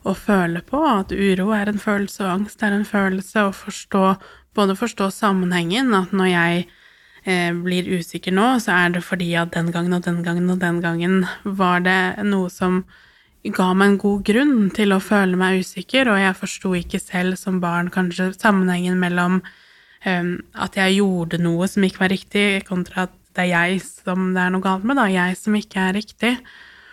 og 0.09 0.17
føle 0.17 0.63
på 0.65 0.81
at 0.89 1.13
uro 1.13 1.51
er 1.57 1.69
en 1.69 1.83
følelse 1.83 2.25
og 2.25 2.33
angst 2.39 2.65
er 2.65 2.77
en 2.79 2.89
følelse, 2.89 3.45
og 3.45 3.59
forstå, 3.59 4.07
både 4.57 4.77
forstå 4.79 5.11
sammenhengen, 5.13 5.93
at 5.99 6.15
når 6.17 6.31
jeg 6.33 6.65
eh, 7.29 7.51
blir 7.53 7.91
usikker 7.99 8.33
nå, 8.33 8.55
så 8.65 8.79
er 8.79 8.95
det 8.97 9.05
fordi 9.05 9.35
at 9.41 9.53
den 9.53 9.69
gangen 9.75 9.99
og 9.99 10.07
den 10.07 10.23
gangen 10.25 10.49
og 10.49 10.63
den 10.65 10.81
gangen 10.85 11.27
var 11.45 11.85
det 11.85 12.25
noe 12.25 12.49
som 12.53 12.87
ga 13.45 13.69
meg 13.77 13.91
en 13.91 14.01
god 14.01 14.25
grunn 14.25 14.57
til 14.73 14.97
å 14.97 15.03
føle 15.05 15.37
meg 15.37 15.61
usikker, 15.61 16.09
og 16.09 16.23
jeg 16.23 16.41
forsto 16.41 16.73
ikke 16.81 17.03
selv 17.03 17.37
som 17.37 17.61
barn 17.61 17.93
kanskje 17.93 18.31
sammenhengen 18.39 18.97
mellom 18.97 19.43
at 20.05 20.77
jeg 20.77 20.99
gjorde 20.99 21.41
noe 21.41 21.69
som 21.71 21.85
ikke 21.87 22.03
var 22.05 22.13
riktig, 22.13 22.47
kontra 22.69 23.07
at 23.07 23.15
det 23.35 23.47
er 23.47 23.51
jeg 23.51 23.83
som 23.83 24.33
det 24.35 24.43
er 24.45 24.53
noe 24.55 24.63
galt 24.63 24.85
med, 24.87 24.99
da, 25.01 25.09
jeg 25.11 25.39
som 25.41 25.57
ikke 25.59 25.89
er 25.89 25.97
riktig. 25.97 26.35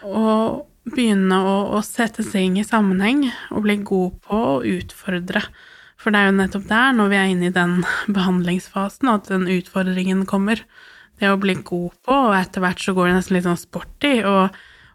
Og 0.07 0.63
begynne 0.89 1.37
å, 1.45 1.57
å 1.77 1.81
sette 1.85 2.25
ting 2.25 2.57
i 2.57 2.65
sammenheng 2.65 3.27
og 3.53 3.65
bli 3.67 3.77
god 3.85 4.17
på 4.25 4.39
å 4.55 4.55
utfordre. 4.65 5.43
For 6.01 6.13
det 6.13 6.21
er 6.21 6.31
jo 6.31 6.37
nettopp 6.39 6.65
der, 6.71 6.95
når 6.97 7.11
vi 7.11 7.19
er 7.19 7.29
inne 7.29 7.51
i 7.51 7.53
den 7.53 7.75
behandlingsfasen, 8.17 9.11
at 9.11 9.29
den 9.29 9.45
utfordringen 9.51 10.25
kommer. 10.29 10.63
Det 11.21 11.29
å 11.29 11.37
bli 11.37 11.53
god 11.59 11.93
på, 12.01 12.17
og 12.31 12.33
etter 12.33 12.63
hvert 12.63 12.81
så 12.81 12.95
går 12.97 13.11
det 13.11 13.17
nesten 13.19 13.37
litt 13.37 13.45
sånn 13.45 13.59
sporty 13.59 14.15
i, 14.17 14.23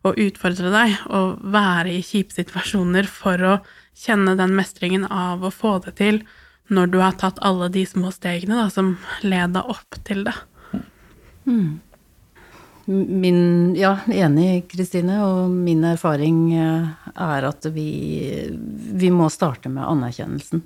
å 0.07 0.13
utfordre 0.23 0.71
deg 0.71 0.93
og 1.15 1.41
være 1.55 1.97
i 1.97 2.03
kjipe 2.05 2.35
situasjoner 2.35 3.09
for 3.11 3.43
å 3.43 3.55
kjenne 3.97 4.37
den 4.39 4.53
mestringen 4.55 5.07
av 5.07 5.43
å 5.47 5.51
få 5.55 5.77
det 5.83 5.97
til 5.99 6.21
når 6.73 6.93
du 6.93 7.01
har 7.03 7.17
tatt 7.19 7.41
alle 7.47 7.69
de 7.73 7.85
små 7.87 8.11
stegene 8.15 8.59
da, 8.59 8.69
som 8.73 8.97
leda 9.27 9.63
opp 9.71 9.99
til 10.07 10.25
det. 10.27 10.35
Mm. 11.47 11.81
Min, 12.87 13.75
ja, 13.75 13.97
enig, 14.07 14.69
Kristine, 14.71 15.19
og 15.27 15.51
min 15.51 15.83
erfaring 15.89 16.41
eh, 16.55 16.89
er 17.19 17.47
at 17.49 17.67
vi, 17.75 17.91
vi 18.95 19.11
må 19.11 19.27
starte 19.33 19.71
med 19.73 19.87
anerkjennelsen. 19.87 20.63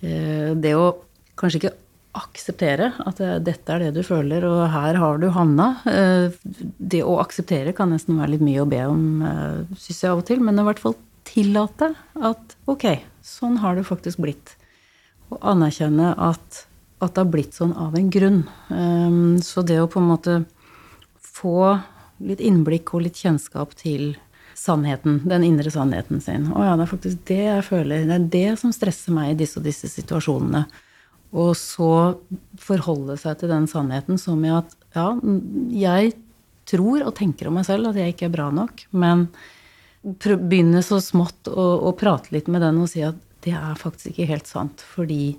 Eh, 0.00 0.52
det 0.56 0.72
å 0.78 0.94
kanskje 1.36 1.60
ikke 1.60 1.74
akseptere 2.16 2.90
at 3.04 3.20
dette 3.44 3.72
er 3.72 3.86
det 3.86 3.92
du 3.96 4.02
føler, 4.04 4.44
og 4.48 4.64
her 4.72 4.96
har 5.00 5.20
du 5.20 5.28
havna. 5.32 5.68
Eh, 5.88 6.40
det 6.80 7.02
å 7.04 7.18
akseptere 7.20 7.76
kan 7.76 7.92
nesten 7.92 8.20
være 8.20 8.34
litt 8.34 8.46
mye 8.48 8.64
å 8.64 8.68
be 8.68 8.80
om, 8.88 9.04
syns 9.76 10.02
jeg 10.06 10.12
av 10.12 10.24
og 10.24 10.28
til, 10.28 10.40
men 10.44 10.60
i 10.60 10.66
hvert 10.68 10.80
fall 10.80 10.96
tillate 11.28 11.92
at 12.16 12.56
ok, 12.68 12.88
sånn 13.24 13.60
har 13.60 13.76
det 13.76 13.88
faktisk 13.88 14.24
blitt. 14.24 14.56
Og 15.32 15.40
anerkjenne 15.52 16.12
at 16.20 16.66
at 17.02 17.16
det 17.16 17.24
har 17.24 17.30
blitt 17.32 17.56
sånn 17.56 17.72
av 17.74 17.96
en 17.98 18.10
grunn. 18.14 18.42
Ehm, 18.70 19.40
så 19.42 19.64
det 19.66 19.80
å 19.82 19.88
på 19.90 19.98
en 20.00 20.10
måte 20.12 20.36
få 21.18 21.80
litt 22.22 22.42
innblikk 22.44 22.92
og 22.94 23.08
litt 23.08 23.18
kjennskap 23.18 23.74
til 23.78 24.12
sannheten, 24.58 25.22
den 25.26 25.42
indre 25.46 25.72
sannheten 25.74 26.20
sin. 26.22 26.46
Å 26.54 26.62
ja, 26.62 26.76
det 26.78 26.86
er 26.86 26.92
faktisk 26.92 27.24
det 27.26 27.40
jeg 27.40 27.64
føler. 27.66 28.04
Det 28.06 28.18
er 28.18 28.28
det 28.36 28.58
som 28.60 28.74
stresser 28.74 29.14
meg 29.16 29.32
i 29.32 29.38
disse 29.40 29.58
og 29.58 29.66
disse 29.66 29.90
situasjonene. 29.90 30.62
Og 31.42 31.56
så 31.58 31.90
forholde 32.60 33.16
seg 33.18 33.40
til 33.40 33.50
den 33.50 33.66
sannheten 33.70 34.20
som 34.20 34.44
i 34.44 34.52
at 34.52 34.76
ja, 34.94 35.08
jeg 35.74 36.12
tror 36.68 37.02
og 37.08 37.16
tenker 37.18 37.48
om 37.48 37.58
meg 37.58 37.66
selv 37.66 37.90
at 37.90 37.98
jeg 37.98 38.14
ikke 38.14 38.28
er 38.28 38.36
bra 38.36 38.50
nok, 38.54 38.84
men 38.94 39.26
begynne 40.02 40.82
så 40.86 41.00
smått 41.02 41.48
å, 41.50 41.64
å 41.88 41.94
prate 41.98 42.30
litt 42.34 42.50
med 42.52 42.62
den 42.62 42.78
og 42.84 42.90
si 42.92 43.02
at 43.06 43.18
det 43.44 43.54
er 43.58 43.80
faktisk 43.80 44.12
ikke 44.12 44.28
helt 44.30 44.50
sant. 44.50 44.84
Fordi 44.94 45.34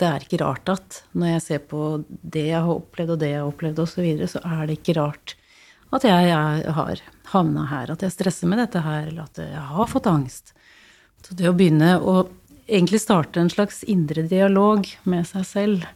det 0.00 0.08
er 0.08 0.24
ikke 0.24 0.40
rart 0.42 0.72
at 0.72 1.02
når 1.12 1.34
jeg 1.34 1.44
ser 1.44 1.62
på 1.70 1.82
det 2.08 2.46
jeg 2.48 2.64
har 2.64 2.72
opplevd, 2.72 3.14
og 3.14 3.20
det 3.20 3.32
jeg 3.34 3.42
har 3.42 3.50
opplevd, 3.50 3.82
osv., 3.84 3.94
så, 3.94 4.04
videre, 4.06 4.30
så 4.32 4.42
er 4.46 4.66
det 4.66 4.78
ikke 4.80 4.96
rart 5.00 5.36
at 5.90 6.06
jeg, 6.06 6.26
jeg 6.30 6.74
har 6.76 7.00
havna 7.32 7.66
her, 7.66 7.90
at 7.90 8.04
jeg 8.04 8.14
stresser 8.14 8.50
med 8.50 8.60
dette 8.62 8.82
her, 8.84 9.08
eller 9.08 9.26
at 9.26 9.40
jeg 9.42 9.64
har 9.72 9.88
fått 9.90 10.06
angst. 10.06 10.52
Så 11.26 11.34
det 11.36 11.48
å 11.50 11.56
begynne 11.56 11.96
å 11.98 12.22
egentlig 12.70 13.00
starte 13.02 13.42
en 13.42 13.50
slags 13.50 13.82
indre 13.90 14.22
dialog 14.30 14.86
med 15.10 15.26
seg 15.26 15.46
selv, 15.48 15.88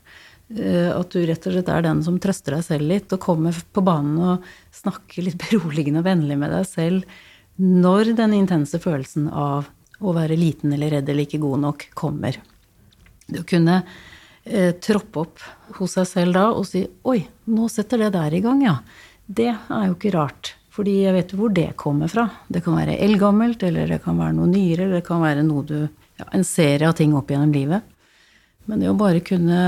eh, 0.51 0.91
at 0.91 1.15
du 1.15 1.23
rett 1.23 1.47
og 1.47 1.55
slett 1.55 1.71
er 1.71 1.87
den 1.87 2.03
som 2.07 2.19
trøster 2.23 2.57
deg 2.57 2.67
selv 2.67 2.91
litt, 2.91 3.15
og 3.15 3.23
kommer 3.23 3.55
på 3.55 3.85
banen 3.87 4.19
og 4.19 4.51
snakker 4.75 5.29
litt 5.29 5.39
beroligende 5.47 6.03
og 6.03 6.11
vennlig 6.11 6.41
med 6.43 6.53
deg 6.55 6.69
selv 6.69 7.23
når 7.55 8.17
den 8.19 8.33
intense 8.35 8.81
følelsen 8.83 9.29
av 9.31 9.69
å 10.01 10.15
være 10.17 10.39
liten 10.39 10.75
eller 10.75 10.97
redd 10.97 11.09
eller 11.09 11.29
ikke 11.29 11.43
god 11.43 11.63
nok 11.69 11.87
kommer. 11.97 12.41
Det 13.27 13.41
å 13.43 13.49
kunne 13.49 13.79
eh, 14.45 14.75
troppe 14.83 15.23
opp 15.23 15.45
hos 15.79 15.97
seg 15.99 16.09
selv 16.11 16.37
da 16.37 16.49
og 16.53 16.67
si 16.69 16.85
Oi, 17.09 17.21
nå 17.51 17.71
setter 17.73 18.05
det 18.05 18.13
der 18.17 18.35
i 18.35 18.43
gang, 18.45 18.65
ja. 18.67 18.79
Det 19.25 19.49
er 19.55 19.87
jo 19.89 19.97
ikke 19.97 20.15
rart. 20.17 20.55
Fordi 20.75 20.97
jeg 21.05 21.15
vet 21.15 21.33
hvor 21.39 21.53
det 21.55 21.69
kommer 21.81 22.11
fra. 22.11 22.27
Det 22.51 22.65
kan 22.65 22.77
være 22.77 22.99
eldgammelt, 22.99 23.63
eller 23.63 23.93
det 23.95 24.01
kan 24.05 24.19
være 24.19 24.35
noe 24.37 24.51
nyere, 24.51 24.89
eller 24.89 24.99
det 24.99 25.07
kan 25.07 25.23
være 25.23 25.45
noe 25.47 25.67
du 25.69 25.77
ja, 25.85 26.27
En 26.35 26.45
serie 26.47 26.89
av 26.89 26.97
ting 26.99 27.15
opp 27.15 27.31
gjennom 27.31 27.55
livet. 27.55 27.87
Men 28.67 28.83
det 28.83 28.91
å 28.91 28.99
bare 28.99 29.23
kunne 29.25 29.61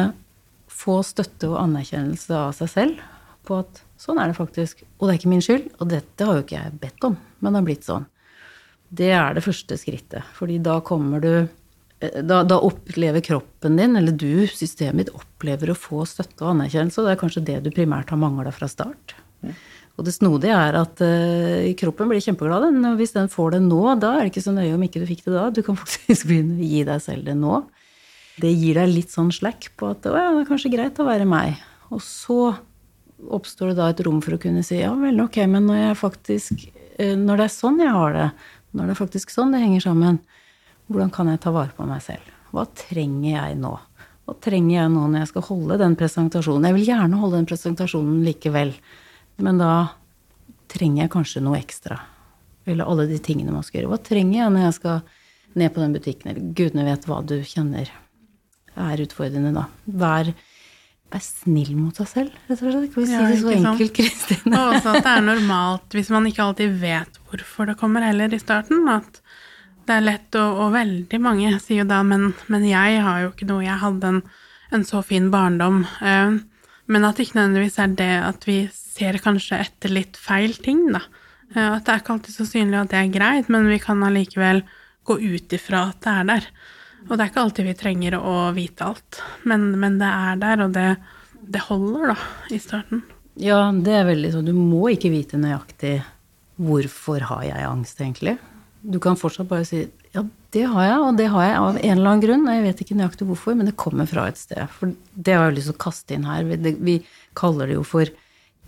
få 0.71 0.99
støtte 1.07 1.49
og 1.53 1.61
anerkjennelse 1.63 2.35
av 2.37 2.53
seg 2.59 2.73
selv 2.73 3.05
på 3.47 3.61
at 3.63 3.81
sånn 4.01 4.19
er 4.21 4.31
det 4.31 4.39
faktisk, 4.39 4.83
og 4.99 5.07
det 5.07 5.15
er 5.15 5.21
ikke 5.21 5.33
min 5.33 5.45
skyld, 5.45 5.69
og 5.79 5.91
dette 5.93 6.27
har 6.27 6.37
jo 6.37 6.45
ikke 6.45 6.59
jeg 6.59 6.79
bedt 6.83 7.07
om, 7.07 7.17
men 7.41 7.53
det 7.53 7.61
har 7.61 7.67
blitt 7.69 7.87
sånn. 7.87 8.07
Det 8.97 9.13
er 9.13 9.37
det 9.37 9.45
første 9.45 9.79
skrittet. 9.81 10.27
Fordi 10.37 10.59
da 10.65 10.81
kommer 10.85 11.23
du 11.23 11.33
da, 11.97 12.43
da, 12.45 12.59
opplever 12.61 13.23
kroppen 13.25 13.79
din, 13.81 13.97
eller 13.97 14.13
du, 14.13 14.45
systemet 14.53 15.07
ditt, 15.07 15.15
opplever 15.17 15.73
å 15.73 15.79
få 15.79 16.03
støtte 16.09 16.45
og 16.45 16.53
anerkjennelse. 16.53 17.01
Og 17.01 17.09
det 17.09 17.15
er 17.15 17.23
kanskje 17.23 17.47
det 17.47 17.63
du 17.65 17.71
primært 17.75 18.13
har 18.13 18.21
mangla 18.21 18.53
fra 18.55 18.69
start. 18.69 19.17
Og 19.97 20.05
det 20.05 20.13
snodige 20.13 20.53
er 20.53 20.77
at 20.77 21.01
uh, 21.01 21.73
kroppen 21.81 22.11
blir 22.11 22.21
kjempeglad. 22.21 22.69
Den. 22.69 22.85
Hvis 22.99 23.17
den 23.17 23.31
får 23.33 23.57
det 23.57 23.63
nå, 23.65 23.81
da 24.01 24.13
er 24.17 24.27
det 24.27 24.35
ikke 24.35 24.45
så 24.45 24.53
nøye 24.53 24.75
om 24.77 24.85
ikke 24.85 25.01
du 25.01 25.09
fikk 25.09 25.25
det 25.25 25.37
da. 25.39 25.49
Du 25.49 25.63
kan 25.65 25.79
faktisk 25.85 26.29
begynne 26.29 26.59
å 26.61 26.69
gi 26.69 26.85
deg 26.89 27.03
selv 27.05 27.29
det 27.29 27.37
nå. 27.41 27.63
Det 28.37 28.53
gir 28.53 28.77
deg 28.77 28.93
litt 28.93 29.15
sånn 29.15 29.33
slack 29.33 29.71
på 29.81 29.95
at 29.95 30.05
å 30.11 30.13
ja, 30.13 30.29
det 30.35 30.45
er 30.45 30.51
kanskje 30.51 30.75
greit 30.75 31.01
å 31.01 31.09
være 31.09 31.29
meg. 31.29 31.57
Og 31.89 32.03
så 32.05 32.53
oppstår 33.33 33.73
det 33.73 33.79
da 33.79 33.89
et 33.89 34.03
rom 34.05 34.21
for 34.21 34.37
å 34.37 34.41
kunne 34.43 34.61
si 34.67 34.83
ja 34.83 34.91
vel, 35.01 35.23
ok, 35.25 35.39
men 35.49 35.65
når 35.65 35.79
jeg 35.81 35.97
faktisk 35.97 36.67
uh, 37.01 37.15
Når 37.17 37.39
det 37.41 37.47
er 37.47 37.55
sånn 37.55 37.81
jeg 37.81 37.95
har 37.95 38.13
det, 38.13 38.27
når 38.73 38.89
det 38.89 38.95
er 38.95 39.01
faktisk 39.03 39.35
sånn 39.35 39.53
det 39.55 39.63
henger 39.63 39.85
sammen, 39.85 40.19
hvordan 40.91 41.13
kan 41.15 41.31
jeg 41.31 41.43
ta 41.43 41.53
vare 41.55 41.75
på 41.77 41.87
meg 41.89 42.03
selv? 42.05 42.33
Hva 42.55 42.65
trenger 42.79 43.31
jeg 43.33 43.59
nå? 43.61 43.75
Hva 44.27 44.35
trenger 44.43 44.75
jeg 44.75 44.93
nå 44.95 45.05
når 45.07 45.23
jeg 45.23 45.31
skal 45.31 45.47
holde 45.49 45.79
den 45.83 45.95
presentasjonen? 45.99 46.67
Jeg 46.67 46.77
vil 46.79 46.91
gjerne 46.91 47.21
holde 47.21 47.41
den 47.41 47.49
presentasjonen 47.51 48.25
likevel, 48.27 48.73
men 49.43 49.61
da 49.63 49.73
trenger 50.73 51.05
jeg 51.05 51.13
kanskje 51.15 51.43
noe 51.45 51.61
ekstra. 51.61 51.99
Eller 52.67 52.89
alle 52.89 53.07
de 53.11 53.21
tingene 53.23 53.55
man 53.55 53.63
skal 53.67 53.81
gjøre. 53.83 53.93
Hva 53.95 54.03
trenger 54.03 54.41
jeg 54.41 54.55
når 54.55 54.67
jeg 54.67 54.77
skal 54.81 55.01
ned 55.57 55.73
på 55.73 55.83
den 55.83 55.95
butikken, 55.95 56.31
eller 56.33 56.51
gudene 56.59 56.87
vet 56.89 57.07
hva 57.09 57.21
du 57.25 57.37
kjenner 57.47 57.93
er 58.77 59.03
utfordrende, 59.03 59.55
da. 59.57 59.67
Vær, 59.87 60.33
vær 61.13 61.23
snill 61.23 61.73
mot 61.79 61.97
deg 61.97 62.09
selv, 62.11 62.39
rett 62.49 62.63
og 62.63 62.73
slett. 62.73 62.89
Kan 62.95 63.03
vi 63.03 63.09
si 63.09 63.15
ja, 63.15 63.27
det 63.31 63.39
så 63.41 63.53
enkelt, 63.55 63.93
Kristine? 63.97 64.53
Og 64.59 64.77
også 64.77 64.95
at 64.95 65.05
det 65.07 65.13
er 65.13 65.27
normalt, 65.27 65.87
hvis 65.95 66.11
man 66.13 66.27
ikke 66.29 66.47
alltid 66.47 66.81
vet 66.83 67.21
hvorfor 67.31 67.71
det 67.71 67.77
kommer 67.81 68.07
heller 68.07 68.35
i 68.35 68.41
starten, 68.43 68.89
at 68.91 69.21
det 69.87 69.95
er 69.95 70.07
lett, 70.07 70.29
og, 70.35 70.61
og, 70.65 70.73
veldig 70.75 71.21
mange 71.23 71.53
sier 71.63 71.85
jo 71.85 71.89
da 71.89 72.01
men, 72.07 72.33
men, 72.51 72.67
jeg 72.67 72.99
har 73.05 73.23
jo 73.23 73.31
ikke 73.31 73.47
noe, 73.47 73.63
jeg 73.63 73.79
hadde 73.83 74.11
en, 74.11 74.21
en 74.75 74.87
så 74.87 75.03
fin 75.07 75.29
barndom. 75.31 75.85
Uh, 76.01 76.41
men 76.91 77.07
at 77.07 77.19
det 77.19 77.29
ikke 77.29 77.39
nødvendigvis 77.39 77.79
er 77.83 77.95
det 77.99 78.15
at 78.27 78.49
vi 78.49 78.59
ser 78.75 79.21
kanskje 79.23 79.61
etter 79.63 79.95
litt 79.95 80.19
feil 80.19 80.57
ting, 80.63 80.89
da. 80.95 81.05
Uh, 81.55 81.77
at 81.77 81.87
det 81.87 81.95
er 81.95 82.03
ikke 82.03 82.17
alltid 82.17 82.35
så 82.35 82.49
synlig 82.51 82.81
at 82.81 82.95
det 82.95 83.03
er 83.03 83.15
greit, 83.15 83.53
men 83.53 83.71
vi 83.71 83.79
kan 83.83 84.03
allikevel 84.03 84.65
gå 85.07 85.21
ut 85.23 85.55
ifra 85.55 85.87
at 85.93 86.03
det 86.03 86.17
er 86.17 86.33
der. 86.33 86.51
Og 87.07 87.15
det 87.15 87.23
er 87.23 87.31
ikke 87.31 87.45
alltid 87.45 87.69
vi 87.69 87.77
trenger 87.79 88.17
å 88.19 88.35
vite 88.57 88.89
alt, 88.91 89.21
men, 89.47 89.69
men 89.79 90.01
det 90.01 90.09
er 90.11 90.41
der, 90.43 90.65
og 90.65 90.75
det, 90.75 90.89
det 91.55 91.63
holder, 91.69 92.13
da, 92.15 92.17
i 92.51 92.59
starten. 92.63 93.05
Ja, 93.39 93.61
det 93.71 93.95
er 93.95 94.09
veldig 94.09 94.33
sånn, 94.33 94.49
du 94.49 94.57
må 94.57 94.89
ikke 94.95 95.13
vite 95.13 95.39
nøyaktig 95.39 96.01
hvorfor 96.57 97.27
har 97.29 97.45
jeg 97.45 97.69
angst, 97.69 98.01
egentlig. 98.01 98.37
Du 98.87 98.99
kan 99.03 99.19
fortsatt 99.19 99.49
bare 99.51 99.67
si 99.69 99.85
ja, 100.17 100.23
det 100.55 100.65
har 100.73 100.87
jeg, 100.87 101.01
og 101.05 101.19
det 101.19 101.27
har 101.29 101.45
jeg 101.45 101.57
av 101.61 101.71
en 101.77 101.93
eller 101.93 102.11
annen 102.11 102.23
grunn. 102.23 102.47
Jeg 102.49 102.65
vet 102.65 102.79
ikke 102.83 102.97
nøyaktig 102.97 103.27
hvorfor, 103.29 103.57
men 103.59 103.69
det 103.69 103.77
kommer 103.77 104.09
fra 104.09 104.25
et 104.31 104.39
sted. 104.41 104.63
For 104.73 104.95
det 105.13 105.35
har 105.37 105.51
jeg 105.51 105.59
lyst 105.59 105.69
til 105.69 105.77
å 105.77 105.83
kaste 105.85 106.17
inn 106.17 106.25
her. 106.25 106.47
Vi 106.49 106.95
kaller 107.37 107.69
det 107.69 107.77
jo 107.77 107.83
for 107.85 108.13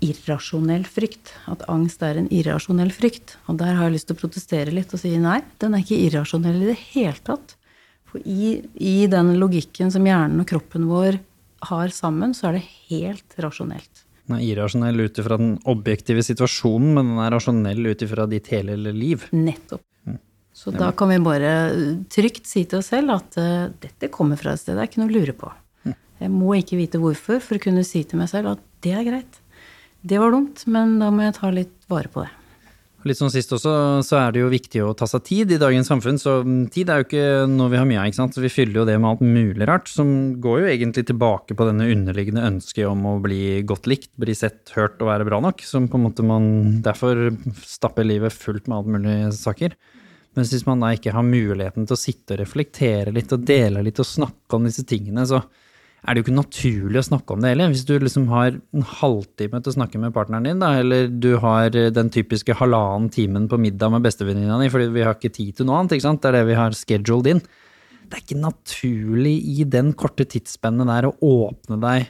irrasjonell 0.04 0.84
frykt. 0.84 1.32
At 1.50 1.64
angst 1.72 2.04
er 2.04 2.20
en 2.20 2.28
irrasjonell 2.34 2.92
frykt. 2.94 3.38
Og 3.48 3.56
der 3.62 3.78
har 3.78 3.88
jeg 3.88 3.96
lyst 3.96 4.10
til 4.10 4.18
å 4.18 4.20
protestere 4.20 4.74
litt 4.74 4.92
og 4.92 5.00
si 5.00 5.14
nei, 5.22 5.40
den 5.62 5.78
er 5.78 5.86
ikke 5.86 6.02
irrasjonell 6.10 6.60
i 6.60 6.70
det 6.74 6.78
hele 6.90 7.16
tatt. 7.24 7.56
For 8.08 8.24
i, 8.24 8.58
i 8.74 8.98
den 9.10 9.34
logikken 9.40 9.92
som 9.92 10.06
hjernen 10.08 10.42
og 10.42 10.48
kroppen 10.48 10.86
vår 10.88 11.20
har 11.68 11.92
sammen, 11.94 12.34
så 12.36 12.50
er 12.50 12.58
det 12.58 12.68
helt 12.88 13.40
rasjonelt. 13.42 14.04
Den 14.28 14.38
er 14.38 14.44
irrasjonell 14.44 15.06
ut 15.06 15.18
ifra 15.20 15.38
den 15.40 15.54
objektive 15.68 16.22
situasjonen, 16.24 16.92
men 16.96 17.12
den 17.12 17.20
er 17.24 17.32
rasjonell 17.32 17.90
ut 17.90 18.04
ifra 18.04 18.26
ditt 18.28 18.50
hele 18.52 18.76
liv. 18.92 19.24
Nettopp. 19.32 19.84
Så 20.58 20.72
da 20.74 20.88
kan 20.90 21.12
vi 21.12 21.20
bare 21.22 21.50
trygt 22.10 22.48
si 22.50 22.64
til 22.66 22.80
oss 22.80 22.88
selv 22.90 23.14
at 23.14 23.36
uh, 23.38 23.68
dette 23.78 24.08
kommer 24.10 24.40
fra 24.40 24.56
et 24.56 24.60
sted, 24.60 24.74
det 24.74 24.82
er 24.82 24.88
ikke 24.90 25.02
noe 25.04 25.12
å 25.12 25.14
lure 25.14 25.34
på. 25.38 25.52
Jeg 26.18 26.32
må 26.34 26.56
ikke 26.58 26.80
vite 26.80 26.98
hvorfor 26.98 27.38
for 27.38 27.58
å 27.58 27.62
kunne 27.62 27.84
si 27.86 28.02
til 28.02 28.18
meg 28.18 28.26
selv 28.32 28.56
at 28.56 28.64
det 28.82 28.94
er 28.98 29.06
greit. 29.06 29.38
Det 30.02 30.18
var 30.18 30.34
dumt, 30.34 30.64
men 30.66 30.96
da 30.98 31.12
må 31.14 31.22
jeg 31.22 31.36
ta 31.36 31.50
litt 31.54 31.74
vare 31.90 32.10
på 32.10 32.24
det. 32.24 32.32
Litt 33.08 33.18
sånn 33.18 33.32
sist 33.32 33.52
også, 33.56 33.72
så 34.04 34.18
er 34.20 34.34
det 34.34 34.42
jo 34.42 34.50
viktig 34.52 34.82
å 34.84 34.92
ta 34.96 35.06
seg 35.08 35.22
tid 35.24 35.52
i 35.54 35.58
dagens 35.60 35.88
samfunn. 35.88 36.18
Så 36.20 36.38
tid 36.74 36.90
er 36.92 37.00
jo 37.00 37.06
ikke 37.06 37.28
noe 37.48 37.72
vi 37.72 37.78
har 37.80 37.86
mye 37.88 38.02
av, 38.02 38.10
ikke 38.10 38.20
sant. 38.20 38.36
Så 38.36 38.44
vi 38.44 38.52
fyller 38.52 38.82
jo 38.82 38.86
det 38.88 38.98
med 39.00 39.08
alt 39.10 39.22
mulig 39.24 39.68
rart. 39.70 39.88
Som 39.88 40.10
går 40.44 40.62
jo 40.62 40.72
egentlig 40.72 41.06
tilbake 41.08 41.56
på 41.56 41.68
denne 41.68 41.88
underliggende 41.94 42.44
ønsket 42.50 42.84
om 42.90 43.06
å 43.08 43.14
bli 43.24 43.62
godt 43.68 43.88
likt, 43.90 44.10
bli 44.20 44.36
sett, 44.36 44.74
hørt 44.76 45.00
og 45.00 45.08
være 45.10 45.28
bra 45.28 45.40
nok. 45.44 45.64
Som 45.64 45.88
på 45.88 45.96
en 45.96 46.04
måte 46.08 46.26
man 46.26 46.50
derfor 46.84 47.30
stapper 47.64 48.06
livet 48.06 48.36
fullt 48.36 48.68
med 48.68 48.80
alt 48.80 48.92
mulig 48.98 49.16
saker. 49.38 49.78
Mens 50.36 50.52
hvis 50.52 50.66
man 50.68 50.84
da 50.84 50.92
ikke 50.94 51.14
har 51.16 51.24
muligheten 51.26 51.88
til 51.88 51.96
å 51.96 52.00
sitte 52.00 52.36
og 52.36 52.42
reflektere 52.42 53.14
litt 53.14 53.32
og 53.34 53.46
dele 53.48 53.82
litt 53.86 53.98
og 53.98 54.06
snakke 54.06 54.58
om 54.58 54.68
disse 54.68 54.84
tingene, 54.86 55.24
så 55.26 55.40
er 56.06 56.14
det 56.14 56.20
jo 56.20 56.26
ikke 56.28 56.36
naturlig 56.36 57.00
å 57.00 57.06
snakke 57.08 57.34
om 57.34 57.42
det 57.42 57.52
heller. 57.52 57.72
Hvis 57.72 57.86
du 57.88 57.94
liksom 57.98 58.28
har 58.30 58.52
en 58.54 58.84
halvtime 59.00 59.60
til 59.60 59.72
å 59.72 59.76
snakke 59.76 60.00
med 60.00 60.14
partneren 60.14 60.46
din, 60.46 60.60
da, 60.62 60.72
eller 60.78 61.08
du 61.10 61.32
har 61.42 61.72
den 61.74 62.12
typiske 62.14 62.54
halvannen 62.60 63.10
timen 63.12 63.48
på 63.50 63.58
middag 63.60 63.90
med 63.92 64.06
bestevenninna 64.06 64.60
di 64.62 64.70
fordi 64.72 64.92
vi 64.94 65.06
har 65.06 65.18
ikke 65.18 65.34
tid 65.34 65.58
til 65.58 65.68
noe 65.68 65.80
annet, 65.80 65.98
det 65.98 66.30
er 66.30 66.38
det 66.38 66.44
vi 66.48 66.58
har 66.58 66.76
scheduled 66.76 67.32
inn. 67.32 67.42
Det 68.08 68.16
er 68.16 68.24
ikke 68.24 68.40
naturlig 68.40 69.34
i 69.58 69.66
den 69.68 69.92
korte 69.98 70.24
tidsspennet 70.24 70.88
der 70.88 71.10
å 71.10 71.16
åpne 71.18 71.80
deg 71.82 72.08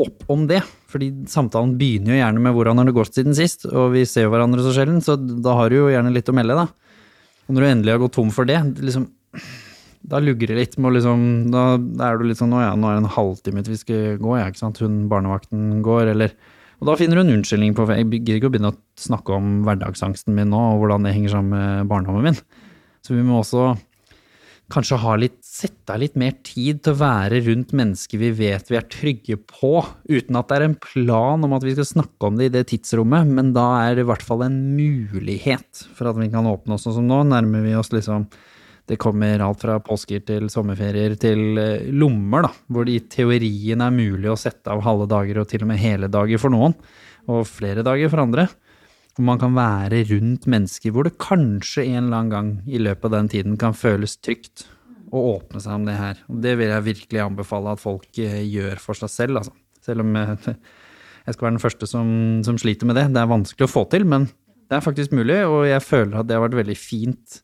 opp 0.00 0.24
om 0.32 0.46
det. 0.50 0.62
Fordi 0.90 1.12
samtalen 1.30 1.76
begynner 1.78 2.16
jo 2.16 2.20
gjerne 2.22 2.42
med 2.42 2.54
'hvordan 2.56 2.78
har 2.78 2.86
det 2.88 2.96
gått 2.96 3.14
siden 3.14 3.36
sist', 3.36 3.68
og 3.68 3.92
vi 3.92 4.04
ser 4.04 4.26
jo 4.26 4.30
hverandre 4.32 4.64
så 4.64 4.72
sjelden, 4.74 4.98
så 5.04 5.14
da 5.16 5.54
har 5.54 5.68
du 5.68 5.76
jo 5.76 5.92
gjerne 5.92 6.12
litt 6.12 6.28
å 6.28 6.34
melde, 6.34 6.56
da. 6.56 6.66
Og 7.46 7.54
når 7.54 7.60
du 7.60 7.68
endelig 7.68 7.92
har 7.92 7.98
gått 7.98 8.12
tom 8.16 8.30
for 8.30 8.44
det, 8.44 8.58
liksom 8.80 9.06
da 10.00 10.20
lugger 10.22 10.48
det 10.48 10.56
litt 10.56 10.78
med 10.80 10.94
liksom, 10.96 11.26
da, 11.52 11.64
da, 11.76 12.08
er 12.08 12.20
du 12.20 12.24
litt 12.28 12.40
sånn 12.40 12.54
Å 12.56 12.62
ja, 12.62 12.70
nå 12.78 12.88
er 12.88 12.96
det 12.96 13.04
en 13.04 13.12
halvtime 13.18 13.64
til 13.64 13.74
vi 13.74 13.82
skal 13.82 14.16
gå, 14.22 14.32
ja, 14.38 14.48
ikke 14.48 14.62
sant. 14.62 14.80
Hun 14.80 15.04
barnevakten 15.12 15.82
går, 15.84 16.14
eller 16.14 16.32
Og 16.80 16.88
da 16.88 16.96
finner 16.96 17.20
du 17.20 17.26
en 17.26 17.34
unnskyldning 17.36 17.76
på 17.76 17.84
Jeg 17.92 18.08
gidder 18.08 18.40
ikke 18.40 18.48
å 18.48 18.54
begynne 18.54 18.72
å 18.72 18.80
snakke 19.00 19.36
om 19.36 19.60
hverdagsangsten 19.68 20.34
min 20.36 20.50
nå, 20.54 20.62
og 20.72 20.82
hvordan 20.82 21.04
det 21.04 21.14
henger 21.16 21.36
sammen 21.36 21.52
med 21.52 21.92
barndommen 21.92 22.30
min. 22.30 22.42
Så 23.04 23.12
vi 23.16 23.24
må 23.26 23.42
også 23.42 23.74
kanskje 24.70 25.00
ha 25.02 25.16
litt 25.18 25.36
Sette 25.50 25.92
av 25.92 25.98
litt 26.00 26.14
mer 26.16 26.36
tid 26.46 26.78
til 26.84 26.94
å 26.94 27.00
være 27.00 27.40
rundt 27.44 27.72
mennesker 27.76 28.20
vi 28.20 28.30
vet 28.38 28.70
vi 28.70 28.76
er 28.78 28.86
trygge 28.88 29.36
på, 29.50 29.82
uten 30.08 30.38
at 30.38 30.46
det 30.48 30.56
er 30.56 30.64
en 30.68 30.76
plan 30.80 31.42
om 31.44 31.56
at 31.56 31.66
vi 31.66 31.74
skal 31.74 31.88
snakke 31.88 32.28
om 32.28 32.38
det 32.38 32.46
i 32.48 32.52
det 32.54 32.62
tidsrommet, 32.70 33.28
men 33.28 33.50
da 33.52 33.66
er 33.82 33.98
det 33.98 34.06
i 34.06 34.08
hvert 34.08 34.24
fall 34.24 34.46
en 34.46 34.56
mulighet 34.78 35.82
for 35.98 36.08
at 36.08 36.16
vi 36.16 36.30
kan 36.32 36.48
åpne 36.48 36.78
oss. 36.78 36.86
Sånn 36.86 36.96
som 37.00 37.10
nå 37.10 37.18
nærmer 37.28 37.66
vi 37.66 37.74
oss 37.76 37.92
liksom 37.92 38.28
det 38.90 38.98
kommer 38.98 39.38
alt 39.44 39.62
fra 39.62 39.76
påsker 39.86 40.24
til 40.26 40.48
sommerferier 40.50 41.14
til 41.20 41.60
eh, 41.62 41.90
lommer, 41.94 42.48
da, 42.48 42.50
hvor 42.66 42.88
det 42.88 42.96
i 42.96 43.04
teorien 43.12 43.84
er 43.84 43.94
mulig 43.94 44.32
å 44.32 44.38
sette 44.40 44.72
av 44.72 44.82
halve 44.82 45.06
dager 45.10 45.38
og 45.42 45.46
til 45.50 45.62
og 45.62 45.70
med 45.70 45.78
hele 45.78 46.08
dager 46.10 46.40
for 46.42 46.50
noen, 46.50 46.74
og 47.30 47.46
flere 47.46 47.84
dager 47.86 48.10
for 48.10 48.24
andre. 48.24 48.48
Hvor 49.14 49.26
man 49.28 49.38
kan 49.38 49.54
være 49.54 50.02
rundt 50.10 50.48
mennesker 50.50 50.94
hvor 50.94 51.06
det 51.06 51.20
kanskje 51.22 51.84
en 51.86 52.08
eller 52.08 52.16
annen 52.18 52.34
gang 52.34 52.50
i 52.66 52.80
løpet 52.82 53.06
av 53.06 53.14
den 53.14 53.30
tiden 53.30 53.58
kan 53.60 53.76
føles 53.78 54.16
trygt 54.18 54.66
å 55.14 55.22
åpne 55.36 55.62
seg 55.62 55.76
om 55.76 55.86
det 55.86 55.94
her. 55.98 56.22
Og 56.30 56.40
det 56.42 56.56
vil 56.58 56.72
jeg 56.72 56.86
virkelig 56.86 57.22
anbefale 57.22 57.74
at 57.76 57.82
folk 57.82 58.22
eh, 58.22 58.40
gjør 58.46 58.82
for 58.82 58.98
seg 58.98 59.12
selv, 59.12 59.42
altså. 59.42 59.54
Selv 59.86 60.02
om 60.02 60.18
eh, 60.18 60.34
jeg 61.28 61.36
skal 61.36 61.46
være 61.46 61.54
den 61.60 61.62
første 61.62 61.90
som, 61.90 62.10
som 62.46 62.58
sliter 62.58 62.90
med 62.90 62.98
det. 62.98 63.06
Det 63.14 63.22
er 63.22 63.30
vanskelig 63.30 63.68
å 63.68 63.70
få 63.70 63.84
til, 63.92 64.08
men 64.08 64.26
det 64.70 64.78
er 64.78 64.82
faktisk 64.82 65.14
mulig, 65.14 65.38
og 65.46 65.62
jeg 65.66 65.82
føler 65.86 66.18
at 66.18 66.26
det 66.26 66.34
har 66.38 66.44
vært 66.48 66.58
veldig 66.58 66.78
fint 66.78 67.40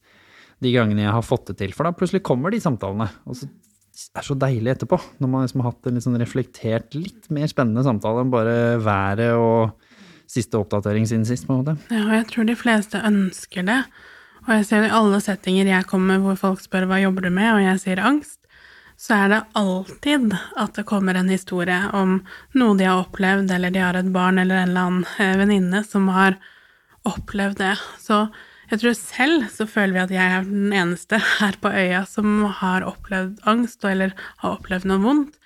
de 0.65 0.73
gangene 0.73 1.05
jeg 1.05 1.15
har 1.15 1.25
fått 1.25 1.51
det 1.51 1.59
til. 1.61 1.75
For 1.77 1.87
da 1.87 1.95
plutselig 1.97 2.25
kommer 2.27 2.53
de 2.53 2.61
samtalene. 2.63 3.09
Og 3.29 3.39
så 3.39 3.49
er 3.49 4.21
det 4.21 4.29
så 4.29 4.37
deilig 4.39 4.73
etterpå, 4.75 4.99
når 5.23 5.33
man 5.33 5.45
liksom 5.47 5.63
har 5.65 5.73
hatt 5.73 5.89
en 5.89 5.97
litt 5.97 6.05
sånn 6.05 6.21
reflektert, 6.21 6.97
litt 6.97 7.31
mer 7.33 7.49
spennende 7.49 7.85
samtale 7.87 8.25
enn 8.25 8.33
bare 8.33 8.57
været 8.83 9.37
og 9.41 9.87
siste 10.31 10.59
oppdatering 10.59 11.07
siden 11.09 11.25
sist, 11.29 11.47
på 11.47 11.55
en 11.55 11.63
måte. 11.63 11.77
Ja, 11.93 12.03
og 12.05 12.15
jeg 12.17 12.27
tror 12.33 12.49
de 12.49 12.57
fleste 12.59 13.01
ønsker 13.07 13.67
det. 13.69 13.83
Og 14.47 14.51
jeg 14.55 14.67
ser 14.69 14.87
i 14.87 14.95
alle 14.95 15.21
settinger 15.23 15.71
jeg 15.71 15.89
kommer 15.91 16.21
hvor 16.23 16.37
folk 16.39 16.61
spør 16.63 16.89
hva 16.91 17.01
jobber 17.03 17.27
du 17.27 17.33
med, 17.35 17.51
og 17.55 17.63
jeg 17.65 17.83
sier 17.83 18.03
angst, 18.05 18.41
så 18.97 19.17
er 19.17 19.33
det 19.33 19.41
alltid 19.59 20.35
at 20.57 20.77
det 20.79 20.87
kommer 20.89 21.19
en 21.19 21.31
historie 21.31 21.79
om 21.97 22.21
noe 22.57 22.77
de 22.79 22.87
har 22.89 23.03
opplevd, 23.03 23.51
eller 23.53 23.73
de 23.73 23.83
har 23.83 23.99
et 23.99 24.13
barn 24.13 24.41
eller 24.41 24.63
en 24.63 24.71
eller 24.71 24.87
annen 24.89 25.09
eh, 25.21 25.35
venninne 25.41 25.83
som 25.85 26.09
har 26.15 26.39
opplevd 27.07 27.61
det. 27.61 27.75
Så 28.01 28.25
jeg 28.71 28.83
tror 28.83 28.95
selv 28.99 29.49
så 29.55 29.67
føler 29.71 29.95
vi 29.95 30.03
at 30.03 30.14
jeg 30.17 30.37
er 30.37 30.47
den 30.47 30.73
eneste 30.75 31.21
her 31.39 31.59
på 31.62 31.71
øya 31.71 32.05
som 32.11 32.45
har 32.61 32.87
opplevd 32.87 33.43
angst, 33.47 33.85
eller 33.87 34.14
har 34.43 34.57
opplevd 34.57 34.89
noe 34.91 35.03
vondt. 35.05 35.37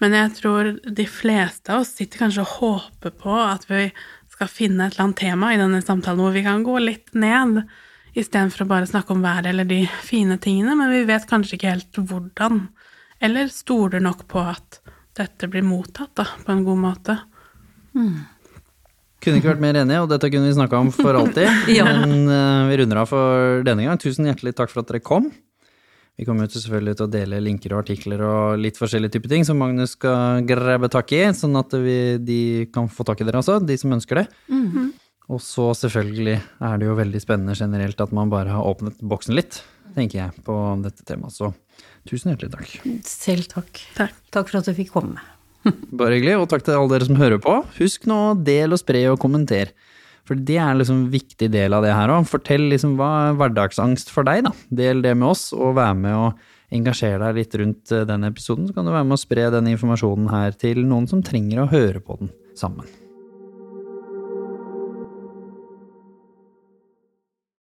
Men 0.00 0.12
jeg 0.12 0.32
tror 0.36 0.70
de 0.84 1.06
fleste 1.08 1.72
av 1.72 1.82
oss 1.84 1.94
sitter 1.96 2.20
kanskje 2.20 2.44
og 2.44 2.54
håper 2.58 3.14
på 3.16 3.32
at 3.40 3.64
vi 3.70 3.86
skal 4.32 4.50
finne 4.52 4.84
et 4.84 4.96
eller 4.96 5.06
annet 5.06 5.22
tema 5.22 5.52
i 5.54 5.60
denne 5.60 5.80
samtalen 5.84 6.20
hvor 6.20 6.34
vi 6.36 6.44
kan 6.44 6.64
gå 6.66 6.76
litt 6.82 7.14
ned, 7.16 7.62
istedenfor 8.16 8.64
å 8.64 8.70
bare 8.70 8.88
snakke 8.88 9.14
om 9.14 9.24
været 9.24 9.48
eller 9.50 9.68
de 9.68 9.82
fine 10.04 10.36
tingene, 10.40 10.76
men 10.76 10.92
vi 10.92 11.04
vet 11.08 11.28
kanskje 11.28 11.56
ikke 11.56 11.72
helt 11.72 12.00
hvordan. 12.00 12.66
Eller 13.24 13.48
stoler 13.52 14.04
nok 14.04 14.26
på 14.28 14.42
at 14.44 14.80
dette 15.16 15.48
blir 15.48 15.64
mottatt 15.64 16.12
da, 16.16 16.26
på 16.44 16.52
en 16.52 16.64
god 16.64 16.80
måte. 16.82 17.18
Mm. 17.96 18.24
Kunne 19.26 19.40
ikke 19.40 19.50
vært 19.50 19.62
mer 19.64 19.74
enig, 19.80 19.96
og 19.98 20.06
dette 20.12 20.28
kunne 20.30 20.46
vi 20.46 20.54
snakka 20.54 20.78
om 20.78 20.92
for 20.94 21.16
alltid. 21.18 21.48
ja. 21.74 21.82
Men 21.82 22.28
uh, 22.30 22.68
vi 22.70 22.76
runder 22.78 23.00
av 23.00 23.10
for 23.10 23.64
denne 23.66 23.82
gang. 23.82 23.98
Tusen 23.98 24.28
hjertelig 24.28 24.52
takk 24.54 24.70
for 24.70 24.84
at 24.84 24.92
dere 24.92 25.02
kom. 25.02 25.32
Vi 26.16 26.24
kommer 26.28 26.46
jo 26.46 26.54
selvfølgelig 26.54 26.94
til 26.96 27.04
å 27.08 27.10
dele 27.10 27.40
linker 27.42 27.74
og 27.74 27.82
artikler 27.82 28.22
og 28.24 28.60
litt 28.62 28.78
forskjellige 28.78 29.16
typer 29.16 29.34
ting 29.34 29.42
som 29.44 29.58
Magnus 29.60 29.96
skal 29.98 30.46
grabbe 30.48 30.88
tak 30.94 31.10
i, 31.12 31.24
sånn 31.36 31.58
at 31.58 31.74
vi, 31.74 31.98
de 32.22 32.38
kan 32.72 32.86
få 32.88 33.04
tak 33.04 33.20
i 33.20 33.26
dere 33.26 33.42
også, 33.42 33.58
de 33.66 33.76
som 33.82 33.92
ønsker 33.98 34.22
det. 34.22 34.26
Mm 34.48 34.70
-hmm. 34.70 34.88
Og 35.28 35.42
så 35.42 35.74
selvfølgelig 35.74 36.40
er 36.62 36.78
det 36.78 36.86
jo 36.86 36.94
veldig 36.94 37.20
spennende 37.20 37.58
generelt 37.58 38.00
at 38.00 38.12
man 38.12 38.30
bare 38.30 38.48
har 38.48 38.62
åpnet 38.62 38.94
boksen 39.02 39.34
litt, 39.34 39.62
tenker 39.94 40.18
jeg, 40.18 40.44
på 40.46 40.54
dette 40.82 41.02
temaet. 41.02 41.34
Så 41.34 41.52
tusen 42.08 42.30
hjertelig 42.30 42.52
takk. 42.52 43.02
Selv 43.02 43.48
takk. 43.50 43.80
Takk, 43.96 44.14
takk 44.30 44.48
for 44.48 44.58
at 44.58 44.70
du 44.70 44.72
fikk 44.72 44.92
komme. 44.94 45.20
Bare 45.98 46.16
hyggelig, 46.16 46.38
og 46.40 46.48
takk 46.50 46.64
til 46.66 46.76
alle 46.78 46.92
dere 46.94 47.08
som 47.08 47.20
hører 47.20 47.42
på. 47.42 47.58
Husk 47.78 48.08
nå, 48.10 48.20
del 48.46 48.74
og 48.76 48.82
spre 48.82 49.04
og 49.12 49.20
kommenter. 49.22 49.72
For 50.26 50.38
det 50.38 50.58
er 50.58 50.74
liksom 50.74 51.04
en 51.04 51.12
viktig 51.12 51.48
del 51.54 51.76
av 51.76 51.86
det 51.86 51.94
her 51.94 52.10
òg. 52.10 52.26
Fortell 52.26 52.66
liksom 52.72 52.96
hva 52.98 53.10
er 53.28 53.38
hverdagsangst 53.38 54.10
for 54.14 54.26
deg, 54.26 54.42
da. 54.48 54.52
Del 54.74 55.04
det 55.04 55.14
med 55.14 55.30
oss, 55.30 55.48
og 55.54 55.76
vær 55.78 55.94
med 55.98 56.18
og 56.18 56.44
engasjere 56.74 57.22
deg 57.28 57.40
litt 57.40 57.58
rundt 57.60 57.92
denne 57.92 58.10
den 58.10 58.30
episoden. 58.32 58.66
Så 58.66 58.74
kan 58.74 58.86
du 58.86 58.94
være 58.94 59.06
med 59.06 59.18
og 59.18 59.22
spre 59.22 59.48
den 59.54 59.70
informasjonen 59.76 60.30
her 60.34 60.56
til 60.58 60.82
noen 60.86 61.06
som 61.10 61.22
trenger 61.26 61.62
å 61.62 61.70
høre 61.70 62.02
på 62.02 62.18
den 62.22 62.34
sammen. 62.58 62.90